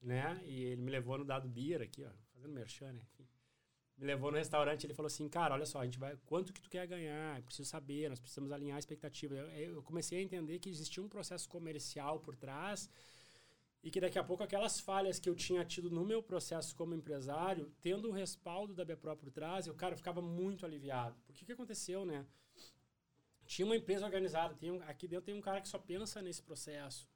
né? 0.00 0.40
E 0.44 0.64
ele 0.64 0.82
me 0.82 0.90
levou 0.90 1.18
no 1.18 1.24
Dado 1.24 1.48
Beer 1.48 1.82
aqui, 1.82 2.04
ó, 2.04 2.10
fazendo 2.32 2.52
merchan, 2.52 2.92
né? 2.92 3.02
Enfim. 3.12 3.28
Me 3.96 4.06
levou 4.06 4.30
no 4.30 4.38
restaurante, 4.38 4.86
ele 4.86 4.94
falou 4.94 5.08
assim, 5.08 5.28
cara, 5.28 5.54
olha 5.54 5.66
só, 5.66 5.80
a 5.80 5.84
gente 5.84 5.98
vai, 5.98 6.16
quanto 6.24 6.54
que 6.54 6.60
tu 6.62 6.70
quer 6.70 6.86
ganhar? 6.86 7.36
Eu 7.36 7.42
preciso 7.42 7.68
saber, 7.68 8.08
nós 8.08 8.18
precisamos 8.18 8.50
alinhar 8.50 8.76
a 8.76 8.78
expectativa. 8.78 9.34
Eu, 9.34 9.74
eu 9.74 9.82
comecei 9.82 10.18
a 10.18 10.22
entender 10.22 10.58
que 10.58 10.70
existia 10.70 11.02
um 11.02 11.08
processo 11.08 11.46
comercial 11.48 12.18
por 12.18 12.34
trás 12.34 12.88
e 13.82 13.90
que 13.90 14.00
daqui 14.00 14.18
a 14.18 14.24
pouco 14.24 14.42
aquelas 14.42 14.80
falhas 14.80 15.18
que 15.18 15.28
eu 15.28 15.34
tinha 15.34 15.64
tido 15.64 15.90
no 15.90 16.04
meu 16.04 16.22
processo 16.22 16.74
como 16.74 16.94
empresário, 16.94 17.70
tendo 17.82 18.08
o 18.08 18.12
respaldo 18.12 18.74
da 18.74 18.84
BPRO 18.84 19.16
por 19.16 19.30
trás, 19.30 19.66
eu, 19.66 19.74
cara, 19.74 19.94
eu 19.94 19.98
ficava 19.98 20.22
muito 20.22 20.64
aliviado. 20.64 21.16
Porque 21.26 21.44
que 21.44 21.52
aconteceu, 21.52 22.04
né? 22.04 22.26
Tinha 23.46 23.66
uma 23.66 23.76
empresa 23.76 24.04
organizada, 24.04 24.54
tem 24.54 24.70
um, 24.70 24.82
aqui 24.82 25.08
dentro 25.08 25.26
tem 25.26 25.34
um 25.34 25.40
cara 25.40 25.60
que 25.60 25.68
só 25.68 25.78
pensa 25.78 26.22
nesse 26.22 26.42
processo. 26.42 27.08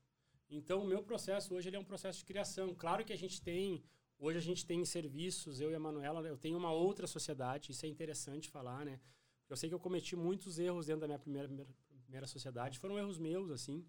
Então, 0.51 0.83
o 0.83 0.87
meu 0.87 1.03
processo 1.03 1.55
hoje 1.55 1.69
ele 1.69 1.77
é 1.77 1.79
um 1.79 1.85
processo 1.85 2.19
de 2.19 2.25
criação. 2.25 2.75
Claro 2.75 3.05
que 3.05 3.13
a 3.13 3.17
gente 3.17 3.41
tem, 3.41 3.83
hoje 4.19 4.39
a 4.39 4.43
gente 4.43 4.65
tem 4.65 4.85
serviços, 4.85 5.61
eu 5.61 5.71
e 5.71 5.75
a 5.75 5.81
Manuela, 5.81 6.27
eu 6.27 6.37
tenho 6.37 6.59
uma 6.59 6.73
outra 6.73 7.07
sociedade, 7.07 7.73
isso 7.73 7.85
é 7.87 7.89
interessante 7.89 8.49
falar, 8.49 8.85
né? 8.85 9.01
Eu 9.49 9.57
sei 9.57 9.69
que 9.69 9.75
eu 9.75 9.81
cometi 9.81 10.17
muitos 10.17 10.59
erros 10.59 10.87
dentro 10.87 11.03
da 11.03 11.07
minha 11.07 11.19
primeira, 11.19 11.49
primeira, 11.49 11.71
primeira 12.03 12.27
sociedade, 12.27 12.79
foram 12.79 12.99
erros 12.99 13.19
meus, 13.19 13.51
assim, 13.51 13.85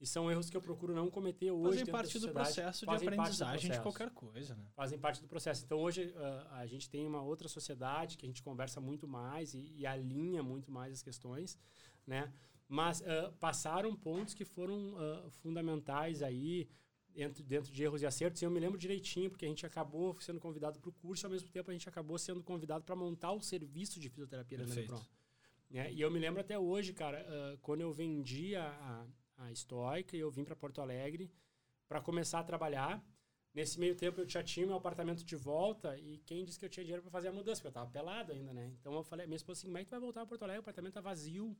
e 0.00 0.06
são 0.06 0.30
erros 0.30 0.50
que 0.50 0.56
eu 0.56 0.60
procuro 0.60 0.94
não 0.94 1.10
cometer 1.10 1.50
hoje. 1.50 1.78
Fazem 1.78 1.92
parte 1.92 2.18
do 2.18 2.28
processo 2.28 2.86
de 2.86 2.94
aprendizagem 2.94 3.70
de 3.70 3.80
qualquer 3.80 4.10
coisa, 4.10 4.54
né? 4.54 4.66
Fazem 4.74 4.98
parte 4.98 5.22
do 5.22 5.28
processo. 5.28 5.64
Então, 5.64 5.78
hoje 5.78 6.06
uh, 6.06 6.48
a 6.50 6.66
gente 6.66 6.88
tem 6.90 7.06
uma 7.06 7.22
outra 7.22 7.48
sociedade 7.48 8.18
que 8.18 8.26
a 8.26 8.28
gente 8.28 8.42
conversa 8.42 8.80
muito 8.80 9.08
mais 9.08 9.54
e, 9.54 9.72
e 9.74 9.86
alinha 9.86 10.42
muito 10.42 10.70
mais 10.70 10.92
as 10.92 11.02
questões, 11.02 11.58
né? 12.06 12.32
Mas 12.68 13.00
uh, 13.00 13.32
passaram 13.38 13.94
pontos 13.94 14.34
que 14.34 14.44
foram 14.44 14.94
uh, 14.94 15.30
fundamentais 15.30 16.22
aí. 16.22 16.68
dentro, 17.14 17.42
dentro 17.42 17.72
de 17.72 17.82
erros 17.82 18.02
e 18.02 18.06
acertos. 18.06 18.42
E 18.42 18.44
eu 18.44 18.50
me 18.50 18.60
lembro 18.60 18.78
direitinho, 18.78 19.30
porque 19.30 19.46
a 19.46 19.48
gente 19.48 19.64
acabou 19.64 20.18
sendo 20.20 20.38
convidado 20.38 20.78
para 20.78 20.90
o 20.90 20.92
curso 20.92 21.24
e, 21.24 21.26
ao 21.26 21.32
mesmo 21.32 21.48
tempo, 21.48 21.70
a 21.70 21.72
gente 21.72 21.88
acabou 21.88 22.18
sendo 22.18 22.42
convidado 22.42 22.84
para 22.84 22.94
montar 22.94 23.32
o 23.32 23.40
serviço 23.40 23.98
de 23.98 24.08
fisioterapia 24.08 24.58
Perfeito. 24.58 24.92
da 24.92 24.96
Pro. 24.98 25.06
Né? 25.70 25.92
E 25.92 26.00
eu 26.00 26.10
me 26.10 26.18
lembro 26.18 26.40
até 26.40 26.58
hoje, 26.58 26.92
cara, 26.92 27.24
uh, 27.24 27.58
quando 27.58 27.80
eu 27.80 27.92
vendi 27.92 28.54
a, 28.54 29.06
a, 29.38 29.44
a 29.44 29.54
Stoica 29.54 30.16
e 30.16 30.20
eu 30.20 30.30
vim 30.30 30.44
para 30.44 30.54
Porto 30.54 30.80
Alegre 30.80 31.30
para 31.88 32.00
começar 32.00 32.40
a 32.40 32.44
trabalhar. 32.44 33.04
Nesse 33.54 33.80
meio 33.80 33.96
tempo 33.96 34.20
eu 34.20 34.28
já 34.28 34.42
tinha 34.42 34.66
meu 34.66 34.76
apartamento 34.76 35.24
de 35.24 35.34
volta 35.34 35.96
e 35.98 36.18
quem 36.18 36.44
disse 36.44 36.58
que 36.58 36.66
eu 36.66 36.68
tinha 36.68 36.84
dinheiro 36.84 37.02
para 37.02 37.10
fazer 37.10 37.28
a 37.28 37.32
mudança? 37.32 37.58
Porque 37.58 37.68
eu 37.68 37.72
tava 37.72 37.90
pelado 37.90 38.32
ainda, 38.32 38.52
né? 38.52 38.70
Então 38.78 38.92
eu 38.94 39.02
falei, 39.02 39.26
minha 39.26 39.36
esposa 39.36 39.60
assim, 39.60 39.68
como 39.68 39.78
é 39.78 39.80
que 39.82 39.86
tu 39.86 39.92
vai 39.92 40.00
voltar 40.00 40.20
para 40.20 40.28
Porto 40.28 40.42
Alegre? 40.42 40.58
O 40.58 40.60
apartamento 40.60 40.92
tá 40.92 41.00
vazio. 41.00 41.56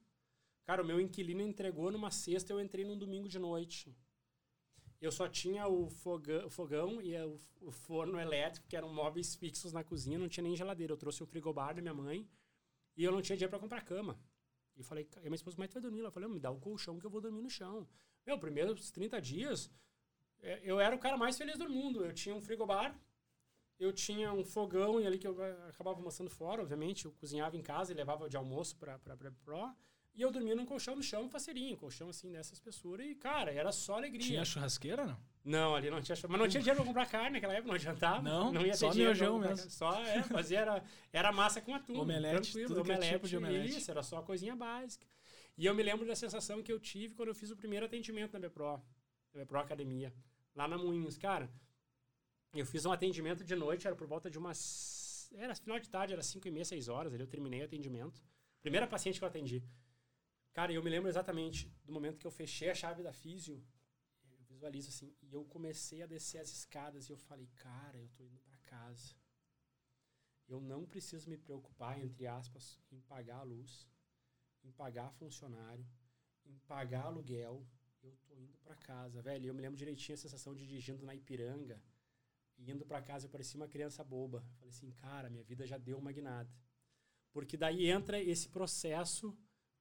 Cara, 0.67 0.83
o 0.83 0.85
meu 0.85 1.01
inquilino 1.01 1.43
entregou 1.43 1.93
numa 1.93 2.11
sexta, 2.11 2.53
eu 2.53 2.61
entrei 2.61 2.85
num 2.85 2.99
domingo 2.99 3.29
de 3.29 3.39
noite. 3.39 3.97
Eu 5.01 5.13
só 5.13 5.29
tinha 5.29 5.69
o 5.69 5.89
fogão, 5.89 6.47
o 6.47 6.51
fogão 6.51 7.01
e 7.01 7.15
o, 7.61 7.71
forno 7.71 8.19
elétrico, 8.19 8.67
que 8.67 8.77
eram 8.77 8.93
móveis 8.93 9.37
fixos 9.37 9.73
na 9.73 9.85
cozinha, 9.85 10.19
não 10.19 10.29
tinha 10.29 10.43
nem 10.43 10.57
geladeira. 10.57 10.93
Eu 10.93 10.97
trouxe 10.97 11.23
o 11.23 11.27
frigobar 11.27 11.73
da 11.73 11.81
minha 11.81 11.95
mãe 11.95 12.29
e 12.97 13.05
eu 13.05 13.13
não 13.13 13.23
tinha 13.23 13.37
dinheiro 13.37 13.51
para 13.51 13.61
comprar 13.61 13.83
cama. 13.83 14.19
E 14.77 14.83
falei, 14.83 15.09
e 15.19 15.21
minha 15.21 15.37
esposa, 15.37 15.55
como 15.55 15.65
é 15.65 15.69
que 15.69 15.73
tu 15.73 15.81
vai 15.81 15.83
dormir? 15.83 16.01
Ela 16.01 16.11
falou, 16.11 16.29
me 16.29 16.41
dá 16.41 16.51
o 16.51 16.59
colchão 16.59 16.99
que 16.99 17.07
eu 17.07 17.11
vou 17.11 17.21
dormir 17.21 17.43
no 17.43 17.49
chão. 17.49 17.87
Meu, 18.27 18.37
primeiros 18.37 18.91
30 18.91 19.21
dias, 19.21 19.71
é, 20.41 20.61
eu 20.65 20.81
era 20.81 20.97
o 20.97 20.99
cara 20.99 21.17
mais 21.17 21.39
feliz 21.39 21.57
do 21.57 21.71
mundo. 21.71 22.05
Eu 22.05 22.13
tinha 22.13 22.35
um 22.35 22.41
frigobar, 22.41 22.99
eu 23.79 23.93
tinha 23.93 24.33
um 24.33 24.45
fogão 24.45 25.01
e 25.01 25.07
ali 25.07 25.19
que 25.19 25.29
eu 25.29 25.37
acabava 25.69 26.01
mostrando 26.01 26.31
fora, 26.31 26.63
obviamente. 26.63 27.05
Eu 27.05 27.13
cozinhava 27.13 27.57
em 27.57 27.63
casa 27.63 27.93
e 27.93 27.95
levava 27.95 28.29
de 28.29 28.37
almoço 28.37 28.77
para 28.77 28.99
Pro. 29.45 29.77
E 30.17 30.23
eu 30.23 30.31
dormia 30.31 30.57
num 30.57 30.65
colchão 30.65 30.97
no 30.97 31.03
chão, 31.03 31.29
faceirinho, 31.29 31.75
um 31.75 31.77
colchão 31.77 32.09
assim 32.09 32.33
dessa 32.33 32.55
espessura. 32.55 33.05
E, 33.05 33.15
cara, 33.15 33.53
era 33.53 33.71
só 33.71 33.97
alegria. 33.97 34.27
Tinha 34.27 34.45
churrasqueira, 34.47 35.05
não? 35.05 35.19
Não, 35.45 35.77
ali 35.77 35.91
não 35.91 36.01
tinha 36.01 36.17
Mas 36.27 36.41
não 36.41 36.49
tinha 36.49 36.61
dinheiro 36.61 36.77
pra 36.77 36.87
comprar 36.87 37.07
carne 37.07 37.33
naquela 37.33 37.53
época, 37.53 37.69
não 37.69 37.75
adiantava. 37.75 38.23
Não, 38.23 38.51
não 38.51 38.65
ia 38.65 38.75
só 38.75 38.91
ter 38.91 38.97
miojão 38.97 39.39
mesmo. 39.39 39.71
Só, 39.71 40.03
é, 40.03 40.23
fazia, 40.23 40.61
era, 40.61 40.83
era 41.13 41.31
massa 41.33 41.61
com 41.61 41.75
atum. 41.75 42.01
Omelete, 42.01 42.51
tranquilo. 42.51 42.69
tudo 42.69 42.81
omelete, 42.81 43.07
é 43.07 43.13
tipo 43.13 43.29
de 43.29 43.37
omelete. 43.37 43.77
Isso, 43.77 43.91
era 43.91 44.03
só 44.03 44.23
coisinha 44.23 44.57
básica. 44.57 45.07
E 45.59 45.67
eu 45.67 45.75
me 45.75 45.83
lembro 45.83 46.07
da 46.07 46.17
sensação 46.17 46.63
que 46.63 46.73
eu 46.73 46.81
tive 46.81 47.15
quando 47.15 47.29
eu 47.29 47.35
fiz 47.35 47.51
o 47.51 47.57
primeiro 47.57 47.85
atendimento 47.85 48.33
na 48.33 48.39
Bepro, 48.39 48.83
na 49.35 49.41
Bepro 49.41 49.59
Academia, 49.59 50.13
lá 50.55 50.67
na 50.67 50.79
Moinhos. 50.79 51.19
Cara, 51.19 51.51
eu 52.55 52.65
fiz 52.65 52.87
um 52.87 52.91
atendimento 52.91 53.45
de 53.45 53.55
noite, 53.55 53.87
era 53.87 53.95
por 53.95 54.07
volta 54.07 54.31
de 54.31 54.39
umas... 54.39 55.31
Era 55.35 55.55
final 55.55 55.79
de 55.79 55.91
tarde, 55.91 56.15
era 56.15 56.23
5 56.23 56.49
e 56.49 56.51
meia, 56.51 56.65
6 56.65 56.89
horas, 56.89 57.13
ali 57.13 57.23
eu 57.23 57.27
terminei 57.27 57.61
o 57.61 57.67
atendimento. 57.67 58.23
Primeira 58.63 58.87
paciente 58.87 59.19
que 59.19 59.25
eu 59.25 59.29
atendi. 59.29 59.63
Cara, 60.57 60.73
eu 60.73 60.83
me 60.83 60.89
lembro 60.89 61.11
exatamente 61.11 61.71
do 61.85 61.93
momento 61.93 62.19
que 62.19 62.27
eu 62.27 62.31
fechei 62.31 62.71
a 62.71 62.75
chave 62.75 63.03
da 63.03 63.13
físio, 63.13 63.63
eu 64.25 64.45
visualizo 64.49 64.89
assim, 64.89 65.15
e 65.21 65.31
eu 65.35 65.45
comecei 65.45 66.01
a 66.01 66.07
descer 66.07 66.39
as 66.39 66.49
escadas 66.49 67.07
e 67.07 67.13
eu 67.13 67.19
falei, 67.19 67.47
cara, 67.57 67.99
eu 67.99 68.09
tô 68.17 68.25
indo 68.25 68.41
para 68.41 68.57
casa. 68.61 69.15
Eu 70.49 70.59
não 70.59 70.87
preciso 70.87 71.29
me 71.29 71.37
preocupar, 71.37 72.01
entre 72.01 72.27
aspas, 72.27 72.81
em 72.91 73.03
pagar 73.03 73.41
a 73.41 73.43
luz, 73.43 73.87
em 74.65 74.73
pagar 74.73 75.11
funcionário, 75.11 75.87
em 76.47 76.57
pagar 76.61 77.05
aluguel. 77.05 77.63
Eu 78.03 78.17
tô 78.25 78.35
indo 78.39 78.57
para 78.65 78.77
casa, 78.77 79.21
velho. 79.21 79.49
Eu 79.49 79.55
me 79.55 79.61
lembro 79.61 79.77
direitinho 79.77 80.15
a 80.15 80.23
sensação 80.23 80.55
de 80.55 80.67
dirigindo 80.67 81.05
na 81.05 81.15
Ipiranga, 81.15 81.83
e 82.57 82.71
indo 82.71 82.87
para 82.87 83.03
casa 83.03 83.27
eu 83.27 83.31
parecia 83.31 83.61
uma 83.61 83.69
criança 83.69 84.03
boba. 84.03 84.39
Eu 84.39 84.57
falei 84.57 84.71
assim, 84.71 84.91
cara, 84.91 85.29
minha 85.29 85.45
vida 85.45 85.67
já 85.67 85.77
deu 85.77 85.99
uma 85.99 86.13
guinada. 86.13 86.51
Porque 87.31 87.59
daí 87.59 87.91
entra 87.91 88.19
esse 88.19 88.49
processo 88.49 89.37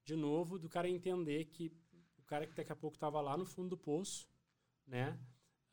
de 0.06 0.16
novo, 0.16 0.58
do 0.60 0.70
cara 0.70 0.88
entender 0.88 1.46
que 1.46 1.72
o 2.18 2.24
cara 2.24 2.46
que 2.46 2.54
daqui 2.54 2.72
a 2.72 2.76
pouco 2.76 2.96
estava 2.96 3.20
lá 3.20 3.36
no 3.36 3.46
fundo 3.46 3.70
do 3.70 3.78
poço, 3.78 4.28
né? 4.88 5.20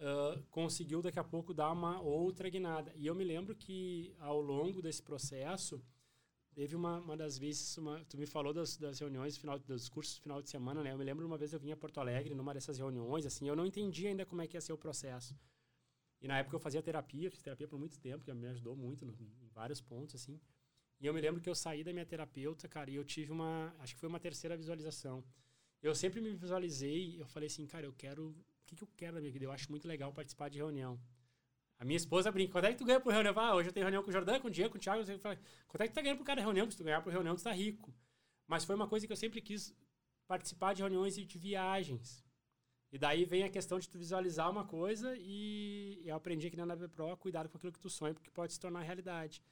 Uh, 0.01 0.43
conseguiu 0.51 1.01
daqui 1.01 1.19
a 1.19 1.25
pouco 1.25 1.55
dar 1.55 1.71
uma 1.71 2.01
outra 2.01 2.49
guinada. 2.49 2.93
E 2.97 3.07
eu 3.07 3.15
me 3.15 3.23
lembro 3.23 3.55
que 3.55 4.13
ao 4.19 4.41
longo 4.41 4.83
desse 4.83 5.03
processo, 5.03 5.81
teve 6.55 6.75
uma, 6.75 6.99
uma 6.99 7.17
das 7.17 7.39
vezes, 7.39 7.77
uma, 7.77 8.05
tu 8.07 8.19
me 8.19 8.27
falou 8.27 8.53
das, 8.53 8.77
das 8.77 8.99
reuniões, 8.99 9.37
final, 9.37 9.59
dos 9.59 9.89
cursos 9.89 10.19
final 10.19 10.43
de 10.43 10.49
semana, 10.49 10.83
né? 10.83 10.93
Eu 10.93 10.99
me 10.99 11.05
lembro 11.05 11.27
uma 11.27 11.39
vez 11.39 11.53
eu 11.53 11.61
vim 11.61 11.71
a 11.71 11.77
Porto 11.77 12.01
Alegre 12.01 12.35
numa 12.35 12.53
dessas 12.53 12.79
reuniões, 12.79 13.27
assim, 13.27 13.49
eu 13.49 13.55
não 13.55 13.67
entendi 13.67 14.07
ainda 14.07 14.27
como 14.27 14.43
é 14.43 14.47
que 14.47 14.57
ia 14.57 14.61
ser 14.61 14.73
o 14.73 14.79
processo. 14.79 15.37
E 16.21 16.29
na 16.29 16.39
época 16.39 16.57
eu 16.57 16.61
fazia 16.61 16.83
terapia, 16.83 17.31
fiz 17.31 17.43
terapia 17.43 17.69
por 17.69 17.79
muito 17.79 17.99
tempo, 17.99 18.25
que 18.25 18.33
me 18.33 18.47
ajudou 18.49 18.77
muito 18.77 19.05
no, 19.05 19.13
em 19.13 19.49
vários 19.49 19.81
pontos, 19.81 20.15
assim. 20.15 20.41
E 21.03 21.07
eu 21.07 21.13
me 21.13 21.21
lembro 21.21 21.41
que 21.41 21.51
eu 21.51 21.55
saí 21.55 21.83
da 21.83 21.93
minha 21.93 22.07
terapeuta, 22.07 22.69
cara, 22.69 22.89
e 22.89 22.95
eu 22.95 23.05
tive 23.05 23.33
uma. 23.33 23.75
Acho 23.81 23.93
que 23.93 23.99
foi 23.99 24.09
uma 24.09 24.21
terceira 24.21 24.57
visualização. 24.57 25.25
Eu 25.83 25.97
sempre 25.97 26.21
me 26.21 26.33
visualizei, 26.33 27.21
eu 27.21 27.27
falei 27.27 27.49
assim, 27.49 27.67
cara, 27.67 27.85
eu 27.85 27.93
quero. 27.93 28.29
O 28.29 28.65
que, 28.65 28.77
que 28.77 28.85
eu 28.85 28.89
quero 28.97 29.15
na 29.17 29.21
minha 29.21 29.33
vida? 29.33 29.45
Eu 29.45 29.51
acho 29.51 29.69
muito 29.69 29.89
legal 29.89 30.13
participar 30.13 30.49
de 30.49 30.59
reunião. 30.59 30.97
A 31.77 31.85
minha 31.85 31.97
esposa 31.97 32.31
brinca, 32.31 32.53
quanto 32.53 32.67
é 32.67 32.73
que 32.73 32.79
tu 32.79 32.85
ganha 32.85 33.01
por 33.01 33.13
reunião? 33.13 33.35
Ah, 33.37 33.57
hoje 33.57 33.71
eu 33.71 33.73
tenho 33.73 33.85
reunião 33.85 34.01
com 34.05 34.11
o 34.11 34.13
Jordão, 34.13 34.39
com 34.39 34.47
o 34.47 34.51
Diego, 34.51 34.71
com 34.71 34.79
o 34.79 34.81
Thiago. 34.81 35.03
Eu 35.11 35.19
falo, 35.19 35.37
quanto 35.67 35.81
é 35.81 35.89
que 35.89 35.93
tu 35.93 35.97
tá 35.97 36.03
ganhando 36.03 36.19
por 36.19 36.25
cada 36.25 36.41
reunião? 36.41 36.71
Se 36.71 36.77
tu 36.77 36.85
ganhar 36.85 37.03
por 37.03 37.13
reunião, 37.13 37.35
tu 37.35 37.43
tá 37.43 37.53
rico. 37.53 37.93
Mas 38.47 38.65
foi 38.65 38.77
uma 38.77 38.87
coisa 38.87 39.05
que 39.05 39.13
eu 39.13 39.17
sempre 39.17 39.41
quis 39.41 39.75
participar 40.29 40.73
de 40.73 40.83
reuniões 40.83 41.19
e 41.19 41.25
de 41.25 41.37
viagens. 41.37 42.25
E 42.93 42.97
daí 42.97 43.25
vem 43.25 43.43
a 43.43 43.49
questão 43.49 43.81
de 43.81 43.89
tu 43.89 43.99
visualizar 43.99 44.49
uma 44.49 44.65
coisa 44.65 45.17
e 45.19 46.01
eu 46.05 46.15
aprendi 46.15 46.47
aqui 46.47 46.57
na 46.57 46.65
Nave 46.67 46.87
Pro, 46.87 47.17
cuidado 47.17 47.49
com 47.49 47.57
aquilo 47.57 47.73
que 47.73 47.81
tu 47.81 47.91
sonha, 47.91 48.15
porque 48.15 48.31
pode 48.31 48.53
se 48.53 48.61
tornar 48.61 48.83
realidade. 48.83 49.43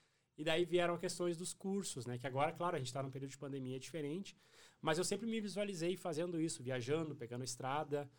E 0.40 0.44
daí 0.44 0.64
vieram 0.64 0.96
questões 0.96 1.36
dos 1.36 1.52
cursos, 1.52 2.06
né? 2.06 2.16
Que 2.16 2.26
agora, 2.26 2.50
claro, 2.50 2.74
a 2.74 2.78
gente 2.78 2.86
está 2.86 3.02
num 3.02 3.10
período 3.10 3.30
de 3.30 3.36
pandemia 3.36 3.78
diferente, 3.78 4.34
mas 4.80 4.96
eu 4.96 5.04
sempre 5.04 5.26
me 5.26 5.38
visualizei 5.38 5.98
fazendo 5.98 6.40
isso, 6.40 6.62
viajando, 6.62 7.14
pegando 7.14 7.44
estrada, 7.44 8.10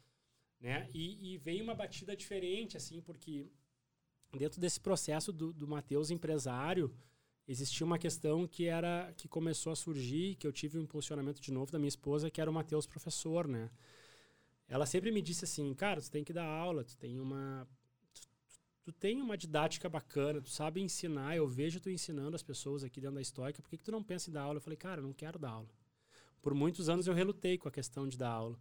né? 0.60 0.88
E, 0.94 1.34
e 1.34 1.38
veio 1.40 1.64
uma 1.64 1.74
batida 1.74 2.16
diferente, 2.16 2.78
assim, 2.78 3.02
porque 3.02 3.48
dentro 4.38 4.62
desse 4.62 4.80
processo 4.80 5.34
do, 5.34 5.52
do 5.52 5.68
Matheus 5.68 6.12
empresário, 6.12 6.96
existia 7.48 7.84
uma 7.84 7.98
questão 7.98 8.48
que 8.48 8.68
era 8.68 9.12
que 9.18 9.28
começou 9.28 9.74
a 9.74 9.76
surgir, 9.76 10.36
que 10.36 10.46
eu 10.46 10.54
tive 10.54 10.78
um 10.78 10.84
impulsionamento 10.84 11.42
de 11.42 11.52
novo 11.52 11.72
da 11.72 11.80
minha 11.80 11.90
esposa, 11.90 12.30
que 12.30 12.40
era 12.40 12.52
o 12.52 12.54
Matheus 12.54 12.86
professor, 12.86 13.48
né? 13.48 13.72
Ela 14.68 14.86
sempre 14.86 15.12
me 15.12 15.24
disse 15.24 15.44
assim, 15.44 15.74
cara, 15.74 16.00
tu 16.00 16.12
tem 16.12 16.24
que 16.24 16.32
dar 16.32 16.46
aula, 16.46 16.84
tu 16.84 16.96
tem 16.98 17.20
uma 17.20 17.68
tu 18.84 18.92
tem 18.92 19.22
uma 19.22 19.38
didática 19.38 19.88
bacana, 19.88 20.42
tu 20.42 20.50
sabe 20.50 20.82
ensinar, 20.82 21.36
eu 21.36 21.48
vejo 21.48 21.80
tu 21.80 21.90
ensinando 21.90 22.36
as 22.36 22.44
pessoas 22.44 22.84
aqui 22.84 23.00
dentro 23.00 23.16
da 23.16 23.22
Estoica, 23.22 23.62
por 23.62 23.70
que, 23.70 23.78
que 23.78 23.84
tu 23.84 23.92
não 23.92 24.04
pensa 24.04 24.30
em 24.30 24.34
dar 24.34 24.44
aula? 24.44 24.58
Eu 24.58 24.62
falei, 24.62 24.78
cara, 24.78 25.00
eu 25.00 25.04
não 25.04 25.14
quero 25.14 25.38
dar 25.38 25.52
aula. 25.52 25.70
Por 26.42 26.54
muitos 26.54 26.90
anos 26.90 27.06
eu 27.06 27.14
relutei 27.14 27.58
com 27.58 27.68
a 27.68 27.72
questão 27.72 28.08
de 28.08 28.18
dar 28.18 28.30
aula. 28.30 28.58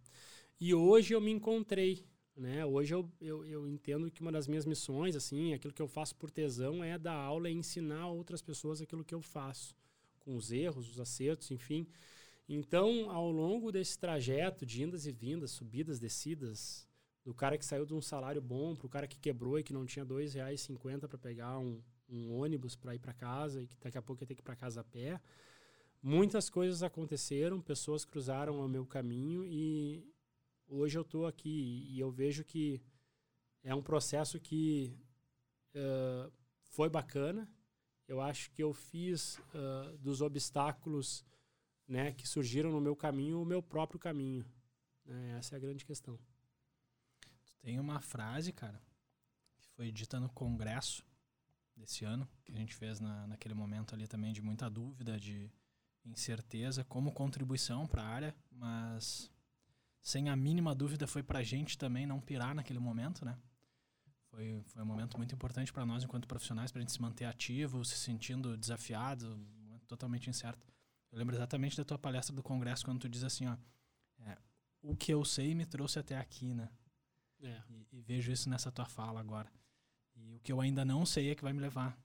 E 0.59 0.73
hoje 0.75 1.13
eu 1.13 1.21
me 1.21 1.31
encontrei, 1.31 2.05
né? 2.35 2.63
Hoje 2.63 2.93
eu, 2.93 3.11
eu, 3.19 3.43
eu 3.45 3.67
entendo 3.67 4.11
que 4.11 4.21
uma 4.21 4.31
das 4.31 4.47
minhas 4.47 4.65
missões, 4.65 5.15
assim, 5.15 5.53
aquilo 5.53 5.73
que 5.73 5.81
eu 5.81 5.87
faço 5.87 6.15
por 6.15 6.29
tesão 6.29 6.83
é 6.83 6.99
dar 6.99 7.15
aula 7.15 7.49
e 7.49 7.53
ensinar 7.53 8.07
outras 8.07 8.41
pessoas 8.41 8.79
aquilo 8.79 9.03
que 9.03 9.15
eu 9.15 9.21
faço, 9.21 9.75
com 10.19 10.35
os 10.35 10.51
erros, 10.51 10.87
os 10.87 10.99
acertos, 10.99 11.49
enfim. 11.49 11.87
Então, 12.47 13.09
ao 13.09 13.31
longo 13.31 13.71
desse 13.71 13.97
trajeto 13.97 14.65
de 14.65 14.83
indas 14.83 15.07
e 15.07 15.11
vindas, 15.11 15.51
subidas, 15.51 15.99
descidas, 15.99 16.87
do 17.23 17.33
cara 17.33 17.57
que 17.57 17.65
saiu 17.65 17.85
de 17.85 17.93
um 17.93 18.01
salário 18.01 18.41
bom 18.41 18.75
para 18.75 18.87
o 18.87 18.89
cara 18.89 19.07
que 19.07 19.19
quebrou 19.19 19.59
e 19.59 19.63
que 19.63 19.73
não 19.73 19.85
tinha 19.85 20.03
R$ 20.03 20.11
2,50 20.11 21.07
para 21.07 21.17
pegar 21.17 21.59
um, 21.59 21.81
um 22.09 22.33
ônibus 22.33 22.75
para 22.75 22.95
ir 22.95 22.99
para 22.99 23.13
casa 23.13 23.61
e 23.61 23.67
que 23.67 23.77
daqui 23.79 23.97
a 23.97 24.01
pouco 24.01 24.23
ia 24.23 24.27
ter 24.27 24.35
que 24.35 24.41
ir 24.41 24.43
para 24.43 24.55
casa 24.55 24.81
a 24.81 24.83
pé. 24.83 25.21
Muitas 26.01 26.49
coisas 26.49 26.81
aconteceram, 26.81 27.61
pessoas 27.61 28.03
cruzaram 28.03 28.59
o 28.59 28.67
meu 28.67 28.85
caminho 28.85 29.45
e 29.45 30.03
hoje 30.67 30.97
eu 30.97 31.03
estou 31.03 31.27
aqui 31.27 31.87
e 31.89 31.99
eu 31.99 32.09
vejo 32.09 32.43
que 32.43 32.81
é 33.63 33.73
um 33.75 33.83
processo 33.83 34.39
que 34.39 34.97
uh, 35.75 36.31
foi 36.63 36.89
bacana. 36.89 37.47
Eu 38.07 38.19
acho 38.19 38.51
que 38.51 38.63
eu 38.63 38.73
fiz 38.73 39.37
uh, 39.53 39.95
dos 39.99 40.21
obstáculos 40.21 41.23
né, 41.87 42.11
que 42.13 42.27
surgiram 42.27 42.71
no 42.71 42.81
meu 42.81 42.95
caminho 42.95 43.39
o 43.39 43.45
meu 43.45 43.61
próprio 43.61 43.99
caminho. 43.99 44.43
Né? 45.05 45.37
Essa 45.37 45.55
é 45.55 45.57
a 45.57 45.59
grande 45.59 45.85
questão. 45.85 46.17
Tem 47.61 47.79
uma 47.79 48.01
frase, 48.01 48.51
cara, 48.51 48.81
que 49.59 49.67
foi 49.69 49.91
dita 49.91 50.19
no 50.19 50.29
congresso 50.29 51.03
desse 51.75 52.05
ano, 52.05 52.27
que 52.43 52.51
a 52.51 52.55
gente 52.55 52.75
fez 52.75 52.99
na, 52.99 53.27
naquele 53.27 53.53
momento 53.53 53.93
ali 53.93 54.07
também 54.07 54.33
de 54.33 54.41
muita 54.41 54.69
dúvida, 54.69 55.19
de 55.19 55.51
incerteza, 56.05 56.83
como 56.83 57.11
contribuição 57.11 57.87
para 57.87 58.01
a 58.01 58.07
área, 58.07 58.35
mas 58.51 59.31
sem 60.01 60.29
a 60.29 60.35
mínima 60.35 60.73
dúvida 60.73 61.05
foi 61.05 61.21
para 61.21 61.39
a 61.39 61.43
gente 61.43 61.77
também 61.77 62.05
não 62.05 62.19
pirar 62.19 62.55
naquele 62.55 62.79
momento, 62.79 63.23
né? 63.23 63.37
Foi, 64.31 64.63
foi 64.67 64.81
um 64.81 64.85
momento 64.85 65.17
muito 65.17 65.35
importante 65.35 65.71
para 65.71 65.85
nós 65.85 66.03
enquanto 66.03 66.27
profissionais, 66.27 66.71
para 66.71 66.79
a 66.79 66.81
gente 66.81 66.93
se 66.93 67.01
manter 67.01 67.25
ativo, 67.25 67.83
se 67.83 67.97
sentindo 67.97 68.57
desafiado, 68.57 69.37
totalmente 69.87 70.29
incerto. 70.29 70.65
Eu 71.11 71.19
lembro 71.19 71.35
exatamente 71.35 71.75
da 71.75 71.83
tua 71.83 71.99
palestra 71.99 72.33
do 72.33 72.41
congresso 72.41 72.85
quando 72.85 72.99
tu 72.99 73.09
diz 73.09 73.23
assim, 73.23 73.45
ó, 73.45 73.57
é, 74.19 74.37
o 74.81 74.95
que 74.95 75.13
eu 75.13 75.23
sei 75.25 75.53
me 75.53 75.65
trouxe 75.65 75.99
até 75.99 76.17
aqui, 76.17 76.53
né? 76.53 76.69
É. 77.43 77.61
E, 77.69 77.87
e, 77.97 78.01
vejo 78.01 78.31
isso 78.31 78.49
nessa 78.49 78.71
tua 78.71 78.85
fala 78.85 79.19
agora. 79.19 79.51
E 80.15 80.35
o 80.35 80.39
que 80.39 80.51
eu 80.51 80.61
ainda 80.61 80.85
não 80.85 81.05
sei 81.05 81.31
é 81.31 81.35
que 81.35 81.43
vai 81.43 81.53
me 81.53 81.59
levar 81.59 81.97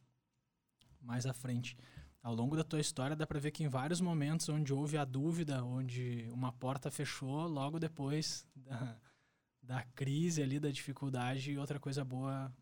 mais 1.01 1.27
à 1.27 1.33
frente. 1.33 1.77
Ao 2.23 2.35
longo 2.35 2.57
da 2.57 2.65
tua 2.65 2.81
história, 2.81 3.15
dá 3.15 3.27
para 3.27 3.39
ver 3.39 3.53
que 3.53 3.63
em 3.63 3.69
vários 3.69 4.01
momentos 4.01 4.49
onde 4.49 4.73
houve 4.73 4.97
a 4.97 5.05
dúvida, 5.05 5.63
onde 5.63 6.29
uma 6.33 6.53
porta 6.53 6.91
fechou, 6.91 7.47
logo 7.47 7.79
depois 7.79 8.45
da, 8.55 8.99
da 9.63 9.83
crise 9.95 10.43
ali, 10.43 10.59
da 10.59 10.71
dificuldade, 10.71 11.57
outra 11.57 11.79
coisa 11.79 12.05
boa 12.05 12.53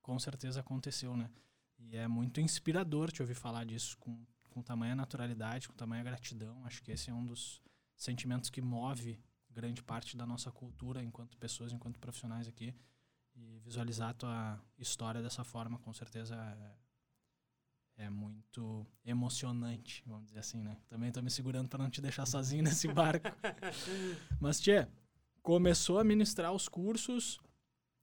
com 0.00 0.18
certeza 0.18 0.60
aconteceu, 0.60 1.16
né? 1.16 1.30
E 1.78 1.96
é 1.96 2.08
muito 2.08 2.40
inspirador 2.40 3.12
te 3.12 3.22
ouvir 3.22 3.34
falar 3.34 3.64
disso 3.64 3.96
com, 3.98 4.24
com 4.50 4.62
tamanha 4.62 4.94
naturalidade, 4.94 5.68
com 5.68 5.74
tamanha 5.74 6.02
gratidão. 6.02 6.64
Acho 6.64 6.82
que 6.82 6.92
esse 6.92 7.10
é 7.10 7.14
um 7.14 7.24
dos 7.24 7.62
sentimentos 7.96 8.50
que 8.50 8.60
move 8.60 9.20
grande 9.52 9.82
parte 9.82 10.16
da 10.16 10.26
nossa 10.26 10.50
cultura 10.50 11.02
enquanto 11.02 11.36
pessoas, 11.36 11.72
enquanto 11.72 11.98
profissionais 11.98 12.48
aqui. 12.48 12.74
E 13.34 13.60
visualizar 13.60 14.10
a 14.10 14.14
tua 14.14 14.60
história 14.78 15.22
dessa 15.22 15.42
forma, 15.42 15.78
com 15.78 15.92
certeza, 15.92 16.34
é, 16.36 18.04
é 18.04 18.10
muito 18.10 18.86
emocionante, 19.04 20.02
vamos 20.06 20.26
dizer 20.26 20.40
assim, 20.40 20.62
né? 20.62 20.76
Também 20.88 21.08
estou 21.08 21.22
me 21.22 21.30
segurando 21.30 21.68
para 21.68 21.82
não 21.82 21.90
te 21.90 22.00
deixar 22.00 22.26
sozinho 22.26 22.62
nesse 22.64 22.88
barco. 22.88 23.30
Mas, 24.38 24.60
Tchê, 24.60 24.86
começou 25.42 25.98
a 25.98 26.04
ministrar 26.04 26.52
os 26.52 26.68
cursos, 26.68 27.40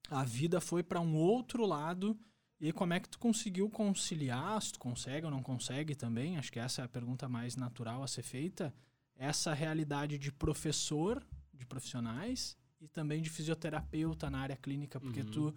a 0.09 0.23
vida 0.23 0.59
foi 0.59 0.83
para 0.83 0.99
um 0.99 1.15
outro 1.15 1.65
lado. 1.65 2.17
E 2.59 2.73
como 2.73 2.93
é 2.93 2.99
que 2.99 3.07
tu 3.07 3.17
conseguiu 3.17 3.69
conciliar, 3.69 4.61
se 4.61 4.73
tu 4.73 4.79
consegue 4.79 5.25
ou 5.25 5.31
não 5.31 5.41
consegue 5.41 5.95
também, 5.95 6.37
acho 6.37 6.51
que 6.51 6.59
essa 6.59 6.81
é 6.81 6.85
a 6.85 6.89
pergunta 6.89 7.29
mais 7.29 7.55
natural 7.55 8.03
a 8.03 8.07
ser 8.07 8.23
feita, 8.23 8.73
essa 9.15 9.53
realidade 9.53 10.17
de 10.17 10.29
professor, 10.29 11.25
de 11.59 11.65
profissionais, 11.65 12.57
e 12.81 12.87
também 12.87 13.21
de 13.21 13.29
fisioterapeuta 13.29 14.29
na 14.29 14.39
área 14.39 14.55
clínica, 14.55 14.99
porque 14.99 15.21
uhum. 15.21 15.31
tu 15.31 15.55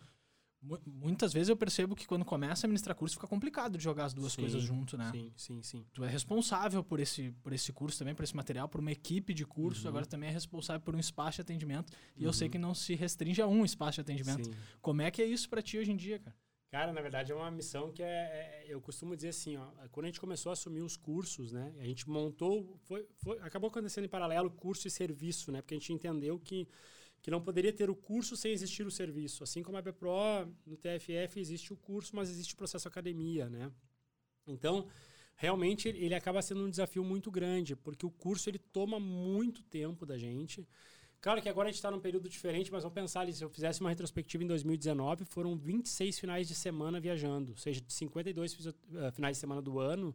muitas 0.87 1.33
vezes 1.33 1.49
eu 1.49 1.57
percebo 1.57 1.97
que 1.97 2.07
quando 2.07 2.25
começa 2.25 2.67
a 2.67 2.69
ministrar 2.69 2.95
curso 2.95 3.17
fica 3.17 3.27
complicado 3.27 3.77
de 3.77 3.83
jogar 3.83 4.05
as 4.05 4.15
duas 4.15 4.33
sim, 4.33 4.43
coisas 4.43 4.63
junto, 4.63 4.97
né? 4.97 5.11
Sim, 5.11 5.33
sim, 5.37 5.63
sim. 5.63 5.87
Tu 5.93 6.05
é 6.05 6.09
responsável 6.09 6.85
por 6.85 7.01
esse, 7.01 7.33
por 7.43 7.53
esse 7.53 7.73
curso 7.73 7.99
também, 7.99 8.15
por 8.15 8.23
esse 8.23 8.37
material, 8.37 8.69
por 8.69 8.81
uma 8.81 8.93
equipe 8.93 9.35
de 9.35 9.45
curso, 9.45 9.83
uhum. 9.83 9.89
agora 9.89 10.07
também 10.07 10.29
é 10.29 10.33
responsável 10.33 10.81
por 10.81 10.95
um 10.95 11.01
espaço 11.01 11.37
de 11.37 11.43
atendimento. 11.43 11.93
E 12.17 12.21
uhum. 12.21 12.27
eu 12.29 12.33
sei 12.33 12.47
uhum. 12.47 12.53
que 12.53 12.59
não 12.59 12.75
se 12.75 12.95
restringe 12.95 13.43
a 13.43 13.47
um 13.47 13.65
espaço 13.65 13.95
de 13.95 14.03
atendimento. 14.03 14.45
Sim. 14.45 14.55
Como 14.81 15.03
é 15.03 15.11
que 15.11 15.21
é 15.21 15.27
isso 15.27 15.49
para 15.49 15.61
ti 15.61 15.79
hoje 15.79 15.91
em 15.91 15.97
dia, 15.97 16.21
cara? 16.21 16.37
Cara, 16.73 16.91
na 16.91 17.03
verdade 17.03 17.31
é 17.31 17.35
uma 17.35 17.51
missão 17.51 17.93
que 17.93 18.03
é, 18.03 18.07
é, 18.07 18.65
eu 18.67 18.81
costumo 18.81 19.15
dizer 19.15 19.29
assim, 19.29 19.59
ó, 19.59 19.67
quando 19.91 20.07
a 20.07 20.09
gente 20.09 20.19
começou 20.19 20.49
a 20.49 20.55
assumir 20.55 20.81
os 20.81 20.97
cursos, 20.97 21.53
né, 21.53 21.71
a 21.79 21.85
gente 21.85 22.09
montou, 22.09 22.79
foi, 22.85 23.07
foi, 23.19 23.39
acabou 23.41 23.69
acontecendo 23.69 24.07
em 24.07 24.09
paralelo 24.09 24.51
curso 24.51 24.89
e 24.89 24.91
serviço, 24.91 25.53
né, 25.53 25.61
porque 25.61 25.75
a 25.75 25.79
gente 25.79 25.93
entendeu 25.93 26.41
que 26.41 26.67
que 27.21 27.31
não 27.31 27.41
poderia 27.41 27.73
ter 27.73 27.89
o 27.89 27.95
curso 27.95 28.37
sem 28.37 28.53
existir 28.53 28.85
o 28.85 28.91
serviço. 28.91 29.45
Assim 29.45 29.63
como 29.63 29.79
a 29.79 29.83
BPRO, 29.83 30.53
no 30.67 30.77
TFF 30.77 31.39
existe 31.39 31.73
o 31.73 31.77
curso, 31.77 32.17
mas 32.17 32.29
existe 32.29 32.53
o 32.53 32.57
processo 32.57 32.89
academia, 32.89 33.49
né? 33.49 33.71
Então, 34.45 34.89
realmente 35.37 35.89
ele 35.89 36.17
acaba 36.17 36.43
sendo 36.43 36.65
um 36.65 36.69
desafio 36.69 37.05
muito 37.05 37.31
grande, 37.31 37.77
porque 37.77 38.05
o 38.05 38.11
curso 38.11 38.51
ele 38.51 38.59
toma 38.59 38.99
muito 38.99 39.63
tempo 39.63 40.05
da 40.05 40.19
gente. 40.19 40.67
Claro 41.23 41.41
que 41.41 41.49
agora 41.49 41.69
a 41.69 41.71
gente 41.71 41.79
está 41.79 41.89
num 41.89 42.01
período 42.01 42.29
diferente, 42.29 42.73
mas 42.73 42.83
vamos 42.83 42.95
pensar 42.95 43.21
ali, 43.21 43.33
se 43.33 43.45
eu 43.45 43.49
fizesse 43.49 43.81
uma 43.81 43.89
retrospectiva 43.89 44.43
em 44.43 44.47
2019, 44.49 45.25
foram 45.25 45.57
26 45.57 46.19
finais 46.19 46.49
de 46.49 46.55
semana 46.57 46.99
viajando, 46.99 47.53
ou 47.53 47.57
seja, 47.57 47.81
de 47.81 47.93
52 47.93 48.67
uh, 48.67 48.75
finais 49.13 49.37
de 49.37 49.41
semana 49.41 49.63
do 49.63 49.79
ano, 49.79 50.13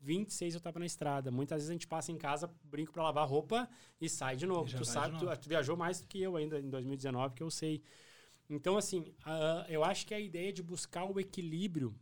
26 0.00 0.54
eu 0.54 0.60
tava 0.60 0.78
na 0.78 0.86
estrada. 0.86 1.30
Muitas 1.30 1.58
vezes 1.58 1.68
a 1.68 1.72
gente 1.74 1.86
passa 1.86 2.10
em 2.10 2.16
casa, 2.16 2.50
brinco 2.64 2.90
para 2.90 3.02
lavar 3.02 3.28
roupa 3.28 3.68
e 4.00 4.08
sai 4.08 4.34
de 4.34 4.46
novo. 4.46 4.74
Tu 4.74 4.84
sabe, 4.86 5.18
tu, 5.18 5.26
tu, 5.36 5.46
viajou 5.46 5.76
mais 5.76 6.00
do 6.00 6.06
que 6.06 6.22
eu 6.22 6.36
ainda 6.36 6.58
em 6.58 6.70
2019, 6.70 7.34
que 7.34 7.42
eu 7.42 7.50
sei. 7.50 7.82
Então, 8.48 8.78
assim, 8.78 9.00
uh, 9.26 9.68
eu 9.68 9.84
acho 9.84 10.06
que 10.06 10.14
a 10.14 10.20
ideia 10.20 10.50
de 10.54 10.62
buscar 10.62 11.04
o 11.04 11.20
equilíbrio, 11.20 11.94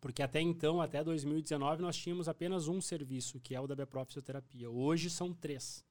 porque 0.00 0.22
até 0.22 0.40
então, 0.40 0.80
até 0.80 1.04
2019, 1.04 1.82
nós 1.82 1.98
tínhamos 1.98 2.30
apenas 2.30 2.66
um 2.66 2.80
serviço, 2.80 3.38
que 3.40 3.54
é 3.54 3.60
o 3.60 3.66
da 3.66 3.76
Beprof 3.76 4.08
Fisioterapia. 4.08 4.70
Hoje 4.70 5.10
são 5.10 5.34
três. 5.34 5.86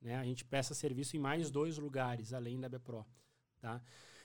Né? 0.00 0.16
A 0.16 0.24
gente 0.24 0.44
presta 0.44 0.74
serviço 0.74 1.16
em 1.16 1.20
mais 1.20 1.50
dois 1.50 1.78
lugares, 1.78 2.32
além 2.32 2.60
da 2.60 2.68
Bepro. 2.68 3.06
Tá? 3.60 3.82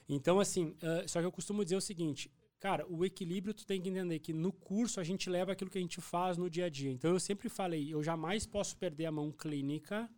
Então, 0.08 0.40
assim, 0.40 0.76
uh, 0.82 1.08
só 1.08 1.20
que 1.20 1.26
eu 1.26 1.32
costumo 1.32 1.64
dizer 1.64 1.76
o 1.76 1.80
seguinte: 1.80 2.30
Cara, 2.62 2.86
o 2.88 3.04
equilíbrio 3.04 3.52
tu 3.52 3.66
tem 3.66 3.82
que 3.82 3.88
entender 3.88 4.20
que 4.20 4.32
no 4.32 4.52
curso 4.52 5.00
a 5.00 5.02
gente 5.02 5.28
leva 5.28 5.50
aquilo 5.50 5.68
que 5.68 5.78
a 5.78 5.80
gente 5.80 6.00
faz 6.00 6.38
no 6.38 6.48
dia 6.48 6.66
a 6.66 6.68
dia. 6.68 6.92
Então 6.92 7.10
eu 7.10 7.18
sempre 7.18 7.48
falei, 7.48 7.92
eu 7.92 8.00
jamais 8.04 8.46
posso 8.46 8.76
perder 8.76 9.06
a 9.06 9.10
mão 9.10 9.32
clínica, 9.32 10.08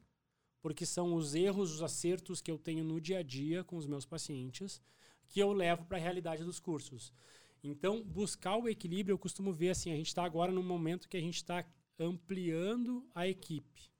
porque 0.61 0.85
são 0.85 1.15
os 1.15 1.35
erros, 1.35 1.73
os 1.73 1.83
acertos 1.83 2.43
que 2.43 2.51
eu 2.51 2.59
tenho 2.59 2.85
no 2.85 3.01
dia 3.01 3.21
a 3.21 3.23
dia 3.23 3.65
com 3.65 3.77
os 3.79 3.87
meus 3.87 4.05
pacientes 4.05 4.83
que 5.27 5.41
eu 5.41 5.55
levo 5.55 5.87
para 5.87 5.97
a 5.97 6.01
realidade 6.01 6.45
dos 6.45 6.61
cursos. 6.61 7.15
Então, 7.63 8.05
buscar 8.05 8.59
o 8.59 8.69
equilíbrio, 8.69 9.15
eu 9.15 9.19
costumo 9.19 9.51
ver 9.51 9.71
assim, 9.71 9.91
a 9.91 9.97
gente 9.97 10.09
está 10.09 10.23
agora 10.23 10.53
num 10.53 10.63
momento 10.63 11.09
que 11.09 11.17
a 11.17 11.21
gente 11.21 11.37
está 11.37 11.65
ampliando 11.99 13.09
a 13.15 13.27
equipe. 13.27 13.91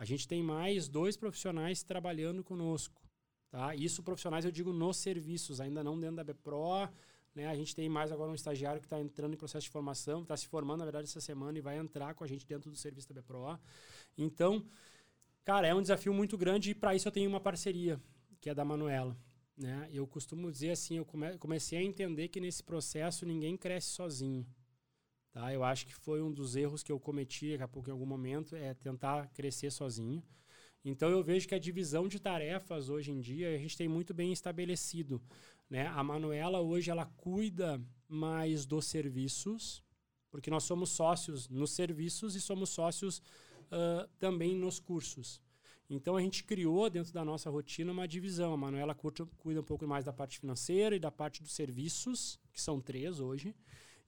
A 0.00 0.04
gente 0.06 0.26
tem 0.26 0.42
mais 0.42 0.88
dois 0.88 1.14
profissionais 1.14 1.82
trabalhando 1.82 2.42
conosco. 2.42 3.02
Tá? 3.50 3.74
Isso 3.74 4.02
profissionais 4.02 4.46
eu 4.46 4.50
digo 4.50 4.72
nos 4.72 4.96
serviços, 4.96 5.60
ainda 5.60 5.84
não 5.84 6.00
dentro 6.00 6.16
da 6.16 6.24
BPRO, 6.24 6.88
né? 7.34 7.46
A 7.46 7.54
gente 7.54 7.76
tem 7.76 7.86
mais 7.86 8.10
agora 8.10 8.30
um 8.30 8.34
estagiário 8.34 8.80
que 8.80 8.86
está 8.86 8.98
entrando 8.98 9.34
em 9.34 9.36
processo 9.36 9.64
de 9.64 9.70
formação, 9.70 10.22
está 10.22 10.34
se 10.34 10.48
formando, 10.48 10.78
na 10.78 10.86
verdade, 10.86 11.04
essa 11.04 11.20
semana 11.20 11.58
e 11.58 11.60
vai 11.60 11.76
entrar 11.76 12.14
com 12.14 12.24
a 12.24 12.26
gente 12.26 12.46
dentro 12.46 12.70
do 12.70 12.78
serviço 12.78 13.12
da 13.12 13.20
BPRO. 13.20 13.60
Então, 14.16 14.64
cara, 15.44 15.66
é 15.66 15.74
um 15.74 15.82
desafio 15.82 16.14
muito 16.14 16.38
grande 16.38 16.70
e 16.70 16.74
para 16.74 16.94
isso 16.94 17.06
eu 17.06 17.12
tenho 17.12 17.28
uma 17.28 17.38
parceria, 17.38 18.00
que 18.40 18.48
é 18.48 18.54
da 18.54 18.64
Manuela. 18.64 19.14
Né? 19.54 19.86
Eu 19.92 20.06
costumo 20.06 20.50
dizer 20.50 20.70
assim, 20.70 20.96
eu 20.96 21.04
come 21.04 21.36
comecei 21.36 21.78
a 21.78 21.82
entender 21.82 22.28
que 22.28 22.40
nesse 22.40 22.64
processo 22.64 23.26
ninguém 23.26 23.54
cresce 23.54 23.88
sozinho. 23.88 24.46
Tá? 25.32 25.52
Eu 25.52 25.62
acho 25.62 25.86
que 25.86 25.94
foi 25.94 26.20
um 26.20 26.32
dos 26.32 26.56
erros 26.56 26.82
que 26.82 26.90
eu 26.90 26.98
cometi 26.98 27.52
daqui 27.52 27.62
a 27.62 27.68
pouco 27.68 27.88
em 27.88 27.92
algum 27.92 28.06
momento, 28.06 28.56
é 28.56 28.74
tentar 28.74 29.28
crescer 29.28 29.70
sozinho. 29.70 30.22
Então 30.84 31.10
eu 31.10 31.22
vejo 31.22 31.46
que 31.46 31.54
a 31.54 31.58
divisão 31.58 32.08
de 32.08 32.18
tarefas 32.18 32.88
hoje 32.88 33.10
em 33.10 33.20
dia 33.20 33.54
a 33.54 33.58
gente 33.58 33.76
tem 33.76 33.88
muito 33.88 34.14
bem 34.14 34.32
estabelecido. 34.32 35.20
Né? 35.68 35.86
A 35.86 36.02
Manuela 36.02 36.60
hoje 36.60 36.90
ela 36.90 37.06
cuida 37.06 37.80
mais 38.08 38.66
dos 38.66 38.86
serviços, 38.86 39.84
porque 40.30 40.50
nós 40.50 40.64
somos 40.64 40.90
sócios 40.90 41.48
nos 41.48 41.72
serviços 41.72 42.34
e 42.34 42.40
somos 42.40 42.70
sócios 42.70 43.18
uh, 43.18 44.08
também 44.18 44.56
nos 44.56 44.80
cursos. 44.80 45.42
Então 45.88 46.16
a 46.16 46.20
gente 46.22 46.44
criou 46.44 46.88
dentro 46.88 47.12
da 47.12 47.24
nossa 47.24 47.50
rotina 47.50 47.92
uma 47.92 48.06
divisão. 48.06 48.52
A 48.52 48.56
Manuela 48.56 48.94
cuida 48.94 49.60
um 49.60 49.64
pouco 49.64 49.86
mais 49.86 50.04
da 50.04 50.12
parte 50.12 50.38
financeira 50.38 50.94
e 50.94 51.00
da 51.00 51.10
parte 51.10 51.42
dos 51.42 51.52
serviços, 51.52 52.38
que 52.52 52.60
são 52.60 52.80
três 52.80 53.20
hoje. 53.20 53.54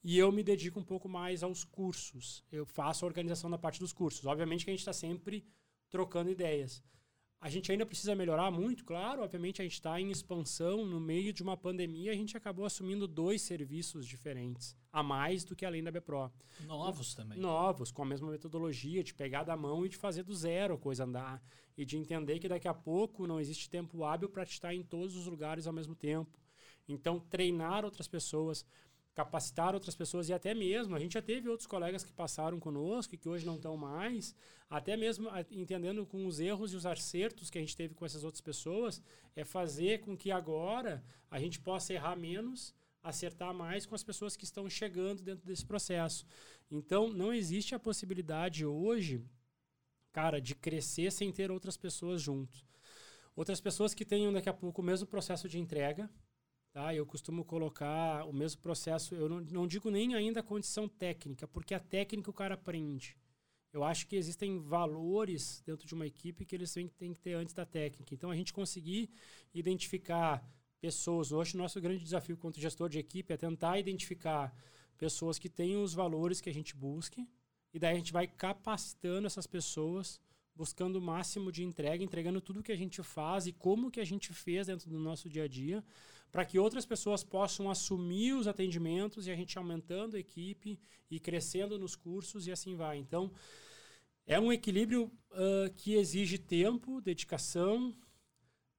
E 0.05 0.19
eu 0.19 0.33
me 0.33 0.43
dedico 0.43 0.81
um 0.81 0.85
pouco 0.85 1.09
mais 1.09 1.43
aos 1.43 1.63
cursos. 1.65 2.45
Eu 2.51 2.67
faço 2.67 3.05
a 3.05 3.09
organização 3.09 3.51
da 3.51 3.59
parte 3.59 3.79
dos 3.79 3.93
cursos. 3.93 4.27
Obviamente 4.27 4.65
que 4.65 4.71
a 4.71 4.75
gente 4.75 4.81
está 4.81 4.93
sempre 4.93 5.47
trocando 5.89 6.31
ideias. 6.31 6.83
A 7.43 7.51
gente 7.51 7.73
ainda 7.73 7.85
precisa 7.85 8.15
melhorar 8.15 8.53
muito, 8.53 8.85
claro. 8.85 9.21
Obviamente, 9.21 9.61
a 9.61 9.65
gente 9.65 9.75
está 9.75 10.01
em 10.01 10.13
expansão. 10.13 10.87
No 10.87 11.01
meio 11.01 11.33
de 11.33 11.43
uma 11.43 11.57
pandemia, 11.57 12.13
a 12.13 12.15
gente 12.15 12.37
acabou 12.37 12.65
assumindo 12.65 13.09
dois 13.09 13.43
serviços 13.43 14.07
diferentes, 14.07 14.77
a 14.93 15.03
mais 15.03 15.43
do 15.43 15.57
que 15.57 15.67
além 15.67 15.83
da 15.83 15.91
BPRO. 15.91 16.31
Novos 16.65 17.17
também. 17.17 17.41
Novos, 17.41 17.91
com 17.91 18.03
a 18.03 18.07
mesma 18.07 18.31
metodologia, 18.31 19.03
de 19.03 19.13
pegar 19.13 19.43
da 19.43 19.57
mão 19.57 19.85
e 19.85 19.89
de 19.89 19.97
fazer 19.97 20.23
do 20.23 20.33
zero 20.33 20.75
a 20.75 20.79
coisa 20.79 21.03
andar. 21.03 21.43
E 21.77 21.85
de 21.85 21.97
entender 21.97 22.39
que 22.39 22.49
daqui 22.49 22.69
a 22.69 22.75
pouco 22.75 23.27
não 23.27 23.41
existe 23.41 23.69
tempo 23.69 24.05
hábil 24.05 24.29
para 24.29 24.45
estar 24.45 24.73
em 24.73 24.85
todos 24.85 25.17
os 25.17 25.27
lugares 25.27 25.67
ao 25.67 25.73
mesmo 25.73 25.97
tempo. 25.97 26.39
Então, 26.87 27.19
treinar 27.19 27.85
outras 27.85 28.07
pessoas 28.07 28.65
capacitar 29.15 29.75
outras 29.75 29.95
pessoas 29.95 30.29
e 30.29 30.33
até 30.33 30.55
mesmo 30.55 30.97
a 30.97 30.99
gente 30.99 31.13
já 31.13 31.23
teve 31.23 31.49
outros 31.49 31.67
colegas 31.67 32.03
que 32.03 32.13
passaram 32.13 32.59
conosco 32.59 33.15
e 33.15 33.19
que 33.19 33.29
hoje 33.29 33.45
não 33.45 33.57
estão 33.57 33.77
mais, 33.77 34.35
até 34.71 34.97
mesmo 34.97 35.29
entendendo 35.51 36.07
com 36.07 36.27
os 36.27 36.41
erros 36.41 36.73
e 36.73 36.77
os 36.77 36.87
acertos 36.87 37.51
que 37.51 37.59
a 37.59 37.61
gente 37.61 37.77
teve 37.77 37.95
com 37.95 38.07
essas 38.07 38.25
outras 38.25 38.41
pessoas, 38.41 39.03
é 39.37 39.45
fazer 39.45 40.01
com 40.01 40.17
que 40.17 40.31
agora 40.31 41.05
a 41.31 41.39
gente 41.39 41.61
possa 41.61 41.93
errar 41.93 42.17
menos, 42.17 42.75
acertar 43.03 43.53
mais 43.53 43.85
com 43.85 43.95
as 43.95 44.03
pessoas 44.03 44.37
que 44.37 44.45
estão 44.45 44.69
chegando 44.71 45.23
dentro 45.23 45.45
desse 45.45 45.67
processo. 45.67 46.25
Então, 46.71 47.13
não 47.13 47.35
existe 47.35 47.75
a 47.75 47.79
possibilidade 47.79 48.65
hoje, 48.65 49.23
cara, 50.11 50.41
de 50.41 50.55
crescer 50.55 51.13
sem 51.13 51.31
ter 51.31 51.51
outras 51.51 51.77
pessoas 51.77 52.23
junto. 52.23 52.65
Outras 53.37 53.61
pessoas 53.61 53.93
que 53.93 54.05
tenham 54.05 54.33
daqui 54.33 54.49
a 54.49 54.55
pouco 54.55 54.81
o 54.81 54.85
mesmo 54.85 55.07
processo 55.07 55.49
de 55.49 55.59
entrega, 55.59 56.09
Tá? 56.73 56.95
Eu 56.95 57.05
costumo 57.05 57.45
colocar 57.45 58.25
o 58.27 58.33
mesmo 58.33 58.63
processo, 58.63 59.15
eu 59.15 59.29
não, 59.29 59.41
não 59.41 59.67
digo 59.67 59.91
nem 59.91 60.15
ainda 60.15 60.41
a 60.41 60.43
condição 60.43 60.89
técnica, 60.89 61.47
porque 61.47 61.75
a 61.75 61.81
técnica 61.81 62.31
o 62.31 62.35
cara 62.35 62.55
aprende. 62.55 63.17
Eu 63.73 63.85
acho 63.85 64.07
que 64.07 64.17
existem 64.17 64.59
valores 64.59 65.63
dentro 65.67 65.87
de 65.87 65.95
uma 65.95 66.07
equipe 66.07 66.45
que 66.45 66.55
eles 66.55 66.73
têm, 66.73 66.89
que 66.89 67.21
ter 67.21 67.35
antes 67.35 67.55
da 67.55 67.65
técnica. 67.65 68.15
Então, 68.15 68.31
a 68.31 68.37
gente 68.37 68.53
conseguir 68.53 69.11
identificar 69.55 70.47
pessoas. 70.81 71.31
Hoje, 71.31 71.57
nosso 71.57 71.81
grande 71.81 72.03
desafio 72.03 72.37
quanto 72.37 72.61
gestor 72.61 72.89
de 72.89 72.99
equipe 72.99 73.33
é 73.33 73.37
tentar 73.37 73.79
identificar 73.79 74.55
pessoas 74.99 75.39
que 75.39 75.49
tenham 75.49 75.83
os 75.83 75.95
valores 75.95 76.41
que 76.41 76.51
a 76.51 76.55
gente 76.55 76.77
busque, 76.77 77.27
e 77.73 77.79
daí 77.79 77.95
a 77.95 77.97
gente 77.97 78.13
vai 78.13 78.27
capacitando 78.27 79.27
essas 79.27 79.47
pessoas, 79.47 80.21
buscando 80.55 80.97
o 80.97 81.03
máximo 81.03 81.51
de 81.51 81.65
entrega, 81.65 82.05
entregando 82.05 82.41
tudo 82.41 82.63
que 82.63 82.73
a 82.73 82.77
gente 82.77 83.03
faz 83.03 83.47
e 83.47 83.53
como 83.53 83.91
que 83.91 84.01
a 84.01 84.05
gente 84.05 84.33
fez 84.33 84.67
dentro 84.67 84.91
do 84.91 84.99
nosso 84.99 85.29
dia 85.29 85.45
a 85.45 85.49
dia, 85.49 85.83
para 86.33 86.47
que 86.47 86.59
outras 86.59 86.87
pessoas 86.87 87.23
possam 87.23 87.71
assumir 87.71 88.33
os 88.33 88.49
atendimentos 88.49 89.27
e 89.27 89.31
a 89.31 89.37
gente 89.37 89.59
aumentando 89.59 90.17
a 90.17 90.19
equipe 90.19 90.81
e 91.11 91.21
crescendo 91.21 91.79
nos 91.79 91.95
cursos 91.95 92.47
e 92.47 92.51
assim 92.51 92.75
vai. 92.75 92.97
Então, 92.97 93.31
é 94.27 94.41
um 94.41 94.51
equilíbrio 94.51 95.13
uh, 95.31 95.71
que 95.77 95.95
exige 95.95 96.39
tempo, 96.39 97.03
dedicação, 97.03 97.95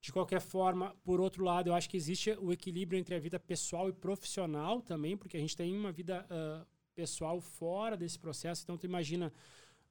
De 0.02 0.12
qualquer 0.12 0.42
forma, 0.42 0.94
por 1.02 1.22
outro 1.22 1.46
lado, 1.46 1.70
eu 1.70 1.74
acho 1.74 1.90
que 1.90 1.96
existe 1.96 2.32
o 2.32 2.52
equilíbrio 2.52 3.00
entre 3.00 3.16
a 3.16 3.20
vida 3.20 3.40
pessoal 3.40 3.88
e 3.88 3.94
profissional 3.94 4.82
também, 4.82 5.16
porque 5.16 5.38
a 5.38 5.40
gente 5.40 5.56
tem 5.56 5.74
uma 5.74 5.94
vida 5.94 6.28
uh, 6.30 6.68
pessoal 6.94 7.40
fora 7.40 7.96
desse 7.96 8.20
processo. 8.20 8.64
Então, 8.64 8.78
tu 8.78 8.86
imagina, 8.86 9.32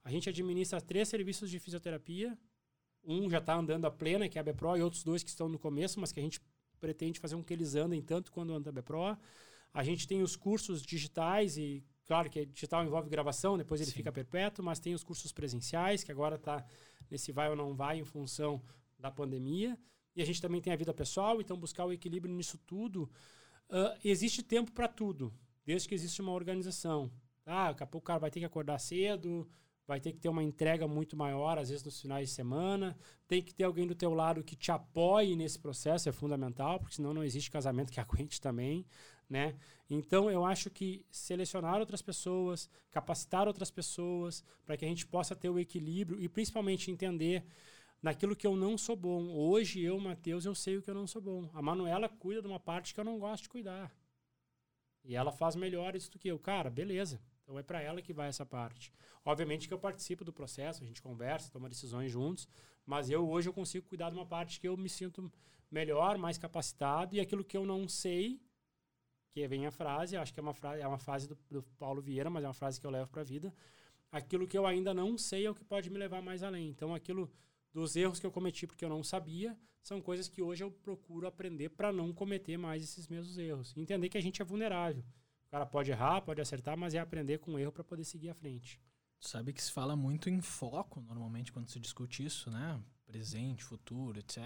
a 0.05 0.11
gente 0.11 0.29
administra 0.29 0.83
três 0.83 1.09
serviços 1.09 1.49
de 1.51 1.59
fisioterapia, 1.59 2.37
um 3.05 3.31
já 3.31 3.39
está 3.39 3.55
andando 3.55 3.87
a 3.87 3.91
plena, 3.91 4.29
que 4.29 4.37
é 4.39 4.41
a 4.41 4.45
BPRO, 4.45 4.77
e 4.77 4.83
outros 4.83 5.03
dois 5.03 5.23
que 5.23 5.31
estão 5.31 5.49
no 5.49 5.59
começo, 5.59 5.99
mas 5.99 6.13
que 6.13 6.21
a 6.21 6.23
gente 6.23 6.41
pretende 6.83 7.21
fazer 7.21 7.37
com 7.37 7.45
que 7.45 7.55
eles 7.55 7.77
andem 7.77 8.03
tanto 8.03 8.33
quando 8.33 8.53
anda 8.53 8.71
a 8.71 8.73
BPRO. 8.73 9.17
A 9.73 9.85
gente 9.85 10.07
tem 10.09 10.21
os 10.21 10.35
cursos 10.35 10.83
digitais 10.83 11.57
e 11.57 11.85
claro 12.05 12.29
que 12.29 12.45
digital 12.45 12.85
envolve 12.85 13.09
gravação, 13.09 13.57
depois 13.57 13.81
ele 13.81 13.91
Sim. 13.91 13.99
fica 13.99 14.11
perpétuo, 14.11 14.65
mas 14.65 14.81
tem 14.81 14.93
os 14.93 15.05
cursos 15.05 15.33
presenciais, 15.33 16.03
que 16.03 16.11
agora 16.11 16.35
está 16.35 16.65
nesse 17.09 17.31
vai 17.31 17.49
ou 17.49 17.55
não 17.55 17.73
vai 17.73 18.01
em 18.01 18.05
função 18.05 18.61
da 18.99 19.13
pandemia. 19.13 19.79
E 20.17 20.21
a 20.21 20.27
gente 20.27 20.43
também 20.43 20.61
tem 20.61 20.73
a 20.73 20.77
vida 20.77 20.93
pessoal, 20.93 21.41
então 21.41 21.57
buscar 21.57 21.85
o 21.87 21.93
equilíbrio 21.93 22.35
nisso 22.35 22.59
tudo. 22.67 23.09
Uh, 23.71 23.97
existe 24.05 24.43
tempo 24.43 24.73
para 24.73 24.89
tudo, 24.89 25.33
desde 25.65 25.89
que 25.89 25.95
existe 25.95 26.21
uma 26.21 26.33
organização. 26.33 27.13
Ah, 27.47 27.69
daqui 27.69 27.85
a 27.85 27.87
pouco 27.87 28.05
o 28.05 28.09
cara 28.09 28.19
vai 28.19 28.31
ter 28.31 28.41
que 28.41 28.47
acordar 28.47 28.79
cedo, 28.81 29.49
vai 29.87 30.01
ter 30.01 30.13
que 30.13 30.21
ter 30.21 30.29
uma 30.29 30.43
entrega 30.43 30.87
muito 30.87 31.17
maior, 31.17 31.59
às 31.59 31.69
vezes 31.69 31.85
nos 31.85 32.01
finais 32.01 32.29
de 32.29 32.35
semana. 32.35 32.97
Tem 33.27 33.43
que 33.43 33.55
ter 33.55 33.65
alguém 33.65 33.87
do 33.87 33.95
teu 33.95 34.15
lado 34.15 34.43
que 34.45 34.57
te 34.57 34.71
apoie 34.71 35.37
nesse 35.37 35.59
processo, 35.59 36.09
é 36.09 36.13
fundamental, 36.13 36.79
porque 36.79 36.97
senão 36.97 37.13
não 37.13 37.25
existe 37.25 37.51
casamento 37.51 37.93
que 37.93 37.99
aguente 38.01 38.41
também, 38.41 38.87
né? 39.29 39.57
Então 39.91 40.31
eu 40.31 40.45
acho 40.45 40.71
que 40.71 41.05
selecionar 41.11 41.79
outras 41.81 42.03
pessoas, 42.03 42.71
capacitar 42.91 43.47
outras 43.47 43.71
pessoas, 43.71 44.45
para 44.65 44.77
que 44.77 44.85
a 44.85 44.89
gente 44.89 45.07
possa 45.07 45.35
ter 45.35 45.49
o 45.49 45.59
equilíbrio 45.59 46.21
e 46.21 46.29
principalmente 46.29 46.91
entender 46.91 47.45
naquilo 48.01 48.37
que 48.37 48.47
eu 48.47 48.57
não 48.57 48.77
sou 48.77 48.97
bom. 48.97 49.29
Hoje 49.31 49.81
eu, 49.81 49.99
Matheus, 49.99 50.45
eu 50.45 50.55
sei 50.55 50.77
o 50.77 50.83
que 50.83 50.91
eu 50.91 50.95
não 50.95 51.07
sou 51.07 51.23
bom. 51.23 51.49
A 51.55 51.63
Manuela 51.63 52.09
cuida 52.09 52.43
de 52.43 52.49
uma 52.49 52.61
parte 52.61 52.93
que 52.93 53.01
eu 53.01 53.05
não 53.05 53.19
gosto 53.19 53.45
de 53.45 53.49
cuidar. 53.49 53.95
E 55.05 55.17
ela 55.17 55.33
faz 55.33 55.57
melhor 55.57 55.95
isso 55.97 56.11
do 56.11 56.19
que 56.19 56.29
eu. 56.29 56.39
Cara, 56.39 56.71
beleza. 56.71 57.21
Então 57.43 57.59
é 57.59 57.63
para 57.63 57.81
ela 57.81 58.01
que 58.01 58.13
vai 58.13 58.29
essa 58.29 58.47
parte. 58.47 58.93
Obviamente 59.25 59.69
que 59.69 59.75
eu 59.75 59.79
participo 59.79 60.25
do 60.25 60.33
processo, 60.33 60.83
a 60.83 60.87
gente 60.87 61.03
conversa, 61.03 61.51
toma 61.51 61.69
decisões 61.69 62.11
juntos, 62.11 62.49
mas 62.87 63.11
eu 63.11 63.29
hoje 63.29 63.49
eu 63.49 63.53
consigo 63.53 63.87
cuidar 63.89 64.11
de 64.11 64.17
uma 64.17 64.27
parte 64.27 64.61
que 64.61 64.69
eu 64.69 64.77
me 64.77 64.89
sinto 64.89 65.31
melhor, 65.71 66.19
mais 66.19 66.39
capacitado 66.39 67.15
e 67.17 67.21
aquilo 67.21 67.45
que 67.45 67.57
eu 67.57 67.65
não 67.65 67.89
sei, 67.89 68.41
que 69.31 69.47
vem 69.49 69.67
a 69.67 69.71
frase, 69.71 70.17
acho 70.17 70.33
que 70.33 70.39
é 70.39 70.43
uma 70.43 70.55
frase, 70.55 70.83
é 70.83 70.87
uma 70.87 70.99
frase 70.99 71.27
do, 71.27 71.39
do 71.51 71.63
Paulo 71.79 72.03
Vieira, 72.03 72.29
mas 72.29 72.45
é 72.45 72.47
uma 72.47 72.55
frase 72.55 72.81
que 72.81 72.87
eu 72.87 72.91
levo 72.91 73.11
para 73.11 73.23
a 73.23 73.25
vida. 73.25 73.53
Aquilo 74.11 74.47
que 74.47 74.59
eu 74.59 74.67
ainda 74.67 74.93
não 74.93 75.17
sei 75.17 75.47
é 75.47 75.51
o 75.51 75.55
que 75.55 75.65
pode 75.65 75.89
me 75.89 75.99
levar 75.99 76.21
mais 76.21 76.43
além. 76.43 76.69
Então 76.69 76.95
aquilo 76.95 77.33
dos 77.73 77.97
erros 77.97 78.21
que 78.21 78.27
eu 78.27 78.31
cometi 78.31 78.67
porque 78.67 78.85
eu 78.85 78.91
não 78.91 79.03
sabia, 79.03 79.59
são 79.83 80.01
coisas 80.01 80.29
que 80.29 80.43
hoje 80.43 80.63
eu 80.63 80.71
procuro 80.71 81.27
aprender 81.27 81.71
para 81.71 81.91
não 81.91 82.13
cometer 82.13 82.57
mais 82.59 82.83
esses 82.85 83.09
mesmos 83.09 83.39
erros. 83.39 83.75
Entender 83.77 84.09
que 84.09 84.19
a 84.19 84.21
gente 84.21 84.41
é 84.43 84.45
vulnerável. 84.45 85.03
O 85.53 85.55
cara 85.55 85.67
pode 85.67 85.91
errar, 85.91 86.23
pode 86.23 86.41
acertar, 86.41 86.79
mas 86.79 86.95
é 86.95 86.99
aprender 86.99 87.37
com 87.37 87.53
o 87.53 87.59
erro 87.59 87.71
para 87.71 87.85
poder 87.85 88.05
seguir 88.05 88.31
à 88.31 88.35
frente. 88.35 88.81
Sabe 89.21 89.53
que 89.53 89.63
se 89.63 89.71
fala 89.71 89.95
muito 89.95 90.31
em 90.31 90.41
foco 90.41 91.03
normalmente 91.03 91.53
quando 91.53 91.69
se 91.69 91.79
discute 91.79 92.25
isso, 92.25 92.51
né? 92.51 92.81
Presente, 93.07 93.63
futuro, 93.63 94.19
etc. 94.19 94.41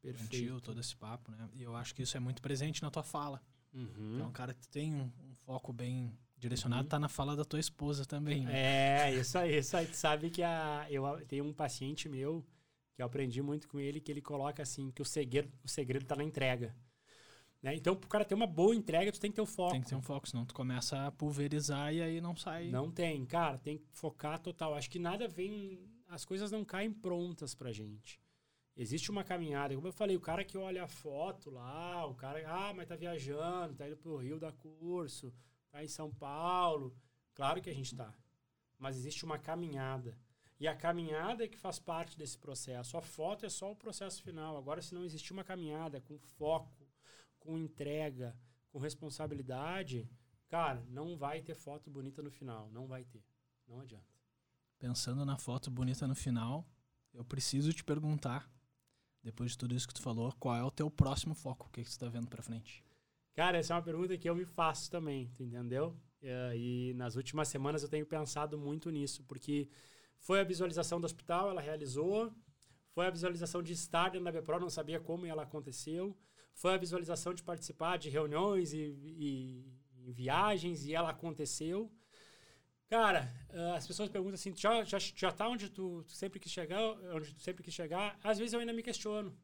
Perfeito. 0.00 0.60
todo 0.60 0.78
esse 0.78 0.94
papo, 0.94 1.32
né? 1.32 1.48
E 1.52 1.64
eu 1.64 1.74
acho 1.74 1.92
que 1.92 2.02
isso 2.02 2.16
é 2.16 2.20
muito 2.20 2.40
presente 2.40 2.80
na 2.80 2.92
tua 2.92 3.02
fala. 3.02 3.42
Uhum. 3.74 4.14
Então, 4.14 4.28
um 4.28 4.32
cara 4.32 4.54
que 4.54 4.68
tem 4.68 4.94
um, 4.94 5.10
um 5.18 5.34
foco 5.44 5.72
bem 5.72 6.16
direcionado 6.38 6.84
uhum. 6.84 6.88
tá 6.90 6.98
na 7.00 7.08
fala 7.08 7.34
da 7.34 7.44
tua 7.44 7.58
esposa 7.58 8.06
também, 8.06 8.44
né? 8.44 9.08
É, 9.08 9.14
isso 9.16 9.36
aí, 9.36 9.58
isso 9.58 9.76
aí. 9.76 9.88
Tu 9.88 9.96
sabe 9.96 10.30
que 10.30 10.44
a, 10.44 10.86
eu 10.88 11.26
tenho 11.26 11.44
um 11.44 11.52
paciente 11.52 12.08
meu 12.08 12.46
que 12.94 13.02
eu 13.02 13.06
aprendi 13.06 13.42
muito 13.42 13.66
com 13.66 13.80
ele, 13.80 14.00
que 14.00 14.12
ele 14.12 14.22
coloca 14.22 14.62
assim, 14.62 14.92
que 14.92 15.02
o 15.02 15.04
segredo, 15.04 15.52
o 15.64 15.68
segredo 15.68 16.06
tá 16.06 16.14
na 16.14 16.22
entrega. 16.22 16.72
Né? 17.66 17.74
Então, 17.74 17.96
para 17.96 18.06
o 18.06 18.08
cara 18.08 18.24
ter 18.24 18.36
uma 18.36 18.46
boa 18.46 18.76
entrega, 18.76 19.10
tu 19.10 19.18
tem 19.18 19.28
que 19.28 19.34
ter 19.34 19.42
o 19.42 19.46
foco. 19.46 19.72
Tem 19.72 19.80
que 19.80 19.88
ter 19.88 19.96
um 19.96 20.00
foco, 20.00 20.28
senão 20.28 20.46
tu 20.46 20.54
começa 20.54 21.04
a 21.04 21.10
pulverizar 21.10 21.92
e 21.92 22.00
aí 22.00 22.20
não 22.20 22.36
sai. 22.36 22.68
Não 22.68 22.92
tem, 22.92 23.26
cara, 23.26 23.58
tem 23.58 23.78
que 23.78 23.88
focar 23.90 24.38
total. 24.38 24.76
Acho 24.76 24.88
que 24.88 25.00
nada 25.00 25.26
vem. 25.26 25.84
As 26.06 26.24
coisas 26.24 26.52
não 26.52 26.64
caem 26.64 26.92
prontas 26.92 27.56
pra 27.56 27.72
gente. 27.72 28.20
Existe 28.76 29.10
uma 29.10 29.24
caminhada. 29.24 29.74
Como 29.74 29.88
eu 29.88 29.92
falei, 29.92 30.16
o 30.16 30.20
cara 30.20 30.44
que 30.44 30.56
olha 30.56 30.84
a 30.84 30.86
foto 30.86 31.50
lá, 31.50 32.06
o 32.06 32.14
cara, 32.14 32.40
ah, 32.46 32.72
mas 32.72 32.86
tá 32.86 32.94
viajando, 32.94 33.74
tá 33.74 33.88
indo 33.88 33.96
pro 33.96 34.16
Rio 34.16 34.38
da 34.38 34.52
curso, 34.52 35.34
tá 35.68 35.82
em 35.82 35.88
São 35.88 36.08
Paulo. 36.14 36.96
Claro 37.34 37.60
que 37.60 37.68
a 37.68 37.74
gente 37.74 37.96
tá. 37.96 38.14
Mas 38.78 38.96
existe 38.96 39.24
uma 39.24 39.40
caminhada. 39.40 40.16
E 40.60 40.68
a 40.68 40.74
caminhada 40.76 41.44
é 41.44 41.48
que 41.48 41.58
faz 41.58 41.80
parte 41.80 42.16
desse 42.16 42.38
processo. 42.38 42.96
A 42.96 43.02
foto 43.02 43.44
é 43.44 43.48
só 43.48 43.72
o 43.72 43.76
processo 43.76 44.22
final. 44.22 44.56
Agora, 44.56 44.80
se 44.80 44.94
não 44.94 45.04
existir 45.04 45.32
uma 45.32 45.42
caminhada 45.42 46.00
com 46.00 46.16
foco, 46.16 46.75
com 47.46 47.56
entrega, 47.56 48.36
com 48.70 48.78
responsabilidade, 48.78 50.10
cara, 50.48 50.84
não 50.88 51.16
vai 51.16 51.40
ter 51.40 51.54
foto 51.54 51.88
bonita 51.88 52.22
no 52.22 52.30
final. 52.30 52.68
Não 52.70 52.86
vai 52.86 53.04
ter. 53.04 53.24
Não 53.66 53.80
adianta. 53.80 54.04
Pensando 54.78 55.24
na 55.24 55.38
foto 55.38 55.70
bonita 55.70 56.06
no 56.06 56.14
final, 56.14 56.68
eu 57.14 57.24
preciso 57.24 57.72
te 57.72 57.82
perguntar, 57.82 58.50
depois 59.22 59.52
de 59.52 59.58
tudo 59.58 59.74
isso 59.74 59.88
que 59.88 59.94
tu 59.94 60.02
falou, 60.02 60.32
qual 60.38 60.56
é 60.56 60.62
o 60.62 60.70
teu 60.70 60.90
próximo 60.90 61.34
foco? 61.34 61.66
O 61.68 61.70
que, 61.70 61.82
que 61.82 61.88
tu 61.88 61.92
está 61.92 62.08
vendo 62.08 62.28
para 62.28 62.42
frente? 62.42 62.84
Cara, 63.34 63.58
essa 63.58 63.72
é 63.72 63.76
uma 63.76 63.82
pergunta 63.82 64.18
que 64.18 64.28
eu 64.28 64.34
me 64.34 64.44
faço 64.44 64.90
também, 64.90 65.30
tu 65.36 65.42
entendeu? 65.42 65.96
É, 66.20 66.56
e 66.56 66.92
nas 66.94 67.16
últimas 67.16 67.48
semanas 67.48 67.82
eu 67.82 67.88
tenho 67.88 68.04
pensado 68.04 68.58
muito 68.58 68.90
nisso, 68.90 69.22
porque 69.24 69.68
foi 70.18 70.40
a 70.40 70.44
visualização 70.44 71.00
do 71.00 71.04
hospital, 71.04 71.50
ela 71.50 71.60
realizou. 71.60 72.32
Foi 72.90 73.06
a 73.06 73.10
visualização 73.10 73.62
de 73.62 73.72
estar 73.72 74.08
dentro 74.08 74.24
da 74.24 74.40
BPRO, 74.40 74.58
não 74.58 74.70
sabia 74.70 74.98
como 74.98 75.26
ela 75.26 75.42
aconteceu. 75.42 76.16
Foi 76.56 76.72
a 76.72 76.78
visualização 76.78 77.34
de 77.34 77.42
participar 77.42 77.98
de 77.98 78.08
reuniões 78.08 78.72
e, 78.72 78.78
e, 78.78 79.78
e 80.06 80.12
viagens, 80.12 80.86
e 80.86 80.94
ela 80.94 81.10
aconteceu. 81.10 81.92
Cara, 82.88 83.30
eh, 83.50 83.72
as 83.72 83.86
pessoas 83.86 84.08
perguntam 84.08 84.36
assim, 84.36 84.56
já, 84.56 84.82
já, 84.82 84.98
já 84.98 85.30
tá 85.30 85.46
onde 85.48 85.68
tu, 85.68 86.02
tu, 86.04 86.12
sempre 86.12 86.40
quis 86.40 86.50
chegar, 86.50 86.80
onde 87.14 87.34
tu 87.34 87.40
sempre 87.42 87.62
quis 87.62 87.74
chegar? 87.74 88.18
Às 88.24 88.38
vezes 88.38 88.54
eu 88.54 88.60
ainda 88.60 88.72
me 88.72 88.82
questiono, 88.82 89.36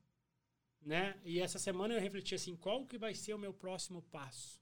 né? 0.81 1.21
E 1.23 1.39
essa 1.39 1.59
semana 1.59 1.93
eu 1.93 2.01
refleti 2.01 2.35
assim, 2.35 2.57
qual 2.57 2.87
que 2.87 2.97
vai 2.97 3.15
ser 3.15 3.35
o 3.35 3.39
meu 3.39 3.53
próximo 3.53 4.01
passo? 4.11 4.59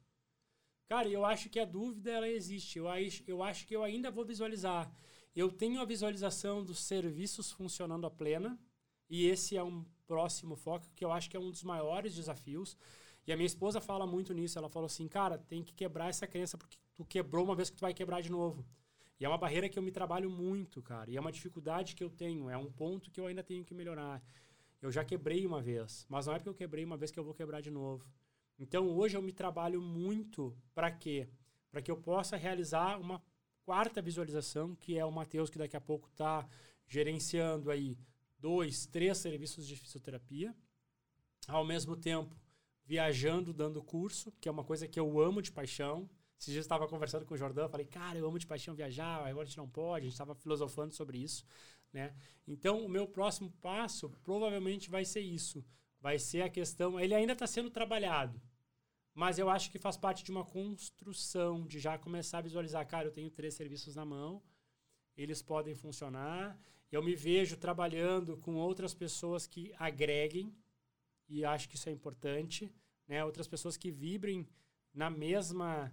Cara, 0.89 1.09
eu 1.09 1.25
acho 1.25 1.49
que 1.49 1.61
a 1.61 1.65
dúvida, 1.65 2.11
ela 2.11 2.29
existe. 2.29 2.81
Eu, 2.81 2.87
eu 3.29 3.45
acho 3.45 3.65
que 3.65 3.77
eu 3.77 3.85
ainda 3.85 4.11
vou 4.11 4.25
visualizar. 4.25 4.93
Eu 5.37 5.53
tenho 5.53 5.81
a 5.81 5.85
visualização 5.85 6.65
dos 6.65 6.81
serviços 6.81 7.53
funcionando 7.53 8.09
a 8.09 8.11
plena, 8.11 8.59
e 9.09 9.27
esse 9.27 9.57
é 9.57 9.63
um 9.63 9.87
próximo 10.11 10.57
foco 10.57 10.91
que 10.97 11.05
eu 11.05 11.13
acho 11.13 11.31
que 11.31 11.37
é 11.37 11.41
um 11.41 11.53
dos 11.53 11.63
maiores 11.63 12.13
desafios. 12.17 12.77
E 13.25 13.33
a 13.33 13.37
minha 13.37 13.47
esposa 13.47 13.81
fala 13.81 14.05
muito 14.05 14.35
nisso. 14.35 14.59
Ela 14.59 14.69
falou 14.69 14.87
assim, 14.87 15.07
cara, 15.07 15.39
tem 15.39 15.63
que 15.63 15.73
quebrar 15.73 16.09
essa 16.09 16.27
crença 16.27 16.59
porque 16.59 16.77
tu 16.97 17.05
quebrou 17.05 17.45
uma 17.45 17.55
vez 17.55 17.71
que 17.71 17.77
tu 17.77 17.83
vai 17.83 17.95
quebrar 17.95 18.21
de 18.21 18.31
novo. 18.31 18.67
E 19.21 19.25
é 19.25 19.29
uma 19.29 19.39
barreira 19.39 19.69
que 19.69 19.79
eu 19.79 19.83
me 19.85 19.93
trabalho 19.93 20.29
muito, 20.29 20.83
cara. 20.83 21.09
E 21.09 21.17
é 21.17 21.21
uma 21.21 21.31
dificuldade 21.31 21.95
que 21.95 22.03
eu 22.03 22.11
tenho. 22.11 22.51
É 22.51 22.57
um 22.57 22.73
ponto 22.73 23.09
que 23.09 23.21
eu 23.21 23.27
ainda 23.27 23.45
tenho 23.45 23.65
que 23.65 23.73
melhorar. 23.73 24.21
Eu 24.83 24.91
já 24.91 25.05
quebrei 25.05 25.47
uma 25.47 25.63
vez, 25.63 26.07
mas 26.09 26.27
não 26.27 26.35
é 26.35 26.39
porque 26.39 26.49
eu 26.49 26.55
quebrei 26.55 26.85
uma 26.85 26.97
vez 26.97 27.13
que 27.13 27.21
eu 27.21 27.25
vou 27.25 27.35
quebrar 27.35 27.61
de 27.61 27.71
novo. 27.71 28.05
Então 28.59 28.89
hoje 28.89 29.17
eu 29.17 29.23
me 29.23 29.33
trabalho 29.33 29.81
muito 29.81 30.57
para 30.75 30.91
quê? 30.91 31.29
Para 31.71 31.81
que 31.81 31.91
eu 31.91 31.97
possa 31.97 32.37
realizar 32.37 32.99
uma 32.99 33.23
quarta 33.65 34.03
visualização, 34.03 34.75
que 34.75 34.99
é 34.99 35.05
o 35.05 35.13
Matheus, 35.13 35.51
que 35.51 35.59
daqui 35.59 35.77
a 35.77 35.81
pouco 35.81 36.09
está 36.09 36.49
gerenciando 36.89 37.71
aí 37.71 37.97
dois, 38.41 38.87
três 38.87 39.19
serviços 39.19 39.67
de 39.67 39.77
fisioterapia. 39.77 40.55
Ao 41.47 41.65
mesmo 41.65 41.97
tempo, 41.97 42.35
viajando, 42.85 43.53
dando 43.53 43.83
curso, 43.83 44.33
que 44.41 44.49
é 44.49 44.53
uma 44.53 44.65
coisa 44.65 44.89
que 44.89 44.99
eu 44.99 45.21
amo 45.21 45.41
de 45.41 45.53
paixão. 45.53 46.09
Esses 46.39 46.53
dias 46.53 46.65
estava 46.65 46.89
conversando 46.89 47.27
com 47.27 47.35
o 47.35 47.37
Jordão, 47.37 47.69
falei, 47.69 47.87
cara, 47.87 48.19
eu 48.19 48.27
amo 48.27 48.39
de 48.39 48.47
paixão 48.47 48.75
viajar, 48.75 49.27
agora 49.27 49.43
a 49.43 49.47
gente 49.47 49.59
não 49.59 49.69
pode, 49.69 50.07
a 50.07 50.09
gente 50.09 50.15
estava 50.15 50.35
filosofando 50.35 50.95
sobre 50.95 51.19
isso, 51.19 51.45
né? 51.93 52.15
Então, 52.49 52.85
o 52.85 52.89
meu 52.89 53.07
próximo 53.07 53.51
passo 53.61 54.09
provavelmente 54.23 54.89
vai 54.89 55.05
ser 55.05 55.21
isso. 55.21 55.65
Vai 56.01 56.19
ser 56.19 56.41
a 56.43 56.49
questão, 56.49 56.99
ele 56.99 57.15
ainda 57.15 57.35
está 57.35 57.47
sendo 57.47 57.71
trabalhado, 57.71 58.41
mas 59.15 59.39
eu 59.39 59.51
acho 59.51 59.71
que 59.71 59.79
faz 59.79 59.99
parte 59.99 60.25
de 60.25 60.31
uma 60.31 60.45
construção, 60.45 61.67
de 61.67 61.79
já 61.79 61.99
começar 61.99 62.39
a 62.39 62.43
visualizar, 62.43 62.87
cara, 62.87 63.09
eu 63.09 63.13
tenho 63.13 63.31
três 63.31 63.53
serviços 63.53 63.95
na 63.95 64.05
mão, 64.05 64.43
eles 65.15 65.43
podem 65.43 65.75
funcionar. 65.75 66.59
Eu 66.91 67.03
me 67.03 67.15
vejo 67.15 67.57
trabalhando 67.57 68.37
com 68.39 68.57
outras 68.57 68.95
pessoas 68.95 69.47
que 69.47 69.73
agreguem, 69.79 70.55
e 71.29 71.45
acho 71.45 71.69
que 71.69 71.77
isso 71.77 71.89
é 71.89 71.93
importante, 71.93 72.73
né? 73.07 73.25
Outras 73.25 73.47
pessoas 73.47 73.77
que 73.77 73.91
vibrem 73.91 74.49
na 74.93 75.09
mesma 75.09 75.93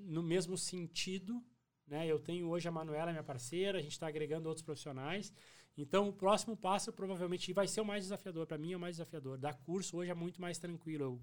no 0.00 0.22
mesmo 0.22 0.56
sentido, 0.58 1.44
né? 1.86 2.06
Eu 2.06 2.18
tenho 2.18 2.48
hoje 2.48 2.66
a 2.66 2.72
Manuela, 2.72 3.12
minha 3.12 3.22
parceira, 3.22 3.78
a 3.78 3.82
gente 3.82 3.92
está 3.92 4.08
agregando 4.08 4.48
outros 4.48 4.64
profissionais. 4.64 5.32
Então, 5.76 6.08
o 6.08 6.12
próximo 6.12 6.56
passo 6.56 6.92
provavelmente 6.92 7.52
vai 7.52 7.68
ser 7.68 7.80
o 7.80 7.84
mais 7.84 8.02
desafiador. 8.04 8.46
Para 8.46 8.58
mim, 8.58 8.72
é 8.72 8.76
o 8.76 8.80
mais 8.80 8.96
desafiador. 8.96 9.38
Dar 9.38 9.54
curso 9.54 9.98
hoje 9.98 10.10
é 10.10 10.14
muito 10.14 10.40
mais 10.40 10.58
tranquilo. 10.58 11.04
Eu 11.04 11.22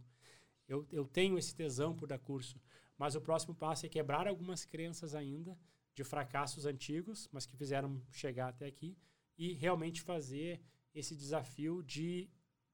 eu, 0.68 0.88
eu 0.92 1.06
tenho 1.06 1.38
esse 1.38 1.56
tesão 1.56 1.96
por 1.96 2.08
dar 2.08 2.20
curso. 2.20 2.60
Mas 2.98 3.16
o 3.16 3.22
próximo 3.22 3.54
passo 3.54 3.86
é 3.86 3.90
quebrar 3.90 4.28
algumas 4.28 4.66
crenças 4.66 5.14
ainda 5.14 5.58
de 5.96 6.04
fracassos 6.04 6.66
antigos, 6.66 7.28
mas 7.32 7.46
que 7.46 7.56
fizeram 7.56 8.02
chegar 8.12 8.50
até 8.50 8.68
aqui, 8.68 8.96
e 9.38 9.54
realmente 9.54 10.02
fazer 10.02 10.62
esse 10.94 11.16
desafio 11.16 11.82
de 11.82 12.30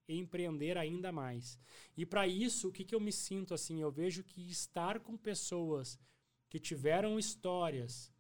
empreender 0.08 0.78
ainda 0.78 1.12
mais. 1.12 1.58
E 1.96 2.06
para 2.06 2.28
isso, 2.28 2.68
o 2.68 2.72
que, 2.72 2.84
que 2.84 2.94
eu 2.94 3.00
me 3.00 3.12
sinto 3.12 3.54
assim? 3.54 3.82
Eu 3.82 3.92
vejo 3.92 4.24
que 4.24 4.50
estar 4.50 5.00
com 5.00 5.16
pessoas 5.16 6.00
que 6.50 6.60
tiveram 6.60 7.18
histórias, 7.18 8.12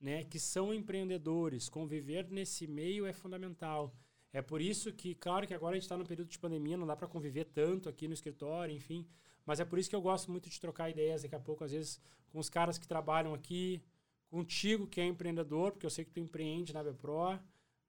né, 0.00 0.24
que 0.24 0.40
são 0.40 0.74
empreendedores, 0.74 1.68
conviver 1.68 2.28
nesse 2.28 2.66
meio 2.66 3.06
é 3.06 3.12
fundamental. 3.12 3.94
É 4.32 4.42
por 4.42 4.60
isso 4.60 4.92
que, 4.92 5.14
claro 5.14 5.46
que 5.46 5.54
agora 5.54 5.72
a 5.72 5.76
gente 5.76 5.84
está 5.84 5.96
no 5.96 6.06
período 6.06 6.28
de 6.28 6.38
pandemia, 6.38 6.76
não 6.76 6.86
dá 6.86 6.96
para 6.96 7.06
conviver 7.06 7.44
tanto 7.44 7.88
aqui 7.88 8.08
no 8.08 8.14
escritório, 8.14 8.74
enfim. 8.74 9.06
Mas 9.44 9.60
é 9.60 9.64
por 9.64 9.78
isso 9.78 9.90
que 9.90 9.94
eu 9.94 10.00
gosto 10.00 10.30
muito 10.30 10.48
de 10.48 10.60
trocar 10.60 10.90
ideias 10.90 11.22
daqui 11.22 11.34
a 11.34 11.40
pouco, 11.40 11.62
às 11.62 11.70
vezes, 11.70 12.00
com 12.30 12.38
os 12.38 12.48
caras 12.48 12.78
que 12.78 12.88
trabalham 12.88 13.34
aqui, 13.34 13.82
contigo 14.32 14.86
que 14.86 14.98
é 14.98 15.04
empreendedor, 15.04 15.72
porque 15.72 15.84
eu 15.84 15.90
sei 15.90 16.06
que 16.06 16.10
tu 16.10 16.18
empreende 16.18 16.72
na 16.72 16.82
Bepro, 16.82 17.38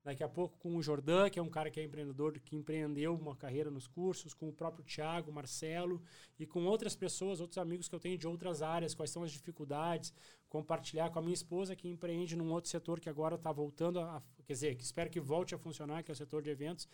Daqui 0.04 0.22
a 0.22 0.28
pouco 0.28 0.58
com 0.58 0.76
o 0.76 0.84
Jordan, 0.84 1.30
que 1.30 1.40
é 1.40 1.42
um 1.42 1.50
cara 1.50 1.72
que 1.72 1.80
é 1.80 1.84
empreendedor, 1.84 2.38
que 2.38 2.58
empreendeu 2.58 3.16
uma 3.16 3.38
carreira 3.38 3.72
nos 3.72 3.88
cursos, 3.88 4.34
com 4.34 4.50
o 4.50 4.52
próprio 4.52 4.84
Thiago, 4.84 5.32
Marcelo 5.32 6.02
e 6.38 6.46
com 6.46 6.66
outras 6.66 6.94
pessoas, 6.94 7.40
outros 7.40 7.58
amigos 7.58 7.88
que 7.88 7.96
eu 7.96 8.02
tenho 8.02 8.18
de 8.18 8.28
outras 8.28 8.62
áreas, 8.62 8.94
quais 8.94 9.10
são 9.10 9.24
as 9.24 9.32
dificuldades, 9.32 10.14
compartilhar 10.50 11.10
com 11.10 11.20
a 11.20 11.22
minha 11.22 11.34
esposa 11.34 11.74
que 11.74 11.88
empreende 11.88 12.36
num 12.36 12.52
outro 12.52 12.70
setor 12.70 13.00
que 13.00 13.08
agora 13.08 13.36
está 13.36 13.50
voltando 13.54 14.02
a, 14.02 14.22
quer 14.46 14.52
dizer, 14.52 14.76
que 14.76 14.84
espero 14.84 15.10
que 15.10 15.22
volte 15.22 15.56
a 15.56 15.58
funcionar, 15.58 16.04
que 16.04 16.12
é 16.12 16.14
o 16.14 16.18
setor 16.18 16.42
de 16.42 16.50
eventos, 16.50 16.86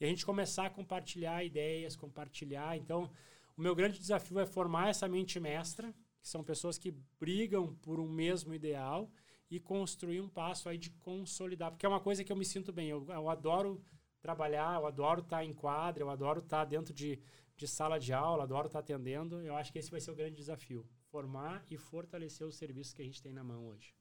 e 0.00 0.06
a 0.06 0.08
gente 0.08 0.24
começar 0.24 0.64
a 0.64 0.70
compartilhar 0.70 1.44
ideias, 1.44 1.94
compartilhar. 1.94 2.78
Então, 2.78 3.10
o 3.58 3.60
meu 3.60 3.74
grande 3.74 3.98
desafio 3.98 4.40
é 4.40 4.46
formar 4.46 4.88
essa 4.88 5.06
mente 5.06 5.38
mestra, 5.38 5.94
que 6.24 6.30
são 6.30 6.42
pessoas 6.42 6.78
que 6.78 6.90
brigam 7.20 7.74
por 7.82 8.00
um 8.00 8.08
mesmo 8.08 8.54
ideal 8.54 9.10
e 9.50 9.60
construir 9.60 10.22
um 10.22 10.28
passo 10.28 10.70
aí 10.70 10.78
de 10.78 10.88
consolidar. 10.88 11.70
Porque 11.70 11.84
é 11.84 11.88
uma 11.88 12.00
coisa 12.00 12.24
que 12.24 12.32
eu 12.32 12.36
me 12.36 12.46
sinto 12.46 12.72
bem. 12.72 12.88
Eu, 12.88 13.06
eu 13.10 13.28
adoro 13.28 13.84
trabalhar, 14.22 14.80
eu 14.80 14.86
adoro 14.86 15.20
estar 15.20 15.44
em 15.44 15.52
quadra, 15.52 16.02
eu 16.02 16.08
adoro 16.08 16.40
estar 16.40 16.64
dentro 16.64 16.94
de, 16.94 17.20
de 17.54 17.68
sala 17.68 18.00
de 18.00 18.14
aula, 18.14 18.44
adoro 18.44 18.68
estar 18.68 18.78
atendendo. 18.78 19.38
Eu 19.42 19.54
acho 19.54 19.70
que 19.70 19.78
esse 19.78 19.90
vai 19.90 20.00
ser 20.00 20.12
o 20.12 20.16
grande 20.16 20.36
desafio. 20.36 20.88
Formar 21.10 21.62
e 21.70 21.76
fortalecer 21.76 22.46
os 22.46 22.56
serviços 22.56 22.94
que 22.94 23.02
a 23.02 23.04
gente 23.04 23.20
tem 23.20 23.34
na 23.34 23.44
mão 23.44 23.66
hoje. 23.66 23.94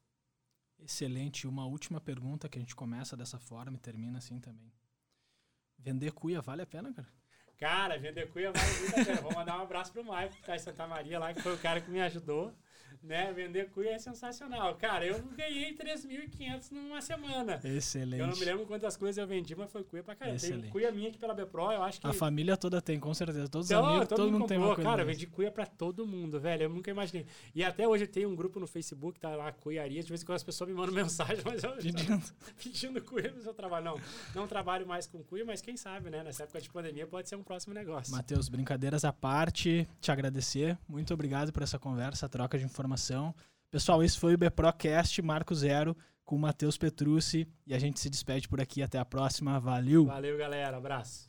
Excelente. 0.80 1.46
Uma 1.46 1.66
última 1.66 2.00
pergunta 2.00 2.48
que 2.48 2.58
a 2.58 2.62
gente 2.62 2.74
começa 2.74 3.18
dessa 3.18 3.38
forma 3.38 3.76
e 3.76 3.82
termina 3.82 4.20
assim 4.20 4.40
também. 4.40 4.72
Vender 5.78 6.14
cuia 6.14 6.42
vale 6.42 6.62
a 6.62 6.66
pena, 6.66 6.94
cara? 6.94 7.12
Cara, 7.64 7.98
vender 7.98 8.28
cuia 8.28 8.52
vale 8.52 8.78
muito 8.80 9.00
a 9.00 9.06
pena. 9.06 9.22
Vou 9.22 9.34
mandar 9.34 9.58
um 9.58 9.62
abraço 9.62 9.94
pro 9.94 10.04
Maicon, 10.04 10.36
que 10.36 10.44
tá 10.44 10.54
em 10.54 10.60
Santa 10.60 10.86
Maria 10.86 11.18
lá, 11.18 11.34
que 11.34 11.42
foi 11.42 11.54
o 11.54 11.58
cara 11.58 11.80
que 11.80 11.90
me 11.90 12.02
ajudou 12.02 12.52
né? 13.04 13.32
Vender 13.34 13.70
cuia 13.70 13.92
é 13.92 14.00
sensacional. 14.00 14.76
Cara, 14.76 15.06
eu 15.06 15.22
ganhei 15.36 15.76
3.500 15.76 16.72
numa 16.72 17.02
semana. 17.02 17.60
Excelente. 17.64 18.22
Eu 18.22 18.28
não 18.28 18.38
me 18.38 18.46
lembro 18.46 18.66
quantas 18.66 18.96
coisas 18.96 19.18
eu 19.18 19.28
vendi, 19.28 19.56
mas 19.56 19.72
foi 19.72 19.84
cuia 19.84 20.02
pra 20.02 20.16
caramba. 20.16 20.38
Excelente. 20.38 20.62
Tem 20.64 20.72
cuia 20.72 20.92
minha 20.92 21.10
aqui 21.10 21.18
pela 21.18 21.34
Bepro, 21.34 21.72
eu 21.72 21.84
acho 21.84 22.00
que... 22.00 22.08
A 22.08 22.14
família 22.14 22.56
toda 22.56 22.82
tem, 22.82 23.00
com 23.00 23.14
certeza. 23.14 23.48
Todos 23.48 23.68
os 23.68 23.72
então, 23.72 23.86
amigos, 23.86 24.08
todo, 24.08 24.18
todo 24.18 24.26
mundo, 24.28 24.40
mundo 24.40 24.48
tem 24.48 24.58
uma. 24.58 24.76
Cara, 24.76 25.02
eu 25.02 25.06
vendi 25.06 25.28
cuia 25.28 25.52
pra 25.52 25.66
todo 25.66 26.08
mundo, 26.08 26.40
velho. 26.40 26.64
Eu 26.64 26.70
nunca 26.70 26.90
imaginei. 26.90 27.26
E 27.54 27.64
até 27.64 27.88
hoje 27.88 28.08
tem 28.08 28.26
um 28.26 28.36
grupo 28.36 28.60
no 28.60 28.68
Facebook, 28.68 29.20
tá 29.20 29.36
lá, 29.36 29.52
cuiaria. 29.52 30.02
De 30.02 30.10
vez 30.10 30.22
em 30.22 30.26
quando 30.26 30.38
as 30.38 30.44
pessoas 30.44 30.70
me 30.70 30.76
mandam 30.76 30.94
mensagem, 30.96 31.44
mas 31.46 31.64
eu... 31.64 31.74
Pedindo. 31.74 32.24
pedindo 32.64 33.02
cuia 33.02 33.32
no 33.32 33.42
seu 33.42 33.54
trabalho. 33.54 33.86
Não, 33.86 34.00
não 34.34 34.48
trabalho 34.48 34.88
mais 34.88 35.06
com 35.08 35.22
cuia, 35.24 35.44
mas 35.44 35.62
quem 35.62 35.76
sabe, 35.76 36.10
né? 36.10 36.24
Nessa 36.24 36.44
época 36.44 36.62
de 36.62 36.70
pandemia 36.70 37.06
pode 37.06 37.28
ser 37.28 37.36
um 37.36 37.44
próximo 37.44 37.74
negócio. 37.74 38.14
Matheus, 38.14 38.48
brincadeiras 38.48 39.04
à 39.04 39.12
parte, 39.12 39.88
te 40.00 40.12
agradecer. 40.12 40.78
Muito 40.88 41.14
obrigado 41.14 41.52
por 41.52 41.64
essa 41.64 41.78
conversa, 41.78 42.30
troca 42.30 42.58
de 42.58 42.64
informação. 42.94 43.34
Pessoal, 43.72 44.04
esse 44.04 44.20
foi 44.20 44.36
o 44.36 44.38
BPROcast 44.38 45.22
Marco 45.22 45.54
Zero 45.56 45.98
com 46.24 46.36
o 46.36 46.40
Matheus 46.40 46.78
Petrucci 46.78 47.48
e 47.66 47.74
a 47.74 47.80
gente 47.80 48.00
se 48.00 48.10
despede 48.10 48.48
por 48.48 48.62
aqui. 48.62 48.82
Até 48.82 49.00
a 49.00 49.06
próxima. 49.06 49.60
Valeu! 49.60 50.06
Valeu, 50.06 50.38
galera. 50.38 50.78
Abraço. 50.78 51.28